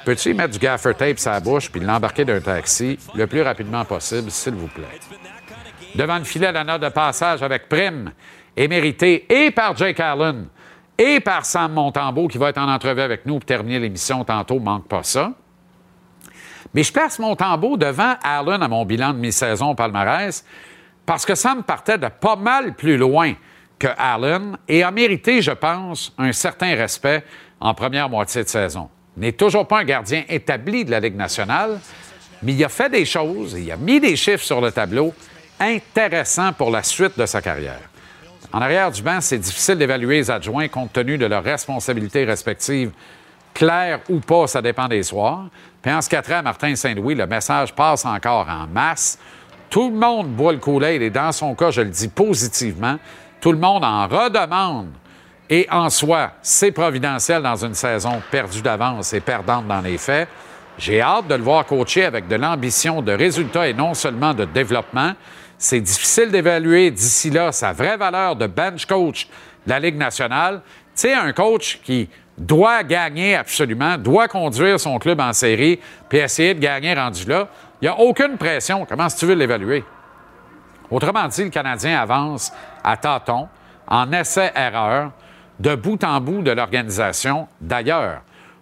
Peux-tu 0.06 0.34
mettre 0.34 0.54
du 0.54 0.60
gaffer 0.60 0.94
tape 0.94 1.18
la 1.26 1.40
bouche 1.40 1.72
puis 1.72 1.82
l'embarquer 1.82 2.26
d'un 2.26 2.40
taxi 2.40 2.98
le 3.14 3.28
plus 3.28 3.42
rapidement 3.42 3.86
possible, 3.86 4.32
s'il 4.32 4.56
vous 4.56 4.68
plaît? 4.68 5.00
Devant 5.96 6.18
le 6.18 6.24
filet, 6.24 6.52
la 6.52 6.64
note 6.64 6.82
de 6.82 6.90
passage 6.90 7.44
avec 7.44 7.68
prime 7.68 8.12
et 8.56 8.68
mérité 8.68 9.26
et 9.30 9.52
par 9.52 9.76
Jake 9.76 10.00
Allen 10.00 10.48
et 10.98 11.20
par 11.20 11.46
Sam 11.46 11.74
Montembeau 11.74 12.28
qui 12.28 12.38
va 12.38 12.50
être 12.50 12.58
en 12.58 12.72
entrevue 12.72 13.02
avec 13.02 13.26
nous 13.26 13.36
pour 13.36 13.46
terminer 13.46 13.80
l'émission 13.80 14.24
tantôt. 14.24 14.60
Manque 14.60 14.88
pas 14.88 15.04
ça. 15.04 15.34
Mais 16.74 16.84
je 16.84 16.94
place 16.94 17.18
mon 17.20 17.36
tambour 17.36 17.78
devant 17.78 18.16
Allen 18.24 18.62
à 18.62 18.68
mon 18.68 18.86
bilan 18.86 19.14
de 19.14 19.18
mi-saison 19.18 19.72
au 19.72 19.76
palmarès 19.76 20.46
parce 21.06 21.26
que 21.26 21.36
ça 21.36 21.56
me 21.56 21.62
partait 21.62 21.98
de 21.98 22.08
pas 22.08 22.36
mal 22.36 22.76
plus 22.76 22.98
loin 22.98 23.34
que 23.80 23.88
Allen 23.98 24.58
et 24.68 24.84
a 24.84 24.92
mérité, 24.92 25.42
je 25.42 25.52
pense, 25.52 26.14
un 26.18 26.32
certain 26.32 26.76
respect 26.76 27.24
en 27.60 27.74
première 27.74 28.10
moitié 28.10 28.44
de 28.44 28.50
saison. 28.50 28.90
N'est 29.20 29.34
toujours 29.34 29.68
pas 29.68 29.80
un 29.80 29.84
gardien 29.84 30.24
établi 30.30 30.86
de 30.86 30.92
la 30.92 31.02
Ligue 31.02 31.18
nationale, 31.18 31.80
mais 32.42 32.54
il 32.54 32.64
a 32.64 32.70
fait 32.70 32.90
des 32.90 33.04
choses, 33.04 33.54
il 33.58 33.70
a 33.70 33.76
mis 33.76 34.00
des 34.00 34.16
chiffres 34.16 34.46
sur 34.46 34.62
le 34.62 34.72
tableau 34.72 35.14
intéressants 35.60 36.54
pour 36.54 36.72
la 36.72 36.84
suite 36.84 37.20
de 37.20 37.26
sa 37.26 37.42
carrière. 37.42 37.82
En 38.54 38.62
arrière 38.62 38.90
du 38.92 39.02
banc, 39.02 39.20
c'est 39.20 39.38
difficile 39.38 39.78
d'évaluer 39.78 40.18
les 40.18 40.32
adjoints 40.32 40.70
compte 40.70 40.94
tenu 40.94 41.18
de 41.18 41.26
leurs 41.26 41.44
responsabilités 41.44 42.24
respectives. 42.24 42.92
Claires 43.54 44.00
ou 44.08 44.22
pas, 44.22 44.48
ça 44.48 44.62
dépend 44.62 44.88
des 44.88 45.04
soirs. 45.04 45.48
Puis 45.82 45.92
en 45.92 46.02
ce 46.02 46.10
qui 46.10 46.16
à 46.16 46.42
Martin 46.42 46.76
Saint-Louis, 46.76 47.16
le 47.16 47.28
message 47.28 47.76
passe 47.76 48.06
encore 48.06 48.48
en 48.48 48.68
masse. 48.68 49.20
Tout 49.70 49.90
le 49.90 49.98
monde 49.98 50.30
boit 50.30 50.54
le 50.54 50.60
coulet 50.60 50.96
et 50.96 51.10
dans 51.10 51.34
son 51.34 51.54
cas, 51.56 51.72
je 51.72 51.82
le 51.82 51.90
dis 51.90 52.08
positivement, 52.08 52.98
tout 53.42 53.52
le 53.52 53.60
monde 53.60 53.84
en 53.84 54.08
redemande. 54.08 54.92
Et 55.50 55.68
en 55.72 55.90
soi, 55.90 56.32
c'est 56.42 56.72
providentiel 56.72 57.42
dans 57.42 57.66
une 57.66 57.74
saison 57.74 58.22
perdue 58.30 58.62
d'avance 58.62 59.14
et 59.14 59.20
perdante 59.20 59.68
dans 59.68 59.82
les 59.82 59.98
faits. 59.98 60.30
J'ai 60.78 61.02
hâte 61.02 61.28
de 61.28 61.36
le 61.36 61.42
voir 61.42 61.66
coacher 61.66 62.06
avec 62.06 62.28
de 62.28 62.36
l'ambition 62.36 63.02
de 63.02 63.12
résultats 63.12 63.68
et 63.68 63.74
non 63.74 63.96
seulement 63.96 64.34
de 64.34 64.46
développement. 64.46 65.14
C'est 65.58 65.82
difficile 65.82 66.32
d'évaluer 66.32 66.92
d'ici 66.92 67.32
là 67.32 67.52
sa 67.52 67.74
vraie 67.74 67.98
valeur 67.98 68.36
de 68.36 68.46
bench 68.48 68.86
coach 68.86 69.28
de 69.66 69.72
la 69.72 69.80
Ligue 69.80 69.98
nationale. 69.98 70.62
Tu 70.96 71.02
sais, 71.02 71.14
un 71.14 71.34
coach 71.34 71.80
qui 71.84 72.08
doit 72.38 72.84
gagner 72.84 73.36
absolument, 73.36 73.98
doit 73.98 74.28
conduire 74.28 74.80
son 74.80 75.00
club 75.00 75.20
en 75.20 75.34
série, 75.34 75.80
puis 76.08 76.20
essayer 76.20 76.54
de 76.54 76.60
gagner 76.60 76.94
rendu 76.94 77.26
là. 77.26 77.50
Il 77.82 77.86
n'y 77.86 77.90
a 77.90 78.00
aucune 78.00 78.38
pression. 78.38 78.86
Comment 78.88 79.08
est-ce 79.08 79.16
que 79.16 79.20
tu 79.22 79.26
veux 79.26 79.34
l'évaluer? 79.34 79.84
Autrement 80.90 81.28
dit, 81.28 81.44
le 81.44 81.50
Canadien 81.50 82.00
avance 82.00 82.54
à 82.84 82.96
tâtons, 82.96 83.50
en 83.88 84.12
essai-erreur, 84.12 85.12
de 85.60 85.76
bout 85.76 86.04
en 86.04 86.22
bout 86.22 86.42
de 86.42 86.52
l'organisation. 86.52 87.48
D'ailleurs, 87.60 88.22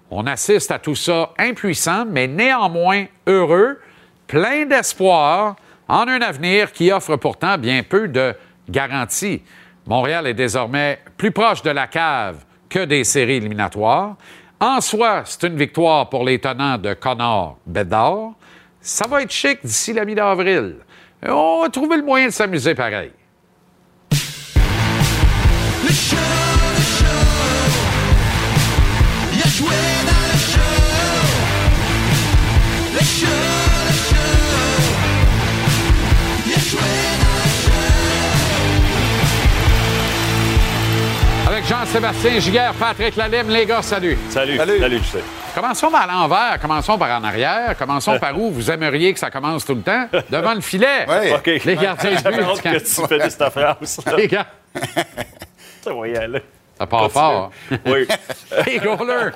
on 0.09 0.25
assiste 0.25 0.71
à 0.71 0.79
tout 0.79 0.95
ça 0.95 1.31
impuissant, 1.37 2.05
mais 2.05 2.27
néanmoins 2.27 3.05
heureux, 3.27 3.79
plein 4.27 4.65
d'espoir 4.65 5.55
en 5.87 6.07
un 6.07 6.21
avenir 6.21 6.71
qui 6.71 6.91
offre 6.91 7.15
pourtant 7.15 7.57
bien 7.57 7.83
peu 7.83 8.07
de 8.07 8.33
garanties. 8.69 9.41
Montréal 9.85 10.27
est 10.27 10.33
désormais 10.33 10.99
plus 11.17 11.31
proche 11.31 11.61
de 11.61 11.69
la 11.69 11.87
cave 11.87 12.43
que 12.69 12.85
des 12.85 13.03
séries 13.03 13.35
éliminatoires. 13.35 14.15
En 14.59 14.81
soi, 14.81 15.21
c'est 15.25 15.47
une 15.47 15.57
victoire 15.57 16.09
pour 16.09 16.25
les 16.25 16.39
tenants 16.39 16.77
de 16.77 16.93
Connor 16.93 17.57
Bedard. 17.65 18.33
Ça 18.81 19.07
va 19.07 19.21
être 19.21 19.31
chic 19.31 19.59
d'ici 19.63 19.93
la 19.93 20.03
mi-avril. 20.03 20.77
On 21.25 21.61
va 21.61 21.69
trouver 21.69 21.97
le 21.97 22.03
moyen 22.03 22.27
de 22.27 22.31
s'amuser 22.31 22.75
pareil. 22.75 23.11
Jean-Sébastien 41.67 42.39
Giguère, 42.39 42.73
Patrick 42.75 43.17
Lalime, 43.17 43.49
les 43.49 43.65
gars, 43.65 43.81
salut. 43.81 44.17
Salut. 44.29 44.55
Salut. 44.55 44.79
Salut, 44.79 45.03
sais. 45.03 45.23
Commençons 45.53 45.91
par 45.91 46.07
l'envers, 46.07 46.59
commençons 46.61 46.97
par 46.97 47.19
en 47.19 47.23
arrière, 47.25 47.75
commençons 47.77 48.17
par 48.21 48.39
où 48.39 48.51
vous 48.51 48.71
aimeriez 48.71 49.13
que 49.13 49.19
ça 49.19 49.29
commence 49.29 49.65
tout 49.65 49.75
le 49.75 49.81
temps? 49.81 50.07
Devant 50.29 50.53
le 50.53 50.61
filet. 50.61 51.05
Oui. 51.09 51.33
OK. 51.33 51.63
Les 51.65 51.75
gardiens 51.75 52.11
de 52.11 52.15
but. 52.55 52.61
que 52.61 52.77
tu 52.77 53.07
finisses 53.07 53.37
ta 53.37 53.49
phrase. 53.49 53.99
Les 54.15 54.27
gars. 54.29 54.47
Ça 55.83 55.91
y 56.05 56.15
aller. 56.15 56.41
Ça 56.77 56.85
part 56.85 57.11
fort. 57.11 57.51
Oui. 57.85 58.07
les 58.65 58.79
goalers. 58.79 59.31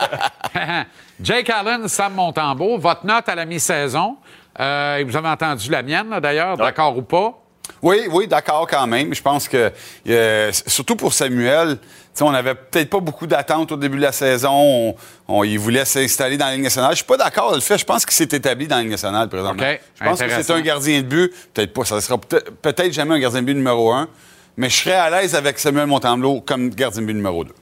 Jake 1.22 1.50
Allen, 1.50 1.88
Sam 1.88 2.14
Montembeau, 2.14 2.78
votre 2.78 3.06
note 3.06 3.28
à 3.28 3.36
la 3.36 3.46
mi-saison. 3.46 4.18
Euh, 4.60 5.04
vous 5.08 5.16
avez 5.16 5.30
entendu 5.30 5.70
la 5.70 5.82
mienne, 5.82 6.20
d'ailleurs, 6.22 6.58
d'accord 6.58 6.98
ou 6.98 7.02
pas? 7.02 7.38
Oui, 7.82 8.02
oui, 8.12 8.28
d'accord 8.28 8.68
quand 8.70 8.86
même. 8.86 9.14
Je 9.14 9.22
pense 9.22 9.48
que, 9.48 9.72
euh, 10.08 10.52
surtout 10.68 10.96
pour 10.96 11.14
Samuel, 11.14 11.78
on 12.20 12.32
n'avait 12.32 12.56
peut-être 12.56 12.90
pas 12.90 13.00
beaucoup 13.00 13.26
d'attentes 13.26 13.72
au 13.72 13.78
début 13.78 13.98
de 13.98 14.04
la 14.04 14.12
saison. 14.12 14.96
On, 15.28 15.44
il 15.44 15.58
voulait 15.58 15.86
s'installer 15.86 16.38
dans 16.38 16.48
la 16.48 16.54
Ligue 16.54 16.64
nationale. 16.64 16.92
Je 16.92 16.98
suis 16.98 17.06
pas 17.06 17.18
d'accord. 17.18 17.56
Le 17.56 17.62
fait, 17.62 17.78
je 17.78 17.86
pense 17.86 18.06
qu'il 18.06 18.16
s'est 18.16 18.36
établi 18.36 18.68
dans 18.68 18.76
la 18.76 18.82
Ligue 18.82 18.92
nationale 18.92 19.30
présentement. 19.30 19.64
Je 20.00 20.04
pense 20.04 20.20
que 20.20 20.30
c'est 20.30 20.54
un 20.54 20.62
gardien 20.62 21.02
de 21.02 21.08
but. 21.08 21.34
Peut-être 21.54 21.74
pas. 21.74 21.86
Ça 21.86 22.02
sera 22.02 22.18
peut-être 22.18 22.94
jamais 22.94 23.16
un 23.16 23.20
gardien 23.20 23.42
de 23.42 23.46
but 23.48 23.56
numéro 23.56 23.92
un. 23.92 24.08
Mais 24.62 24.70
je 24.70 24.76
serais 24.76 24.94
à 24.94 25.10
l'aise 25.10 25.34
avec 25.34 25.58
Samuel 25.58 25.88
Montembeau 25.88 26.40
comme 26.40 26.70
gardien 26.70 27.02
de 27.02 27.08
but 27.08 27.16
numéro 27.16 27.44
deux. 27.44 27.56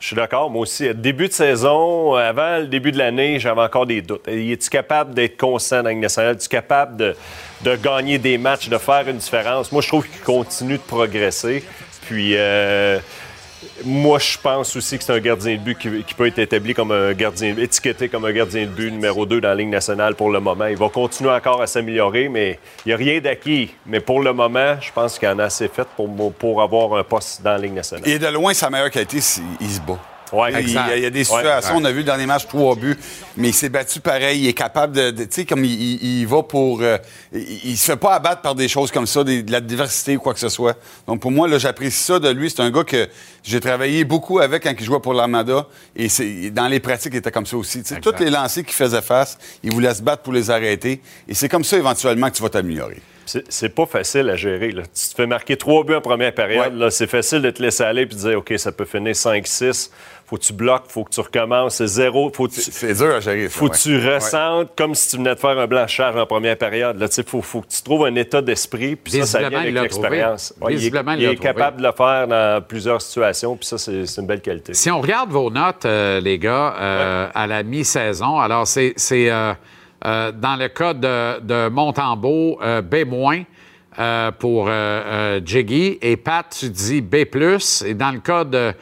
Je 0.00 0.06
suis 0.08 0.16
d'accord, 0.16 0.50
moi 0.50 0.62
aussi. 0.62 0.92
Début 0.92 1.28
de 1.28 1.32
saison, 1.32 2.14
avant 2.14 2.58
le 2.58 2.66
début 2.66 2.90
de 2.90 2.98
l'année, 2.98 3.38
j'avais 3.38 3.60
encore 3.60 3.86
des 3.86 4.02
doutes. 4.02 4.26
Es-tu 4.26 4.68
capable 4.68 5.14
d'être 5.14 5.36
constant 5.36 5.80
dans 5.80 5.94
nationale? 5.94 6.34
Es-tu 6.34 6.48
capable 6.48 6.96
de, 6.96 7.16
de, 7.60 7.76
gagner 7.76 8.18
des 8.18 8.36
matchs, 8.36 8.68
de 8.68 8.78
faire 8.78 9.06
une 9.06 9.18
différence? 9.18 9.70
Moi, 9.70 9.80
je 9.80 9.86
trouve 9.86 10.08
qu'il 10.08 10.20
continue 10.22 10.78
de 10.78 10.82
progresser. 10.82 11.62
Puis 12.08 12.32
euh, 12.34 12.98
moi, 13.84 14.18
je 14.18 14.38
pense 14.38 14.76
aussi 14.76 14.98
que 14.98 15.04
c'est 15.04 15.12
un 15.12 15.20
gardien 15.20 15.54
de 15.54 15.60
but 15.60 15.78
qui, 15.78 16.14
peut 16.14 16.26
être 16.26 16.38
établi 16.38 16.74
comme 16.74 16.92
un 16.92 17.12
gardien, 17.12 17.56
étiqueté 17.56 18.08
comme 18.08 18.24
un 18.24 18.32
gardien 18.32 18.62
de 18.62 18.70
but 18.70 18.90
numéro 18.90 19.26
2 19.26 19.40
dans 19.40 19.48
la 19.48 19.54
Ligue 19.54 19.68
nationale 19.68 20.14
pour 20.14 20.30
le 20.30 20.40
moment. 20.40 20.66
Il 20.66 20.76
va 20.76 20.88
continuer 20.88 21.30
encore 21.30 21.60
à 21.60 21.66
s'améliorer, 21.66 22.28
mais 22.28 22.58
il 22.84 22.88
n'y 22.88 22.92
a 22.94 22.96
rien 22.96 23.20
d'acquis. 23.20 23.74
Mais 23.86 24.00
pour 24.00 24.22
le 24.22 24.32
moment, 24.32 24.76
je 24.80 24.92
pense 24.92 25.18
qu'il 25.18 25.28
en 25.28 25.38
a 25.38 25.44
assez 25.44 25.68
fait 25.68 25.86
pour, 25.96 26.62
avoir 26.62 26.98
un 26.98 27.04
poste 27.04 27.42
dans 27.42 27.52
la 27.52 27.58
Ligue 27.58 27.74
nationale. 27.74 28.08
Et 28.08 28.18
de 28.18 28.26
loin, 28.28 28.54
sa 28.54 28.70
meilleure 28.70 28.90
qualité, 28.90 29.18
il 29.60 29.70
se 29.70 29.80
bat. 29.80 29.98
Ouais, 30.32 30.62
il, 30.62 30.70
y 30.72 30.76
a 30.78 31.10
des 31.10 31.18
Ouais. 31.18 31.24
situations, 31.24 31.76
on 31.76 31.84
a 31.84 31.90
vu 31.90 31.98
le 31.98 32.04
dernier 32.04 32.26
match, 32.26 32.46
trois 32.46 32.74
buts, 32.76 32.96
mais 33.36 33.48
il 33.48 33.54
s'est 33.54 33.68
battu 33.68 34.00
pareil. 34.00 34.40
Il 34.40 34.48
est 34.48 34.52
capable 34.52 34.94
de. 34.94 35.10
de- 35.10 35.24
tu 35.24 35.28
sais, 35.32 35.44
comme 35.44 35.64
il, 35.64 36.02
il- 36.20 36.26
va 36.26 36.42
pour. 36.42 36.80
euh, 36.82 36.98
il, 37.32 37.76
se 37.76 37.92
fait 37.92 37.96
pas 37.96 38.14
abattre 38.14 38.42
par 38.42 38.54
des 38.54 38.68
choses 38.68 38.90
comme 38.90 39.06
ça, 39.06 39.24
des- 39.24 39.42
de 39.42 39.52
la 39.52 39.60
diversité 39.60 40.16
ou 40.16 40.20
quoi 40.20 40.34
que 40.34 40.40
ce 40.40 40.48
soit. 40.48 40.76
Donc 41.06 41.20
pour 41.20 41.30
moi, 41.30 41.48
là, 41.48 41.58
j'apprécie 41.58 42.02
ça 42.02 42.18
de 42.18 42.28
lui. 42.28 42.50
C'est 42.50 42.60
un 42.60 42.70
gars 42.70 42.84
que 42.84 43.08
j'ai 43.42 43.60
travaillé 43.60 44.04
beaucoup 44.04 44.38
avec 44.40 44.62
quand 44.64 44.74
il 44.78 44.84
jouait 44.84 45.00
pour 45.00 45.14
l'Armada. 45.14 45.66
Et 45.96 46.08
c'est, 46.08 46.50
dans 46.50 46.68
les 46.68 46.80
pratiques, 46.80 47.12
il 47.14 47.18
était 47.18 47.30
comme 47.30 47.46
ça 47.46 47.56
aussi. 47.56 47.82
Tu 47.82 47.94
sais, 47.94 48.00
tous 48.00 48.14
les 48.20 48.30
lancers 48.30 48.64
qu'il 48.64 48.74
faisait 48.74 49.02
face, 49.02 49.38
il 49.62 49.72
voulait 49.72 49.94
se 49.94 50.02
battre 50.02 50.22
pour 50.22 50.32
les 50.32 50.50
arrêter. 50.50 51.00
Et 51.28 51.34
c'est 51.34 51.48
comme 51.48 51.64
ça, 51.64 51.76
éventuellement, 51.76 52.28
que 52.30 52.36
tu 52.36 52.42
vas 52.42 52.50
t'améliorer. 52.50 52.98
C'est 53.50 53.68
pas 53.68 53.84
facile 53.84 54.30
à 54.30 54.36
gérer. 54.36 54.70
Là. 54.72 54.84
Tu 54.84 55.10
te 55.10 55.14
fais 55.14 55.26
marquer 55.26 55.58
trois 55.58 55.84
buts 55.84 55.94
en 55.94 56.00
première 56.00 56.32
période. 56.34 56.74
là, 56.74 56.90
C'est 56.90 57.06
facile 57.06 57.42
de 57.42 57.50
te 57.50 57.62
laisser 57.62 57.82
aller 57.84 58.02
et 58.02 58.06
de 58.06 58.14
dire 58.14 58.38
OK, 58.38 58.54
ça 58.56 58.72
peut 58.72 58.86
finir 58.86 59.14
5-6. 59.14 59.90
Faut 60.28 60.36
que 60.36 60.42
tu 60.42 60.52
bloques, 60.52 60.84
faut 60.88 61.04
que 61.04 61.10
tu 61.10 61.20
recommences. 61.20 61.76
C'est 61.76 61.86
zéro. 61.86 62.30
Faut 62.34 62.48
que 62.48 62.52
tu- 62.52 62.60
C'est 62.60 62.92
dur 62.94 63.14
à 63.14 63.20
gérer. 63.20 63.48
ça, 63.48 63.58
faut 63.58 63.64
ouais. 63.64 63.70
que 63.70 63.76
tu 63.78 64.06
ressentes 64.08 64.72
comme 64.76 64.94
si 64.94 65.08
tu 65.10 65.16
venais 65.16 65.34
de 65.34 65.40
faire 65.40 65.58
un 65.58 65.66
blanchage 65.66 66.14
en 66.16 66.26
première 66.26 66.58
période. 66.58 67.02
Il 67.16 67.24
faut, 67.24 67.40
faut 67.40 67.62
que 67.62 67.68
tu 67.68 67.82
trouves 67.82 68.04
un 68.04 68.14
état 68.14 68.42
d'esprit, 68.42 68.94
puis 68.96 69.12
ça, 69.14 69.24
ça 69.24 69.38
vient 69.38 69.48
Visiblement, 69.48 69.68
il 69.70 69.76
avec 69.78 69.82
l'expérience. 69.92 70.54
Ouais, 70.60 70.74
il 70.74 70.80
il 70.80 71.24
est 71.30 71.36
capable 71.36 71.78
de 71.78 71.86
le 71.86 71.92
faire 71.92 72.28
dans 72.28 72.62
plusieurs 72.62 73.00
situations, 73.00 73.56
puis 73.56 73.66
ça, 73.66 73.78
c'est 73.78 74.04
c'est 74.04 74.20
une 74.20 74.26
belle 74.26 74.42
qualité. 74.42 74.74
Si 74.74 74.90
on 74.90 75.00
regarde 75.00 75.30
vos 75.30 75.50
notes, 75.50 75.86
euh, 75.86 76.20
les 76.20 76.38
gars, 76.38 76.74
euh, 76.78 77.28
à 77.34 77.46
la 77.46 77.62
mi-saison, 77.62 78.38
alors 78.38 78.66
c'est 78.66 78.92
c'est, 78.96 79.30
euh, 79.30 79.54
euh, 80.04 80.30
dans 80.30 80.56
le 80.56 80.68
cas 80.68 80.92
de, 80.92 81.40
de 81.40 81.68
Montembeau, 81.70 82.58
euh, 82.62 82.82
B- 82.82 83.44
euh, 83.98 84.30
pour 84.38 84.66
euh, 84.68 84.70
euh, 84.70 85.40
Jiggy, 85.44 85.98
et 86.02 86.16
Pat, 86.16 86.44
tu 86.56 86.68
dis 86.68 87.00
B+, 87.00 87.16
et 87.86 87.94
dans 87.94 88.10
le 88.12 88.20
cas 88.20 88.44
de, 88.44 88.72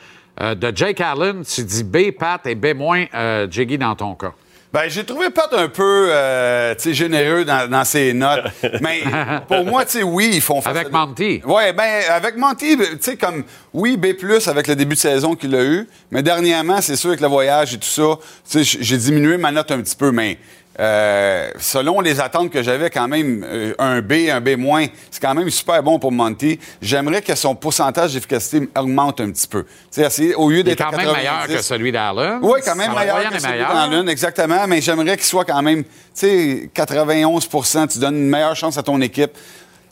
euh, 0.40 0.54
de 0.54 0.72
Jake 0.74 1.00
Allen, 1.00 1.42
tu 1.44 1.62
dis 1.64 1.84
B, 1.84 2.10
Pat, 2.18 2.46
et 2.46 2.54
B- 2.54 3.08
euh, 3.14 3.46
Jiggy 3.50 3.78
dans 3.78 3.94
ton 3.94 4.14
cas. 4.14 4.32
Ben, 4.72 4.88
j'ai 4.88 5.04
trouvé 5.04 5.30
Pat 5.30 5.50
un 5.54 5.68
peu 5.68 6.08
euh, 6.10 6.74
généreux 6.78 7.44
dans, 7.44 7.70
dans 7.70 7.84
ses 7.84 8.12
notes. 8.12 8.44
Mais 8.82 9.00
pour 9.48 9.64
moi, 9.64 9.84
tu 9.86 9.92
sais, 9.92 10.02
oui, 10.02 10.30
ils 10.34 10.40
font 10.42 10.60
Avec 10.60 10.92
Monty. 10.92 11.40
Ouais, 11.46 11.72
ben 11.72 12.02
avec 12.10 12.36
Monty, 12.36 12.76
tu 12.76 12.84
sais, 13.00 13.16
comme, 13.16 13.44
oui, 13.72 13.96
B+, 13.96 14.08
avec 14.46 14.66
le 14.66 14.76
début 14.76 14.94
de 14.96 15.00
saison 15.00 15.34
qu'il 15.34 15.54
a 15.54 15.64
eu, 15.64 15.88
mais 16.10 16.22
dernièrement, 16.22 16.80
c'est 16.82 16.96
sûr, 16.96 17.10
avec 17.10 17.20
le 17.20 17.28
voyage 17.28 17.72
et 17.74 17.78
tout 17.78 17.86
ça, 17.88 18.18
j'ai 18.60 18.96
diminué 18.98 19.38
ma 19.38 19.50
note 19.50 19.70
un 19.70 19.80
petit 19.80 19.96
peu, 19.96 20.10
mais 20.10 20.36
euh, 20.78 21.50
selon 21.58 22.00
les 22.00 22.20
attentes 22.20 22.50
que 22.50 22.62
j'avais, 22.62 22.90
quand 22.90 23.08
même, 23.08 23.44
euh, 23.48 23.74
un 23.78 24.02
B, 24.02 24.28
un 24.30 24.40
B-, 24.40 24.90
c'est 25.10 25.22
quand 25.22 25.34
même 25.34 25.48
super 25.48 25.82
bon 25.82 25.98
pour 25.98 26.12
Monty. 26.12 26.58
J'aimerais 26.82 27.22
que 27.22 27.34
son 27.34 27.54
pourcentage 27.54 28.12
d'efficacité 28.12 28.68
augmente 28.76 29.20
un 29.20 29.30
petit 29.30 29.46
peu. 29.46 29.64
Tu 29.64 29.70
sais, 29.90 30.02
essayer, 30.02 30.34
au 30.34 30.50
lieu 30.50 30.62
d'être 30.62 30.78
quand 30.78 30.96
même 30.96 31.12
meilleur 31.12 31.40
90, 31.40 31.56
que 31.56 31.62
celui 31.62 31.92
d'Allen. 31.92 32.40
oui, 32.42 32.60
quand 32.64 32.76
même 32.76 32.94
meilleur 32.94 33.30
que 33.30 33.38
celui 33.38 33.96
l'une, 33.96 34.08
exactement. 34.08 34.66
Mais 34.66 34.80
j'aimerais 34.80 35.16
qu'il 35.16 35.26
soit 35.26 35.44
quand 35.44 35.62
même, 35.62 35.82
tu 35.84 35.90
sais, 36.14 36.70
91% 36.74 37.88
Tu 37.88 37.98
donnes 37.98 38.16
une 38.16 38.28
meilleure 38.28 38.56
chance 38.56 38.76
à 38.76 38.82
ton 38.82 39.00
équipe. 39.00 39.32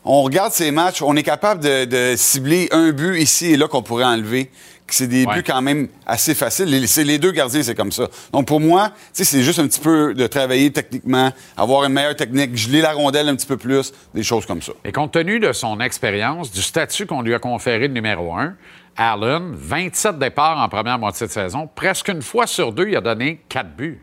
On 0.07 0.21
regarde 0.21 0.53
ces 0.53 0.71
matchs, 0.71 1.01
on 1.01 1.17
est 1.17 1.23
capable 1.23 1.63
de, 1.63 1.87
de 1.87 2.15
cibler 2.17 2.69
un 2.73 2.91
but 2.91 3.19
ici 3.19 3.53
et 3.53 3.57
là 3.57 3.69
qu'on 3.69 3.81
pourrait 3.81 4.05
enlever. 4.05 4.51
Que 4.87 4.95
C'est 4.95 5.07
des 5.07 5.25
Ouais. 5.25 5.37
buts 5.37 5.43
quand 5.47 5.63
même 5.63 5.89
assez 6.07 6.35
faciles. 6.35 6.67
Les, 6.67 6.87
c'est 6.87 7.05
les 7.05 7.19
deux 7.19 7.31
gardiens, 7.33 7.63
c'est 7.63 7.75
comme 7.75 7.91
ça. 7.93 8.09
Donc 8.33 8.47
pour 8.47 8.61
moi, 8.61 8.91
c'est 9.13 9.43
juste 9.43 9.59
un 9.59 9.67
petit 9.67 9.81
peu 9.81 10.13
de 10.15 10.27
travailler 10.27 10.71
techniquement, 10.73 11.33
avoir 11.57 11.85
une 11.85 11.93
meilleure 11.93 12.17
technique, 12.17 12.55
geler 12.57 12.83
la 12.83 12.93
rondelle 12.93 13.29
un 13.29 13.35
petit 13.37 13.47
peu 13.47 13.57
plus, 13.57 13.93
des 14.15 14.23
choses 14.23 14.45
comme 14.45 14.61
ça. 14.61 14.73
Et 14.85 14.93
compte 14.93 15.13
tenu 15.13 15.41
de 15.41 15.53
son 15.53 15.81
expérience, 15.81 16.51
du 16.53 16.61
statut 16.63 17.07
qu'on 17.07 17.23
lui 17.23 17.33
a 17.35 17.39
conféré 17.39 17.89
de 17.89 17.95
numéro 17.95 18.35
un, 18.35 18.55
Allen, 18.97 19.53
27 19.55 20.19
départs 20.19 20.59
en 20.59 20.69
première 20.69 20.99
moitié 20.99 21.27
de 21.27 21.33
saison, 21.33 21.69
presque 21.75 22.09
une 22.09 22.23
fois 22.23 22.47
sur 22.47 22.71
deux, 22.73 22.89
il 22.89 22.97
a 22.97 23.01
donné 23.01 23.41
quatre 23.49 23.75
buts 23.75 24.01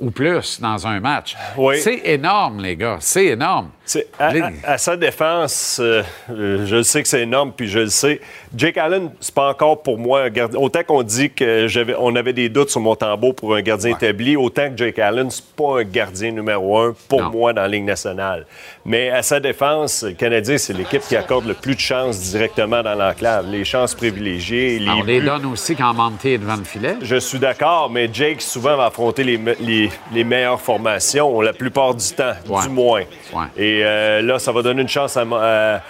ou 0.00 0.10
plus 0.10 0.60
dans 0.60 0.86
un 0.86 0.98
match. 1.00 1.36
Oui. 1.56 1.78
C'est 1.80 2.00
énorme, 2.04 2.60
les 2.62 2.76
gars. 2.76 2.98
C'est 3.00 3.26
énorme. 3.26 3.70
À, 4.18 4.32
Les- 4.32 4.40
à- 4.40 4.50
à 4.64 4.78
sa 4.78 4.96
défense, 4.96 5.78
euh, 5.80 6.02
euh, 6.30 6.66
je 6.66 6.76
le 6.76 6.82
sais 6.82 7.02
que 7.02 7.08
c'est 7.08 7.22
énorme, 7.22 7.52
puis 7.56 7.68
je 7.68 7.78
le 7.80 7.88
sais. 7.88 8.20
Jake 8.56 8.76
Allen, 8.78 9.10
c'est 9.20 9.34
pas 9.34 9.48
encore 9.48 9.82
pour 9.82 9.96
moi 9.98 10.22
un 10.22 10.30
gardien. 10.30 10.58
Autant 10.58 10.82
qu'on 10.82 11.02
dit 11.02 11.30
que 11.30 11.68
j'avais, 11.68 11.94
on 11.98 12.16
avait 12.16 12.32
des 12.32 12.48
doutes 12.48 12.70
sur 12.70 12.80
Montembeau 12.80 13.32
pour 13.32 13.54
un 13.54 13.62
gardien 13.62 13.92
établi, 13.94 14.36
autant 14.36 14.70
que 14.70 14.76
Jake 14.76 14.98
Allen, 14.98 15.30
c'est 15.30 15.44
pas 15.54 15.80
un 15.80 15.84
gardien 15.84 16.32
numéro 16.32 16.78
un 16.78 16.94
pour 17.08 17.22
Non. 17.22 17.30
moi 17.30 17.52
dans 17.52 17.62
la 17.62 17.68
Ligue 17.68 17.84
nationale. 17.84 18.46
Mais 18.84 19.10
à 19.10 19.22
sa 19.22 19.38
défense, 19.40 20.02
le 20.02 20.12
Canadien, 20.12 20.58
c'est 20.58 20.72
l'équipe 20.72 21.02
qui 21.02 21.16
accorde 21.16 21.46
le 21.46 21.54
plus 21.54 21.74
de 21.74 21.80
chances 21.80 22.18
directement 22.20 22.82
dans 22.82 22.94
l'enclave. 22.94 23.46
Les 23.50 23.64
chances 23.64 23.94
privilégiées, 23.94 24.78
les 24.80 24.88
On 24.90 25.02
les 25.02 25.20
donne 25.20 25.46
aussi 25.46 25.76
quand 25.76 25.92
Monty 25.94 26.30
est 26.30 26.38
devant 26.38 26.56
le 26.56 26.64
filet. 26.64 26.96
Je 27.02 27.16
suis 27.16 27.38
d'accord, 27.38 27.90
mais 27.90 28.08
Jake 28.12 28.40
souvent 28.42 28.76
va 28.76 28.86
affronter 28.86 29.22
les, 29.24 29.38
me- 29.38 29.56
les- 29.60 29.90
les 30.12 30.24
meilleures 30.24 30.60
formations, 30.60 31.40
la 31.40 31.52
plupart 31.52 31.94
du 31.94 32.04
temps, 32.12 32.32
Ouais. 32.48 32.62
du 32.62 32.68
moins. 32.68 33.02
Ouais. 33.32 33.44
Et 33.56 33.75
euh, 33.82 34.22
là, 34.22 34.38
ça 34.38 34.52
va 34.52 34.62
donner 34.62 34.82
une 34.82 34.88
chance 34.88 35.16
à, 35.16 35.24
Mo- 35.24 35.36
à, 35.40 35.80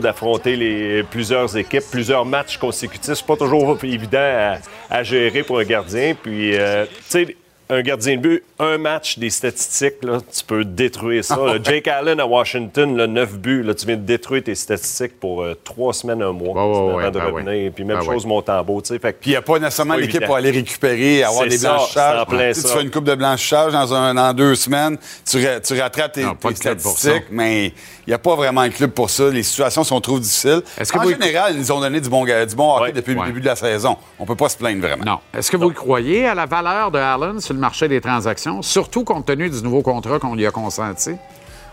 d'affronter 0.00 1.02
plusieurs 1.10 1.56
équipes, 1.56 1.84
plusieurs 1.90 2.24
matchs 2.24 2.58
consécutifs. 2.58 3.14
C'est 3.14 3.26
pas 3.26 3.36
toujours 3.36 3.78
évident 3.82 4.18
à, 4.18 4.56
à 4.90 5.02
gérer 5.02 5.42
pour 5.42 5.58
un 5.58 5.64
gardien. 5.64 6.14
Puis, 6.20 6.56
euh, 6.56 6.84
tu 6.86 6.90
sais, 7.08 7.36
un 7.68 7.82
gardien 7.82 8.16
de 8.16 8.20
but, 8.20 8.44
un 8.58 8.78
match 8.78 9.18
des 9.18 9.30
statistiques, 9.30 10.02
là, 10.02 10.18
tu 10.20 10.44
peux 10.44 10.64
détruire 10.64 11.24
ça. 11.24 11.36
Là. 11.36 11.58
Jake 11.62 11.88
Allen 11.88 12.20
à 12.20 12.26
Washington, 12.26 12.96
là, 12.96 13.06
9 13.06 13.38
buts, 13.38 13.62
là, 13.62 13.74
tu 13.74 13.86
viens 13.86 13.96
de 13.96 14.02
détruire 14.02 14.44
tes 14.44 14.54
statistiques 14.54 15.18
pour 15.18 15.42
euh, 15.42 15.54
trois 15.64 15.92
semaines, 15.92 16.22
un 16.22 16.32
mois 16.32 16.94
ouais, 16.94 17.02
avant 17.04 17.10
de 17.10 17.18
ben 17.18 17.24
revenir. 17.26 17.72
Puis 17.74 17.84
même 17.84 17.98
Ben 17.98 18.04
chose, 18.04 18.24
ouais. 18.24 18.28
Montembeau. 18.28 18.80
Puis 18.80 18.98
il 19.26 19.30
n'y 19.30 19.36
a 19.36 19.42
pas 19.42 19.58
nécessairement 19.58 19.96
l'équipe 19.96 20.24
pour 20.24 20.36
aller 20.36 20.50
récupérer, 20.52 21.22
avoir 21.24 21.44
des 21.46 21.58
ça, 21.58 21.70
blanchissages. 21.74 22.14
c'est 22.14 22.20
en 22.20 22.26
plein 22.26 22.52
Tu 22.52 22.60
ça. 22.60 22.68
fais 22.68 22.82
une 22.82 22.90
coupe 22.90 23.04
de 23.04 23.14
blanchissage 23.14 23.72
dans, 23.72 23.92
un, 23.94 24.14
dans 24.14 24.32
deux 24.32 24.54
semaines, 24.54 24.96
tu, 25.28 25.44
ra- 25.44 25.60
tu 25.60 25.80
rattrapes 25.80 26.12
tes, 26.12 26.22
Non, 26.22 26.36
statistiques, 26.54 27.24
mais 27.30 27.66
il 28.06 28.10
n'y 28.10 28.14
a 28.14 28.18
pas 28.18 28.36
vraiment 28.36 28.60
un 28.60 28.70
club 28.70 28.92
pour 28.92 29.10
ça. 29.10 29.28
Les 29.28 29.42
situations 29.42 29.82
sont 29.82 30.00
trop 30.00 30.20
difficiles. 30.20 30.62
Que 30.78 30.98
en 30.98 31.02
vous- 31.02 31.10
général, 31.10 31.52
ils 31.54 31.58
nous 31.60 31.72
ont 31.72 31.80
donné 31.80 32.00
du 32.00 32.08
bon, 32.08 32.24
du 32.24 32.54
bon 32.54 32.76
hockey 32.76 32.92
depuis 32.92 33.14
le 33.14 33.24
début 33.26 33.40
de 33.40 33.46
la 33.46 33.56
saison. 33.56 33.96
On 34.20 34.24
peut 34.24 34.36
pas 34.36 34.48
se 34.48 34.56
plaindre 34.56 34.80
vraiment. 34.80 35.04
Non. 35.04 35.18
Est-ce 35.36 35.50
que 35.50 35.56
vous 35.56 35.70
croyez 35.72 36.26
à 36.26 36.34
la 36.34 36.46
valeur 36.46 36.90
de 36.92 36.98
Allen 36.98 37.40
sur 37.40 37.55
le 37.56 37.60
marché 37.60 37.88
des 37.88 38.00
transactions, 38.00 38.62
surtout 38.62 39.02
compte 39.04 39.26
tenu 39.26 39.50
du 39.50 39.62
nouveau 39.62 39.82
contrat 39.82 40.18
qu'on 40.18 40.34
lui 40.34 40.46
a 40.46 40.50
consenti? 40.50 41.10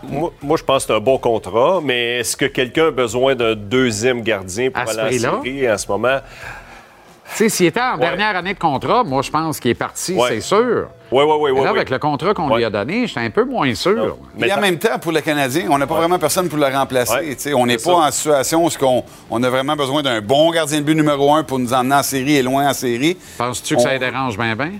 Moi, 0.06 0.32
moi, 0.42 0.56
je 0.58 0.64
pense 0.64 0.84
que 0.84 0.88
c'est 0.92 0.96
un 0.96 1.00
bon 1.00 1.16
contrat, 1.16 1.80
mais 1.82 2.18
est-ce 2.18 2.36
que 2.36 2.44
quelqu'un 2.44 2.88
a 2.88 2.90
besoin 2.90 3.34
d'un 3.34 3.54
deuxième 3.54 4.20
gardien 4.22 4.70
pour 4.70 4.80
À 4.82 4.90
aller 4.90 5.26
en 5.26 5.42
série 5.42 5.70
en 5.72 5.78
ce 5.78 5.86
moment? 5.88 6.18
Tu 7.30 7.36
sais, 7.36 7.48
s'il 7.48 7.66
était 7.66 7.80
en 7.80 7.96
dernière 7.96 8.36
année 8.36 8.52
de 8.52 8.58
contrat, 8.58 9.02
moi, 9.02 9.22
je 9.22 9.30
pense 9.30 9.58
qu'il 9.58 9.70
est 9.70 9.74
parti, 9.74 10.12
Ouais. 10.14 10.28
c'est 10.28 10.40
sûr. 10.42 10.88
Oui, 11.10 11.24
oui, 11.24 11.34
oui. 11.40 11.50
Mais 11.54 11.58
oui, 11.60 11.64
là, 11.64 11.70
avec 11.70 11.88
le 11.88 11.98
contrat 11.98 12.34
qu'on 12.34 12.54
lui 12.54 12.62
a 12.64 12.68
donné, 12.70 13.06
j'étais 13.06 13.20
un 13.20 13.30
peu 13.30 13.44
moins 13.44 13.74
sûr. 13.74 14.18
Mais 14.36 14.52
en 14.52 14.56
ta- 14.56 14.60
même 14.60 14.78
temps, 14.78 14.98
pour 15.00 15.10
le 15.10 15.22
Canadien, 15.22 15.68
on 15.70 15.78
n'a 15.78 15.86
pas 15.86 15.94
vraiment 15.94 16.18
personne 16.18 16.50
pour 16.50 16.58
le 16.58 16.66
remplacer. 16.66 17.54
On 17.54 17.64
n'est 17.64 17.76
pas 17.76 17.82
ça. 17.82 17.92
en 17.92 18.10
situation 18.10 18.64
où 18.64 18.68
-ce 18.68 18.76
on, 18.84 19.02
on 19.30 19.42
a 19.42 19.48
vraiment 19.48 19.74
besoin 19.74 20.02
d'un 20.02 20.20
bon 20.20 20.50
gardien 20.50 20.80
de 20.80 20.84
but 20.84 20.94
numéro 20.94 21.32
un 21.32 21.42
pour 21.44 21.58
nous 21.58 21.72
emmener 21.72 21.94
en 21.94 22.02
série 22.02 22.36
et 22.36 22.42
loin 22.42 22.68
en 22.68 22.74
série. 22.74 23.16
Penses-tu 23.38 23.76
que 23.76 23.80
ça 23.82 23.92
les 23.94 23.98
dérange 23.98 24.36
bien, 24.36 24.54
bien? 24.54 24.72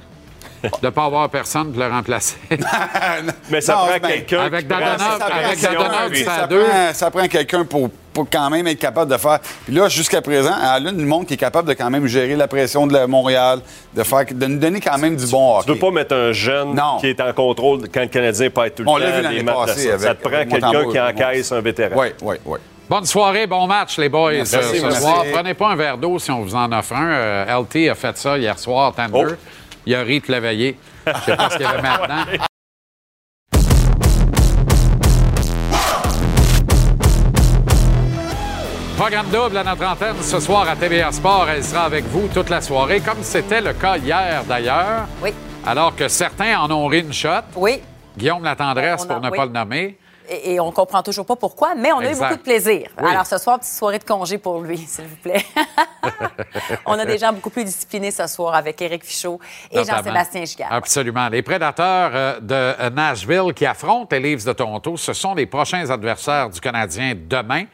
De 0.81 0.87
ne 0.87 0.91
pas 0.91 1.05
avoir 1.05 1.29
personne 1.29 1.73
pour 1.73 1.83
le 1.83 1.89
remplacer. 1.91 2.37
Mais 3.51 3.61
ça 3.61 3.75
Non, 3.75 3.79
prend 3.87 3.99
ben, 4.01 4.09
quelqu'un 4.09 4.41
avec 4.41 4.61
qui 4.63 4.67
Dadonov, 4.67 4.97
prend 4.97 5.19
Ça 5.19 5.25
prend 5.27 5.39
avec 5.45 5.61
Dadonov, 5.61 6.15
ça- 6.15 6.25
ça, 6.25 6.43
à 6.43 6.47
deux. 6.47 6.65
prend, 6.65 6.93
ça 6.95 7.11
prend 7.11 7.29
quelqu'un 7.29 7.65
pour, 7.65 7.91
pour 8.13 8.27
quand 8.31 8.49
même 8.51 8.67
être 8.67 8.79
capable 8.79 9.11
de 9.11 9.17
faire. 9.17 9.41
Puis 9.67 9.75
là, 9.75 9.89
jusqu'à 9.89 10.23
présent, 10.23 10.53
Allen 10.63 10.97
nous 10.97 11.07
montre 11.07 11.27
qu'il 11.27 11.35
est 11.35 11.39
capable 11.39 11.69
de 11.69 11.75
quand 11.75 11.91
même 11.91 12.07
gérer 12.07 12.35
la 12.37 12.49
pression 12.49 12.87
de 12.87 13.05
Montréal, 13.07 13.61
de, 13.95 14.03
faire, 14.03 14.25
de 14.31 14.47
nous 14.47 14.59
donner 14.59 14.81
quand 14.81 14.99
même 14.99 15.17
du 15.17 15.27
bon 15.27 15.55
Tu 15.63 15.71
hockey. 15.71 15.73
veux 15.73 15.79
pas 15.79 15.91
mettre 15.91 16.15
un 16.15 16.33
jeune 16.33 16.75
Non. 16.75 16.99
qui 17.01 17.09
est 17.09 17.21
en 17.21 17.33
contrôle 17.33 17.89
quand 17.93 18.01
le 18.03 18.07
Canadien 18.09 18.51
peut 18.51 18.65
être 18.67 18.77
tout 18.77 18.83
le 18.85 18.89
On 18.89 18.93
temps. 18.95 18.99
l'a 19.01 19.31
vu 19.31 19.43
matchs 19.43 19.55
passée 19.57 19.81
ça. 19.89 19.89
avec- 19.95 20.01
Ça 20.01 20.15
te 20.15 20.29
prend 20.29 20.45
quelqu'un 20.47 20.91
qui 20.91 21.01
encaisse 21.01 21.53
un 21.53 21.61
vétéran. 21.61 21.95
Oui, 21.97 22.09
oui, 22.23 22.37
oui. 22.47 22.59
Bonne 22.89 23.07
soirée, 23.07 23.47
bon 23.47 23.67
match, 23.67 23.97
les 23.99 24.11
boys. 24.11 24.33
Merci, 24.33 24.51
ce 24.53 24.83
merci. 24.83 25.01
soir, 25.01 25.25
prenez 25.33 25.55
pas 25.55 25.69
un 25.71 25.75
verre 25.77 25.97
d'eau 25.97 26.19
si 26.19 26.31
on 26.31 26.43
vous 26.43 26.55
en 26.55 26.71
offre 26.71 26.93
un. 26.95 27.13
Euh, 27.13 27.61
LT 27.63 27.89
a 27.89 27.95
fait 27.95 28.17
ça 28.19 28.37
hier 28.37 28.59
soir, 28.59 28.93
Tender. 28.95 29.25
Oh. 29.31 29.35
Il 29.87 29.95
a 29.95 30.03
ri 30.03 30.21
de 30.21 30.33
l'éveiller. 30.33 30.77
Je 31.07 31.13
sais 31.25 31.37
pas 31.37 31.51
ce 31.51 31.57
qu'il 31.57 31.67
y 31.67 31.69
avait 31.69 31.83
maintenant. 31.83 32.25
Programme 38.97 39.27
double 39.31 39.57
à 39.59 39.65
notre 39.65 39.85
antenne 39.85 40.17
ce 40.23 40.39
soir 40.39 40.69
à 40.69 40.77
TVA 40.77 41.11
Sport. 41.11 41.49
Elle 41.49 41.65
sera 41.65 41.85
avec 41.85 42.05
vous 42.07 42.29
toute 42.33 42.49
la 42.49 42.61
soirée, 42.61 43.01
comme 43.01 43.23
c'était 43.23 43.61
le 43.61 43.73
cas 43.73 43.97
hier 43.99 44.45
d'ailleurs. 44.49 45.07
Oui. 45.23 45.31
Alors 45.67 45.97
que 45.97 46.07
certains 46.09 46.59
en 46.61 46.71
ont 46.71 46.87
ri 46.87 47.01
une 47.01 47.13
shot. 47.13 47.29
Oui. 47.57 47.81
Guillaume 48.17 48.45
La 48.45 48.55
Tendresse, 48.55 49.05
On 49.09 49.11
a- 49.11 49.15
pour 49.15 49.21
ne 49.23 49.31
oui. 49.31 49.37
pas 49.37 49.47
le 49.47 49.51
nommer. 49.53 49.99
Et, 50.29 50.55
et 50.55 50.61
on 50.61 50.73
comprend 50.73 51.03
toujours 51.03 51.27
pas 51.27 51.37
pourquoi, 51.37 51.75
mais 51.75 51.93
on 51.93 51.99
a 51.99 52.11
eu 52.11 52.17
beaucoup 52.17 52.37
de 52.37 52.43
plaisir. 52.43 52.89
Oui. 53.01 53.11
Alors 53.11 53.27
ce 53.27 53.39
soir, 53.39 53.59
petite 53.59 53.75
soirée 53.75 53.99
de 53.99 54.05
congé 54.05 54.39
pour 54.39 54.61
lui, 54.61 54.79
s'il 54.89 55.05
vous 55.05 55.17
plaît. 55.17 55.45
on 56.87 56.99
a 56.99 57.05
des 57.05 57.19
gens 57.19 57.33
beaucoup 57.33 57.51
plus 57.51 57.65
disciplinés 57.65 58.11
ce 58.11 58.27
soir 58.27 58.55
avec 58.55 58.81
Éric 58.81 59.05
Fichaud 59.05 59.39
et. 59.71 59.85
Jean-Sébastien 59.85 60.45
Gigard. 60.45 60.73
Absolument. 60.73 61.29
Les 61.29 61.43
prédateurs 61.43 62.11
euh, 62.15 62.41
de 62.41 62.91
Nashville 62.91 63.53
qui 63.55 63.67
affrontent 63.67 64.09
les 64.17 64.21
Leafs 64.21 64.45
de 64.45 64.53
Toronto, 64.53 64.97
ce 64.97 65.13
sont 65.13 65.35
les 65.35 65.47
prochains 65.47 65.89
adversaires 65.91 66.49
du 66.49 66.61
Canadien 66.61 67.15
demain. 67.17 67.65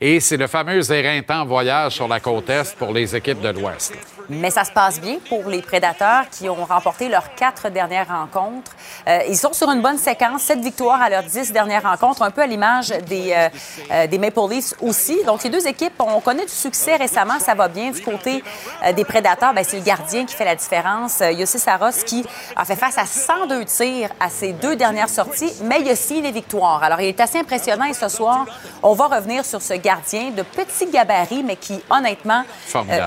Et 0.00 0.20
c'est 0.20 0.36
le 0.36 0.46
fameux 0.46 0.92
éreintant 0.92 1.44
voyage 1.44 1.92
sur 1.92 2.06
la 2.06 2.20
côte 2.20 2.48
Est 2.50 2.76
pour 2.76 2.92
les 2.92 3.16
équipes 3.16 3.40
de 3.40 3.48
l'Ouest. 3.48 3.94
Mais 4.30 4.50
ça 4.50 4.64
se 4.64 4.72
passe 4.72 5.00
bien 5.00 5.16
pour 5.28 5.48
les 5.48 5.62
Prédateurs 5.62 6.28
qui 6.30 6.48
ont 6.48 6.64
remporté 6.64 7.08
leurs 7.08 7.34
quatre 7.34 7.70
dernières 7.70 8.08
rencontres. 8.08 8.72
Euh, 9.06 9.20
ils 9.28 9.36
sont 9.36 9.52
sur 9.52 9.70
une 9.70 9.80
bonne 9.80 9.98
séquence, 9.98 10.42
sept 10.42 10.60
victoires 10.60 11.00
à 11.00 11.08
leurs 11.08 11.22
dix 11.22 11.50
dernières 11.50 11.82
rencontres, 11.82 12.22
un 12.22 12.30
peu 12.30 12.42
à 12.42 12.46
l'image 12.46 12.88
des, 12.88 13.32
euh, 13.32 13.48
euh, 13.90 14.06
des 14.06 14.18
Maple 14.18 14.40
Leafs 14.50 14.74
aussi. 14.80 15.18
Donc, 15.24 15.42
les 15.44 15.50
deux 15.50 15.66
équipes, 15.66 15.94
on 15.98 16.20
connaît 16.20 16.44
du 16.44 16.52
succès 16.52 16.96
récemment, 16.96 17.38
ça 17.38 17.54
va 17.54 17.68
bien. 17.68 17.90
Du 17.90 18.02
côté 18.02 18.44
euh, 18.84 18.92
des 18.92 19.04
Prédateurs, 19.04 19.54
ben, 19.54 19.64
c'est 19.66 19.78
le 19.78 19.82
gardien 19.82 20.26
qui 20.26 20.34
fait 20.34 20.44
la 20.44 20.54
différence. 20.56 21.20
Euh, 21.20 21.32
Yossi 21.32 21.58
Saros 21.58 22.04
qui 22.04 22.24
a 22.54 22.64
fait 22.64 22.76
face 22.76 22.98
à 22.98 23.06
102 23.06 23.64
tirs 23.64 24.10
à 24.20 24.28
ses 24.28 24.52
deux 24.52 24.76
dernières 24.76 25.08
sorties, 25.08 25.52
mais 25.62 25.80
il 25.80 25.88
a 25.88 25.96
signé 25.96 26.22
les 26.22 26.32
victoires. 26.32 26.82
Alors, 26.82 27.00
il 27.00 27.06
est 27.06 27.20
assez 27.20 27.38
impressionnant 27.38 27.84
et 27.86 27.94
ce 27.94 28.08
soir, 28.08 28.44
on 28.82 28.92
va 28.92 29.06
revenir 29.06 29.44
sur 29.44 29.62
ce 29.62 29.74
gardien 29.74 30.30
de 30.30 30.42
petit 30.42 30.86
gabarit, 30.90 31.42
mais 31.42 31.56
qui, 31.56 31.80
honnêtement, 31.90 32.44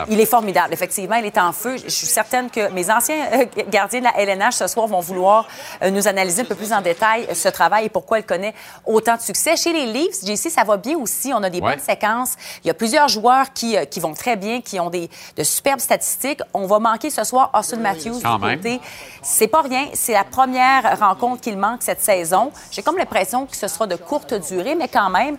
il 0.10 0.19
est 0.19 0.26
formidable, 0.26 0.73
effectivement. 0.73 1.10
Il 1.19 1.25
est 1.25 1.38
en 1.38 1.51
feu. 1.51 1.77
Je 1.77 1.89
suis 1.89 2.07
certaine 2.07 2.49
que 2.49 2.69
mes 2.71 2.89
anciens 2.91 3.15
euh, 3.33 3.45
gardiens 3.69 3.99
de 3.99 4.05
la 4.05 4.19
LNH 4.21 4.53
ce 4.55 4.67
soir 4.67 4.88
vont 4.88 4.99
vouloir 4.99 5.47
euh, 5.83 5.89
nous 5.89 6.07
analyser 6.07 6.41
un 6.43 6.45
peu 6.45 6.55
plus 6.55 6.71
en 6.73 6.81
détail 6.81 7.27
euh, 7.29 7.33
ce 7.33 7.49
travail 7.49 7.85
et 7.85 7.89
pourquoi 7.89 8.19
il 8.19 8.25
connaît 8.25 8.53
autant 8.85 9.15
de 9.15 9.21
succès. 9.21 9.55
Chez 9.55 9.73
les 9.73 9.85
Leafs, 9.88 10.23
JC, 10.23 10.49
ça 10.49 10.63
va 10.63 10.77
bien 10.77 10.97
aussi. 10.97 11.31
On 11.33 11.43
a 11.43 11.49
des 11.49 11.59
Ouais. 11.61 11.71
bonnes 11.75 11.83
séquences. 11.83 12.33
Il 12.63 12.67
y 12.67 12.71
a 12.71 12.73
plusieurs 12.73 13.07
joueurs 13.07 13.53
qui, 13.53 13.75
qui 13.89 13.99
vont 13.99 14.13
très 14.13 14.35
bien, 14.35 14.61
qui 14.61 14.79
ont 14.79 14.89
des, 14.89 15.09
de 15.38 15.43
superbes 15.43 15.79
statistiques. 15.79 16.41
On 16.53 16.65
va 16.65 16.79
manquer 16.79 17.09
ce 17.09 17.23
soir 17.23 17.51
Austin 17.53 17.77
Matthews 17.77 18.19
Quand 18.23 18.38
du 18.39 18.45
même. 18.45 18.57
côté. 18.57 18.79
C'est 19.21 19.47
pas 19.47 19.61
rien. 19.61 19.88
C'est 19.93 20.13
la 20.13 20.23
première 20.23 20.99
rencontre 20.99 21.41
qu'il 21.41 21.57
manque 21.57 21.83
cette 21.83 22.01
saison. 22.01 22.51
J'ai 22.71 22.81
comme 22.81 22.97
l'impression 22.97 23.45
que 23.45 23.55
ce 23.55 23.67
sera 23.67 23.85
de 23.88 23.95
courte 23.95 24.33
durée, 24.33 24.75
mais 24.75 24.88
quand 24.88 25.09
même, 25.09 25.38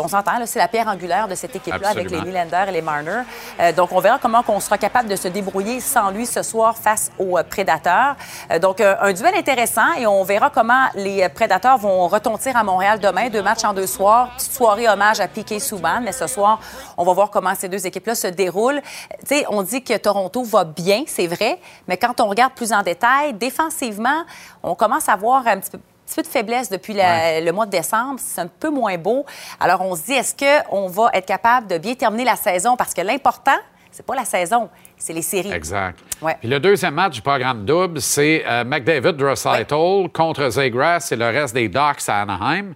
on 0.00 0.08
s'entend, 0.08 0.32
c'est 0.46 0.58
la 0.58 0.68
pierre 0.68 0.88
angulaire 0.88 1.28
de 1.28 1.34
cette 1.34 1.54
équipe-là 1.56 1.88
avec 1.90 2.10
les. 2.10 2.20
Nylander 2.20 2.64
et 2.68 2.72
les 2.72 2.82
Marner. 2.82 3.22
Euh, 3.60 3.72
donc, 3.72 3.92
on 3.92 4.00
verra 4.00 4.18
comment 4.20 4.42
on 4.48 4.60
sera 4.60 4.78
capable 4.84 5.08
de 5.08 5.16
se 5.16 5.28
débrouiller 5.28 5.80
sans 5.80 6.10
lui 6.10 6.26
ce 6.26 6.42
soir 6.42 6.76
face 6.76 7.10
aux 7.18 7.38
euh, 7.38 7.42
Prédateurs. 7.42 8.16
Euh, 8.50 8.58
donc, 8.58 8.82
euh, 8.82 8.94
un 9.00 9.14
duel 9.14 9.34
intéressant 9.34 9.94
et 9.96 10.06
on 10.06 10.22
verra 10.24 10.50
comment 10.50 10.88
les 10.94 11.26
Prédateurs 11.30 11.78
vont 11.78 12.06
retentir 12.06 12.54
à 12.54 12.62
Montréal 12.62 13.00
demain. 13.00 13.30
Deux 13.30 13.40
matchs 13.42 13.64
en 13.64 13.72
deux 13.72 13.86
soirs. 13.86 14.28
Petite 14.36 14.52
soirée 14.52 14.86
hommage 14.86 15.20
à 15.20 15.26
Piquet 15.26 15.58
Souban. 15.58 16.02
Mais 16.02 16.12
ce 16.12 16.26
soir, 16.26 16.60
on 16.98 17.04
va 17.04 17.14
voir 17.14 17.30
comment 17.30 17.54
ces 17.54 17.70
deux 17.70 17.86
équipes-là 17.86 18.14
se 18.14 18.26
déroulent. 18.26 18.82
Tu 19.20 19.36
sais, 19.36 19.46
on 19.48 19.62
dit 19.62 19.82
que 19.82 19.96
Toronto 19.96 20.44
va 20.44 20.64
bien, 20.64 21.04
c'est 21.06 21.28
vrai. 21.28 21.58
Mais 21.88 21.96
quand 21.96 22.20
on 22.20 22.26
regarde 22.28 22.52
plus 22.52 22.70
en 22.74 22.82
détail, 22.82 23.32
défensivement, 23.32 24.24
on 24.62 24.74
commence 24.74 25.08
à 25.08 25.16
voir 25.16 25.46
un 25.46 25.60
petit 25.60 25.70
peu 25.70 25.78
petit 26.06 26.16
peu 26.16 26.22
de 26.22 26.26
faiblesse 26.26 26.68
depuis 26.68 26.92
la- 26.92 27.40
le 27.40 27.50
mois 27.50 27.64
de 27.64 27.70
décembre. 27.70 28.20
C'est 28.22 28.42
un 28.42 28.46
peu 28.46 28.68
moins 28.68 28.98
beau. 28.98 29.24
Alors, 29.58 29.80
on 29.80 29.96
se 29.96 30.02
dit, 30.02 30.12
est-ce 30.12 30.34
qu'on 30.36 30.86
va 30.88 31.08
être 31.14 31.24
capable 31.24 31.66
de 31.66 31.78
bien 31.78 31.94
terminer 31.94 32.24
la 32.26 32.36
saison? 32.36 32.76
Parce 32.76 32.92
que 32.92 33.00
l'important, 33.00 33.56
c'est 33.94 34.04
pas 34.04 34.16
la 34.16 34.24
saison, 34.24 34.68
c'est 34.96 35.12
les 35.12 35.22
séries. 35.22 35.52
Exact. 35.52 36.00
Ouais. 36.20 36.36
Puis 36.40 36.48
le 36.48 36.58
deuxième 36.58 36.94
match 36.94 37.14
du 37.14 37.22
programme 37.22 37.64
double, 37.64 38.00
c'est 38.00 38.44
euh, 38.44 38.64
McDavid 38.64 39.12
Draisaitl 39.12 40.08
contre 40.12 40.50
Zegras 40.50 41.08
et 41.12 41.16
le 41.16 41.26
reste 41.26 41.54
des 41.54 41.68
Ducks 41.68 42.08
à 42.08 42.22
Anaheim. 42.22 42.74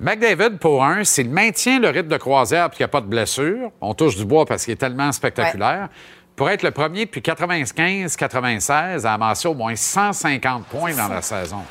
McDavid, 0.00 0.58
pour 0.58 0.82
un, 0.82 1.04
s'il 1.04 1.28
maintient 1.28 1.80
le 1.80 1.90
rythme 1.90 2.08
de 2.08 2.16
croisière 2.16 2.66
et 2.66 2.70
qu'il 2.70 2.80
n'y 2.80 2.84
a 2.84 2.88
pas 2.88 3.02
de 3.02 3.06
blessure, 3.06 3.70
on 3.82 3.92
touche 3.92 4.16
du 4.16 4.24
bois 4.24 4.46
parce 4.46 4.64
qu'il 4.64 4.72
est 4.72 4.76
tellement 4.76 5.12
spectaculaire, 5.12 5.90
pour 6.34 6.48
être 6.48 6.62
le 6.62 6.70
premier 6.70 7.04
depuis 7.04 7.20
95-96 7.20 9.04
à 9.04 9.12
amasser 9.12 9.48
au 9.48 9.54
moins 9.54 9.76
150 9.76 10.64
points 10.66 10.94
dans 10.94 11.08
la 11.08 11.20
saison. 11.20 11.62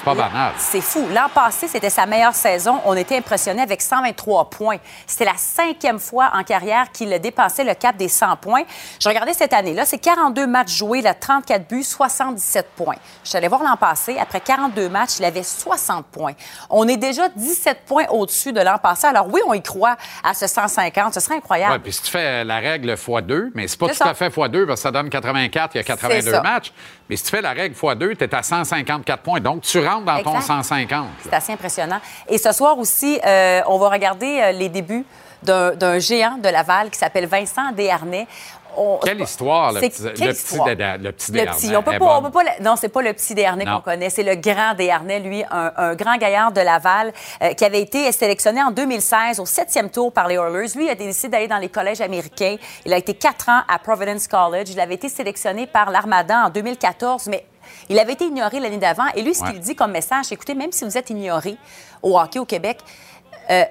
C'est 0.00 0.04
pas 0.06 0.14
banal. 0.14 0.52
C'est 0.56 0.80
fou. 0.80 1.06
L'an 1.12 1.28
passé, 1.34 1.68
c'était 1.68 1.90
sa 1.90 2.06
meilleure 2.06 2.34
saison. 2.34 2.80
On 2.86 2.96
était 2.96 3.18
impressionnés 3.18 3.60
avec 3.60 3.82
123 3.82 4.48
points. 4.48 4.78
C'était 5.06 5.26
la 5.26 5.36
cinquième 5.36 5.98
fois 5.98 6.30
en 6.32 6.42
carrière 6.42 6.90
qu'il 6.90 7.12
a 7.12 7.18
dépassé 7.18 7.64
le 7.64 7.74
cap 7.74 7.98
des 7.98 8.08
100 8.08 8.36
points. 8.36 8.62
Je 8.98 9.06
regardais 9.06 9.34
cette 9.34 9.52
année-là, 9.52 9.84
c'est 9.84 9.98
42 9.98 10.46
matchs 10.46 10.74
joués, 10.74 11.02
là, 11.02 11.12
34 11.12 11.68
buts, 11.68 11.84
77 11.84 12.68
points. 12.74 12.96
Je 13.24 13.28
suis 13.28 13.36
allée 13.36 13.48
voir 13.48 13.62
l'an 13.62 13.76
passé. 13.76 14.16
Après 14.18 14.40
42 14.40 14.88
matchs, 14.88 15.18
il 15.18 15.24
avait 15.26 15.42
60 15.42 16.06
points. 16.06 16.32
On 16.70 16.88
est 16.88 16.96
déjà 16.96 17.28
17 17.28 17.80
points 17.84 18.06
au-dessus 18.08 18.54
de 18.54 18.60
l'an 18.62 18.78
passé. 18.78 19.06
Alors 19.06 19.28
oui, 19.30 19.42
on 19.46 19.52
y 19.52 19.60
croit 19.62 19.96
à 20.24 20.32
ce 20.32 20.46
150. 20.46 21.12
Ce 21.12 21.20
serait 21.20 21.36
incroyable. 21.36 21.74
Oui, 21.74 21.78
puis 21.80 21.92
si 21.92 22.02
tu 22.02 22.10
fais 22.10 22.42
la 22.42 22.56
règle 22.58 22.90
x2, 22.94 23.50
mais 23.54 23.68
c'est 23.68 23.78
pas 23.78 23.88
tout 23.88 23.94
ça. 23.94 24.06
à 24.06 24.14
fait 24.14 24.28
x2 24.28 24.66
parce 24.66 24.80
que 24.80 24.82
ça 24.84 24.90
donne 24.90 25.10
84, 25.10 25.74
il 25.74 25.78
y 25.78 25.80
a 25.80 25.84
82 25.84 26.30
ça. 26.30 26.40
matchs. 26.40 26.72
Mais 27.10 27.16
si 27.16 27.24
tu 27.24 27.30
fais 27.30 27.42
la 27.42 27.50
règle 27.50 27.74
x2, 27.74 28.16
tu 28.16 28.22
es 28.22 28.34
à 28.34 28.40
154 28.40 29.22
points. 29.24 29.40
Donc, 29.40 29.62
tu 29.62 29.84
rentres 29.84 30.04
dans 30.04 30.22
ton 30.22 30.36
Exact. 30.36 30.62
150. 30.62 31.08
C'est 31.24 31.34
assez 31.34 31.52
impressionnant. 31.52 32.00
Et 32.28 32.38
ce 32.38 32.52
soir 32.52 32.78
aussi, 32.78 33.18
euh, 33.26 33.60
on 33.66 33.78
va 33.78 33.88
regarder 33.88 34.38
euh, 34.40 34.52
les 34.52 34.68
débuts 34.68 35.04
d'un 35.42 35.74
d'un 35.74 35.98
géant 35.98 36.38
de 36.38 36.48
Laval 36.48 36.88
qui 36.90 36.98
s'appelle 36.98 37.26
Vincent 37.26 37.72
Desharnais. 37.72 38.28
On- 38.76 38.98
Quelle 39.02 39.20
histoire, 39.20 39.72
le 39.72 39.80
petit, 39.80 40.02
le 40.02 40.10
quelle 40.10 40.28
petit, 40.28 40.36
histoire? 40.44 40.66
Déda- 40.68 40.96
le 40.96 41.12
petit 41.12 41.32
Le 41.32 41.44
petit. 41.46 41.76
On 41.76 41.82
peut 41.82 41.98
pas, 41.98 42.18
on 42.18 42.22
peut 42.22 42.30
pas 42.30 42.42
non, 42.60 42.76
c'est 42.76 42.88
pas 42.88 43.02
le 43.02 43.12
petit 43.12 43.34
Desharnais 43.34 43.64
qu'on 43.64 43.80
connaît, 43.80 44.10
c'est 44.10 44.22
le 44.22 44.34
grand 44.36 44.74
Desharnais, 44.74 45.20
lui, 45.20 45.42
un, 45.50 45.72
un 45.76 45.94
grand 45.94 46.16
gaillard 46.16 46.52
de 46.52 46.60
Laval 46.60 47.12
euh, 47.42 47.52
qui 47.54 47.64
avait 47.64 47.80
été 47.82 48.10
sélectionné 48.12 48.62
en 48.62 48.70
2016 48.70 49.40
au 49.40 49.46
septième 49.46 49.90
tour 49.90 50.12
par 50.12 50.28
les 50.28 50.36
Oilers. 50.36 50.68
Lui, 50.76 50.86
il 50.86 50.90
a 50.90 50.94
décidé 50.94 51.28
d'aller 51.28 51.48
dans 51.48 51.58
les 51.58 51.68
collèges 51.68 52.00
américains. 52.00 52.56
Il 52.84 52.92
a 52.92 52.96
été 52.96 53.14
quatre 53.14 53.48
ans 53.48 53.60
à 53.68 53.78
Providence 53.78 54.28
College. 54.28 54.68
Il 54.70 54.80
avait 54.80 54.94
été 54.94 55.08
sélectionné 55.08 55.66
par 55.66 55.90
l'Armada 55.90 56.46
en 56.46 56.50
2014, 56.50 57.26
mais 57.28 57.44
il 57.88 57.98
avait 57.98 58.12
été 58.14 58.24
ignoré 58.26 58.60
l'année 58.60 58.78
d'avant. 58.78 59.06
Et 59.14 59.22
lui, 59.22 59.34
ce 59.34 59.42
Ouais. 59.42 59.50
qu'il 59.52 59.60
dit 59.60 59.74
comme 59.74 59.90
message, 59.92 60.26
écoutez, 60.30 60.54
même 60.54 60.72
si 60.72 60.84
vous 60.84 60.96
êtes 60.96 61.10
ignoré 61.10 61.56
au 62.02 62.18
hockey 62.18 62.38
au 62.38 62.44
Québec, 62.44 62.78
euh, 63.50 63.64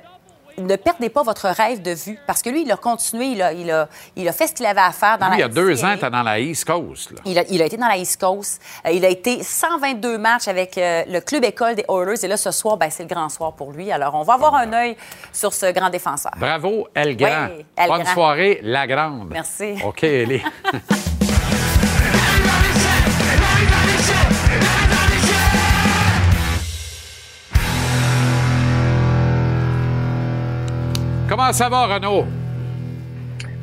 ne 0.66 0.76
perdez 0.76 1.10
pas 1.10 1.24
votre 1.24 1.48
rêve 1.50 1.82
de 1.82 1.92
vue. 1.92 2.18
Parce 2.28 2.42
que 2.42 2.50
lui, 2.50 2.64
il 2.64 2.72
a 2.72 2.78
continué, 2.78 3.28
il 3.28 3.42
a, 3.42 3.54
il 3.54 3.70
a, 3.72 3.88
il 4.16 4.28
a 4.28 4.32
fait 4.32 4.48
ce 4.48 4.54
qu'il 4.54 4.66
avait 4.66 4.80
à 4.82 4.92
faire 4.92 5.18
dans 5.18 5.28
Lui, 5.30 5.32
la 5.32 5.38
il 5.38 5.42
y 5.42 5.44
a 5.44 5.48
deux 5.50 5.76
série. 5.76 5.94
ans, 5.94 5.98
tu 6.04 6.10
dans 6.10 6.24
la 6.24 6.40
East 6.40 6.66
Coast. 6.66 7.12
là. 7.12 7.18
Il 7.26 7.38
a, 7.40 7.44
il 7.50 7.62
a 7.62 7.66
été 7.66 7.78
dans 7.78 7.88
la 7.88 7.98
East 7.98 8.20
Coast. 8.20 8.62
Euh, 8.86 8.92
il 8.92 9.04
a 9.06 9.10
été 9.10 9.44
122 9.44 10.18
matchs 10.18 10.48
avec 10.48 10.78
euh, 10.78 11.04
le 11.08 11.20
club 11.22 11.44
école 11.46 11.76
des 11.76 11.86
Oilers. 11.90 12.24
Et 12.24 12.28
là, 12.28 12.38
ce 12.38 12.52
soir, 12.52 12.78
ben, 12.78 12.90
c'est 12.90 13.04
le 13.04 13.10
grand 13.10 13.30
soir 13.30 13.54
pour 13.54 13.72
lui. 13.72 13.92
Alors, 13.92 14.16
on 14.16 14.24
va 14.24 14.34
avoir 14.36 14.56
un 14.56 14.72
œil 14.74 14.96
sur 15.34 15.54
ce 15.54 15.72
grand 15.72 15.90
défenseur. 15.90 16.32
Bravo, 16.38 16.88
El 16.94 17.16
Grand. 17.18 17.48
Oui, 17.58 17.66
El 17.76 17.88
Bonne 17.90 18.04
Grand. 18.04 18.14
soirée, 18.14 18.60
La 18.64 18.88
Grande. 18.88 19.30
Merci. 19.32 19.76
OK, 19.86 20.04
Ellie. 20.04 20.42
Comment 31.40 31.54
ça 31.54 31.70
va, 31.70 31.86
Renaud? 31.86 32.26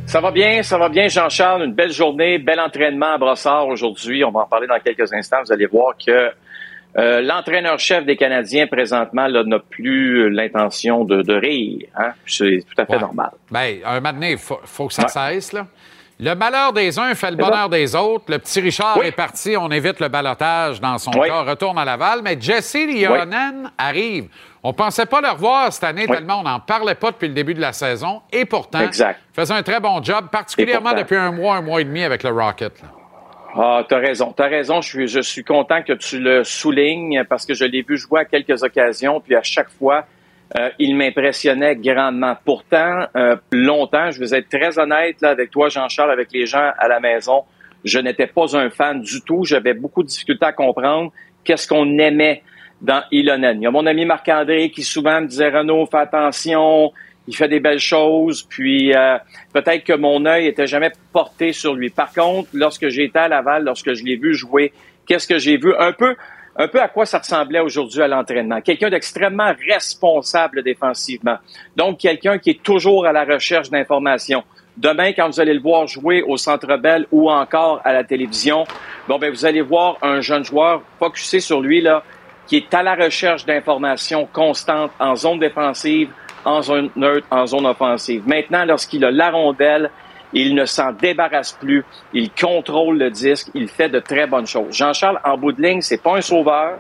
Ça 0.07 0.19
va 0.23 0.31
bien, 0.31 0.62
ça 0.62 0.78
va 0.78 0.89
bien, 0.89 1.09
Jean-Charles. 1.09 1.62
Une 1.65 1.74
belle 1.74 1.93
journée, 1.93 2.39
bel 2.39 2.59
entraînement 2.59 3.12
à 3.12 3.19
Brossard 3.19 3.66
aujourd'hui. 3.69 4.24
On 4.24 4.31
va 4.31 4.40
en 4.40 4.47
parler 4.47 4.66
dans 4.66 4.78
quelques 4.81 5.12
instants. 5.12 5.36
Vous 5.44 5.53
allez 5.53 5.66
voir 5.66 5.93
que 5.94 6.31
euh, 6.98 7.20
l'entraîneur-chef 7.20 8.07
des 8.07 8.16
Canadiens, 8.16 8.66
présentement, 8.66 9.28
n'a 9.28 9.59
plus 9.59 10.31
l'intention 10.31 11.05
de, 11.05 11.20
de 11.20 11.35
rire. 11.35 11.86
Hein? 11.98 12.12
C'est 12.24 12.65
tout 12.66 12.81
à 12.81 12.86
fait 12.86 12.94
Ouais. 12.94 12.98
normal. 13.01 13.31
Bien, 13.51 13.74
un 13.85 13.97
moment 13.97 14.12
donné, 14.15 14.31
il 14.32 14.39
faut, 14.39 14.59
faut 14.65 14.86
que 14.86 14.94
ça 14.94 15.03
Ouais. 15.03 15.35
cesse. 15.35 15.53
Là. 15.53 15.66
Le 16.19 16.32
malheur 16.35 16.73
des 16.73 16.98
uns 16.98 17.15
fait 17.15 17.31
le 17.31 17.36
bonheur 17.36 17.69
des 17.69 17.94
autres. 17.94 18.24
Le 18.28 18.39
petit 18.39 18.62
Richard 18.62 18.97
Oui. 18.98 19.09
est 19.09 19.12
parti. 19.12 19.55
On 19.55 19.69
évite 19.70 20.01
le 20.01 20.09
balotage 20.09 20.81
dans 20.81 20.97
son 20.97 21.11
Oui. 21.11 21.28
cas. 21.28 21.43
Retourne 21.43 21.77
à 21.78 21.85
Laval. 21.85 22.20
Mais 22.24 22.39
Jesse 22.40 22.74
Lionen 22.89 23.70
arrive. 23.77 24.28
On 24.68 24.72
pensait 24.72 25.06
pas 25.06 25.20
le 25.20 25.28
revoir 25.28 25.72
cette 25.72 25.84
année 25.84 26.06
Oui. 26.09 26.16
tellement 26.16 26.40
on 26.40 26.43
n'en 26.43 26.59
parlait 26.59 26.97
pas 26.97 27.12
depuis 27.12 27.28
le 27.28 27.34
début 27.34 27.55
de 27.55 27.60
la 27.60 27.72
saison. 27.72 28.22
Et 28.32 28.44
pourtant, 28.44 28.80
Exact. 28.80 29.20
il 29.32 29.34
faisait 29.40 29.55
un 29.55 29.62
très 29.62 29.78
bon 29.78 30.02
job, 30.02 30.26
particulièrement 30.32 30.88
pourtant. 30.90 31.02
depuis 31.02 31.16
un 31.16 31.30
mois, 31.30 31.55
un 31.55 31.60
mois 31.62 31.80
et 31.80 31.84
demi 31.84 32.02
avec 32.02 32.24
le 32.24 32.30
Rocket. 32.30 32.82
là. 32.82 32.88
Ah, 33.59 33.84
t'as 33.88 33.98
raison, 33.98 34.32
t'as 34.36 34.48
raison. 34.48 34.80
Je 34.80 34.88
suis, 34.88 35.06
je 35.09 35.20
suis 35.20 35.44
content 35.44 35.82
que 35.82 35.93
tu 35.93 36.18
le 36.18 36.43
soulignes 36.43 37.22
parce 37.28 37.47
que 37.47 37.55
je 37.55 37.64
l'ai 37.64 37.82
vu 37.82 37.97
jouer 37.97 38.22
à 38.22 38.24
quelques 38.24 38.60
occasions, 38.64 39.20
puis 39.20 39.36
à 39.36 39.43
chaque 39.44 39.70
fois, 39.70 40.05
euh, 40.59 40.68
il 40.80 40.97
m'impressionnait 40.97 41.76
grandement. 41.76 42.36
Pourtant, 42.44 43.06
euh, 43.16 43.36
longtemps, 43.52 44.10
je 44.10 44.18
vais 44.24 44.36
être 44.38 44.48
très 44.48 44.78
honnête 44.80 45.20
là, 45.20 45.30
avec 45.30 45.52
toi, 45.52 45.68
Jean-Charles, 45.68 46.10
avec 46.10 46.32
les 46.32 46.44
gens 46.44 46.72
à 46.76 46.88
la 46.88 46.98
maison, 46.98 47.44
je 47.84 48.01
n'étais 48.01 48.26
pas 48.26 48.56
un 48.56 48.68
fan 48.68 49.01
du 49.01 49.22
tout. 49.22 49.44
J'avais 49.44 49.74
beaucoup 49.74 50.02
de 50.02 50.09
difficultés 50.09 50.44
à 50.44 50.52
comprendre 50.52 51.12
qu'est-ce 51.44 51.68
qu'on 51.68 51.98
aimait 51.98 52.43
dans 52.86 53.02
Ilonen. 53.10 53.60
Il 53.60 53.64
y 53.64 53.66
a 53.66 53.70
mon 53.72 53.84
ami 53.84 54.04
Marc-André 54.04 54.70
qui 54.70 54.84
souvent 54.84 55.20
me 55.20 55.26
disait, 55.26 55.48
Renaud, 55.48 55.86
fais 55.86 55.98
attention, 55.98 56.92
il 57.26 57.34
fait 57.34 57.48
des 57.48 57.58
belles 57.58 57.80
choses, 57.80 58.44
puis 58.44 58.94
euh, 58.94 59.18
peut-être 59.52 59.82
que 59.82 59.92
mon 59.92 60.24
œil 60.24 60.46
était 60.46 60.68
jamais 60.68 60.92
porté 61.12 61.52
sur 61.52 61.74
lui. 61.74 61.90
Par 61.90 62.12
contre, 62.12 62.48
lorsque 62.52 62.84
été 62.84 63.18
à 63.18 63.26
Laval, 63.26 63.64
lorsque 63.64 63.92
je 63.92 64.04
l'ai 64.04 64.14
vu 64.14 64.34
jouer, 64.34 64.72
qu'est-ce 65.04 65.26
que 65.26 65.38
j'ai 65.38 65.56
vu? 65.56 65.74
Un 65.76 65.92
peu 65.92 66.14
un 66.58 66.68
peu 66.68 66.80
à 66.80 66.88
quoi 66.88 67.04
ça 67.04 67.18
ressemblait 67.18 67.60
aujourd'hui 67.60 68.00
à 68.00 68.08
l'entraînement. 68.08 68.62
Quelqu'un 68.62 68.88
d'extrêmement 68.88 69.52
responsable 69.68 70.62
défensivement. 70.62 71.36
Donc, 71.76 71.98
quelqu'un 71.98 72.38
qui 72.38 72.48
est 72.48 72.62
toujours 72.62 73.04
à 73.04 73.12
la 73.12 73.24
recherche 73.24 73.68
d'informations. 73.68 74.42
Demain, 74.78 75.12
quand 75.12 75.26
vous 75.28 75.38
allez 75.38 75.52
le 75.52 75.60
voir 75.60 75.86
jouer 75.86 76.22
au 76.22 76.38
Centre 76.38 76.78
Bell 76.78 77.06
ou 77.12 77.30
encore 77.30 77.82
à 77.84 77.92
la 77.92 78.04
télévision, 78.04 78.64
bon, 79.06 79.18
ben, 79.18 79.30
vous 79.30 79.44
allez 79.44 79.60
voir 79.60 79.98
un 80.00 80.22
jeune 80.22 80.44
joueur 80.44 80.82
focusé 80.98 81.40
sur 81.40 81.60
lui, 81.60 81.82
là, 81.82 82.02
qui 82.47 82.56
est 82.56 82.74
à 82.74 82.82
la 82.82 82.94
recherche 82.94 83.44
d'informations 83.44 84.28
constantes 84.32 84.93
en 84.98 85.16
zone 85.16 85.39
défensive, 85.39 86.10
en 86.44 86.62
zone 86.62 86.90
neutre, 86.97 87.27
en 87.31 87.47
zone 87.47 87.66
offensive. 87.66 88.23
Maintenant, 88.27 88.64
lorsqu'il 88.64 89.05
a 89.05 89.10
la 89.10 89.31
rondelle, 89.31 89.90
il 90.32 90.55
ne 90.55 90.64
s'en 90.64 90.93
débarrasse 90.93 91.52
plus. 91.52 91.85
Il 92.12 92.31
contrôle 92.31 92.98
le 92.98 93.10
disque. 93.10 93.48
Il 93.55 93.68
fait 93.68 93.89
de 93.89 94.01
très 94.01 94.27
bonnes 94.27 94.47
choses. 94.47 94.74
Jean-Charles, 94.74 95.20
en 95.24 95.36
bout 95.36 95.52
de 95.52 95.62
ligne, 95.62 95.81
c'est 95.81 96.02
pas 96.02 96.16
un 96.16 96.20
sauveur. 96.20 96.78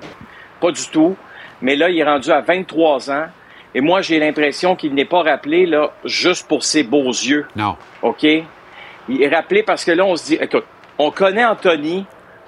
Pas 0.60 0.70
du 0.70 0.88
tout. 0.90 1.16
Mais 1.62 1.74
là, 1.76 1.88
il 1.88 1.98
est 1.98 2.04
rendu 2.04 2.30
à 2.30 2.40
23 2.40 3.10
ans. 3.10 3.26
Et 3.74 3.80
moi, 3.80 4.00
j'ai 4.02 4.18
l'impression 4.18 4.76
qu'il 4.76 4.94
n'est 4.94 5.04
pas 5.04 5.22
rappelé, 5.22 5.66
là, 5.66 5.92
juste 6.04 6.48
pour 6.48 6.64
ses 6.64 6.82
beaux 6.82 7.08
yeux. 7.08 7.46
Non. 7.56 7.76
OK? 8.02 8.24
Il 8.24 9.22
est 9.22 9.28
rappelé 9.28 9.62
parce 9.62 9.84
que 9.84 9.92
là, 9.92 10.04
on 10.04 10.16
se 10.16 10.26
dit, 10.26 10.38
écoute, 10.40 10.64
on 10.98 11.10
connaît 11.10 11.44
Anthony. 11.44 12.04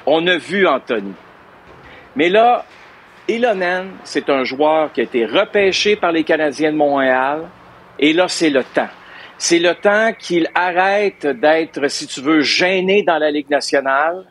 On 0.06 0.26
a 0.26 0.36
vu 0.36 0.66
Anthony. 0.66 1.12
Mais 2.16 2.28
là, 2.28 2.64
Ilonen, 3.28 3.90
c'est 4.04 4.30
un 4.30 4.42
joueur 4.44 4.90
qui 4.90 5.00
a 5.00 5.04
été 5.04 5.26
repêché 5.26 5.96
par 5.96 6.12
les 6.12 6.24
Canadiens 6.24 6.72
de 6.72 6.76
Montréal. 6.78 7.42
Et 7.98 8.14
là, 8.14 8.26
c'est 8.26 8.48
le 8.48 8.64
temps. 8.64 8.88
C'est 9.36 9.58
le 9.58 9.74
temps 9.74 10.12
qu'il 10.18 10.48
arrête 10.54 11.26
d'être, 11.26 11.88
si 11.88 12.06
tu 12.06 12.22
veux, 12.22 12.40
gêné 12.40 13.02
dans 13.02 13.18
la 13.18 13.30
Ligue 13.30 13.50
nationale, 13.50 14.24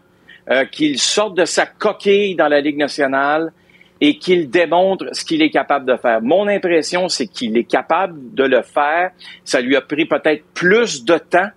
euh, 0.49 0.65
qu'il 0.65 0.97
sorte 0.97 1.37
de 1.37 1.45
sa 1.45 1.67
coquille 1.67 2.35
dans 2.35 2.47
la 2.47 2.59
Ligue 2.59 2.77
nationale 2.77 3.53
et 4.01 4.17
qu'il 4.17 4.49
démontre 4.49 5.05
ce 5.11 5.23
qu'il 5.23 5.43
est 5.43 5.51
capable 5.51 5.85
de 5.85 5.95
faire. 5.95 6.19
Mon 6.21 6.47
impression, 6.47 7.07
c'est 7.07 7.27
qu'il 7.27 7.55
est 7.55 7.69
capable 7.69 8.33
de 8.33 8.45
le 8.45 8.63
faire. 8.63 9.11
Ça 9.45 9.61
lui 9.61 9.75
a 9.75 9.81
pris 9.81 10.05
peut-être 10.05 10.43
plus 10.55 11.05
de 11.05 11.17
temps 11.19 11.49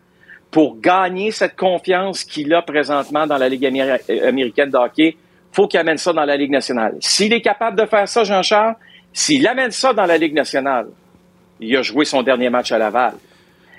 pour 0.50 0.78
gagner 0.78 1.30
cette 1.30 1.56
confiance 1.56 2.22
qu'il 2.22 2.52
a 2.52 2.60
présentement 2.60 3.26
dans 3.26 3.38
la 3.38 3.48
Ligue 3.48 3.64
américaine 3.66 4.70
de 4.70 4.76
hockey 4.76 5.16
faut 5.52 5.66
qu'il 5.66 5.80
amène 5.80 5.98
ça 5.98 6.12
dans 6.12 6.24
la 6.24 6.36
Ligue 6.36 6.50
nationale. 6.50 6.96
S'il 7.00 7.32
est 7.32 7.40
capable 7.40 7.80
de 7.80 7.86
faire 7.86 8.08
ça, 8.08 8.24
Jean-Charles, 8.24 8.76
s'il 9.12 9.46
amène 9.46 9.70
ça 9.70 9.92
dans 9.92 10.06
la 10.06 10.16
Ligue 10.16 10.34
nationale, 10.34 10.86
il 11.60 11.76
a 11.76 11.82
joué 11.82 12.04
son 12.04 12.22
dernier 12.22 12.50
match 12.50 12.72
à 12.72 12.78
Laval. 12.78 13.14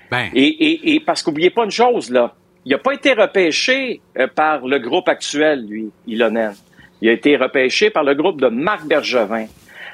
Ben. 0.09 0.29
Et, 0.33 0.47
et, 0.47 0.93
et, 0.93 0.99
parce 0.99 1.23
qu'oubliez 1.23 1.49
pas 1.49 1.63
une 1.63 1.71
chose, 1.71 2.09
là, 2.09 2.33
il 2.65 2.71
n'a 2.71 2.77
pas 2.77 2.93
été 2.93 3.13
repêché 3.13 4.01
euh, 4.17 4.27
par 4.27 4.67
le 4.67 4.77
groupe 4.77 5.07
actuel, 5.07 5.65
lui, 5.65 5.89
Ilonen. 6.05 6.53
Il 7.01 7.09
a 7.09 7.13
été 7.13 7.35
repêché 7.35 7.89
par 7.89 8.03
le 8.03 8.13
groupe 8.13 8.39
de 8.39 8.47
Marc 8.47 8.85
Bergevin. 8.85 9.47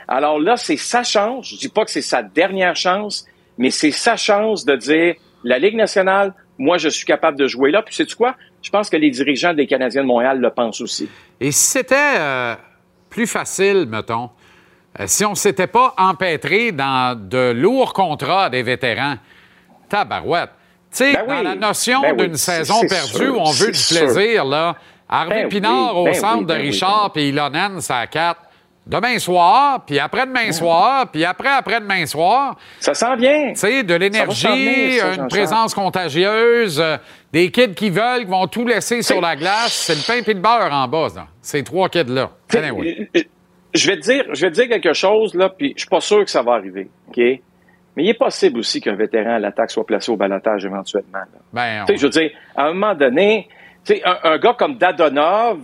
Alors 0.07 0.39
là, 0.39 0.57
c'est 0.57 0.77
sa 0.77 1.03
chance. 1.03 1.49
Je 1.49 1.57
dis 1.57 1.69
pas 1.69 1.85
que 1.85 1.91
c'est 1.91 2.01
sa 2.01 2.23
dernière 2.23 2.75
chance, 2.75 3.25
mais 3.57 3.69
c'est 3.69 3.91
sa 3.91 4.17
chance 4.17 4.65
de 4.65 4.75
dire 4.75 5.15
la 5.43 5.59
Ligue 5.59 5.75
nationale, 5.75 6.33
moi, 6.57 6.77
je 6.77 6.89
suis 6.89 7.05
capable 7.05 7.37
de 7.37 7.47
jouer 7.47 7.71
là. 7.71 7.81
Puis, 7.83 7.95
sais-tu 7.95 8.15
quoi? 8.15 8.35
Je 8.61 8.69
pense 8.69 8.89
que 8.89 8.97
les 8.97 9.11
dirigeants 9.11 9.53
des 9.53 9.67
Canadiens 9.67 10.01
de 10.01 10.07
Montréal 10.07 10.39
le 10.39 10.49
pensent 10.49 10.81
aussi. 10.81 11.07
Et 11.39 11.51
si 11.51 11.65
c'était 11.71 11.95
euh, 12.17 12.55
plus 13.09 13.27
facile, 13.27 13.85
mettons, 13.89 14.29
euh, 14.99 15.03
si 15.07 15.23
on 15.25 15.31
ne 15.31 15.35
s'était 15.35 15.67
pas 15.67 15.93
empêtré 15.97 16.71
dans 16.71 17.17
de 17.17 17.51
lourds 17.51 17.93
contrats 17.93 18.49
des 18.49 18.63
vétérans, 18.63 19.15
tabarouette. 19.89 20.49
Tu 20.91 20.97
sais, 20.97 21.13
Ben 21.13 21.23
oui. 21.27 21.35
dans 21.35 21.41
la 21.43 21.55
notion 21.55 22.01
Ben 22.01 22.15
oui. 22.17 22.25
d'une 22.27 22.37
saison 22.37 22.81
perdue 22.87 23.25
sûr. 23.25 23.35
où 23.35 23.39
on 23.39 23.51
veut 23.51 23.71
du 23.71 23.83
plaisir, 23.89 24.45
là, 24.45 24.75
Harvey 25.09 25.35
Ben 25.35 25.43
oui, 25.45 25.49
Pinard 25.49 25.97
au 25.97 26.13
centre 26.13 26.45
de 26.45 26.53
Richard, 26.53 27.11
puis 27.13 27.29
Ilonen, 27.29 27.79
c'est 27.81 27.93
à 27.93 28.07
4. 28.07 28.41
Demain 28.85 29.19
soir, 29.19 29.81
puis 29.85 29.99
après-demain 29.99 30.49
soir, 30.53 31.07
puis 31.11 31.25
après 31.25 31.49
après-demain 31.49 32.05
soir. 32.05 32.55
Ça 32.79 32.93
s'en 32.93 33.17
vient. 33.17 33.49
Tu 33.49 33.57
sais, 33.57 33.83
de 33.83 33.91
Ça 33.93 33.97
l'énergie, 33.99 34.97
ça, 34.99 35.13
une 35.13 35.27
présence 35.27 35.73
contagieuse, 35.73 36.79
euh, 36.79 36.95
des 37.33 37.51
kids 37.51 37.75
qui 37.75 37.89
veulent, 37.89 38.21
qui 38.25 38.31
vont 38.31 38.47
tout 38.47 38.65
laisser 38.65 39.01
sur 39.01 39.21
la 39.21 39.35
glace. 39.35 39.73
C'est 39.73 39.95
le 39.95 40.01
pain 40.05 40.25
et 40.29 40.33
le 40.33 40.39
beurre 40.39 40.71
en 40.71 40.87
bas, 40.87 41.07
là. 41.15 41.27
Ces 41.41 41.63
trois 41.63 41.89
kids-là. 41.89 42.31
Anyway. 42.55 43.09
Euh, 43.15 43.21
Je 43.73 43.87
vais 43.91 43.97
te 43.97 44.01
dire, 44.01 44.23
je 44.33 44.41
vais 44.41 44.51
te 44.51 44.55
dire 44.55 44.69
quelque 44.69 44.93
chose, 44.93 45.35
là, 45.35 45.49
puis 45.49 45.73
je 45.75 45.81
suis 45.81 45.89
pas 45.89 45.99
sûr 46.01 46.23
que 46.23 46.31
ça 46.31 46.41
va 46.41 46.53
arriver, 46.53 46.89
OK? 47.09 47.17
Mais 47.17 48.03
il 48.03 48.09
est 48.09 48.13
possible 48.17 48.59
aussi 48.59 48.79
qu'un 48.79 48.95
vétéran 48.95 49.35
à 49.35 49.39
l'attaque 49.39 49.71
soit 49.71 49.85
placé 49.85 50.11
au 50.11 50.17
balotage 50.17 50.65
éventuellement. 50.65 51.19
Ben, 51.51 51.85
sais, 51.87 51.97
je 51.97 52.03
veux 52.03 52.09
dire, 52.11 52.31
à 52.55 52.65
un 52.67 52.73
moment 52.73 52.95
donné, 52.95 53.47
un, 54.05 54.17
un 54.23 54.37
gars 54.37 54.53
comme 54.53 54.77
Dadonov, 54.77 55.59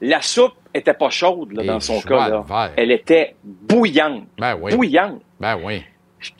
la 0.00 0.22
soupe 0.22 0.54
était 0.72 0.94
pas 0.94 1.10
chaude 1.10 1.52
là, 1.52 1.64
dans 1.64 1.80
son 1.80 2.00
cas. 2.00 2.28
Là. 2.28 2.70
Elle 2.76 2.90
était 2.92 3.34
bouillante. 3.42 4.24
Ben 4.38 4.56
oui. 4.60 4.74
Bouillante. 4.74 5.20
Ben 5.40 5.58
oui. 5.62 5.82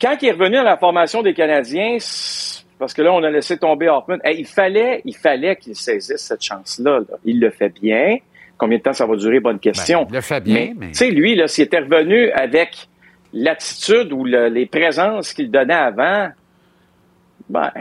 Quand 0.01 0.15
il 0.21 0.29
est 0.29 0.31
revenu 0.31 0.57
à 0.57 0.63
la 0.63 0.77
formation 0.77 1.21
des 1.21 1.33
Canadiens, 1.33 1.97
parce 2.79 2.93
que 2.93 3.01
là, 3.01 3.11
on 3.13 3.23
a 3.23 3.29
laissé 3.29 3.57
tomber 3.57 3.89
Hoffman, 3.89 4.17
hey, 4.23 4.39
il 4.39 4.45
fallait, 4.47 5.01
il 5.05 5.15
fallait 5.15 5.55
qu'il 5.55 5.75
saisisse 5.75 6.21
cette 6.21 6.43
chance-là. 6.43 6.99
là. 6.99 7.17
Il 7.25 7.39
le 7.39 7.49
fait 7.49 7.69
bien. 7.69 8.17
Combien 8.57 8.77
de 8.79 8.83
temps 8.83 8.93
ça 8.93 9.05
va 9.05 9.15
durer? 9.15 9.39
Bonne 9.39 9.59
question. 9.59 10.01
Ben, 10.03 10.07
il 10.09 10.15
le 10.15 10.21
fait 10.21 10.41
bien, 10.41 10.55
mais, 10.55 10.73
mais- 10.77 10.87
tu 10.87 10.95
sais, 10.95 11.11
lui, 11.11 11.35
là, 11.35 11.47
s'il 11.47 11.63
était 11.65 11.79
revenu 11.79 12.29
avec 12.31 12.87
l'attitude 13.33 14.11
ou 14.13 14.25
le- 14.25 14.47
les 14.49 14.65
présences 14.65 15.33
qu'il 15.33 15.51
donnait 15.51 15.73
avant, 15.73 16.29
ben, 17.49 17.71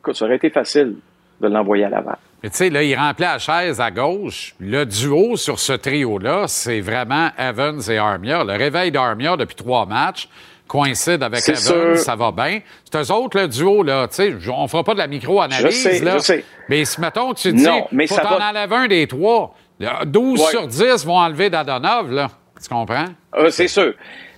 écoute, 0.00 0.16
ça 0.16 0.24
aurait 0.24 0.36
été 0.36 0.50
facile 0.50 0.96
de 1.40 1.48
l'envoyer 1.48 1.84
à 1.84 1.88
Laval. 1.90 2.16
Mais 2.42 2.50
tu 2.50 2.56
sais, 2.56 2.70
là, 2.70 2.82
il 2.82 2.94
remplit 2.96 3.24
la 3.24 3.38
chaise 3.38 3.80
à 3.80 3.90
gauche. 3.90 4.54
Le 4.60 4.84
duo 4.84 5.36
sur 5.36 5.58
ce 5.58 5.74
trio-là, 5.74 6.44
c'est 6.48 6.80
vraiment 6.80 7.28
Evans 7.38 7.80
et 7.90 7.98
Armia. 7.98 8.44
Le 8.44 8.54
réveil 8.54 8.90
d'Armia 8.90 9.36
depuis 9.36 9.56
trois 9.56 9.84
matchs 9.86 10.28
coïncide 10.70 11.22
avec 11.22 11.46
Evans, 11.48 11.56
sûr. 11.58 11.98
ça 11.98 12.14
va 12.14 12.30
bien. 12.30 12.60
C'est 12.90 12.98
eux 13.00 13.12
autres, 13.12 13.38
le 13.40 13.48
duo, 13.48 13.82
là, 13.82 14.06
tu 14.08 14.14
sais, 14.14 14.32
on 14.50 14.68
fera 14.68 14.84
pas 14.84 14.94
de 14.94 14.98
la 14.98 15.08
micro-analyse, 15.08 15.64
Je 15.66 15.70
sais, 15.70 16.00
là. 16.04 16.18
je 16.18 16.22
sais. 16.22 16.44
Mais 16.68 16.84
si, 16.84 17.00
mettons, 17.00 17.34
tu 17.34 17.52
dis, 17.52 17.64
Non, 17.64 17.86
mais 17.90 18.06
faut 18.06 18.14
t'en 18.16 18.38
va- 18.38 18.50
enlèver 18.50 18.76
un 18.76 18.86
des 18.86 19.06
trois. 19.08 19.54
Là, 19.80 20.04
12 20.06 20.40
Ouais. 20.40 20.46
sur 20.50 20.66
10 20.68 21.04
vont 21.04 21.16
enlever 21.18 21.50
Dadonov, 21.50 22.12
là. 22.12 22.28
Tu 22.62 22.68
comprends? 22.68 23.06
Euh, 23.36 23.50
c'est 23.50 23.66
sûr. 23.68 23.94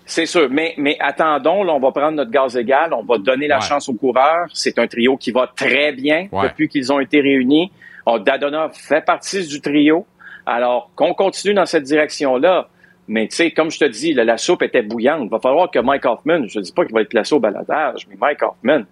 C'est 0.07 0.27
sûr. 0.27 0.49
Mais, 0.51 0.75
mais 0.79 0.97
attendons, 1.01 1.63
là, 1.65 1.75
on 1.75 1.81
va 1.81 1.91
prendre 1.93 2.13
notre 2.17 2.31
gaz 2.31 2.57
égal, 2.57 2.93
on 2.95 3.03
va 3.05 3.19
donner 3.19 3.47
la 3.49 3.57
Ouais. 3.59 3.63
chance 3.63 3.89
aux 3.89 3.95
coureurs. 3.95 4.47
C'est 4.55 4.79
un 4.79 4.87
trio 4.87 5.17
qui 5.17 5.33
va 5.33 5.49
très 5.55 5.93
bien 5.93 6.29
Ouais. 6.33 6.49
depuis 6.49 6.69
qu'ils 6.69 6.93
ont 6.93 7.01
été 7.01 7.21
réunis. 7.21 7.71
Oh, 8.07 8.19
Dadonov 8.19 8.73
fait 8.75 9.05
partie 9.05 9.47
du 9.47 9.61
trio. 9.61 10.07
Alors, 10.47 10.91
qu'on 10.97 11.15
continue 11.15 11.55
dans 11.55 11.67
cette 11.67 11.85
direction-là. 11.85 12.69
Mais 13.13 13.29
tu 13.29 13.37
sais, 13.37 13.51
comme 13.51 13.71
je 13.71 13.79
te 13.79 13.85
dis, 13.85 14.15
là, 14.15 14.25
la 14.25 14.39
soupe 14.39 14.63
était 14.63 14.81
bouillante. 14.81 15.25
Il 15.25 15.29
va 15.29 15.39
falloir 15.39 15.71
que 15.71 15.79
Mike 15.79 16.07
Hoffman, 16.07 16.47
je 16.49 16.59
ne 16.59 16.65
dis 16.65 16.73
pas 16.73 16.87
qu'il 16.87 16.95
va 16.95 17.03
être 17.03 17.11
placé 17.11 17.35
au 17.35 17.41
baladage, 17.41 18.07
mais 18.09 18.17
Mike 18.19 18.43
Hoffman, 18.43 18.85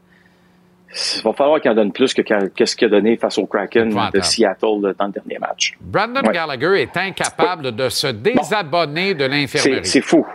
il 0.93 1.23
va 1.23 1.33
falloir 1.33 1.59
qu'il 1.59 1.71
en 1.71 1.75
donne 1.75 1.91
plus 1.91 2.13
que, 2.13 2.23
ce 2.23 2.77
qu'il 2.77 2.87
a 2.87 2.91
donné 2.91 3.17
face 3.17 3.39
au 3.39 3.47
Kraken 3.47 3.89
de. 4.13 4.21
Seattle 4.21 4.95
dans 4.99 5.07
le 5.07 5.13
dernier 5.13 5.39
match. 5.39 5.75
Brandon 5.81 6.21
Ouais. 6.21 6.35
Gallagher 6.35 6.83
est 6.83 6.95
incapable 6.99 7.75
de 7.75 7.89
se 7.89 8.09
désabonner 8.09 9.15
de 9.15 9.25
l'infirmerie. 9.25 9.87
c'est 9.87 10.03
fou. 10.03 10.27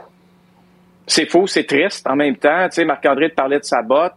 C'est 1.05 1.29
fou, 1.29 1.45
c'est 1.45 1.65
triste 1.65 2.07
en 2.07 2.15
même 2.15 2.37
temps. 2.37 2.67
Tu 2.69 2.77
sais, 2.77 2.85
Marc-André 2.85 3.29
te 3.29 3.35
parlait 3.35 3.59
de 3.59 3.65
sa 3.65 3.83
botte. 3.83 4.15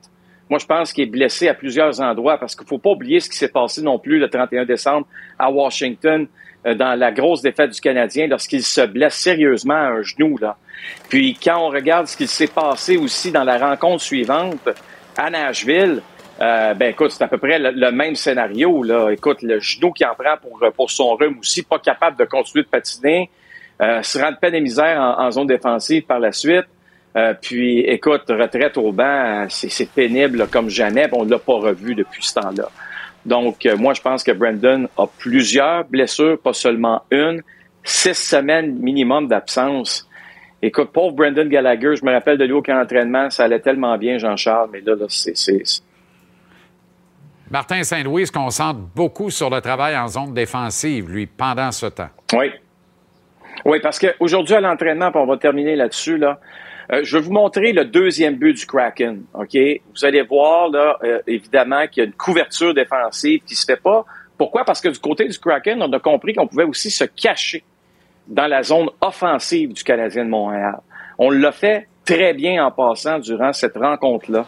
Moi, 0.49 0.59
je 0.59 0.65
pense 0.65 0.95
qu'il 0.95 1.05
est 1.05 1.11
blessé 1.11 1.47
à 1.47 1.53
plusieurs 1.53 2.01
endroits 2.01 2.39
parce 2.39 2.57
qu'il 2.57 2.67
faut 2.67 2.79
pas 2.79 2.89
oublier 2.91 3.21
ce 3.21 3.29
qui 3.29 3.37
s'est 3.37 3.51
passé 3.51 3.83
non 3.83 3.99
plus 3.99 4.19
le 4.19 4.31
31 4.31 4.65
décembre 4.65 5.07
à 5.39 5.51
Washington 5.51 6.27
dans 6.65 6.99
la 6.99 7.13
grosse 7.13 7.43
défaite 7.43 7.71
du 7.71 7.81
Canadien 7.81 8.27
lorsqu'il 8.27 8.63
se 8.63 8.81
blesse 8.81 9.15
sérieusement 9.15 9.75
à 9.75 9.89
un 9.89 10.03
genou. 10.03 10.39
Là. 10.39 10.57
Puis 11.09 11.39
quand 11.43 11.59
on 11.59 11.69
regarde 11.69 12.07
ce 12.07 12.17
qui 12.17 12.27
s'est 12.27 12.49
passé 12.49 12.97
aussi 12.97 13.31
dans 13.33 13.45
la 13.45 13.59
rencontre 13.59 14.03
suivante 14.03 14.69
à 15.17 15.31
Nashville, 15.31 16.03
euh, 16.41 16.75
ben 16.75 16.91
écoute, 16.91 17.11
c'est 17.11 17.25
à 17.25 17.29
peu 17.29 17.39
près 17.39 17.59
le, 17.59 17.91
même 17.91 18.15
scénario. 18.15 18.83
Là. 18.83 19.11
Écoute, 19.11 19.43
le 19.43 19.59
genou 19.61 19.93
qui 19.93 20.05
en 20.05 20.15
prend 20.15 20.37
pour, 20.41 20.61
pour 20.75 20.91
son 20.91 21.15
rhume 21.15 21.39
aussi, 21.41 21.63
pas 21.63 21.79
capable 21.79 22.17
de 22.17 22.25
continuer 22.25 22.65
de 22.65 22.69
patiner, 22.69 23.31
euh, 23.81 24.03
se 24.03 24.19
rend 24.19 24.31
de 24.31 24.37
peine 24.37 24.55
et 24.55 24.61
misère 24.61 25.01
en, 25.01 25.27
en 25.27 25.31
zone 25.31 25.47
défensive 25.47 26.03
par 26.03 26.21
la 26.21 26.33
suite. 26.33 26.67
Euh, 27.17 27.35
puis, 27.41 27.81
écoute, 27.81 28.25
retraite 28.29 28.77
au 28.77 28.93
banc, 28.93 29.47
c'est 29.49 29.91
pénible 29.91 30.39
là, 30.39 30.47
comme 30.47 30.69
jamais. 30.69 31.09
On 31.13 31.25
ne 31.25 31.31
l'a 31.31 31.39
pas 31.39 31.55
revu 31.55 31.95
depuis 31.95 32.25
ce 32.25 32.35
temps-là. 32.35 32.69
Donc, 33.29 33.67
euh, 33.67 33.77
moi, 33.77 33.95
je 33.95 34.01
pense 34.01 34.25
que 34.25 34.33
Brandon 34.33 34.89
a 34.97 35.07
plusieurs 35.07 35.85
blessures, 35.85 36.39
pas 36.39 36.55
seulement 36.55 37.03
une. 37.11 37.43
Six 37.85 38.15
semaines 38.15 38.75
minimum 38.79 39.29
d'absence. 39.29 40.09
Écoute, 40.61 40.91
pauvre 40.93 41.15
Brandon 41.15 41.47
Gallagher, 41.47 41.95
je 41.95 42.05
me 42.05 42.13
rappelle 42.13 42.39
de 42.39 42.45
lui 42.45 42.53
au 42.53 42.63
camp 42.63 42.75
d'entraînement, 42.75 43.31
ça 43.31 43.45
allait 43.45 43.61
tellement 43.61 43.97
bien, 43.97 44.19
Jean-Charles, 44.19 44.71
mais 44.73 44.81
là, 44.81 44.97
là 44.97 45.07
c'est- 45.09 45.37
c'est 45.37 45.63
Martin 47.51 47.83
Saint-Louis 47.83 48.27
se 48.27 48.33
concentre 48.33 48.81
beaucoup 48.95 49.31
sur 49.31 49.49
le 49.49 49.61
travail 49.61 49.97
en 49.97 50.09
zone 50.09 50.35
défensive, 50.35 51.09
lui, 51.09 51.27
pendant 51.27 51.71
ce 51.71 51.87
temps. 51.87 52.11
Oui. 52.35 52.51
Oui, 53.65 53.79
parce 53.81 53.99
qu'aujourd'hui, 53.99 54.55
à 54.55 54.61
l'entraînement, 54.61 55.11
puis 55.11 55.21
on 55.21 55.27
va 55.27 55.37
terminer 55.37 55.77
là-dessus, 55.77 56.19
là, 56.19 56.41
euh, 56.91 57.01
je 57.03 57.19
vais 57.19 57.23
vous 57.23 57.33
montrer 57.33 57.73
le 57.73 57.85
deuxième 57.85 58.37
but 58.37 58.55
du 58.55 58.67
Kraken. 58.67 59.25
OK? 59.35 59.57
Vous 59.95 60.05
allez 60.05 60.23
voir, 60.23 60.71
là, 60.71 60.97
euh, 61.05 61.21
évidemment, 61.27 61.87
qu'il 61.87 62.03
y 62.03 62.07
a 62.07 62.09
une 62.09 62.15
couverture 62.15 62.73
défensive 62.73 63.41
qui 63.47 63.55
se 63.55 63.65
fait 63.65 63.81
pas. 63.81 64.05
Pourquoi? 64.39 64.65
Parce 64.65 64.81
que 64.81 64.89
du 64.89 64.99
côté 64.99 65.27
du 65.27 65.39
Kraken, 65.39 65.83
on 65.83 65.93
a 65.93 65.99
compris 65.99 66.35
qu'on 66.35 66.47
pouvait 66.47 66.65
aussi 66.65 66.91
se 66.91 67.05
cacher 67.05 67.63
dans 68.27 68.47
la 68.47 68.63
zone 68.63 68.89
offensive 69.01 69.73
du 69.73 69.85
Canadien 69.85 70.25
de 70.25 70.31
Montréal. 70.31 70.81
On 71.19 71.31
l'a 71.31 71.53
fait 71.53 71.89
très 72.05 72.33
bien 72.33 72.65
en 72.65 72.71
passant 72.71 73.19
durant 73.19 73.53
cette 73.53 73.77
rencontre-là. 73.77 74.47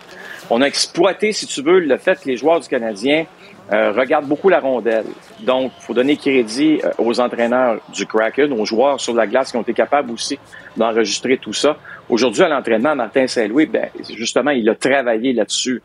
On 0.48 0.62
a 0.62 0.66
exploité, 0.66 1.32
si 1.32 1.46
tu 1.46 1.60
veux, 1.60 1.80
le 1.80 1.96
fait 1.98 2.20
que 2.20 2.28
les 2.28 2.36
joueurs 2.36 2.60
du 2.60 2.68
Canadien 2.68 3.26
euh, 3.72 3.92
regardent 3.92 4.26
beaucoup 4.26 4.48
la 4.48 4.60
rondelle. 4.60 5.04
Donc, 5.40 5.72
faut 5.80 5.92
donner 5.92 6.16
crédit 6.16 6.80
aux 6.98 7.20
entraîneurs 7.20 7.80
du 7.92 8.06
Kraken, 8.06 8.52
aux 8.52 8.64
joueurs 8.64 8.98
sur 8.98 9.14
la 9.14 9.26
glace 9.26 9.50
qui 9.50 9.58
ont 9.58 9.62
été 9.62 9.74
capables 9.74 10.10
aussi 10.10 10.38
d'enregistrer 10.76 11.36
tout 11.36 11.52
ça. 11.52 11.76
Aujourd'hui, 12.10 12.42
à 12.42 12.48
l'entraînement, 12.48 12.96
Martin 12.96 13.28
Saint-Louis, 13.28 13.66
ben, 13.66 13.88
justement, 14.16 14.50
il 14.50 14.68
a 14.68 14.74
travaillé 14.74 15.32
là-dessus. 15.32 15.80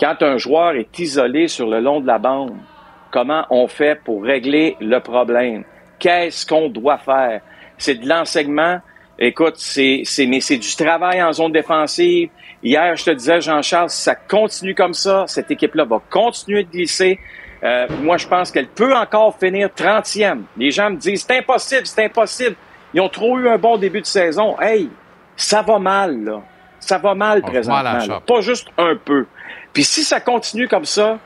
Quand 0.00 0.22
un 0.22 0.38
joueur 0.38 0.72
est 0.72 0.98
isolé 0.98 1.46
sur 1.46 1.68
le 1.68 1.80
long 1.80 2.00
de 2.00 2.06
la 2.06 2.18
bande, 2.18 2.56
comment 3.10 3.44
on 3.50 3.68
fait 3.68 4.00
pour 4.02 4.22
régler 4.24 4.76
le 4.80 4.98
problème? 5.00 5.64
Qu'est-ce 5.98 6.46
qu'on 6.46 6.70
doit 6.70 6.96
faire? 6.96 7.42
C'est 7.76 7.96
de 7.96 8.08
l'enseignement. 8.08 8.78
Écoute, 9.18 9.56
c'est, 9.56 10.02
c'est, 10.04 10.24
mais 10.24 10.40
c'est 10.40 10.56
du 10.56 10.74
travail 10.74 11.22
en 11.22 11.34
zone 11.34 11.52
défensive. 11.52 12.30
Hier, 12.62 12.96
je 12.96 13.04
te 13.04 13.10
disais, 13.10 13.42
Jean-Charles, 13.42 13.90
si 13.90 14.02
ça 14.02 14.14
continue 14.14 14.74
comme 14.74 14.94
ça, 14.94 15.24
cette 15.26 15.50
équipe-là 15.50 15.84
va 15.84 16.00
continuer 16.08 16.64
de 16.64 16.70
glisser. 16.70 17.18
Euh, 17.62 17.86
moi, 18.00 18.16
je 18.16 18.26
pense 18.26 18.50
qu'elle 18.50 18.68
peut 18.68 18.96
encore 18.96 19.36
finir 19.38 19.68
30e. 19.68 20.44
Les 20.56 20.70
gens 20.70 20.88
me 20.88 20.96
disent, 20.96 21.26
c'est 21.28 21.36
impossible, 21.36 21.86
c'est 21.86 22.06
impossible. 22.06 22.56
Ils 22.94 23.02
ont 23.02 23.10
trop 23.10 23.38
eu 23.38 23.48
un 23.48 23.58
bon 23.58 23.76
début 23.76 24.00
de 24.00 24.06
saison. 24.06 24.58
Hey, 24.60 24.88
ça 25.38 25.62
va 25.62 25.78
mal, 25.78 26.24
là. 26.24 26.42
Ça 26.80 26.98
va 26.98 27.14
mal 27.14 27.42
présentement. 27.42 28.20
Pas 28.20 28.40
juste 28.40 28.68
un 28.76 28.96
peu. 28.96 29.26
Puis 29.72 29.84
si 29.84 30.02
ça 30.02 30.20
continue 30.20 30.68
comme 30.68 30.84
ça, 30.84 31.18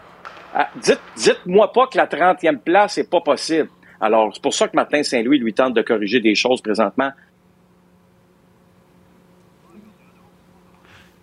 ah, 0.55 0.69
dites, 0.77 1.01
dites-moi 1.17 1.73
pas 1.73 1.87
que 1.87 1.97
la 1.97 2.07
30e 2.07 2.59
place 2.59 2.99
n'est 2.99 3.05
pas 3.05 3.21
possible. 3.21 3.69
Alors, 4.01 4.31
c'est 4.35 4.43
pour 4.43 4.53
ça 4.53 4.69
que 4.69 4.77
Martin 4.77 5.03
Saint-Louis 5.03 5.39
lui 5.39 5.55
tente 5.55 5.75
de 5.75 5.83
corriger 5.83 6.21
des 6.21 6.35
choses 6.35 6.61
présentement. 6.61 7.11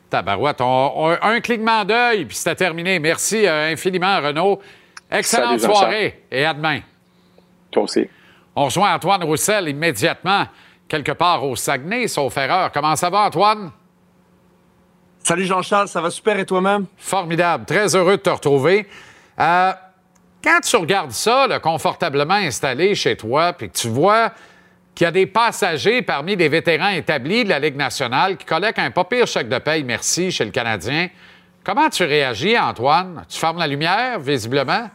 Tabarouette, 0.10 0.61
un 0.61 1.40
clignement 1.41 1.86
d'œil, 1.86 2.26
puis 2.26 2.36
c'était 2.36 2.56
terminé. 2.56 2.98
Merci 2.98 3.45
euh, 3.45 3.72
infiniment, 3.72 4.20
Renaud. 4.20 4.60
Excellente 5.11 5.60
soirée 5.60 6.24
et 6.32 6.45
à 6.45 6.53
demain. 6.53 6.80
Toi 7.70 7.84
aussi. 7.84 8.07
On 8.56 8.66
rejoint 8.66 8.95
Antoine 8.95 9.24
Roussel 9.24 9.70
immédiatement, 9.70 10.45
quelque 10.90 11.11
part 11.14 11.45
au 11.45 11.56
Saguenay, 11.56 12.07
sauf 12.07 12.36
erreur. 12.36 12.72
Comment 12.74 12.95
ça 12.95 13.10
va, 13.10 13.22
Antoine? 13.22 13.72
Salut 15.24 15.45
Jean-Charles, 15.45 15.88
ça 15.88 16.02
va 16.02 16.10
super 16.10 16.40
et 16.40 16.45
toi-même? 16.45 16.88
Formidable, 16.98 17.66
très 17.66 17.95
heureux 17.95 18.18
de 18.18 18.22
te 18.22 18.30
retrouver. 18.30 18.88
Euh, 19.40 19.72
quand 20.44 20.60
tu 20.61 20.76
regardes 20.76 21.11
ça, 21.11 21.48
confortablement 21.61 22.34
installé 22.34 22.95
chez 22.95 23.16
toi, 23.16 23.53
puis 23.53 23.70
que 23.70 23.78
tu 23.78 23.90
vois 23.90 24.32
qu'il 24.95 25.06
y 25.06 25.07
a 25.07 25.11
des 25.11 25.28
passagers 25.28 26.02
parmi 26.02 26.36
les 26.36 26.49
vétérans 26.49 26.90
établis 26.90 27.44
de 27.44 27.49
la 27.49 27.60
Ligue 27.60 27.76
nationale 27.76 28.38
qui 28.38 28.45
collectent 28.45 28.80
un 28.80 28.91
pas 28.91 29.03
pire 29.03 29.28
chèque 29.28 29.49
de 29.49 29.60
paye, 29.60 29.84
merci, 29.84 30.32
chez 30.32 30.45
le 30.45 30.52
Canadien, 30.52 31.10
comment 31.64 31.90
tu 31.90 32.03
réagis, 32.03 32.57
Antoine? 32.57 33.24
Tu 33.30 33.38
fermes 33.38 33.60
la 33.60 33.68
lumière, 33.68 34.20
visiblement? 34.20 34.90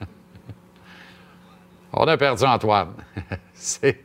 On 1.92 2.06
a 2.06 2.16
perdu 2.16 2.44
Antoine. 2.44 2.94
c'est 3.52 4.02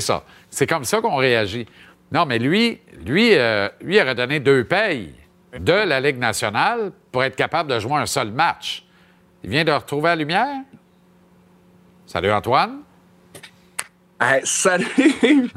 ça. 0.00 0.24
C'est 0.50 0.66
comme 0.66 0.84
ça 0.84 1.00
qu'on 1.00 1.16
réagit. 1.16 1.66
Non, 2.12 2.24
mais 2.26 2.38
lui, 2.38 2.80
lui, 3.04 3.34
euh, 3.34 3.68
lui 3.80 4.00
aurait 4.00 4.14
donné 4.14 4.40
deux 4.40 4.64
payes 4.64 5.14
de 5.58 5.72
la 5.72 6.00
Ligue 6.00 6.18
nationale 6.18 6.92
pour 7.10 7.24
être 7.24 7.36
capable 7.36 7.70
de 7.70 7.78
jouer 7.78 7.94
un 7.94 8.06
seul 8.06 8.30
match. 8.30 8.84
Il 9.42 9.50
vient 9.50 9.64
de 9.64 9.72
retrouver 9.72 10.08
la 10.08 10.16
lumière. 10.16 10.56
Salut 12.06 12.30
Antoine. 12.32 12.80
salut. 14.44 15.50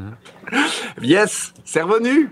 yes, 1.02 1.54
c'est 1.64 1.82
revenu. 1.82 2.30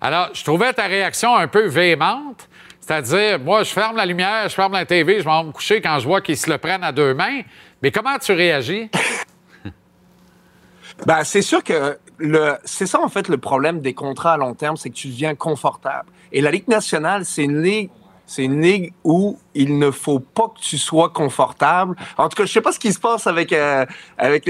alors, 0.00 0.30
je 0.32 0.44
trouvais 0.44 0.72
ta 0.72 0.86
réaction 0.86 1.36
un 1.36 1.48
peu 1.48 1.66
véhémente. 1.66 2.48
C'est-à-dire, 2.80 3.38
moi, 3.38 3.62
je 3.62 3.72
ferme 3.72 3.96
la 3.96 4.04
lumière, 4.04 4.48
je 4.48 4.54
ferme 4.54 4.72
la 4.72 4.84
TV, 4.84 5.20
je 5.20 5.24
vais 5.24 5.44
me 5.44 5.52
coucher 5.52 5.80
quand 5.80 5.98
je 6.00 6.06
vois 6.06 6.20
qu'ils 6.20 6.36
se 6.36 6.50
le 6.50 6.58
prennent 6.58 6.82
à 6.82 6.90
deux 6.90 7.14
mains. 7.14 7.42
Mais 7.82 7.92
comment 7.92 8.18
tu 8.18 8.32
réagis? 8.32 8.90
ben, 11.06 11.24
c'est 11.24 11.42
sûr 11.42 11.64
que 11.64 11.98
le, 12.18 12.54
c'est 12.64 12.86
ça, 12.86 13.00
en 13.00 13.08
fait, 13.08 13.28
le 13.28 13.38
problème 13.38 13.80
des 13.80 13.94
contrats 13.94 14.34
à 14.34 14.36
long 14.36 14.54
terme, 14.54 14.76
c'est 14.76 14.90
que 14.90 14.94
tu 14.94 15.08
deviens 15.08 15.34
confortable. 15.34 16.08
Et 16.32 16.40
la 16.40 16.50
Ligue 16.50 16.68
nationale, 16.68 17.24
c'est 17.24 17.44
une 17.44 17.62
ligue 17.62 17.90
c'est 18.26 18.44
une 18.44 18.62
ligue 18.62 18.92
où 19.02 19.40
il 19.54 19.80
ne 19.80 19.90
faut 19.90 20.20
pas 20.20 20.46
que 20.54 20.60
tu 20.60 20.78
sois 20.78 21.08
confortable. 21.08 21.96
En 22.16 22.28
tout 22.28 22.36
cas, 22.36 22.44
je 22.44 22.52
sais 22.52 22.60
pas 22.60 22.70
ce 22.70 22.78
qui 22.78 22.92
se 22.92 23.00
passe 23.00 23.26
avec 23.26 23.52
euh, 23.52 23.84
avec 24.18 24.48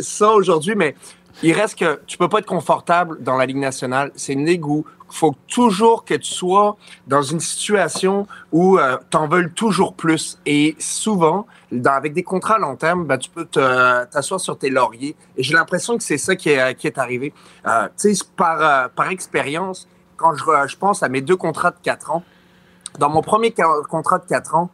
ça 0.00 0.30
aujourd'hui, 0.30 0.74
mais 0.74 0.94
il 1.42 1.52
reste 1.52 1.78
que 1.78 2.00
tu 2.06 2.16
peux 2.16 2.30
pas 2.30 2.38
être 2.38 2.46
confortable 2.46 3.22
dans 3.22 3.36
la 3.36 3.44
Ligue 3.44 3.58
nationale. 3.58 4.10
C'est 4.14 4.32
une 4.32 4.46
ligue 4.46 4.66
où 4.66 4.86
faut 5.14 5.34
toujours 5.46 6.04
que 6.04 6.14
tu 6.14 6.32
sois 6.32 6.76
dans 7.06 7.22
une 7.22 7.40
situation 7.40 8.26
où 8.52 8.78
euh, 8.78 8.96
tu 9.10 9.16
en 9.16 9.28
veux 9.28 9.48
toujours 9.50 9.94
plus. 9.94 10.38
Et 10.44 10.74
souvent, 10.78 11.46
avec 11.86 12.12
des 12.12 12.22
contrats 12.22 12.56
à 12.56 12.58
long 12.58 12.76
terme, 12.76 13.04
ben, 13.04 13.18
tu 13.18 13.30
peux 13.30 13.46
t'asseoir 13.46 14.40
sur 14.40 14.58
tes 14.58 14.70
lauriers. 14.70 15.16
Et 15.36 15.42
j'ai 15.42 15.54
l'impression 15.54 15.96
que 15.96 16.02
c'est 16.02 16.18
ça 16.18 16.36
qui 16.36 16.50
est, 16.50 16.74
qui 16.74 16.86
est 16.86 16.98
arrivé. 16.98 17.32
Euh, 17.66 17.88
tu 17.98 18.14
sais, 18.14 18.24
par, 18.36 18.60
euh, 18.60 18.88
par 18.94 19.10
expérience, 19.10 19.88
quand 20.16 20.34
je, 20.34 20.44
je 20.68 20.76
pense 20.76 21.02
à 21.02 21.08
mes 21.08 21.20
deux 21.20 21.36
contrats 21.36 21.70
de 21.70 21.78
quatre 21.82 22.10
ans, 22.10 22.22
dans 22.98 23.10
mon 23.10 23.22
premier 23.22 23.52
contrat 23.88 24.18
de 24.18 24.24
4 24.26 24.54
ans, 24.54 24.70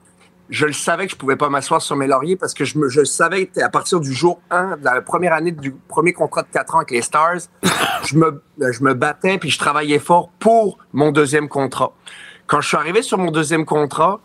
je 0.51 0.67
le 0.67 0.73
savais 0.73 1.07
que 1.07 1.13
je 1.13 1.17
pouvais 1.17 1.37
pas 1.37 1.49
m'asseoir 1.49 1.81
sur 1.81 1.97
mes 1.97 2.07
lauriers 2.07 2.37
parce 2.37 2.55
que 2.55 2.65
je, 2.65 2.77
me, 2.79 2.89
je 2.89 3.05
savais 3.05 3.51
à 3.63 3.69
partir 3.69 4.01
du 4.01 4.13
jour 4.13 4.41
1 4.51 4.79
de 4.79 4.85
la 4.85 5.01
première 5.01 5.33
année 5.33 5.53
du 5.53 5.71
premier 5.71 6.13
contrat 6.13 6.43
de 6.43 6.49
4 6.53 6.75
ans 6.75 6.79
avec 6.79 6.91
les 6.91 7.03
Stars, 7.03 7.39
je 8.05 8.17
me, 8.17 8.43
je 8.59 8.83
me 8.83 8.95
battais 8.95 9.39
puis 9.39 9.49
je 9.49 9.59
travaillais 9.59 10.01
fort 10.01 10.29
pour 10.41 10.79
mon 10.93 11.13
deuxième 11.13 11.49
contrat. 11.49 11.93
Quand 12.47 12.61
je 12.61 12.69
suis 12.69 12.77
arrivé 12.77 13.01
sur 13.03 13.17
mon 13.17 13.31
deuxième 13.31 13.65
contrat, 13.65 14.21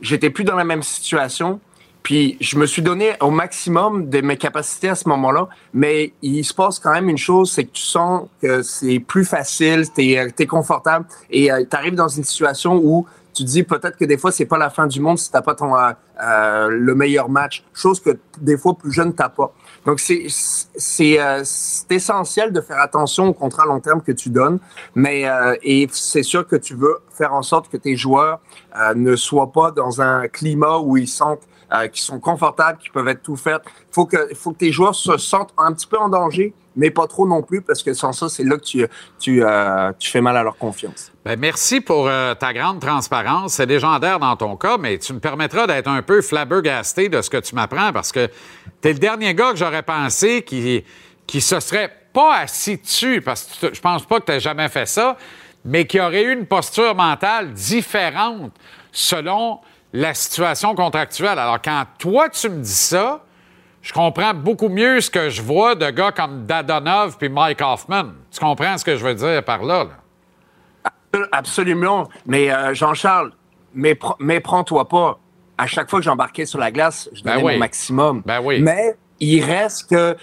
j'étais 0.00 0.30
plus 0.30 0.44
dans 0.44 0.56
la 0.56 0.64
même 0.64 0.82
situation. 0.82 1.60
Puis 2.02 2.36
je 2.40 2.58
me 2.58 2.66
suis 2.66 2.82
donné 2.82 3.12
au 3.20 3.30
maximum 3.30 4.08
de 4.10 4.20
mes 4.20 4.36
capacités 4.36 4.88
à 4.88 4.94
ce 4.94 5.08
moment-là, 5.08 5.48
mais 5.72 6.12
il 6.22 6.44
se 6.44 6.52
passe 6.52 6.78
quand 6.78 6.92
même 6.92 7.08
une 7.08 7.18
chose, 7.18 7.52
c'est 7.52 7.64
que 7.64 7.72
tu 7.72 7.82
sens 7.82 8.28
que 8.40 8.62
c'est 8.62 8.98
plus 8.98 9.24
facile, 9.24 9.84
tu 9.94 10.12
es, 10.12 10.34
es, 10.36 10.46
confortable 10.46 11.06
et 11.30 11.52
euh, 11.52 11.64
tu 11.68 11.76
arrives 11.76 11.94
dans 11.94 12.08
une 12.08 12.24
situation 12.24 12.80
où 12.82 13.06
tu 13.32 13.44
dis 13.44 13.62
peut-être 13.62 13.96
que 13.96 14.04
des 14.04 14.18
fois 14.18 14.30
c'est 14.32 14.46
pas 14.46 14.58
la 14.58 14.70
fin 14.70 14.86
du 14.86 15.00
monde 15.00 15.18
si 15.18 15.30
t'as 15.30 15.42
pas 15.42 15.54
ton 15.54 15.76
euh, 15.76 15.92
euh, 16.22 16.68
le 16.68 16.94
meilleur 16.94 17.28
match, 17.28 17.64
chose 17.72 17.98
que 17.98 18.10
des 18.40 18.56
fois 18.56 18.74
plus 18.74 18.92
jeune 18.92 19.14
t'as 19.14 19.28
pas. 19.28 19.52
Donc 19.86 19.98
c'est 19.98 20.26
c'est 20.28 21.20
euh, 21.20 21.42
essentiel 21.90 22.52
de 22.52 22.60
faire 22.60 22.78
attention 22.78 23.28
au 23.28 23.32
contrat 23.32 23.64
long 23.66 23.80
terme 23.80 24.02
que 24.02 24.12
tu 24.12 24.28
donnes, 24.28 24.58
mais 24.94 25.28
euh, 25.28 25.56
et 25.62 25.88
c'est 25.90 26.22
sûr 26.22 26.46
que 26.46 26.56
tu 26.56 26.74
veux 26.74 26.98
faire 27.10 27.34
en 27.34 27.42
sorte 27.42 27.68
que 27.68 27.76
tes 27.76 27.96
joueurs 27.96 28.40
ne 28.94 29.16
soient 29.16 29.52
pas 29.52 29.70
dans 29.70 30.00
un 30.00 30.28
climat 30.28 30.78
où 30.78 30.96
ils 30.96 31.08
sentent 31.08 31.46
qu'ils 31.92 32.02
sont 32.02 32.20
confortables, 32.20 32.78
qu'ils 32.78 32.92
peuvent 32.92 33.08
être 33.08 33.22
tout 33.22 33.36
faits. 33.36 33.62
Faut 33.90 34.06
que 34.06 34.34
faut 34.34 34.52
que 34.52 34.58
tes 34.58 34.72
joueurs 34.72 34.94
se 34.94 35.16
sentent 35.16 35.54
un 35.58 35.72
petit 35.72 35.86
peu 35.86 35.98
en 35.98 36.08
danger 36.08 36.54
mais 36.76 36.90
pas 36.90 37.06
trop 37.06 37.26
non 37.26 37.42
plus, 37.42 37.62
parce 37.62 37.82
que 37.82 37.92
sans 37.92 38.12
ça, 38.12 38.28
c'est 38.28 38.44
là 38.44 38.56
que 38.56 38.64
tu, 38.64 38.86
tu, 39.18 39.44
euh, 39.44 39.92
tu, 39.98 40.10
fais 40.10 40.20
mal 40.20 40.36
à 40.36 40.42
leur 40.42 40.56
confiance. 40.56 41.12
Bien, 41.24 41.36
merci 41.36 41.80
pour 41.80 42.08
euh, 42.08 42.34
ta 42.34 42.52
grande 42.52 42.80
transparence. 42.80 43.54
C'est 43.54 43.66
légendaire 43.66 44.18
dans 44.18 44.36
ton 44.36 44.56
cas, 44.56 44.78
mais 44.78 44.98
tu 44.98 45.12
me 45.12 45.20
permettras 45.20 45.66
d'être 45.66 45.88
un 45.88 46.02
peu 46.02 46.22
flabbergasté 46.22 47.08
de 47.08 47.20
ce 47.20 47.30
que 47.30 47.38
tu 47.38 47.54
m'apprends, 47.54 47.92
parce 47.92 48.12
que 48.12 48.28
tu 48.80 48.88
es 48.88 48.92
le 48.92 48.98
dernier 48.98 49.34
gars 49.34 49.52
que 49.52 49.58
j'aurais 49.58 49.82
pensé 49.82 50.42
qui, 50.42 50.84
qui 51.26 51.40
se 51.40 51.60
serait 51.60 51.92
pas 52.12 52.36
assis 52.36 52.76
dessus, 52.76 53.20
parce 53.22 53.44
que 53.60 53.74
je 53.74 53.80
pense 53.80 54.06
pas 54.06 54.20
que 54.20 54.32
tu 54.32 54.40
jamais 54.40 54.68
fait 54.68 54.86
ça, 54.86 55.16
mais 55.64 55.86
qui 55.86 56.00
aurait 56.00 56.24
eu 56.24 56.32
une 56.32 56.46
posture 56.46 56.94
mentale 56.94 57.52
différente 57.52 58.52
selon 58.90 59.60
la 59.92 60.14
situation 60.14 60.74
contractuelle. 60.74 61.38
Alors, 61.38 61.60
quand 61.60 61.84
toi, 61.98 62.28
tu 62.28 62.48
me 62.48 62.62
dis 62.62 62.70
ça, 62.70 63.20
je 63.82 63.92
comprends 63.92 64.32
beaucoup 64.32 64.68
mieux 64.68 65.00
ce 65.00 65.10
que 65.10 65.28
je 65.28 65.42
vois 65.42 65.74
de 65.74 65.90
gars 65.90 66.12
comme 66.12 66.46
Dadonov 66.46 67.16
puis 67.18 67.28
Mike 67.28 67.60
Hoffman. 67.60 68.12
Tu 68.30 68.40
comprends 68.40 68.78
ce 68.78 68.84
que 68.84 68.96
je 68.96 69.04
veux 69.04 69.14
dire 69.14 69.44
par 69.44 69.62
là? 69.64 69.86
Absolument. 71.32 72.08
Mais 72.26 72.50
euh, 72.50 72.74
Jean-Charles, 72.74 73.32
méprends-toi 73.74 74.88
pas. 74.88 75.18
À 75.58 75.66
chaque 75.66 75.90
fois 75.90 75.98
que 75.98 76.04
j'embarquais 76.04 76.46
sur 76.46 76.58
la 76.58 76.70
glace, 76.70 77.10
je 77.12 77.22
ben 77.22 77.36
donnais 77.36 77.52
mon 77.54 77.58
maximum. 77.58 78.22
Ben 78.24 78.40
oui. 78.42 78.60
Mais 78.60 78.96
il 79.20 79.44
reste 79.44 79.90
que 79.90 80.16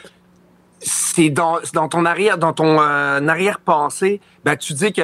c'est 0.79 1.29
dans, 1.29 1.59
ton 1.89 2.05
arrière, 2.05 2.37
dans 2.37 2.53
ton 2.53 2.81
euh, 2.81 3.27
arrière-pensée, 3.27 4.21
ben, 4.43 4.55
tu 4.55 4.73
dis 4.73 4.91
que 4.93 5.01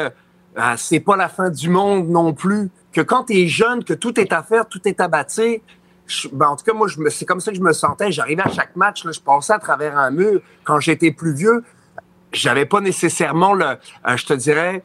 euh, 0.57 0.73
c'est 0.77 0.99
pas 0.99 1.15
la 1.15 1.29
fin 1.29 1.49
du 1.49 1.69
monde 1.69 2.07
non 2.09 2.33
plus. 2.33 2.69
Que 2.95 3.01
quand 3.01 3.25
tu 3.25 3.33
es 3.33 3.47
jeune, 3.47 3.83
que 3.83 3.93
tout 3.93 4.17
est 4.21 4.31
à 4.31 4.41
faire, 4.41 4.69
tout 4.69 4.79
est 4.87 5.01
à 5.01 5.09
bâtir, 5.09 5.59
ben, 6.31 6.47
en 6.47 6.55
tout 6.55 6.63
cas, 6.63 6.71
moi, 6.73 6.87
je 6.87 6.95
c'est 7.09 7.25
comme 7.25 7.41
ça 7.41 7.51
que 7.51 7.57
je 7.57 7.61
me 7.61 7.73
sentais. 7.73 8.09
J'arrivais 8.09 8.43
à 8.43 8.49
chaque 8.49 8.73
match, 8.77 9.03
là, 9.03 9.11
je 9.11 9.19
passais 9.19 9.51
à 9.51 9.59
travers 9.59 9.97
un 9.97 10.11
mur. 10.11 10.39
Quand 10.63 10.79
j'étais 10.79 11.11
plus 11.11 11.33
vieux, 11.33 11.61
j'avais 12.31 12.65
pas 12.65 12.79
nécessairement 12.79 13.53
le, 13.53 13.65
euh, 13.65 14.15
je 14.15 14.25
te 14.25 14.33
dirais, 14.33 14.81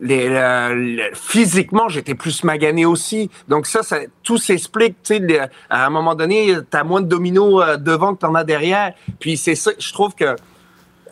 les, 0.00 0.28
le- 0.30 1.14
physiquement, 1.14 1.88
j'étais 1.88 2.16
plus 2.16 2.42
magané 2.42 2.86
aussi. 2.86 3.30
Donc 3.46 3.68
ça, 3.68 3.84
ça 3.84 3.98
tout 4.24 4.38
s'explique. 4.38 4.96
Tu 5.04 5.16
sais, 5.18 5.38
à 5.70 5.86
un 5.86 5.90
moment 5.90 6.16
donné, 6.16 6.56
t'as 6.70 6.82
moins 6.82 7.02
de 7.02 7.06
dominos 7.06 7.62
euh, 7.62 7.76
devant 7.76 8.14
que 8.16 8.20
t'en 8.20 8.34
as 8.34 8.42
derrière. 8.42 8.94
Puis 9.20 9.36
c'est 9.36 9.54
ça, 9.54 9.70
je 9.78 9.92
trouve 9.92 10.16
que 10.16 10.34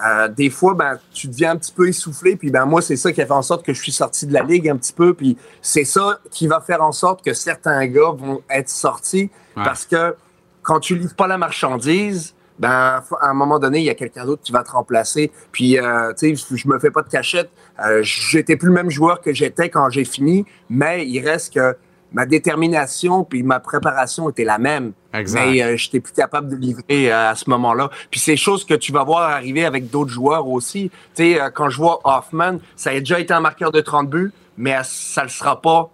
euh, 0.05 0.29
des 0.29 0.51
fois, 0.51 0.75
ben, 0.75 0.99
tu 1.13 1.29
deviens 1.29 1.53
un 1.53 1.57
petit 1.57 1.73
peu 1.73 1.89
essoufflé. 1.89 2.37
Puis 2.37 2.51
ben 2.51 2.65
moi, 2.67 2.83
c'est 2.83 2.97
ça 2.97 3.13
qui 3.13 3.23
a 3.23 3.27
fait 3.27 3.33
en 3.33 3.43
sorte 3.43 3.65
que 3.65 3.73
je 3.73 3.81
suis 3.81 3.93
sorti 3.93 4.27
de 4.27 4.33
la 4.33 4.43
ligue 4.43 4.69
un 4.69 4.77
petit 4.77 4.93
peu. 4.93 5.15
Puis 5.15 5.37
c'est 5.61 5.85
ça 5.85 6.19
qui 6.31 6.47
va 6.47 6.61
faire 6.61 6.83
en 6.83 6.93
sorte 6.93 7.25
que 7.25 7.35
certains 7.35 7.87
gars 7.87 8.11
vont 8.17 8.43
être 8.51 8.69
sortis 8.69 9.31
Ouais. 9.55 9.65
parce 9.65 9.85
que 9.85 10.17
quand 10.63 10.81
tu 10.81 10.97
livres 10.97 11.15
pas 11.15 11.27
la 11.27 11.37
marchandise, 11.37 12.35
ben 12.59 13.03
à 13.21 13.29
un 13.29 13.35
moment 13.35 13.59
donné, 13.59 13.81
il 13.81 13.85
y 13.85 13.91
a 13.91 13.95
quelqu'un 13.95 14.25
d'autre 14.25 14.43
qui 14.43 14.53
va 14.53 14.63
te 14.63 14.71
remplacer. 14.71 15.31
Puis 15.53 15.79
euh, 15.79 16.13
tu 16.19 16.35
sais, 16.37 16.57
je 16.57 16.69
me 16.69 16.79
fais 16.79 16.91
pas 16.91 17.03
de 17.03 17.09
cachette. 17.09 17.51
Euh, 17.85 18.01
j'étais 18.03 18.57
plus 18.57 18.69
le 18.69 18.75
même 18.75 18.91
joueur 18.91 19.21
que 19.21 19.33
j'étais 19.35 19.69
quand 19.69 19.91
j'ai 19.91 20.05
fini, 20.05 20.47
mais 20.71 21.07
il 21.07 21.21
reste 21.21 21.53
que 21.55 21.77
ma 22.13 22.27
détermination 22.27 23.25
puis 23.25 23.43
ma 23.43 23.61
préparation 23.61 24.29
était 24.31 24.45
la 24.45 24.59
même. 24.59 24.93
Exact. 25.15 25.47
Mais 25.47 25.63
euh, 25.63 25.77
j'étais 25.77 26.01
plus 26.01 26.13
capable 26.13 26.49
de 26.49 26.57
livrer 26.57 27.13
euh, 27.13 27.31
à 27.31 27.35
ce 27.35 27.49
moment-là. 27.51 27.91
Puis 28.11 28.21
c'est 28.21 28.37
choses 28.37 28.65
que 28.65 28.75
tu 28.75 28.93
vas 28.93 29.05
voir 29.05 29.31
arriver 29.31 29.65
avec 29.65 29.91
d'autres 29.91 30.11
joueurs 30.11 30.49
aussi. 30.49 30.91
Tu 31.15 31.35
sais, 31.35 31.41
euh, 31.41 31.51
quand 31.51 31.69
je 31.69 31.77
vois 31.77 32.01
Hoffman, 32.05 32.59
ça 32.77 32.91
a 32.91 32.99
déjà 32.99 33.21
été 33.21 33.35
un 33.35 33.41
marqueur 33.41 33.73
de 33.73 33.81
30 33.81 34.09
buts, 34.09 34.33
mais 34.57 34.77
ça 34.85 35.23
le 35.23 35.29
sera 35.29 35.61
pas. 35.61 35.91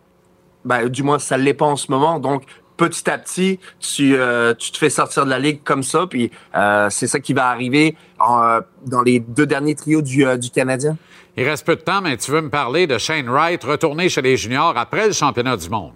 Ben, 0.64 0.88
du 0.88 1.02
moins, 1.02 1.18
ça 1.18 1.38
ne 1.38 1.42
l'est 1.42 1.54
pas 1.54 1.66
en 1.66 1.76
ce 1.76 1.90
moment. 1.90 2.18
Donc, 2.18 2.44
petit 2.78 3.10
à 3.10 3.18
petit, 3.18 3.60
tu, 3.80 4.16
euh, 4.16 4.54
tu 4.54 4.72
te 4.72 4.78
fais 4.78 4.88
sortir 4.88 5.26
de 5.26 5.30
la 5.30 5.38
ligue 5.38 5.62
comme 5.62 5.82
ça. 5.82 6.06
Puis 6.06 6.30
euh, 6.56 6.88
c'est 6.88 7.06
ça 7.06 7.20
qui 7.20 7.34
va 7.34 7.48
arriver 7.48 7.94
en, 8.18 8.60
dans 8.86 9.02
les 9.02 9.20
deux 9.20 9.44
derniers 9.44 9.74
trios 9.74 10.00
du, 10.00 10.26
euh, 10.26 10.38
du 10.38 10.48
Canadien. 10.48 10.96
Il 11.36 11.46
reste 11.46 11.66
peu 11.66 11.76
de 11.76 11.82
temps, 11.82 12.00
mais 12.00 12.16
tu 12.16 12.30
veux 12.30 12.40
me 12.40 12.48
parler 12.48 12.86
de 12.86 12.96
Shane 12.96 13.28
Wright 13.28 13.62
retourner 13.62 14.08
chez 14.08 14.22
les 14.22 14.36
juniors 14.36 14.76
après 14.76 15.08
le 15.08 15.12
championnat 15.12 15.56
du 15.56 15.68
monde. 15.68 15.92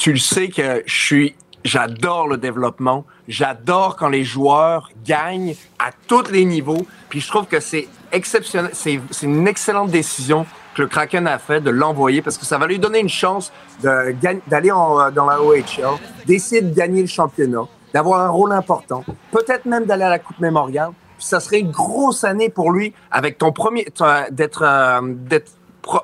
Tu 0.00 0.12
le 0.12 0.18
sais 0.18 0.48
que 0.48 0.82
je 0.86 0.94
suis, 0.94 1.34
j'adore 1.62 2.26
le 2.26 2.38
développement. 2.38 3.04
J'adore 3.28 3.96
quand 3.96 4.08
les 4.08 4.24
joueurs 4.24 4.90
gagnent 5.04 5.54
à 5.78 5.90
tous 6.08 6.30
les 6.30 6.46
niveaux. 6.46 6.86
Puis 7.10 7.20
je 7.20 7.28
trouve 7.28 7.44
que 7.44 7.60
c'est 7.60 7.86
exceptionnel. 8.10 8.70
C'est, 8.72 8.98
une 9.22 9.46
excellente 9.46 9.90
décision 9.90 10.46
que 10.74 10.80
le 10.82 10.88
Kraken 10.88 11.26
a 11.26 11.38
fait 11.38 11.60
de 11.60 11.68
l'envoyer 11.68 12.22
parce 12.22 12.38
que 12.38 12.46
ça 12.46 12.56
va 12.56 12.66
lui 12.66 12.78
donner 12.78 13.00
une 13.00 13.10
chance 13.10 13.52
de 13.82 14.16
d'aller 14.48 14.70
euh, 14.70 15.10
dans 15.10 15.26
la 15.26 15.42
OHL, 15.42 15.98
d'essayer 16.26 16.62
de 16.62 16.74
gagner 16.74 17.02
le 17.02 17.08
championnat, 17.08 17.66
d'avoir 17.92 18.22
un 18.22 18.30
rôle 18.30 18.52
important, 18.52 19.04
peut-être 19.32 19.66
même 19.66 19.84
d'aller 19.84 20.04
à 20.04 20.08
la 20.08 20.18
Coupe 20.18 20.40
Mémoriale. 20.40 20.92
Puis 21.18 21.26
ça 21.26 21.40
serait 21.40 21.60
une 21.60 21.72
grosse 21.72 22.24
année 22.24 22.48
pour 22.48 22.72
lui 22.72 22.94
avec 23.10 23.36
ton 23.36 23.52
premier, 23.52 23.86
d'être, 24.30 24.62
euh, 24.62 25.00
d'être 25.02 25.52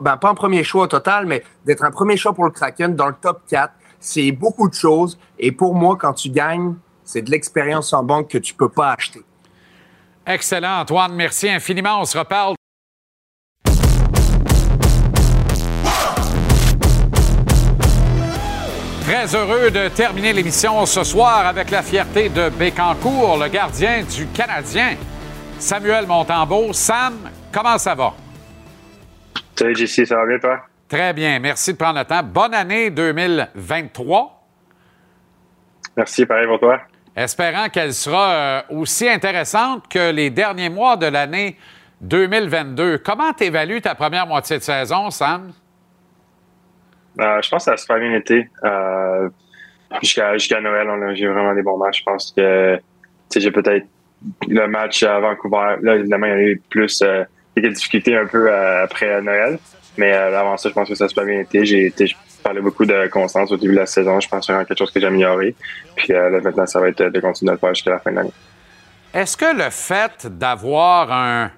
ben, 0.00 0.16
pas 0.16 0.30
un 0.30 0.34
premier 0.34 0.64
choix 0.64 0.84
au 0.84 0.86
total, 0.86 1.26
mais 1.26 1.42
d'être 1.64 1.84
un 1.84 1.90
premier 1.90 2.16
choix 2.16 2.32
pour 2.32 2.44
le 2.44 2.50
Kraken 2.50 2.94
dans 2.94 3.06
le 3.06 3.14
top 3.14 3.40
4, 3.48 3.72
c'est 4.06 4.30
beaucoup 4.30 4.68
de 4.68 4.74
choses. 4.74 5.18
Et 5.38 5.50
pour 5.50 5.74
moi, 5.74 5.96
quand 6.00 6.12
tu 6.12 6.30
gagnes, 6.30 6.74
c'est 7.02 7.22
de 7.22 7.30
l'expérience 7.30 7.92
en 7.92 8.04
banque 8.04 8.30
que 8.30 8.38
tu 8.38 8.54
peux 8.54 8.68
pas 8.68 8.92
acheter. 8.92 9.22
Excellent, 10.24 10.80
Antoine. 10.80 11.14
Merci 11.14 11.48
infiniment. 11.48 12.00
On 12.00 12.04
se 12.04 12.16
reparle. 12.16 12.54
Très 19.02 19.34
heureux 19.36 19.70
de 19.70 19.88
terminer 19.88 20.32
l'émission 20.32 20.84
ce 20.84 21.04
soir 21.04 21.46
avec 21.46 21.70
la 21.70 21.82
fierté 21.82 22.28
de 22.28 22.48
Bécancourt, 22.48 23.38
le 23.38 23.48
gardien 23.48 24.02
du 24.02 24.26
Canadien, 24.28 24.96
Samuel 25.58 26.06
Montembeau. 26.06 26.72
Sam, 26.72 27.14
comment 27.52 27.78
ça 27.78 27.94
va? 27.94 28.14
Salut 29.56 29.76
JC, 29.76 30.04
ça 30.06 30.16
va 30.16 30.26
bien 30.26 30.38
toi? 30.38 30.60
Très 30.88 31.12
bien. 31.12 31.38
Merci 31.38 31.72
de 31.72 31.78
prendre 31.78 31.98
le 31.98 32.04
temps. 32.04 32.22
Bonne 32.22 32.54
année 32.54 32.90
2023. 32.90 34.44
Merci, 35.96 36.26
pareil 36.26 36.46
pour 36.46 36.60
toi. 36.60 36.80
Espérant 37.14 37.68
qu'elle 37.68 37.94
sera 37.94 38.30
euh, 38.32 38.62
aussi 38.70 39.08
intéressante 39.08 39.88
que 39.88 40.10
les 40.10 40.30
derniers 40.30 40.68
mois 40.68 40.96
de 40.96 41.06
l'année 41.06 41.56
2022. 42.02 42.98
Comment 42.98 43.32
t'évalues 43.32 43.80
ta 43.80 43.94
première 43.94 44.26
moitié 44.26 44.58
de 44.58 44.62
saison, 44.62 45.10
Sam? 45.10 45.52
Euh, 47.18 47.40
je 47.42 47.48
pense 47.48 47.64
que 47.64 47.70
ça 47.70 47.72
a 47.72 47.76
super 47.78 47.98
bien 47.98 48.12
été. 48.12 48.48
Euh, 48.64 49.30
Jusqu'à 50.02 50.60
Noël, 50.60 50.88
j'ai 51.14 51.26
vraiment 51.26 51.54
des 51.54 51.62
bons 51.62 51.78
matchs. 51.78 52.00
Je 52.00 52.04
pense 52.04 52.32
que 52.36 52.78
j'ai 53.34 53.50
peut-être 53.50 53.86
le 54.48 54.66
match 54.66 55.02
à 55.02 55.20
Vancouver. 55.20 55.76
Là, 55.82 55.96
évidemment, 55.96 56.26
il 56.26 56.30
y 56.30 56.32
a 56.32 56.42
eu 56.42 56.62
plus 56.70 57.02
euh, 57.02 57.24
quelques 57.54 57.74
difficultés 57.74 58.16
un 58.16 58.26
peu 58.26 58.50
euh, 58.50 58.84
après 58.84 59.20
Noël. 59.22 59.58
Mais 59.96 60.12
euh, 60.12 60.38
avant 60.38 60.56
ça, 60.56 60.68
je 60.68 60.74
pense 60.74 60.88
que 60.88 60.94
ça 60.94 61.04
a 61.04 61.08
super 61.08 61.24
bien 61.24 61.40
été. 61.40 61.64
J'ai 61.64 61.86
été, 61.86 62.06
je 62.06 62.14
parlais 62.42 62.60
beaucoup 62.60 62.84
de 62.84 63.08
constance 63.08 63.50
au 63.50 63.56
début 63.56 63.74
de 63.74 63.80
la 63.80 63.86
saison. 63.86 64.20
Je 64.20 64.28
pense 64.28 64.40
que 64.40 64.46
c'est 64.46 64.52
vraiment 64.52 64.66
quelque 64.66 64.78
chose 64.78 64.90
que 64.90 65.00
j'ai 65.00 65.06
amélioré. 65.06 65.54
Puis 65.96 66.12
euh, 66.12 66.30
là, 66.30 66.40
maintenant, 66.40 66.66
ça 66.66 66.80
va 66.80 66.88
être 66.88 67.02
de 67.02 67.20
continuer 67.20 67.50
à 67.50 67.54
le 67.54 67.58
faire 67.58 67.74
jusqu'à 67.74 67.90
la 67.90 67.98
fin 67.98 68.10
de 68.10 68.16
l'année. 68.16 68.32
Est-ce 69.14 69.36
que 69.36 69.56
le 69.56 69.70
fait 69.70 70.26
d'avoir 70.26 71.10
un, 71.10 71.50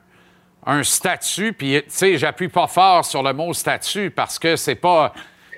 un 0.67 0.83
statut, 0.83 1.53
puis 1.53 1.83
tu 1.83 1.85
sais, 1.89 2.19
j'appuie 2.19 2.49
pas 2.49 2.67
fort 2.67 3.05
sur 3.05 3.23
le 3.23 3.33
mot 3.33 3.53
statut 3.55 4.11
parce 4.11 4.39
que 4.39 4.57
c'est 4.57 4.75
pas. 4.75 5.13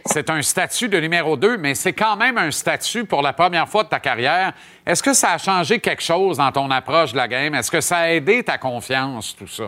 C'est 0.07 0.31
un 0.31 0.40
statut 0.40 0.89
de 0.89 0.98
numéro 0.98 1.36
2, 1.36 1.59
mais 1.59 1.74
c'est 1.74 1.93
quand 1.93 2.16
même 2.16 2.39
un 2.39 2.51
statut 2.51 3.05
pour 3.05 3.20
la 3.20 3.35
première 3.35 3.69
fois 3.69 3.85
de 3.85 3.90
ta 3.90 4.01
carrière. 4.01 4.55
Est-ce 4.86 5.02
que 5.02 5.12
ça 5.12 5.32
a 5.32 5.39
changé 5.39 5.78
quelque 5.78 6.02
chose 6.02 6.39
dans 6.39 6.51
ton 6.51 6.70
approche 6.70 7.12
de 7.12 7.19
la 7.19 7.28
game? 7.28 7.55
Est-ce 7.55 7.70
que 7.70 7.82
ça 7.82 7.98
a 7.98 8.09
aidé 8.09 8.43
ta 8.43 8.57
confiance, 8.57 9.36
tout 9.36 9.47
ça? 9.47 9.65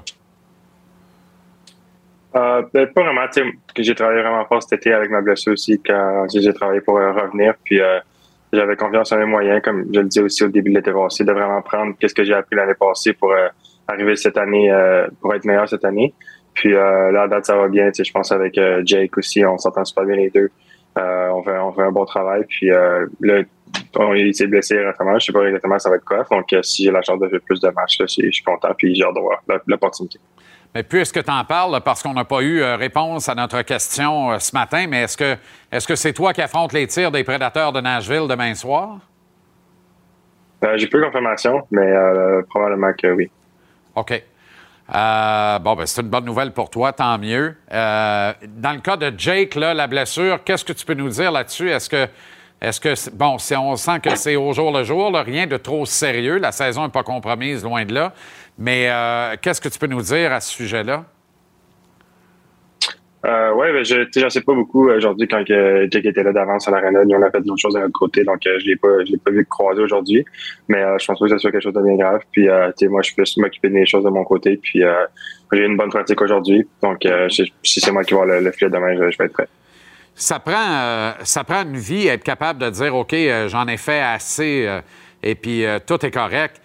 Euh, 2.34 2.62
ben, 2.72 2.86
pas 2.86 3.02
vraiment. 3.02 3.26
Tu 3.32 3.42
sais, 3.42 3.50
que 3.74 3.82
j'ai 3.82 3.94
travaillé 3.94 4.22
vraiment 4.22 4.44
fort 4.46 4.62
cet 4.62 4.80
été 4.80 4.92
avec 4.92 5.10
ma 5.10 5.20
blessure 5.20 5.52
aussi 5.52 5.80
quand 5.84 6.26
j'ai 6.32 6.52
travaillé 6.54 6.80
pour 6.80 6.96
euh, 6.98 7.12
revenir. 7.12 7.54
Puis 7.64 7.80
euh, 7.80 7.98
j'avais 8.52 8.76
confiance 8.76 9.12
en 9.12 9.18
mes 9.18 9.26
moyens, 9.26 9.60
comme 9.62 9.86
je 9.92 10.00
le 10.00 10.06
disais 10.06 10.22
aussi 10.22 10.44
au 10.44 10.48
début 10.48 10.70
de 10.70 10.76
l'été 10.76 10.92
passé, 10.92 11.24
de 11.24 11.32
vraiment 11.32 11.60
prendre 11.62 11.94
qu'est-ce 11.98 12.14
que 12.14 12.24
j'ai 12.24 12.34
appris 12.34 12.56
l'année 12.56 12.74
passée 12.78 13.12
pour 13.12 13.32
euh, 13.32 13.48
arriver 13.86 14.16
cette 14.16 14.38
année, 14.38 14.70
euh, 14.72 15.06
pour 15.20 15.34
être 15.34 15.44
meilleur 15.44 15.68
cette 15.68 15.84
année. 15.84 16.14
Puis 16.54 16.72
là, 16.72 17.22
à 17.22 17.28
date, 17.28 17.46
ça 17.46 17.56
va 17.56 17.68
bien. 17.68 17.86
Tu 17.90 17.96
sais, 17.96 18.04
je 18.04 18.12
pense 18.12 18.30
avec 18.30 18.60
Jake 18.84 19.16
aussi, 19.16 19.42
on 19.42 19.56
s'entend 19.56 19.86
super 19.86 20.04
bien 20.04 20.16
les 20.16 20.28
deux. 20.28 20.50
On, 20.94 21.42
fait, 21.42 21.56
on 21.58 21.78
un 21.80 21.90
bon 21.90 22.04
travail. 22.04 22.44
Puis 22.46 22.68
là, 22.68 23.42
on, 23.96 24.12
il 24.12 24.34
s'est 24.34 24.46
blessé 24.48 24.78
récemment. 24.78 25.18
Je 25.18 25.24
sais 25.24 25.32
pas 25.32 25.46
exactement 25.46 25.78
ça 25.78 25.88
va 25.88 25.96
être 25.96 26.04
quoi. 26.04 26.26
Donc, 26.30 26.54
si 26.62 26.84
j'ai 26.84 26.90
la 26.90 27.00
chance 27.00 27.18
de 27.20 27.28
faire 27.28 27.40
plus 27.40 27.58
de 27.58 27.68
matchs, 27.70 27.98
là, 28.00 28.04
je 28.06 28.30
suis 28.30 28.44
content. 28.44 28.68
Puis 28.76 28.94
j'ai 28.94 29.02
la- 29.48 29.62
l'opportunité. 29.66 30.18
Mais 30.74 30.82
puisque 30.82 31.22
tu 31.22 31.30
en 31.30 31.44
parles, 31.44 31.80
parce 31.84 32.02
qu'on 32.02 32.14
n'a 32.14 32.24
pas 32.24 32.40
eu 32.40 32.62
euh, 32.62 32.76
réponse 32.76 33.28
à 33.28 33.34
notre 33.34 33.60
question 33.62 34.32
euh, 34.32 34.38
ce 34.38 34.54
matin, 34.54 34.86
mais 34.88 35.02
est-ce 35.02 35.16
que 35.16 35.36
est-ce 35.70 35.86
que 35.86 35.96
c'est 35.96 36.12
toi 36.12 36.32
qui 36.32 36.40
affrontes 36.40 36.72
les 36.72 36.86
tirs 36.86 37.10
des 37.10 37.24
prédateurs 37.24 37.72
de 37.72 37.80
Nashville 37.80 38.26
demain 38.28 38.54
soir? 38.54 38.98
Euh, 40.64 40.76
j'ai 40.76 40.86
peu 40.86 40.98
de 40.98 41.04
confirmation, 41.04 41.66
mais 41.70 41.82
euh, 41.82 42.42
probablement 42.48 42.92
que 42.92 43.08
oui. 43.08 43.30
OK. 43.94 44.22
Euh, 44.94 45.58
bon, 45.58 45.74
ben, 45.74 45.86
c'est 45.86 46.02
une 46.02 46.08
bonne 46.08 46.24
nouvelle 46.24 46.52
pour 46.52 46.70
toi, 46.70 46.92
tant 46.92 47.18
mieux. 47.18 47.56
Dans 47.70 48.72
le 48.72 48.80
cas 48.80 48.96
de 48.96 49.12
Jake, 49.16 49.54
là, 49.54 49.74
la 49.74 49.86
blessure, 49.86 50.42
qu'est-ce 50.44 50.64
que 50.64 50.72
tu 50.72 50.84
peux 50.84 50.94
nous 50.94 51.08
dire 51.08 51.32
là-dessus? 51.32 51.70
Est-ce 51.70 51.88
que, 51.88 52.06
est-ce 52.60 52.80
que, 52.80 53.10
bon, 53.10 53.38
si 53.38 53.56
on 53.56 53.74
sent 53.76 54.00
que 54.00 54.14
c'est 54.14 54.36
au 54.36 54.52
jour 54.52 54.72
le 54.76 54.84
jour, 54.84 55.10
là, 55.10 55.22
rien 55.22 55.46
de 55.46 55.56
trop 55.56 55.86
sérieux, 55.86 56.38
la 56.38 56.52
saison 56.52 56.84
n'est 56.84 56.90
pas 56.90 57.02
compromise, 57.02 57.64
loin 57.64 57.84
de 57.84 57.94
là. 57.94 58.12
Mais 58.58 58.88
euh, 58.88 59.36
qu'est-ce 59.40 59.60
que 59.60 59.68
tu 59.68 59.78
peux 59.78 59.86
nous 59.86 60.02
dire 60.02 60.32
à 60.32 60.40
ce 60.40 60.52
sujet-là? 60.52 61.04
Euh, 63.24 63.52
ouais, 63.54 63.72
ben, 63.72 63.84
je, 63.84 64.02
tu 64.02 64.14
sais, 64.14 64.20
j'en 64.20 64.30
sais 64.30 64.40
pas 64.40 64.52
beaucoup 64.52 64.88
euh, 64.88 64.96
aujourd'hui 64.96 65.28
quand 65.28 65.44
que 65.46 65.86
Jake 65.88 66.06
était 66.06 66.24
là 66.24 66.32
d'avance 66.32 66.66
à 66.66 66.72
l'arena. 66.72 67.04
Nous, 67.04 67.16
on 67.16 67.22
a 67.22 67.30
fait 67.30 67.40
d'autres 67.40 67.60
choses 67.60 67.74
de 67.74 67.78
notre 67.78 67.92
côté, 67.92 68.24
donc 68.24 68.44
euh, 68.44 68.58
je 68.58 68.66
l'ai 68.66 68.74
pas, 68.74 68.88
je 69.06 69.12
l'ai 69.12 69.18
pas 69.18 69.30
vu 69.30 69.46
croiser 69.46 69.80
aujourd'hui. 69.80 70.24
Mais 70.66 70.82
euh, 70.82 70.98
je 70.98 71.06
pense 71.06 71.20
pas 71.20 71.26
que 71.26 71.30
ce 71.30 71.38
soit 71.38 71.52
quelque 71.52 71.62
chose 71.62 71.72
de 71.72 71.82
bien 71.82 71.94
grave. 71.94 72.22
Puis, 72.32 72.46
tu 72.46 72.72
sais, 72.76 72.88
moi, 72.88 73.00
je 73.02 73.14
peux 73.14 73.22
m'occuper 73.36 73.68
des 73.68 73.86
choses 73.86 74.02
de 74.02 74.10
mon 74.10 74.24
côté. 74.24 74.56
Puis, 74.56 74.82
j'ai 75.52 75.58
eu 75.58 75.66
une 75.66 75.76
bonne 75.76 75.90
pratique 75.90 76.20
aujourd'hui. 76.20 76.66
Donc, 76.82 77.06
si 77.30 77.52
c'est 77.62 77.92
moi 77.92 78.02
qui 78.02 78.14
vois 78.14 78.26
le, 78.26 78.40
le 78.40 78.50
filet 78.50 78.70
demain, 78.70 78.96
je, 78.96 79.10
je 79.12 79.18
vais 79.18 79.26
être 79.26 79.32
prêt. 79.32 79.48
Ça 80.16 80.40
prend, 80.40 81.12
ça 81.22 81.44
prend 81.44 81.62
une 81.62 81.76
vie 81.76 82.08
être 82.08 82.24
capable 82.24 82.58
de 82.58 82.70
dire, 82.70 82.94
OK, 82.96 83.14
j'en 83.46 83.68
ai 83.68 83.76
fait 83.76 84.00
assez 84.00 84.68
et 85.22 85.34
puis 85.36 85.64
tout 85.86 86.04
est 86.04 86.10
correct. 86.10 86.60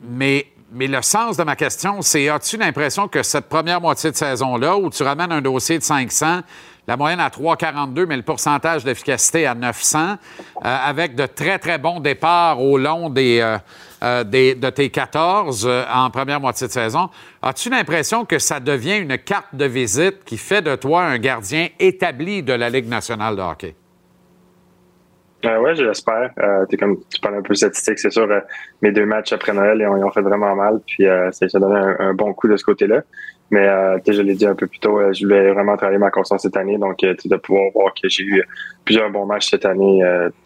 Mais, 0.00 0.46
mais 0.72 0.86
le 0.86 1.00
sens 1.02 1.36
de 1.36 1.42
ma 1.44 1.56
question, 1.56 2.02
c'est 2.02 2.28
as-tu 2.28 2.56
l'impression 2.56 3.08
que 3.08 3.22
cette 3.22 3.48
première 3.48 3.80
moitié 3.80 4.10
de 4.10 4.16
saison-là, 4.16 4.76
où 4.76 4.90
tu 4.90 5.02
ramènes 5.02 5.32
un 5.32 5.40
dossier 5.40 5.78
de 5.78 5.82
500, 5.84 6.40
la 6.88 6.96
moyenne 6.96 7.20
à 7.20 7.28
3,42, 7.30 8.06
mais 8.06 8.16
le 8.16 8.22
pourcentage 8.22 8.84
d'efficacité 8.84 9.46
à 9.46 9.54
900, 9.54 9.98
euh, 10.10 10.14
avec 10.62 11.14
de 11.16 11.26
très, 11.26 11.58
très 11.58 11.78
bons 11.78 11.98
départs 12.00 12.60
au 12.60 12.78
long 12.78 13.10
des, 13.10 13.40
euh, 13.40 13.58
euh, 14.02 14.22
des- 14.24 14.54
de 14.54 14.70
tes 14.70 14.90
14 14.90 15.64
euh, 15.66 15.84
en 15.92 16.10
première 16.10 16.40
moitié 16.40 16.66
de 16.68 16.72
saison, 16.72 17.10
as-tu 17.42 17.70
l'impression 17.70 18.24
que 18.24 18.38
ça 18.38 18.60
devient 18.60 18.98
une 18.98 19.18
carte 19.18 19.54
de 19.54 19.64
visite 19.64 20.24
qui 20.24 20.36
fait 20.36 20.62
de 20.62 20.76
toi 20.76 21.02
un 21.04 21.18
gardien 21.18 21.68
établi 21.80 22.42
de 22.42 22.52
la 22.52 22.70
Ligue 22.70 22.88
nationale 22.88 23.34
de 23.36 23.42
hockey? 23.42 23.74
Euh, 25.44 25.58
oui, 25.62 25.76
je 25.76 25.84
l'espère. 25.84 26.30
Euh, 26.38 26.64
comme 26.78 26.98
tu 27.12 27.20
parles 27.20 27.36
un 27.36 27.42
peu 27.42 27.54
statistique, 27.54 27.98
c'est 27.98 28.10
sûr. 28.10 28.28
euh, 28.30 28.40
mes 28.82 28.90
deux 28.90 29.06
matchs 29.06 29.32
après 29.32 29.52
Noël, 29.52 29.78
ils 29.80 29.86
ont, 29.86 29.96
ils 29.96 30.04
ont 30.04 30.10
fait 30.10 30.22
vraiment 30.22 30.54
mal. 30.56 30.80
Puis 30.86 31.06
euh, 31.06 31.30
ça, 31.30 31.48
ça 31.48 31.58
donnait 31.58 31.94
un, 31.98 32.14
bon 32.14 32.32
coup 32.32 32.48
de 32.48 32.56
ce 32.56 32.64
côté-là. 32.64 33.02
Mais 33.50 33.68
euh, 33.68 33.98
je 34.04 34.22
l'ai 34.22 34.34
dit 34.34 34.46
un 34.46 34.56
peu 34.56 34.66
plus 34.66 34.80
tôt, 34.80 34.98
euh, 34.98 35.12
je 35.12 35.24
voulais 35.24 35.52
vraiment 35.52 35.76
travailler 35.76 35.98
ma 35.98 36.10
constance 36.10 36.42
cette 36.42 36.56
année. 36.56 36.78
Donc, 36.78 36.98
de 37.00 37.36
pouvoir 37.36 37.70
voir 37.74 37.92
que 37.94 38.08
j'ai 38.08 38.24
eu 38.24 38.42
plusieurs 38.84 39.10
bons 39.10 39.26
matchs 39.26 39.50
cette 39.50 39.66
année, 39.66 40.00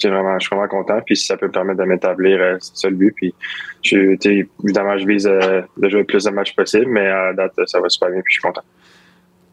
vraiment, 0.05 0.39
je 0.39 0.47
suis 0.47 0.55
vraiment 0.55 0.69
content. 0.69 1.01
Puis 1.07 1.17
si 1.17 1.27
ça 1.27 1.37
peut 1.37 1.47
me 1.47 1.53
permettre 1.53 1.79
de 1.79 1.85
m'établir, 1.85 2.57
c'est 2.61 2.77
ça 2.77 2.91
le 2.91 2.97
but. 2.97 3.15
Puis 3.15 3.35
je, 3.83 4.17
évidemment, 4.65 4.99
je 4.99 5.07
vise 5.07 5.25
de 5.25 5.89
jouer 5.89 6.01
le 6.01 6.05
plus 6.05 6.25
de 6.25 6.31
matchs 6.31 6.55
possible, 6.55 6.89
mais 6.89 7.07
à 7.07 7.33
date, 7.33 7.53
ça 7.67 7.81
va 7.81 7.89
super 7.89 8.11
bien. 8.11 8.21
Puis 8.23 8.35
je 8.35 8.41
suis 8.41 8.43
content. 8.43 8.63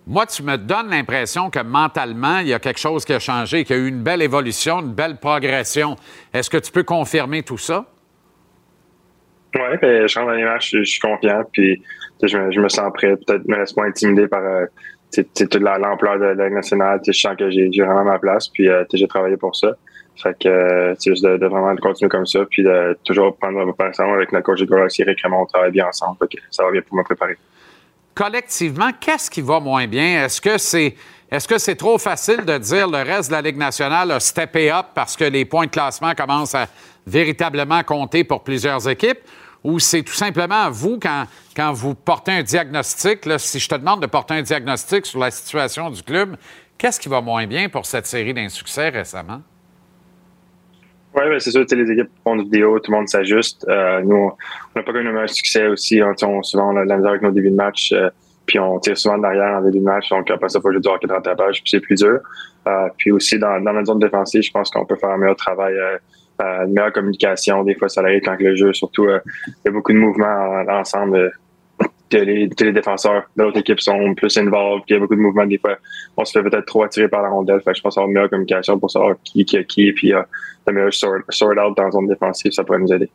Moi, 0.08 0.26
tu 0.26 0.42
me 0.42 0.58
donnes 0.58 0.90
l'impression 0.90 1.50
que 1.50 1.60
mentalement, 1.60 2.40
il 2.40 2.48
y 2.48 2.54
a 2.54 2.60
quelque 2.60 2.80
chose 2.80 3.04
qui 3.04 3.12
a 3.12 3.20
changé, 3.20 3.66
qu'il 3.66 3.76
y 3.76 3.80
a 3.80 3.82
eu 3.84 3.90
une 3.90 4.02
belle 4.04 4.22
évolution, 4.22 4.80
une 4.80 4.94
belle 4.94 5.18
progression. 5.18 5.98
Est-ce 6.34 6.50
que 6.50 6.56
tu 6.58 6.72
peux 6.72 6.84
confirmer 6.84 7.44
tout 7.44 7.58
ça? 7.58 7.86
Oui, 9.54 9.78
ben, 9.82 10.08
je 10.08 10.18
rentre 10.18 10.32
dans 10.32 10.38
les 10.38 10.60
je, 10.62 10.84
suis 10.84 11.00
confiant, 11.02 11.44
puis 11.52 11.84
je, 12.24 12.38
me- 12.38 12.70
sens 12.70 12.90
prêt. 12.94 13.18
Peut-être 13.18 13.46
me 13.50 13.58
laisse 13.58 13.74
pas 13.74 13.84
intimider 13.84 14.30
par 14.30 14.42
euh, 14.44 14.66
toute 15.14 15.56
la- 15.56 15.78
l'ampleur 15.78 16.20
de 16.20 16.26
la 16.26 16.50
nationale. 16.52 17.02
Je 17.06 17.12
sens 17.12 17.36
que 17.36 17.50
j'ai 17.50 17.70
vraiment 17.78 18.06
ma 18.06 18.18
place, 18.18 18.48
puis 18.48 18.70
euh, 18.70 18.86
j'ai 18.94 19.08
travaillé 19.10 19.36
pour 19.36 19.58
ça. 19.58 19.76
Fait 20.16 20.36
que 20.40 20.48
euh, 20.48 20.96
c'est 20.98 21.12
juste 21.12 21.26
de, 21.26 21.36
de 21.36 21.46
vraiment 21.48 21.76
continuer 21.76 22.08
comme 22.10 22.26
ça, 22.26 22.46
puis 22.50 22.64
de 22.64 22.98
toujours 23.04 23.36
prendre 23.36 23.58
ma 23.58 23.66
préparation 23.66 24.14
avec 24.14 24.32
notre 24.32 24.46
coach 24.46 24.62
de 24.62 24.74
aussi, 24.74 25.04
Rick 25.04 25.20
Raymond, 25.22 25.42
on 25.42 25.46
travaille 25.46 25.72
bien 25.72 25.88
ensemble. 25.88 26.18
Ça 26.50 26.64
va 26.64 26.72
bien 26.72 26.82
pour 26.82 26.96
me 26.98 27.04
préparer. 27.04 27.38
Collectivement, 28.18 28.90
qu'est-ce 29.00 29.30
qui 29.30 29.42
va 29.42 29.60
moins 29.60 29.86
bien? 29.86 30.26
Est-ce 30.26 30.42
que 30.42 30.58
c'est 30.58 30.96
est-ce 31.30 31.48
que 31.48 31.60
c'est 31.60 31.76
trop 31.76 32.00
facile 32.00 32.46
de 32.46 32.58
dire 32.58 32.88
le 32.88 33.04
reste 33.04 33.30
de 33.30 33.36
la 33.36 33.44
Ligue 33.44 33.58
nationale 33.58 34.10
a 34.10 34.20
steppé 34.20 34.72
up 34.72 34.88
parce 34.96 35.16
que 35.16 35.26
les 35.26 35.46
points 35.46 35.68
de 35.68 35.72
classement 35.72 36.16
commencent 36.16 36.56
à 36.56 36.68
véritablement 37.06 37.84
compter 37.84 38.24
pour 38.24 38.44
plusieurs 38.44 38.90
équipes? 38.90 39.20
Ou 39.64 39.78
c'est 39.78 40.02
tout 40.02 40.14
simplement 40.14 40.68
vous, 40.72 40.98
quand, 41.00 41.74
vous 41.74 41.94
portez 41.94 42.32
un 42.32 42.42
diagnostic, 42.42 43.20
si 43.38 43.60
je 43.60 43.70
te 43.70 43.76
demande 43.76 44.02
de 44.02 44.08
porter 44.08 44.34
un 44.34 44.42
diagnostic 44.42 45.06
sur 45.06 45.20
la 45.20 45.30
situation 45.30 45.92
du 45.92 46.02
club, 46.02 46.38
qu'est-ce 46.76 47.00
qui 47.00 47.10
va 47.10 47.22
moins 47.22 47.46
bien 47.46 47.70
pour 47.70 47.86
cette 47.86 48.08
série 48.08 48.34
d'insuccès 48.34 48.90
récemment? 48.90 49.42
Oui, 51.18 51.24
ben 51.30 51.40
c'est 51.40 51.50
sûr, 51.50 51.66
les 51.72 51.92
équipes 51.92 52.12
font 52.24 52.36
du 52.36 52.44
vidéo, 52.44 52.78
tout 52.80 52.92
le 52.92 52.98
monde 52.98 53.10
s'ajuste. 53.10 53.66
Euh, 53.68 54.02
nous, 54.04 54.16
on 54.16 54.80
n'a 54.80 54.84
pas 54.84 54.94
connu 54.94 55.10
un 55.18 55.26
succès 55.26 55.66
aussi. 55.68 56.00
Sais, 56.16 56.26
on- 56.26 56.44
souvent, 56.44 56.72
on 56.74 56.78
a 56.78 56.84
de 56.84 56.90
la 56.90 56.98
misère 56.98 57.10
avec 57.10 57.24
nos 57.24 57.32
débuts 57.32 57.50
de 57.50 57.56
match, 57.56 57.92
euh, 57.92 58.10
puis 58.46 58.60
on 58.60 58.78
tire 58.80 58.96
souvent 58.96 59.18
derrière 59.18 59.58
en 59.58 59.62
début 59.62 59.80
de 59.80 59.84
match. 59.84 60.10
Donc, 60.10 60.30
après 60.30 60.48
ça, 60.50 60.60
il 60.60 60.62
faut 60.62 60.72
du 60.72 60.88
hockey 60.88 61.08
de 61.08 61.14
rattrapage, 61.14 61.62
puis 61.64 61.72
c'est 61.72 61.80
plus 61.80 61.96
dur. 61.96 62.20
Euh, 62.68 62.88
puis 62.98 63.12
aussi, 63.12 63.40
dans, 63.40 63.60
dans 63.62 63.74
notre 63.74 63.88
zone 63.88 64.00
défensive, 64.00 64.44
je 64.44 64.52
pense 64.52 64.70
qu'on 64.70 64.86
peut 64.86 64.96
faire 64.96 65.10
un 65.10 65.18
meilleur 65.18 65.36
travail, 65.36 65.74
euh, 65.76 65.98
euh, 66.44 66.66
une 66.66 66.74
meilleure 66.74 66.94
communication. 66.94 67.64
Des 67.64 67.74
fois, 67.74 67.90
ça 67.90 68.02
arrive 68.02 68.22
quand 68.24 68.36
le 68.40 68.56
jeu, 68.56 68.72
surtout, 68.74 69.06
euh, 69.06 69.20
il 69.48 69.54
y 69.66 69.68
a 69.70 69.72
beaucoup 69.72 69.94
de 69.94 69.98
mouvements 69.98 70.28
en- 70.28 70.68
ensemble. 70.70 71.32
Que 72.10 72.18
les, 72.18 72.48
défenseurs 72.48 73.24
de 73.36 73.44
l'autre 73.44 73.60
équipe 73.60 73.80
sont 73.80 74.14
plus 74.16 74.38
involved, 74.38 74.86
qu'il 74.86 74.96
y 74.96 74.98
a 74.98 75.00
beaucoup 75.00 75.16
de 75.16 75.22
mouvements. 75.22 75.46
Des 75.46 75.58
fois, 75.58 75.78
on 76.16 76.26
se 76.26 76.38
fait 76.38 76.44
peut-être 76.44 76.66
trop 76.66 76.84
attirer 76.84 77.08
par 77.08 77.22
la 77.22 77.30
rondelle. 77.30 77.62
Fait 77.62 77.72
que 77.72 77.78
je 77.78 77.82
pense 77.82 77.98
avoir 77.98 78.10
meilleure 78.10 78.30
communication 78.30 78.80
pour 78.80 78.92
savoir 78.92 79.16
qui 79.24 79.46
qui 79.46 79.58
a 79.58 79.64
qui, 79.64 79.92
puis 79.92 80.14
euh, 80.14 80.22
le 80.68 80.74
meilleur 80.74 80.94
sort, 80.94 81.16
sort 81.30 81.50
out 81.50 81.76
dans 81.76 81.84
la 81.84 81.92
zone 81.92 82.08
défensive, 82.08 82.52
ça 82.52 82.64
pourrait 82.64 82.80
nous 82.80 82.94
aider. 82.94 83.10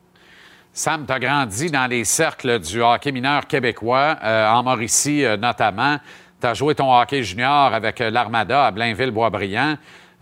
Sam, 0.75 1.05
tu 1.07 1.13
as 1.13 1.21
grandi 1.21 1.71
dans 1.71 1.87
les 1.87 2.05
cercles 2.05 2.59
du 2.59 2.81
hockey 2.81 3.13
mineur 3.13 3.47
québécois, 3.47 4.17
euh, 4.25 4.49
en 4.49 4.63
Mauricie 4.63 5.23
euh, 5.23 5.37
notamment. 5.37 5.99
Tu 6.41 6.47
as 6.47 6.55
joué 6.55 6.75
ton 6.75 6.99
hockey 6.99 7.23
junior 7.23 7.75
avec 7.75 8.01
euh, 8.01 8.11
l'Armada 8.11 8.67
à 8.67 8.71
Blainville-Boisbriand. 8.71 9.77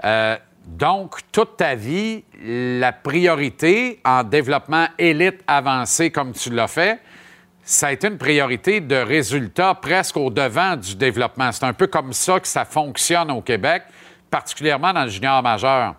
Euh, 0.04 0.36
donc, 0.66 1.18
toute 1.30 1.56
ta 1.56 1.76
vie, 1.76 2.24
la 2.44 2.92
priorité 2.92 4.00
en 4.04 4.24
développement 4.24 4.86
élite 4.98 5.40
avancé 5.46 6.10
comme 6.10 6.32
tu 6.32 6.50
l'as 6.50 6.66
fait, 6.66 6.98
ça 7.62 7.88
a 7.88 7.92
été 7.92 8.08
une 8.08 8.18
priorité 8.18 8.80
de 8.80 8.96
résultat 8.96 9.74
presque 9.74 10.16
au 10.16 10.30
devant 10.30 10.76
du 10.76 10.96
développement. 10.96 11.52
C'est 11.52 11.64
un 11.64 11.72
peu 11.72 11.86
comme 11.86 12.12
ça 12.12 12.40
que 12.40 12.48
ça 12.48 12.64
fonctionne 12.64 13.30
au 13.30 13.42
Québec, 13.42 13.82
particulièrement 14.30 14.92
dans 14.92 15.04
le 15.04 15.10
junior 15.10 15.42
majeur. 15.42 15.94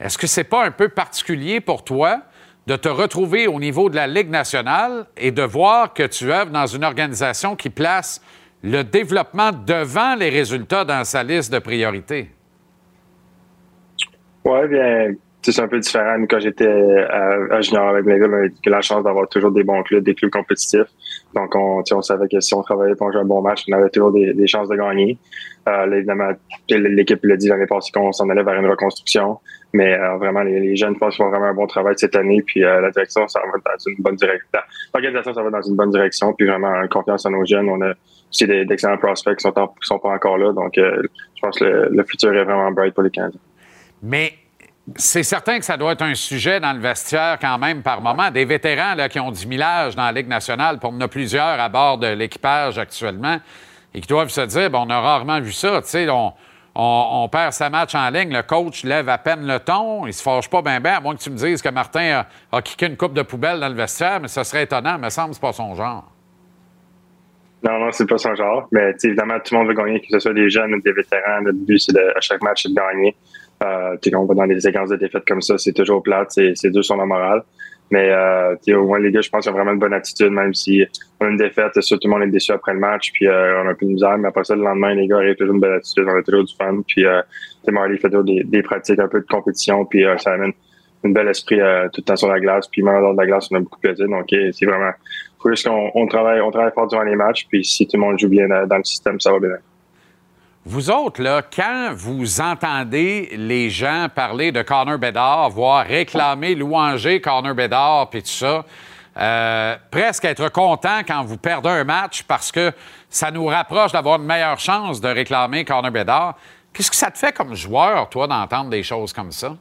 Est-ce 0.00 0.18
que 0.18 0.26
c'est 0.26 0.44
pas 0.44 0.64
un 0.64 0.70
peu 0.70 0.88
particulier 0.88 1.60
pour 1.60 1.84
toi 1.84 2.22
de 2.66 2.76
te 2.76 2.88
retrouver 2.88 3.46
au 3.46 3.60
niveau 3.60 3.88
de 3.88 3.96
la 3.96 4.06
Ligue 4.06 4.30
nationale 4.30 5.06
et 5.16 5.30
de 5.30 5.42
voir 5.42 5.94
que 5.94 6.02
tu 6.02 6.32
œuvres 6.32 6.50
dans 6.50 6.66
une 6.66 6.84
organisation 6.84 7.54
qui 7.56 7.70
place 7.70 8.20
le 8.62 8.82
développement 8.82 9.52
devant 9.52 10.16
les 10.16 10.30
résultats 10.30 10.84
dans 10.84 11.04
sa 11.04 11.22
liste 11.22 11.52
de 11.52 11.60
priorités? 11.60 12.30
Ouais, 14.44 14.68
bien, 14.68 15.14
c'est 15.52 15.62
un 15.62 15.68
peu 15.68 15.78
différent. 15.78 16.16
Quand 16.28 16.40
j'étais 16.40 16.68
à, 16.68 17.36
à 17.50 17.60
junior 17.60 17.88
avec 17.88 18.04
Blainville, 18.04 18.30
on 18.30 18.34
a 18.34 18.44
eu 18.46 18.52
la 18.66 18.80
chance 18.80 19.04
d'avoir 19.04 19.28
toujours 19.28 19.50
des 19.50 19.64
bons 19.64 19.82
clubs, 19.82 20.02
des 20.04 20.14
clubs 20.14 20.30
compétitifs. 20.30 20.88
Donc, 21.34 21.54
on, 21.54 21.82
on 21.92 22.02
savait 22.02 22.28
que 22.28 22.40
si 22.40 22.54
on 22.54 22.62
travaillait 22.62 22.94
pour 22.94 23.12
jouer 23.12 23.20
un 23.22 23.24
bon 23.24 23.42
match, 23.42 23.64
on 23.68 23.72
avait 23.72 23.90
toujours 23.90 24.12
des, 24.12 24.32
des 24.32 24.46
chances 24.46 24.68
de 24.68 24.76
gagner. 24.76 25.18
Euh, 25.68 25.86
là, 25.86 25.96
évidemment, 25.96 26.30
l'équipe 26.68 27.20
l'a 27.24 27.36
dit 27.36 27.48
l'année 27.48 27.66
passée 27.66 27.90
qu'on 27.92 28.12
s'en 28.12 28.28
allait 28.28 28.42
vers 28.42 28.54
une 28.54 28.68
reconstruction. 28.68 29.38
Mais 29.72 29.98
euh, 29.98 30.16
vraiment, 30.16 30.42
les, 30.42 30.60
les 30.60 30.76
jeunes, 30.76 30.94
je 30.94 30.98
pense 30.98 31.16
font 31.16 31.28
vraiment 31.28 31.46
un 31.46 31.54
bon 31.54 31.66
travail 31.66 31.94
cette 31.96 32.16
année. 32.16 32.42
Puis 32.42 32.64
euh, 32.64 32.80
la 32.80 32.90
direction, 32.90 33.26
ça 33.28 33.40
va 33.40 33.58
dans 33.58 33.78
une 33.86 33.96
bonne 33.98 34.16
direction. 34.16 34.60
L'organisation, 34.94 35.34
ça 35.34 35.42
va 35.42 35.50
dans 35.50 35.62
une 35.62 35.76
bonne 35.76 35.90
direction. 35.90 36.32
Puis 36.32 36.46
vraiment, 36.46 36.72
confiance 36.88 37.26
en 37.26 37.30
nos 37.30 37.44
jeunes. 37.44 37.68
On 37.68 37.82
a 37.82 37.92
aussi 38.30 38.46
d'excellents 38.46 38.96
prospects 38.98 39.36
qui 39.36 39.42
sont, 39.42 39.52
sont 39.80 39.98
pas 39.98 40.10
encore 40.10 40.38
là. 40.38 40.52
Donc, 40.52 40.78
euh, 40.78 41.02
je 41.34 41.40
pense 41.42 41.58
que 41.58 41.64
le, 41.64 41.88
le 41.90 42.04
futur 42.04 42.32
est 42.32 42.44
vraiment 42.44 42.70
bright 42.70 42.94
pour 42.94 43.02
les 43.02 43.10
Canadiens. 43.10 43.40
Mais 44.02 44.32
c'est 44.94 45.24
certain 45.24 45.58
que 45.58 45.64
ça 45.64 45.76
doit 45.76 45.92
être 45.92 46.02
un 46.02 46.14
sujet 46.14 46.60
dans 46.60 46.72
le 46.72 46.78
vestiaire 46.78 47.38
quand 47.40 47.58
même 47.58 47.82
par 47.82 48.00
moment. 48.00 48.30
Des 48.30 48.44
vétérans 48.44 48.94
là, 48.94 49.08
qui 49.08 49.18
ont 49.18 49.32
du 49.32 49.46
millage 49.46 49.96
dans 49.96 50.04
la 50.04 50.12
Ligue 50.12 50.28
nationale, 50.28 50.78
pour 50.78 50.92
en 50.92 51.00
a 51.00 51.08
plusieurs 51.08 51.58
à 51.60 51.68
bord 51.68 51.98
de 51.98 52.06
l'équipage 52.06 52.78
actuellement, 52.78 53.38
et 53.92 54.00
qui 54.00 54.06
doivent 54.06 54.28
se 54.28 54.42
dire, 54.42 54.70
on 54.72 54.88
a 54.88 55.00
rarement 55.00 55.40
vu 55.40 55.52
ça. 55.52 55.80
On, 56.08 56.32
on- 56.78 57.28
perd 57.28 57.52
sa 57.52 57.70
match 57.70 57.94
en 57.94 58.08
ligne, 58.10 58.32
le 58.32 58.42
coach 58.42 58.84
lève 58.84 59.08
à 59.08 59.16
peine 59.18 59.46
le 59.46 59.58
ton, 59.58 60.06
il 60.06 60.12
se 60.12 60.22
fâche 60.22 60.48
pas 60.50 60.60
bien, 60.60 60.78
bien, 60.78 60.98
à 60.98 61.00
moins 61.00 61.16
que 61.16 61.22
tu 61.22 61.30
me 61.30 61.36
dises 61.36 61.62
que 61.62 61.70
Martin 61.70 62.24
a, 62.52 62.56
a 62.56 62.62
kické 62.62 62.86
une 62.86 62.98
coupe 62.98 63.14
de 63.14 63.22
poubelle 63.22 63.58
dans 63.60 63.68
le 63.68 63.74
vestiaire, 63.74 64.20
mais 64.20 64.28
ça 64.28 64.44
serait 64.44 64.64
étonnant, 64.64 64.98
me 64.98 65.08
semble 65.08 65.32
c'est 65.32 65.40
pas 65.40 65.54
son 65.54 65.74
genre. 65.74 66.04
Non, 67.62 67.78
non, 67.78 67.90
c'est 67.90 68.06
pas 68.06 68.18
son 68.18 68.34
genre. 68.34 68.68
Mais 68.70 68.92
évidemment, 69.02 69.38
tout 69.42 69.54
le 69.54 69.58
monde 69.60 69.68
veut 69.68 69.74
gagner, 69.74 70.00
que 70.00 70.06
ce 70.10 70.18
soit 70.18 70.34
des 70.34 70.50
jeunes 70.50 70.74
ou 70.74 70.80
des 70.82 70.92
vétérans. 70.92 71.40
Notre 71.42 71.58
but, 71.58 71.78
c'est 71.78 71.98
à 71.98 72.20
chaque 72.20 72.42
match, 72.42 72.64
de 72.66 72.74
gagner. 72.74 73.16
Euh, 73.64 73.96
quand 74.02 74.20
on 74.20 74.26
va 74.26 74.34
dans 74.34 74.46
des 74.46 74.60
séquences 74.60 74.90
de 74.90 74.96
défaites 74.96 75.24
comme 75.26 75.40
ça, 75.40 75.56
c'est 75.58 75.72
toujours 75.72 76.02
plate, 76.02 76.30
c'est, 76.30 76.70
dur 76.70 76.84
sur 76.84 76.96
la 76.96 77.06
morale. 77.06 77.42
Mais 77.90 78.10
euh, 78.10 78.56
au 78.76 78.84
moins, 78.84 78.98
les 78.98 79.12
gars, 79.12 79.20
je 79.20 79.30
pense 79.30 79.44
qu'ils 79.44 79.52
ont 79.52 79.56
vraiment 79.56 79.72
une 79.72 79.78
bonne 79.78 79.94
attitude, 79.94 80.30
même 80.30 80.52
si 80.52 80.84
on 81.20 81.26
a 81.26 81.28
une 81.28 81.36
défaite, 81.36 81.80
sûr, 81.80 81.98
tout 81.98 82.08
le 82.08 82.14
monde 82.14 82.24
est 82.24 82.32
déçu 82.32 82.52
après 82.52 82.74
le 82.74 82.80
match, 82.80 83.12
puis 83.12 83.28
euh, 83.28 83.62
on 83.62 83.68
a 83.68 83.74
peu 83.74 83.86
de 83.86 83.92
misère. 83.92 84.18
Mais 84.18 84.28
après 84.28 84.44
ça, 84.44 84.56
le 84.56 84.62
lendemain, 84.62 84.94
les 84.94 85.06
gars 85.06 85.18
arrivent 85.18 85.36
toujours 85.36 85.54
une 85.54 85.60
belle 85.60 85.74
attitude, 85.74 86.04
on 86.08 86.16
a 86.16 86.22
toujours 86.22 86.44
du 86.44 86.54
fun. 86.56 86.82
Puis 86.86 87.06
euh, 87.06 87.22
Marley 87.68 87.96
fait 87.98 88.08
toujours 88.08 88.24
des, 88.24 88.42
des 88.42 88.62
pratiques, 88.62 88.98
un 88.98 89.08
peu 89.08 89.20
de 89.20 89.26
compétition, 89.26 89.84
puis 89.84 90.04
euh, 90.04 90.18
ça 90.18 90.32
amène 90.32 90.52
un 91.04 91.10
bel 91.10 91.28
esprit 91.28 91.60
euh, 91.60 91.88
tout 91.92 92.00
le 92.00 92.04
temps 92.04 92.16
sur 92.16 92.28
la 92.28 92.40
glace. 92.40 92.66
Puis 92.68 92.82
même 92.82 92.96
en 92.96 93.00
dehors 93.00 93.12
de 93.14 93.20
la 93.20 93.26
glace, 93.26 93.48
on 93.50 93.56
a 93.56 93.60
beaucoup 93.60 93.78
de 93.80 93.88
plaisir. 93.88 94.08
Donc, 94.08 94.32
euh, 94.32 94.50
c'est 94.52 94.66
vraiment 94.66 94.90
faut 95.40 95.50
juste 95.50 95.66
qu'on 95.68 95.90
on 95.94 96.06
travaille, 96.06 96.40
on 96.40 96.50
travaille 96.50 96.72
fort 96.72 96.88
durant 96.88 97.04
les 97.04 97.16
matchs. 97.16 97.46
Puis 97.48 97.64
si 97.64 97.86
tout 97.86 97.96
le 97.96 98.02
monde 98.02 98.18
joue 98.18 98.28
bien 98.28 98.48
dans, 98.48 98.66
dans 98.66 98.78
le 98.78 98.84
système, 98.84 99.20
ça 99.20 99.32
va 99.32 99.38
bien. 99.38 99.50
Vous 100.68 100.90
autres, 100.90 101.22
là, 101.22 101.42
quand 101.42 101.90
vous 101.94 102.40
entendez 102.40 103.28
les 103.36 103.70
gens 103.70 104.08
parler 104.12 104.50
de 104.50 104.62
Connor 104.62 104.98
Bedard, 104.98 105.48
voire 105.50 105.86
réclamer, 105.86 106.56
louanger 106.56 107.20
Connor 107.20 107.54
Bedard, 107.54 108.10
puis 108.10 108.20
tout 108.20 108.28
ça, 108.28 108.64
euh, 109.16 109.76
presque 109.92 110.24
être 110.24 110.50
content 110.50 111.02
quand 111.06 111.22
vous 111.22 111.36
perdez 111.36 111.68
un 111.68 111.84
match 111.84 112.24
parce 112.24 112.50
que 112.50 112.72
ça 113.08 113.30
nous 113.30 113.46
rapproche 113.46 113.92
d'avoir 113.92 114.18
une 114.18 114.26
meilleure 114.26 114.58
chance 114.58 115.00
de 115.00 115.06
réclamer 115.06 115.64
Connor 115.64 115.92
Bedard. 115.92 116.34
Qu'est-ce 116.72 116.90
que 116.90 116.96
ça 116.96 117.12
te 117.12 117.18
fait 117.18 117.32
comme 117.32 117.54
joueur, 117.54 118.08
toi, 118.08 118.26
d'entendre 118.26 118.68
des 118.70 118.82
choses 118.82 119.12
comme 119.12 119.30
ça? 119.30 119.56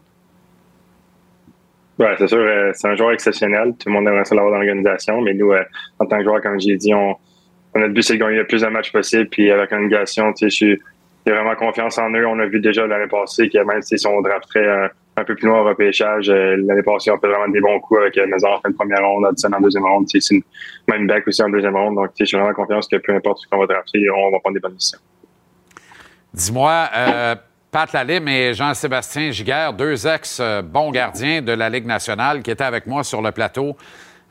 Ouais, 1.99 2.15
c'est 2.17 2.27
sûr, 2.27 2.39
euh, 2.39 2.71
c'est 2.73 2.87
un 2.87 2.95
joueur 2.95 3.11
exceptionnel. 3.11 3.75
Tout 3.79 3.89
le 3.89 3.93
monde 3.93 4.07
aimerait 4.07 4.25
ça 4.25 4.33
l'avoir 4.33 4.53
dans 4.53 4.57
l'organisation. 4.59 5.21
Mais 5.21 5.35
nous, 5.35 5.51
euh, 5.51 5.63
en 5.99 6.07
tant 6.07 6.17
que 6.17 6.23
joueur, 6.23 6.41
comme 6.41 6.59
j'ai 6.59 6.75
dit, 6.77 6.95
on, 6.95 7.11
a 7.75 7.79
le 7.79 7.89
but, 7.89 8.01
c'est 8.01 8.15
de 8.15 8.19
gagner 8.23 8.37
le 8.37 8.47
plus 8.47 8.63
de 8.63 8.67
matchs 8.67 8.91
possible. 8.91 9.29
Puis 9.29 9.51
avec 9.51 9.69
l'organisation, 9.69 10.33
tu 10.33 10.39
sais, 10.39 10.49
je 10.49 10.55
suis- 10.55 10.81
j'ai 11.25 11.33
vraiment 11.33 11.55
confiance 11.55 11.97
en 11.97 12.09
eux. 12.11 12.25
On 12.27 12.37
a 12.39 12.45
vu 12.45 12.59
déjà 12.59 12.85
l'année 12.85 13.07
passée 13.07 13.49
que 13.49 13.57
même 13.63 13.81
si 13.81 13.95
on 14.07 14.21
drafterait 14.21 14.69
un, 14.69 14.89
un 15.17 15.23
peu 15.23 15.35
plus 15.35 15.47
loin 15.47 15.61
au 15.61 15.63
repêchage, 15.63 16.29
euh, 16.29 16.55
l'année 16.65 16.83
passée, 16.83 17.09
on 17.11 17.17
fait 17.19 17.27
vraiment 17.27 17.47
des 17.47 17.61
bons 17.61 17.79
coups 17.79 18.01
avec 18.01 18.17
euh, 18.17 18.27
Maison 18.27 18.49
en 18.49 18.61
fin 18.61 18.69
de 18.69 18.75
première 18.75 19.01
ronde, 19.01 19.25
Hudson 19.31 19.51
en 19.53 19.61
deuxième 19.61 19.85
ronde, 19.85 20.07
une- 20.31 20.41
même 20.87 21.07
Beck 21.07 21.27
aussi 21.27 21.41
en 21.41 21.49
deuxième 21.49 21.75
ronde. 21.75 21.95
Donc, 21.95 22.09
sais, 22.15 22.25
j'ai 22.25 22.37
vraiment 22.37 22.53
confiance 22.53 22.87
que 22.87 22.97
peu 22.97 23.15
importe 23.15 23.39
ce 23.39 23.47
qu'on 23.47 23.57
va 23.59 23.65
drafter, 23.65 24.05
on 24.09 24.31
va 24.31 24.39
prendre 24.39 24.53
des 24.55 24.59
bonnes 24.59 24.73
décisions. 24.73 24.99
Dis-moi, 26.33 26.89
euh, 26.95 27.35
Pat 27.71 27.91
Lalime 27.93 28.27
et 28.27 28.53
Jean-Sébastien 28.53 29.31
Giguère, 29.31 29.73
deux 29.73 30.05
ex-bons 30.07 30.91
gardiens 30.91 31.41
de 31.41 31.53
la 31.53 31.69
Ligue 31.69 31.85
nationale 31.85 32.41
qui 32.41 32.51
étaient 32.51 32.63
avec 32.63 32.85
moi 32.87 33.03
sur 33.03 33.21
le 33.21 33.31
plateau 33.31 33.75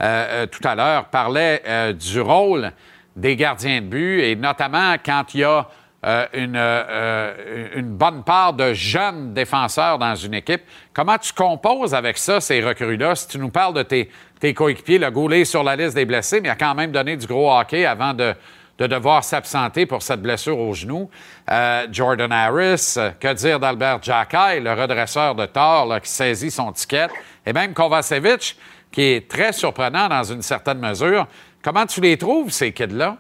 euh, 0.02 0.26
euh, 0.44 0.46
tout 0.46 0.66
à 0.66 0.74
l'heure, 0.74 1.06
parlaient 1.06 1.62
euh, 1.66 1.92
du 1.92 2.20
rôle 2.20 2.70
des 3.16 3.36
gardiens 3.36 3.80
de 3.80 3.86
but 3.86 4.20
et 4.20 4.34
notamment 4.36 4.94
quand 5.04 5.34
il 5.34 5.40
y 5.40 5.44
a 5.44 5.66
euh, 6.04 6.26
une, 6.34 6.56
euh, 6.56 7.68
une 7.76 7.96
bonne 7.96 8.22
part 8.24 8.52
de 8.52 8.74
jeunes 8.74 9.32
défenseurs 9.32 9.98
dans 9.98 10.14
une 10.14 10.34
équipe. 10.34 10.62
Comment 10.92 11.16
tu 11.16 11.32
composes 11.32 11.94
avec 11.94 12.18
ça, 12.18 12.40
ces 12.40 12.62
recrues-là? 12.62 13.14
Si 13.14 13.28
tu 13.28 13.38
nous 13.38 13.48
parles 13.48 13.74
de 13.74 13.82
tes, 13.82 14.10
tes 14.38 14.52
coéquipiers, 14.52 14.98
le 14.98 15.10
Goulet 15.10 15.44
sur 15.44 15.62
la 15.62 15.76
liste 15.76 15.94
des 15.94 16.04
blessés, 16.04 16.40
mais 16.40 16.48
il 16.48 16.52
a 16.52 16.56
quand 16.56 16.74
même 16.74 16.92
donné 16.92 17.16
du 17.16 17.26
gros 17.26 17.50
hockey 17.50 17.86
avant 17.86 18.12
de, 18.12 18.34
de 18.78 18.86
devoir 18.86 19.24
s'absenter 19.24 19.86
pour 19.86 20.02
cette 20.02 20.20
blessure 20.20 20.58
au 20.58 20.74
genou. 20.74 21.08
Euh, 21.50 21.86
Jordan 21.90 22.32
Harris, 22.32 22.96
que 23.18 23.32
dire 23.32 23.58
d'Albert 23.58 24.02
Jacquet, 24.02 24.60
le 24.60 24.72
redresseur 24.74 25.34
de 25.34 25.46
Thor 25.46 25.86
là, 25.86 26.00
qui 26.00 26.10
saisit 26.10 26.50
son 26.50 26.72
ticket, 26.72 27.08
et 27.46 27.52
même 27.52 27.72
Kovacevic, 27.72 28.56
qui 28.92 29.02
est 29.02 29.30
très 29.30 29.52
surprenant 29.52 30.08
dans 30.08 30.22
une 30.22 30.42
certaine 30.42 30.78
mesure. 30.78 31.26
Comment 31.62 31.86
tu 31.86 32.00
les 32.00 32.18
trouves, 32.18 32.50
ces 32.50 32.72
kids-là? 32.72 33.16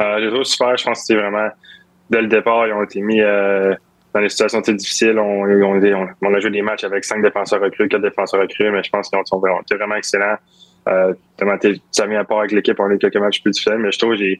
Euh, 0.00 0.18
les 0.18 0.28
trouve 0.28 0.44
super. 0.44 0.76
Je 0.76 0.84
pense 0.84 1.00
que 1.00 1.04
c'est 1.06 1.14
vraiment, 1.14 1.48
dès 2.10 2.22
le 2.22 2.28
départ, 2.28 2.66
ils 2.66 2.72
ont 2.72 2.82
été 2.82 3.00
mis 3.00 3.20
euh, 3.20 3.74
dans 4.12 4.20
des 4.20 4.28
situations 4.28 4.62
très 4.62 4.74
difficiles. 4.74 5.18
On, 5.18 5.44
on, 5.44 5.82
on, 5.82 6.08
on, 6.22 6.34
a 6.34 6.40
joué 6.40 6.50
des 6.50 6.62
matchs 6.62 6.84
avec 6.84 7.04
cinq 7.04 7.22
défenseurs 7.22 7.60
recrues, 7.60 7.88
quatre 7.88 8.02
défenseurs 8.02 8.40
recrues, 8.40 8.70
mais 8.70 8.82
je 8.82 8.90
pense 8.90 9.08
qu'ils 9.08 9.18
sont 9.24 9.38
vraiment, 9.38 9.60
vraiment 9.70 9.96
excellents. 9.96 10.36
Euh, 10.88 11.14
ça 11.90 12.06
vient 12.06 12.20
à 12.20 12.24
part 12.24 12.40
avec 12.40 12.52
l'équipe, 12.52 12.78
on 12.78 12.90
a 12.90 12.94
eu 12.94 12.98
quelques 12.98 13.16
matchs 13.16 13.42
plus 13.42 13.52
difficiles, 13.52 13.78
mais 13.78 13.90
je 13.90 13.98
trouve 13.98 14.16
que 14.16 14.34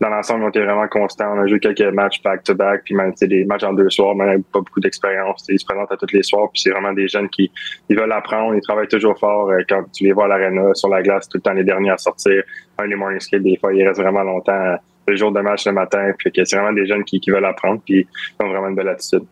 dans 0.00 0.10
l'ensemble, 0.10 0.44
ont 0.44 0.48
été 0.48 0.62
vraiment 0.62 0.86
constants. 0.88 1.32
On 1.34 1.40
a 1.40 1.46
joué 1.46 1.58
quelques 1.58 1.80
matchs 1.94 2.22
back-to-back, 2.22 2.82
puis 2.84 2.94
même 2.94 3.12
des 3.20 3.44
matchs 3.44 3.64
en 3.64 3.72
deux 3.72 3.88
soirs, 3.88 4.14
mais 4.14 4.36
pas 4.52 4.60
beaucoup 4.60 4.80
d'expérience. 4.80 5.46
Ils 5.48 5.58
se 5.58 5.64
présentent 5.64 5.90
à 5.90 5.96
tous 5.96 6.12
les 6.12 6.22
soirs, 6.22 6.50
puis 6.52 6.62
c'est 6.62 6.70
vraiment 6.70 6.92
des 6.92 7.08
jeunes 7.08 7.28
qui 7.30 7.50
ils 7.88 7.98
veulent 7.98 8.12
apprendre, 8.12 8.54
ils 8.54 8.60
travaillent 8.60 8.88
toujours 8.88 9.18
fort. 9.18 9.50
Euh, 9.50 9.62
quand 9.68 9.84
tu 9.92 10.04
les 10.04 10.12
vois 10.12 10.26
à 10.26 10.28
l'aréna, 10.28 10.74
sur 10.74 10.88
la 10.88 11.02
glace, 11.02 11.28
tout 11.28 11.38
le 11.38 11.42
temps 11.42 11.52
les 11.52 11.64
derniers 11.64 11.90
à 11.90 11.96
sortir. 11.96 12.42
Un 12.78 12.88
des 12.88 12.94
morning 12.94 13.20
skates, 13.20 13.42
des 13.42 13.56
fois, 13.56 13.72
ils 13.72 13.86
restent 13.86 14.00
vraiment 14.00 14.22
longtemps 14.22 14.76
le 15.06 15.16
jour 15.16 15.32
de 15.32 15.40
match 15.40 15.66
le 15.66 15.72
matin. 15.72 16.12
Puis 16.18 16.30
c'est 16.34 16.56
vraiment 16.56 16.72
des 16.72 16.86
jeunes 16.86 17.04
qui, 17.04 17.20
qui 17.20 17.30
veulent 17.30 17.44
apprendre, 17.44 17.80
puis 17.84 18.06
ils 18.40 18.44
ont 18.44 18.48
vraiment 18.48 18.68
une 18.68 18.74
belle 18.74 18.88
attitude. 18.88 19.24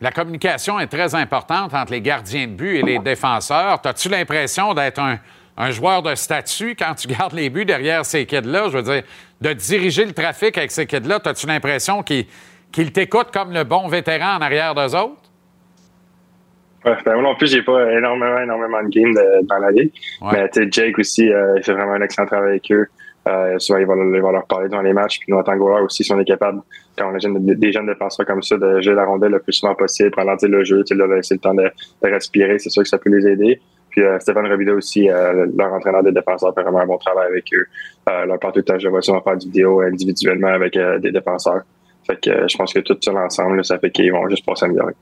La 0.00 0.12
communication 0.12 0.78
est 0.78 0.88
très 0.88 1.14
importante 1.14 1.72
entre 1.72 1.92
les 1.92 2.02
gardiens 2.02 2.46
de 2.46 2.52
but 2.52 2.76
et 2.76 2.82
les 2.82 2.98
défenseurs. 2.98 3.80
As-tu 3.84 4.10
l'impression 4.10 4.74
d'être 4.74 4.98
un 4.98 5.18
un 5.56 5.70
joueur 5.70 6.02
de 6.02 6.14
statut, 6.14 6.76
quand 6.78 6.94
tu 6.94 7.08
gardes 7.08 7.32
les 7.32 7.48
buts 7.48 7.64
derrière 7.64 8.04
ces 8.04 8.26
kids-là, 8.26 8.68
je 8.68 8.76
veux 8.76 8.82
dire, 8.82 9.02
de 9.40 9.52
diriger 9.52 10.04
le 10.04 10.12
trafic 10.12 10.56
avec 10.58 10.70
ces 10.70 10.86
kids-là, 10.86 11.18
as-tu 11.24 11.46
l'impression 11.46 12.02
qu'ils 12.02 12.26
qu 12.72 12.90
t'écoutent 12.92 13.32
comme 13.32 13.52
le 13.52 13.64
bon 13.64 13.88
vétéran 13.88 14.36
en 14.36 14.42
arrière 14.42 14.74
d'eux 14.74 14.94
autres? 14.94 15.16
Ouais, 16.84 16.96
ben 17.04 17.14
moi 17.14 17.22
non 17.22 17.34
plus, 17.34 17.50
j'ai 17.50 17.62
pas 17.62 17.92
énormément, 17.92 18.38
énormément 18.38 18.82
de 18.82 18.88
games 18.88 19.14
dans 19.44 19.58
la 19.58 19.70
ligue. 19.70 19.90
Mais 20.30 20.48
tu 20.50 20.62
sais, 20.62 20.68
Jake 20.70 20.98
aussi, 20.98 21.32
euh, 21.32 21.54
il 21.56 21.64
fait 21.64 21.72
vraiment 21.72 21.94
un 21.94 22.02
excellent 22.02 22.28
travail 22.28 22.50
avec 22.50 22.70
eux. 22.70 22.86
Euh, 23.26 23.58
souvent, 23.58 23.78
il 23.78 23.86
va, 23.86 23.94
leur 24.32 24.46
parler 24.46 24.68
dans 24.68 24.82
les 24.82 24.92
matchs. 24.92 25.18
Puis 25.18 25.32
nous, 25.32 25.38
en 25.38 25.42
tant 25.42 25.58
que 25.58 25.82
aussi, 25.82 26.04
si 26.04 26.12
on 26.12 26.20
est 26.20 26.24
capable, 26.24 26.60
quand 26.96 27.10
on 27.10 27.14
a 27.14 27.54
des 27.54 27.72
jeunes 27.72 27.86
défenseurs 27.86 28.24
comme 28.24 28.42
ça, 28.42 28.56
de 28.56 28.80
jouer 28.80 28.94
la 28.94 29.04
rondelle 29.04 29.32
le 29.32 29.40
plus 29.40 29.52
souvent 29.52 29.74
possible, 29.74 30.12
ralentir 30.14 30.48
le 30.48 30.62
jeu, 30.64 30.84
leur 30.90 31.08
laisser 31.08 31.34
le 31.34 31.40
temps 31.40 31.54
de, 31.54 31.64
de 31.64 32.08
respirer, 32.10 32.58
c'est 32.58 32.70
sûr 32.70 32.82
que 32.82 32.88
ça 32.88 32.98
peut 32.98 33.10
les 33.10 33.26
aider. 33.26 33.60
Puis 33.96 34.04
euh, 34.04 34.18
Stéphane 34.20 34.46
Robida 34.46 34.74
aussi, 34.74 35.08
euh, 35.08 35.46
leur 35.56 35.72
entraîneur 35.72 36.02
des 36.02 36.12
défenseurs, 36.12 36.54
fait 36.54 36.62
vraiment 36.62 36.80
un 36.80 36.86
bon 36.86 36.98
travail 36.98 37.28
avec 37.28 37.46
eux. 37.54 37.66
Euh, 38.10 38.26
leur 38.26 38.38
tout 38.38 38.52
le 38.54 38.62
temps, 38.62 38.78
je 38.78 38.88
vois 38.88 39.00
souvent 39.00 39.22
faire 39.22 39.38
du 39.38 39.46
vidéo 39.46 39.80
individuellement 39.80 40.48
avec 40.48 40.78
des 41.00 41.10
défenseurs. 41.10 41.62
Fait 42.06 42.20
que 42.20 42.46
je 42.46 42.56
pense 42.56 42.74
que 42.74 42.80
tout 42.80 42.96
ça 43.00 43.10
l'ensemble, 43.10 43.64
ça 43.64 43.78
fait 43.78 43.90
qu'ils 43.90 44.12
vont 44.12 44.28
juste 44.28 44.44
pas 44.44 44.54
s'améliorer. 44.54 44.92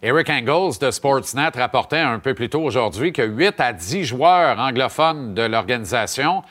Eric 0.00 0.30
Engels 0.30 0.78
de 0.80 0.92
Sportsnet 0.92 1.50
rapportait 1.56 1.98
un 1.98 2.20
peu 2.20 2.32
plus 2.32 2.48
tôt 2.48 2.62
aujourd'hui 2.62 3.12
que 3.12 3.22
8 3.22 3.60
à 3.60 3.72
10 3.72 4.04
joueurs 4.04 4.58
anglophones 4.60 5.34
de 5.34 5.42
l'organisation 5.42 6.44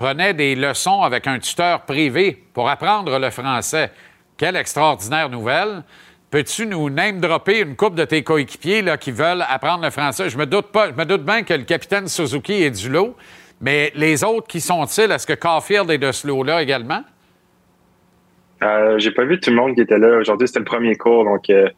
prenaient 0.00 0.32
des 0.32 0.54
leçons 0.54 1.02
avec 1.02 1.26
un 1.26 1.38
tuteur 1.38 1.82
privé 1.82 2.42
pour 2.54 2.70
apprendre 2.70 3.18
le 3.18 3.28
français. 3.28 3.90
Quelle 4.38 4.56
extraordinaire 4.56 5.28
nouvelle! 5.28 5.82
Peux-tu 6.30 6.66
nous 6.66 6.88
name-dropper 6.88 7.60
une 7.60 7.76
coupe 7.76 7.96
de 7.96 8.06
tes 8.06 8.22
coéquipiers 8.22 8.80
là, 8.80 8.96
qui 8.96 9.10
veulent 9.10 9.44
apprendre 9.46 9.84
le 9.84 9.90
français? 9.90 10.30
Je 10.30 10.38
me 10.38 10.46
doute 10.46 10.68
pas, 10.68 10.88
je 10.88 10.94
me 10.94 11.04
doute 11.04 11.22
bien 11.22 11.42
que 11.42 11.52
le 11.52 11.64
capitaine 11.64 12.08
Suzuki 12.08 12.62
est 12.62 12.70
du 12.70 12.88
lot, 12.88 13.14
mais 13.60 13.92
les 13.94 14.24
autres 14.24 14.46
qui 14.46 14.62
sont-ils? 14.62 15.10
Est-ce 15.10 15.26
que 15.26 15.34
Caulfield 15.34 15.90
est 15.90 15.98
de 15.98 16.12
ce 16.12 16.26
lot-là 16.26 16.62
également? 16.62 17.02
Euh, 18.62 18.98
j'ai 18.98 19.10
pas 19.10 19.26
vu 19.26 19.38
tout 19.38 19.50
le 19.50 19.56
monde 19.56 19.74
qui 19.74 19.82
était 19.82 19.98
là. 19.98 20.16
Aujourd'hui, 20.16 20.48
c'était 20.48 20.60
le 20.60 20.64
premier 20.64 20.96
cours, 20.96 21.24
donc 21.24 21.50
euh, 21.50 21.68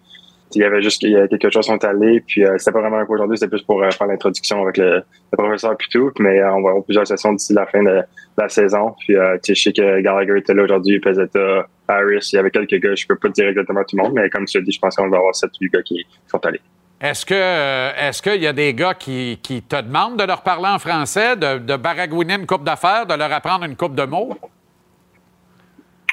il 0.55 0.63
y 0.63 0.65
avait 0.65 0.83
juste 0.83 1.03
il 1.03 1.11
y 1.11 1.17
a 1.17 1.29
quelque 1.29 1.51
chose 1.51 1.67
sont 1.67 1.83
allés, 1.85 2.21
puis 2.27 2.45
euh, 2.45 2.57
c'était 2.59 2.73
pas 2.73 2.81
vraiment 2.81 2.99
un 2.99 3.05
cours 3.05 3.15
aujourd'hui, 3.15 3.39
c'était 3.39 3.51
plus 3.51 3.63
pour 3.63 3.83
euh, 3.83 3.91
faire 3.91 4.07
l'introduction 4.07 4.63
avec 4.63 4.77
le, 4.77 5.03
professeur 5.33 5.77
puis. 5.77 5.89
Mais 6.21 6.43
on 6.45 6.63
va 6.63 6.71
avoir 6.71 6.85
plusieurs 6.85 7.07
sessions 7.07 7.33
d'ici 7.33 7.53
la 7.53 7.67
fin 7.67 7.83
de, 7.83 8.03
la 8.39 8.49
saison. 8.49 8.95
Puis 8.99 9.15
je 9.47 9.55
sais 9.55 9.73
que 9.73 10.01
Gallagher 10.01 10.39
était 10.39 10.55
là 10.55 10.63
aujourd'hui, 10.63 11.01
Pezetta, 11.01 11.67
Harris, 11.89 12.31
il 12.33 12.37
y 12.37 12.39
avait 12.39 12.51
quelques 12.51 12.81
gars, 12.81 12.95
je 12.95 13.07
peux 13.07 13.17
pas 13.17 13.29
dire 13.29 13.49
exactement 13.49 13.83
tout 13.85 13.97
le 13.97 14.03
monde, 14.03 14.13
mais 14.15 14.31
comme 14.31 14.47
tu 14.47 14.59
l'as 14.59 14.65
dit, 14.65 14.73
je 14.73 14.81
pense 14.81 14.97
qu'on 14.97 15.09
va 15.09 15.19
avoir 15.19 15.35
7-8 15.35 15.71
gars 15.71 15.83
qui 15.83 16.07
sont 16.27 16.45
allés. 16.47 16.61
Est-ce 17.01 17.27
que 17.27 17.35
est-ce 17.35 18.23
qu'il 18.23 18.43
y 18.43 18.47
a 18.47 18.53
des 18.53 18.73
gars 18.75 18.95
qui, 18.95 19.39
qui, 19.43 19.63
te 19.63 19.81
demandent 19.81 20.19
de 20.19 20.25
leur 20.25 20.43
parler 20.43 20.69
en 20.69 20.79
français, 20.79 21.37
de, 21.37 21.59
de 21.59 21.77
baragouiner 21.77 22.35
une 22.35 22.47
coupe 22.47 22.65
d'affaires, 22.65 23.07
de 23.07 23.15
leur 23.15 23.33
apprendre 23.33 23.65
une 23.65 23.77
coupe 23.77 23.95
de 23.95 24.05
mots? 24.05 24.37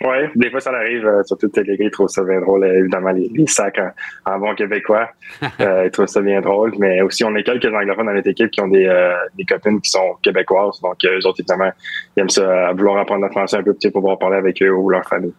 Oui, 0.01 0.15
des 0.35 0.49
fois 0.49 0.61
ça 0.61 0.71
arrive, 0.71 1.05
euh, 1.05 1.23
surtout 1.23 1.49
gars, 1.53 1.63
ils 1.67 1.91
trouvent 1.91 2.07
ça 2.07 2.23
bien 2.23 2.39
drôle. 2.39 2.63
Euh, 2.63 2.79
évidemment, 2.79 3.11
les, 3.11 3.29
les 3.33 3.47
sacs 3.47 3.81
en, 4.25 4.39
bon 4.39 4.55
québécois, 4.55 5.09
euh, 5.59 5.83
ils 5.85 5.91
trouvent 5.91 6.07
ça 6.07 6.21
bien 6.21 6.39
drôle. 6.39 6.73
Mais 6.79 7.01
aussi, 7.01 7.25
on 7.25 7.35
a 7.35 7.43
quelques 7.43 7.65
anglophones 7.65 8.05
dans 8.05 8.13
notre 8.13 8.29
équipe 8.29 8.49
qui 8.49 8.61
ont 8.61 8.69
des, 8.69 8.85
euh, 8.85 9.13
des 9.35 9.43
copines 9.43 9.81
qui 9.81 9.89
sont 9.89 10.15
québécoises. 10.23 10.79
Donc, 10.81 10.95
eux 11.05 11.27
autres, 11.27 11.41
évidemment, 11.41 11.71
ils 12.15 12.21
aiment 12.21 12.29
ça, 12.29 12.71
vouloir 12.71 12.99
apprendre 12.99 13.25
le 13.25 13.31
français 13.31 13.57
un 13.57 13.63
peu 13.63 13.73
petit 13.73 13.91
pour 13.91 14.01
pouvoir 14.01 14.19
parler 14.19 14.37
avec 14.37 14.61
eux 14.61 14.71
ou 14.71 14.89
leur 14.89 15.05
famille. 15.05 15.33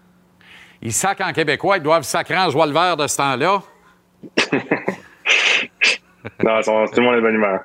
Ils 0.82 0.93
sacent 0.93 1.20
en 1.20 1.32
québécois, 1.32 1.78
ils 1.78 1.82
doivent 1.82 2.03
sacrer 2.03 2.37
en 2.37 2.51
joie 2.51 2.66
le 2.66 2.73
vert 2.73 2.99
de 2.99 3.07
ce 3.07 3.16
temps-là. 3.16 3.62
non, 6.45 6.62
sont, 6.62 6.85
tout 6.87 7.01
le 7.01 7.03
monde 7.03 7.16
est 7.16 7.20
bonne 7.23 7.35
humeur. 7.35 7.61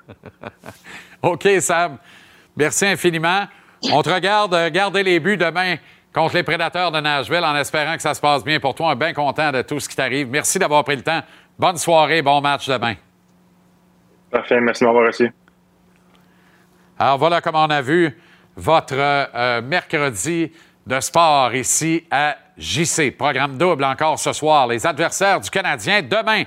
OK, 1.21 1.45
Sam. 1.59 1.97
Merci 2.55 2.85
infiniment. 2.85 3.43
On 3.91 4.01
te 4.01 4.09
regarde 4.09 4.71
garder 4.71 5.03
les 5.03 5.19
buts 5.19 5.37
demain 5.37 5.75
contre 6.15 6.35
les 6.35 6.43
Prédateurs 6.43 6.91
de 6.93 7.01
Nashville 7.01 7.43
en 7.43 7.57
espérant 7.57 7.93
que 7.97 8.01
ça 8.01 8.13
se 8.13 8.21
passe 8.21 8.41
bien 8.41 8.57
pour 8.61 8.73
toi. 8.73 8.95
Bien 8.95 9.13
content 9.13 9.51
de 9.51 9.61
tout 9.63 9.81
ce 9.81 9.89
qui 9.89 9.97
t'arrive. 9.97 10.29
Merci 10.29 10.57
d'avoir 10.57 10.85
pris 10.85 10.95
le 10.95 11.03
temps. 11.03 11.19
Bonne 11.59 11.77
soirée, 11.77 12.21
bon 12.21 12.39
match 12.39 12.69
demain. 12.69 12.95
Parfait, 14.31 14.61
merci 14.61 14.85
de 14.85 14.87
m'avoir 14.87 15.07
reçu. 15.07 15.29
Alors 16.97 17.17
voilà 17.17 17.41
comme 17.41 17.55
on 17.55 17.69
a 17.69 17.81
vu 17.81 18.17
votre 18.55 18.95
euh, 18.97 19.61
mercredi 19.61 20.53
de 20.87 20.99
sport 21.01 21.53
ici 21.53 22.05
à 22.09 22.37
JC. 22.57 23.11
Programme 23.11 23.57
double 23.57 23.83
encore 23.83 24.17
ce 24.17 24.31
soir. 24.31 24.67
Les 24.67 24.87
adversaires 24.87 25.41
du 25.41 25.49
Canadien 25.49 26.01
demain. 26.01 26.43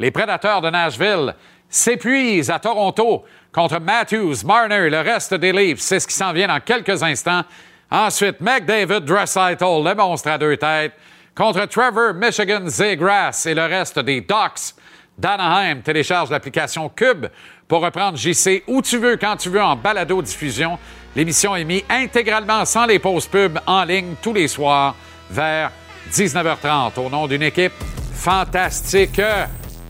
Les 0.00 0.10
Prédateurs 0.10 0.60
de 0.60 0.70
Nashville 0.70 1.36
s'épuisent 1.68 2.50
à 2.50 2.58
Toronto 2.58 3.24
contre 3.52 3.78
Matthews, 3.78 4.44
Marner, 4.44 4.90
le 4.90 5.00
reste 5.00 5.34
des 5.34 5.52
Leafs. 5.52 5.78
C'est 5.78 6.00
ce 6.00 6.08
qui 6.08 6.14
s'en 6.14 6.32
vient 6.32 6.48
dans 6.48 6.60
quelques 6.60 7.04
instants. 7.04 7.44
Ensuite, 7.92 8.40
McDavid, 8.40 9.00
Dressitel, 9.04 9.84
le 9.84 9.94
monstre 9.94 10.30
à 10.30 10.38
deux 10.38 10.56
têtes, 10.56 10.94
contre 11.34 11.66
Trevor, 11.66 12.14
Michigan, 12.14 12.66
Zagrass 12.66 13.44
et 13.44 13.52
le 13.52 13.66
reste 13.66 13.98
des 13.98 14.22
Ducks 14.22 14.74
d'Anaheim. 15.18 15.82
Télécharge 15.82 16.30
l'application 16.30 16.88
Cube 16.88 17.26
pour 17.68 17.82
reprendre 17.82 18.16
JC 18.16 18.62
où 18.66 18.80
tu 18.80 18.96
veux, 18.96 19.18
quand 19.18 19.36
tu 19.36 19.50
veux, 19.50 19.62
en 19.62 19.76
balado-diffusion. 19.76 20.78
L'émission 21.14 21.54
est 21.54 21.64
mise 21.64 21.82
intégralement 21.90 22.64
sans 22.64 22.86
les 22.86 22.98
pauses 22.98 23.26
pub 23.26 23.58
en 23.66 23.84
ligne 23.84 24.14
tous 24.22 24.32
les 24.32 24.48
soirs 24.48 24.94
vers 25.30 25.70
19h30 26.10 26.98
au 26.98 27.10
nom 27.10 27.26
d'une 27.26 27.42
équipe 27.42 27.74
fantastique 28.14 29.20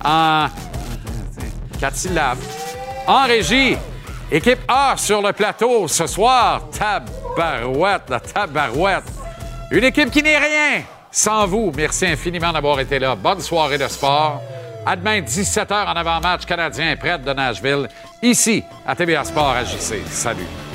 en 0.04 0.48
quatre 1.78 1.96
syllabes. 1.96 2.38
En 3.06 3.26
régie, 3.26 3.76
équipe 4.32 4.60
A 4.66 4.94
sur 4.96 5.20
le 5.20 5.32
plateau 5.32 5.86
ce 5.86 6.06
soir, 6.06 6.62
tabarouette, 6.70 8.08
la 8.08 8.20
tabarouette. 8.20 9.04
Une 9.70 9.84
équipe 9.84 10.10
qui 10.10 10.22
n'est 10.22 10.38
rien 10.38 10.82
sans 11.10 11.46
vous. 11.46 11.70
Merci 11.76 12.06
infiniment 12.06 12.52
d'avoir 12.52 12.80
été 12.80 12.98
là. 12.98 13.14
Bonne 13.14 13.40
soirée 13.40 13.78
de 13.78 13.86
sport. 13.86 14.40
À 14.84 14.96
demain, 14.96 15.20
17h 15.20 15.86
en 15.86 15.96
avant-match 15.96 16.44
canadien 16.44 16.96
près 16.96 17.18
de 17.18 17.32
Nashville, 17.32 17.88
ici 18.20 18.64
à 18.84 18.96
TVA 18.96 19.22
Sport 19.22 19.54
à. 19.54 20.02
Salut. 20.10 20.71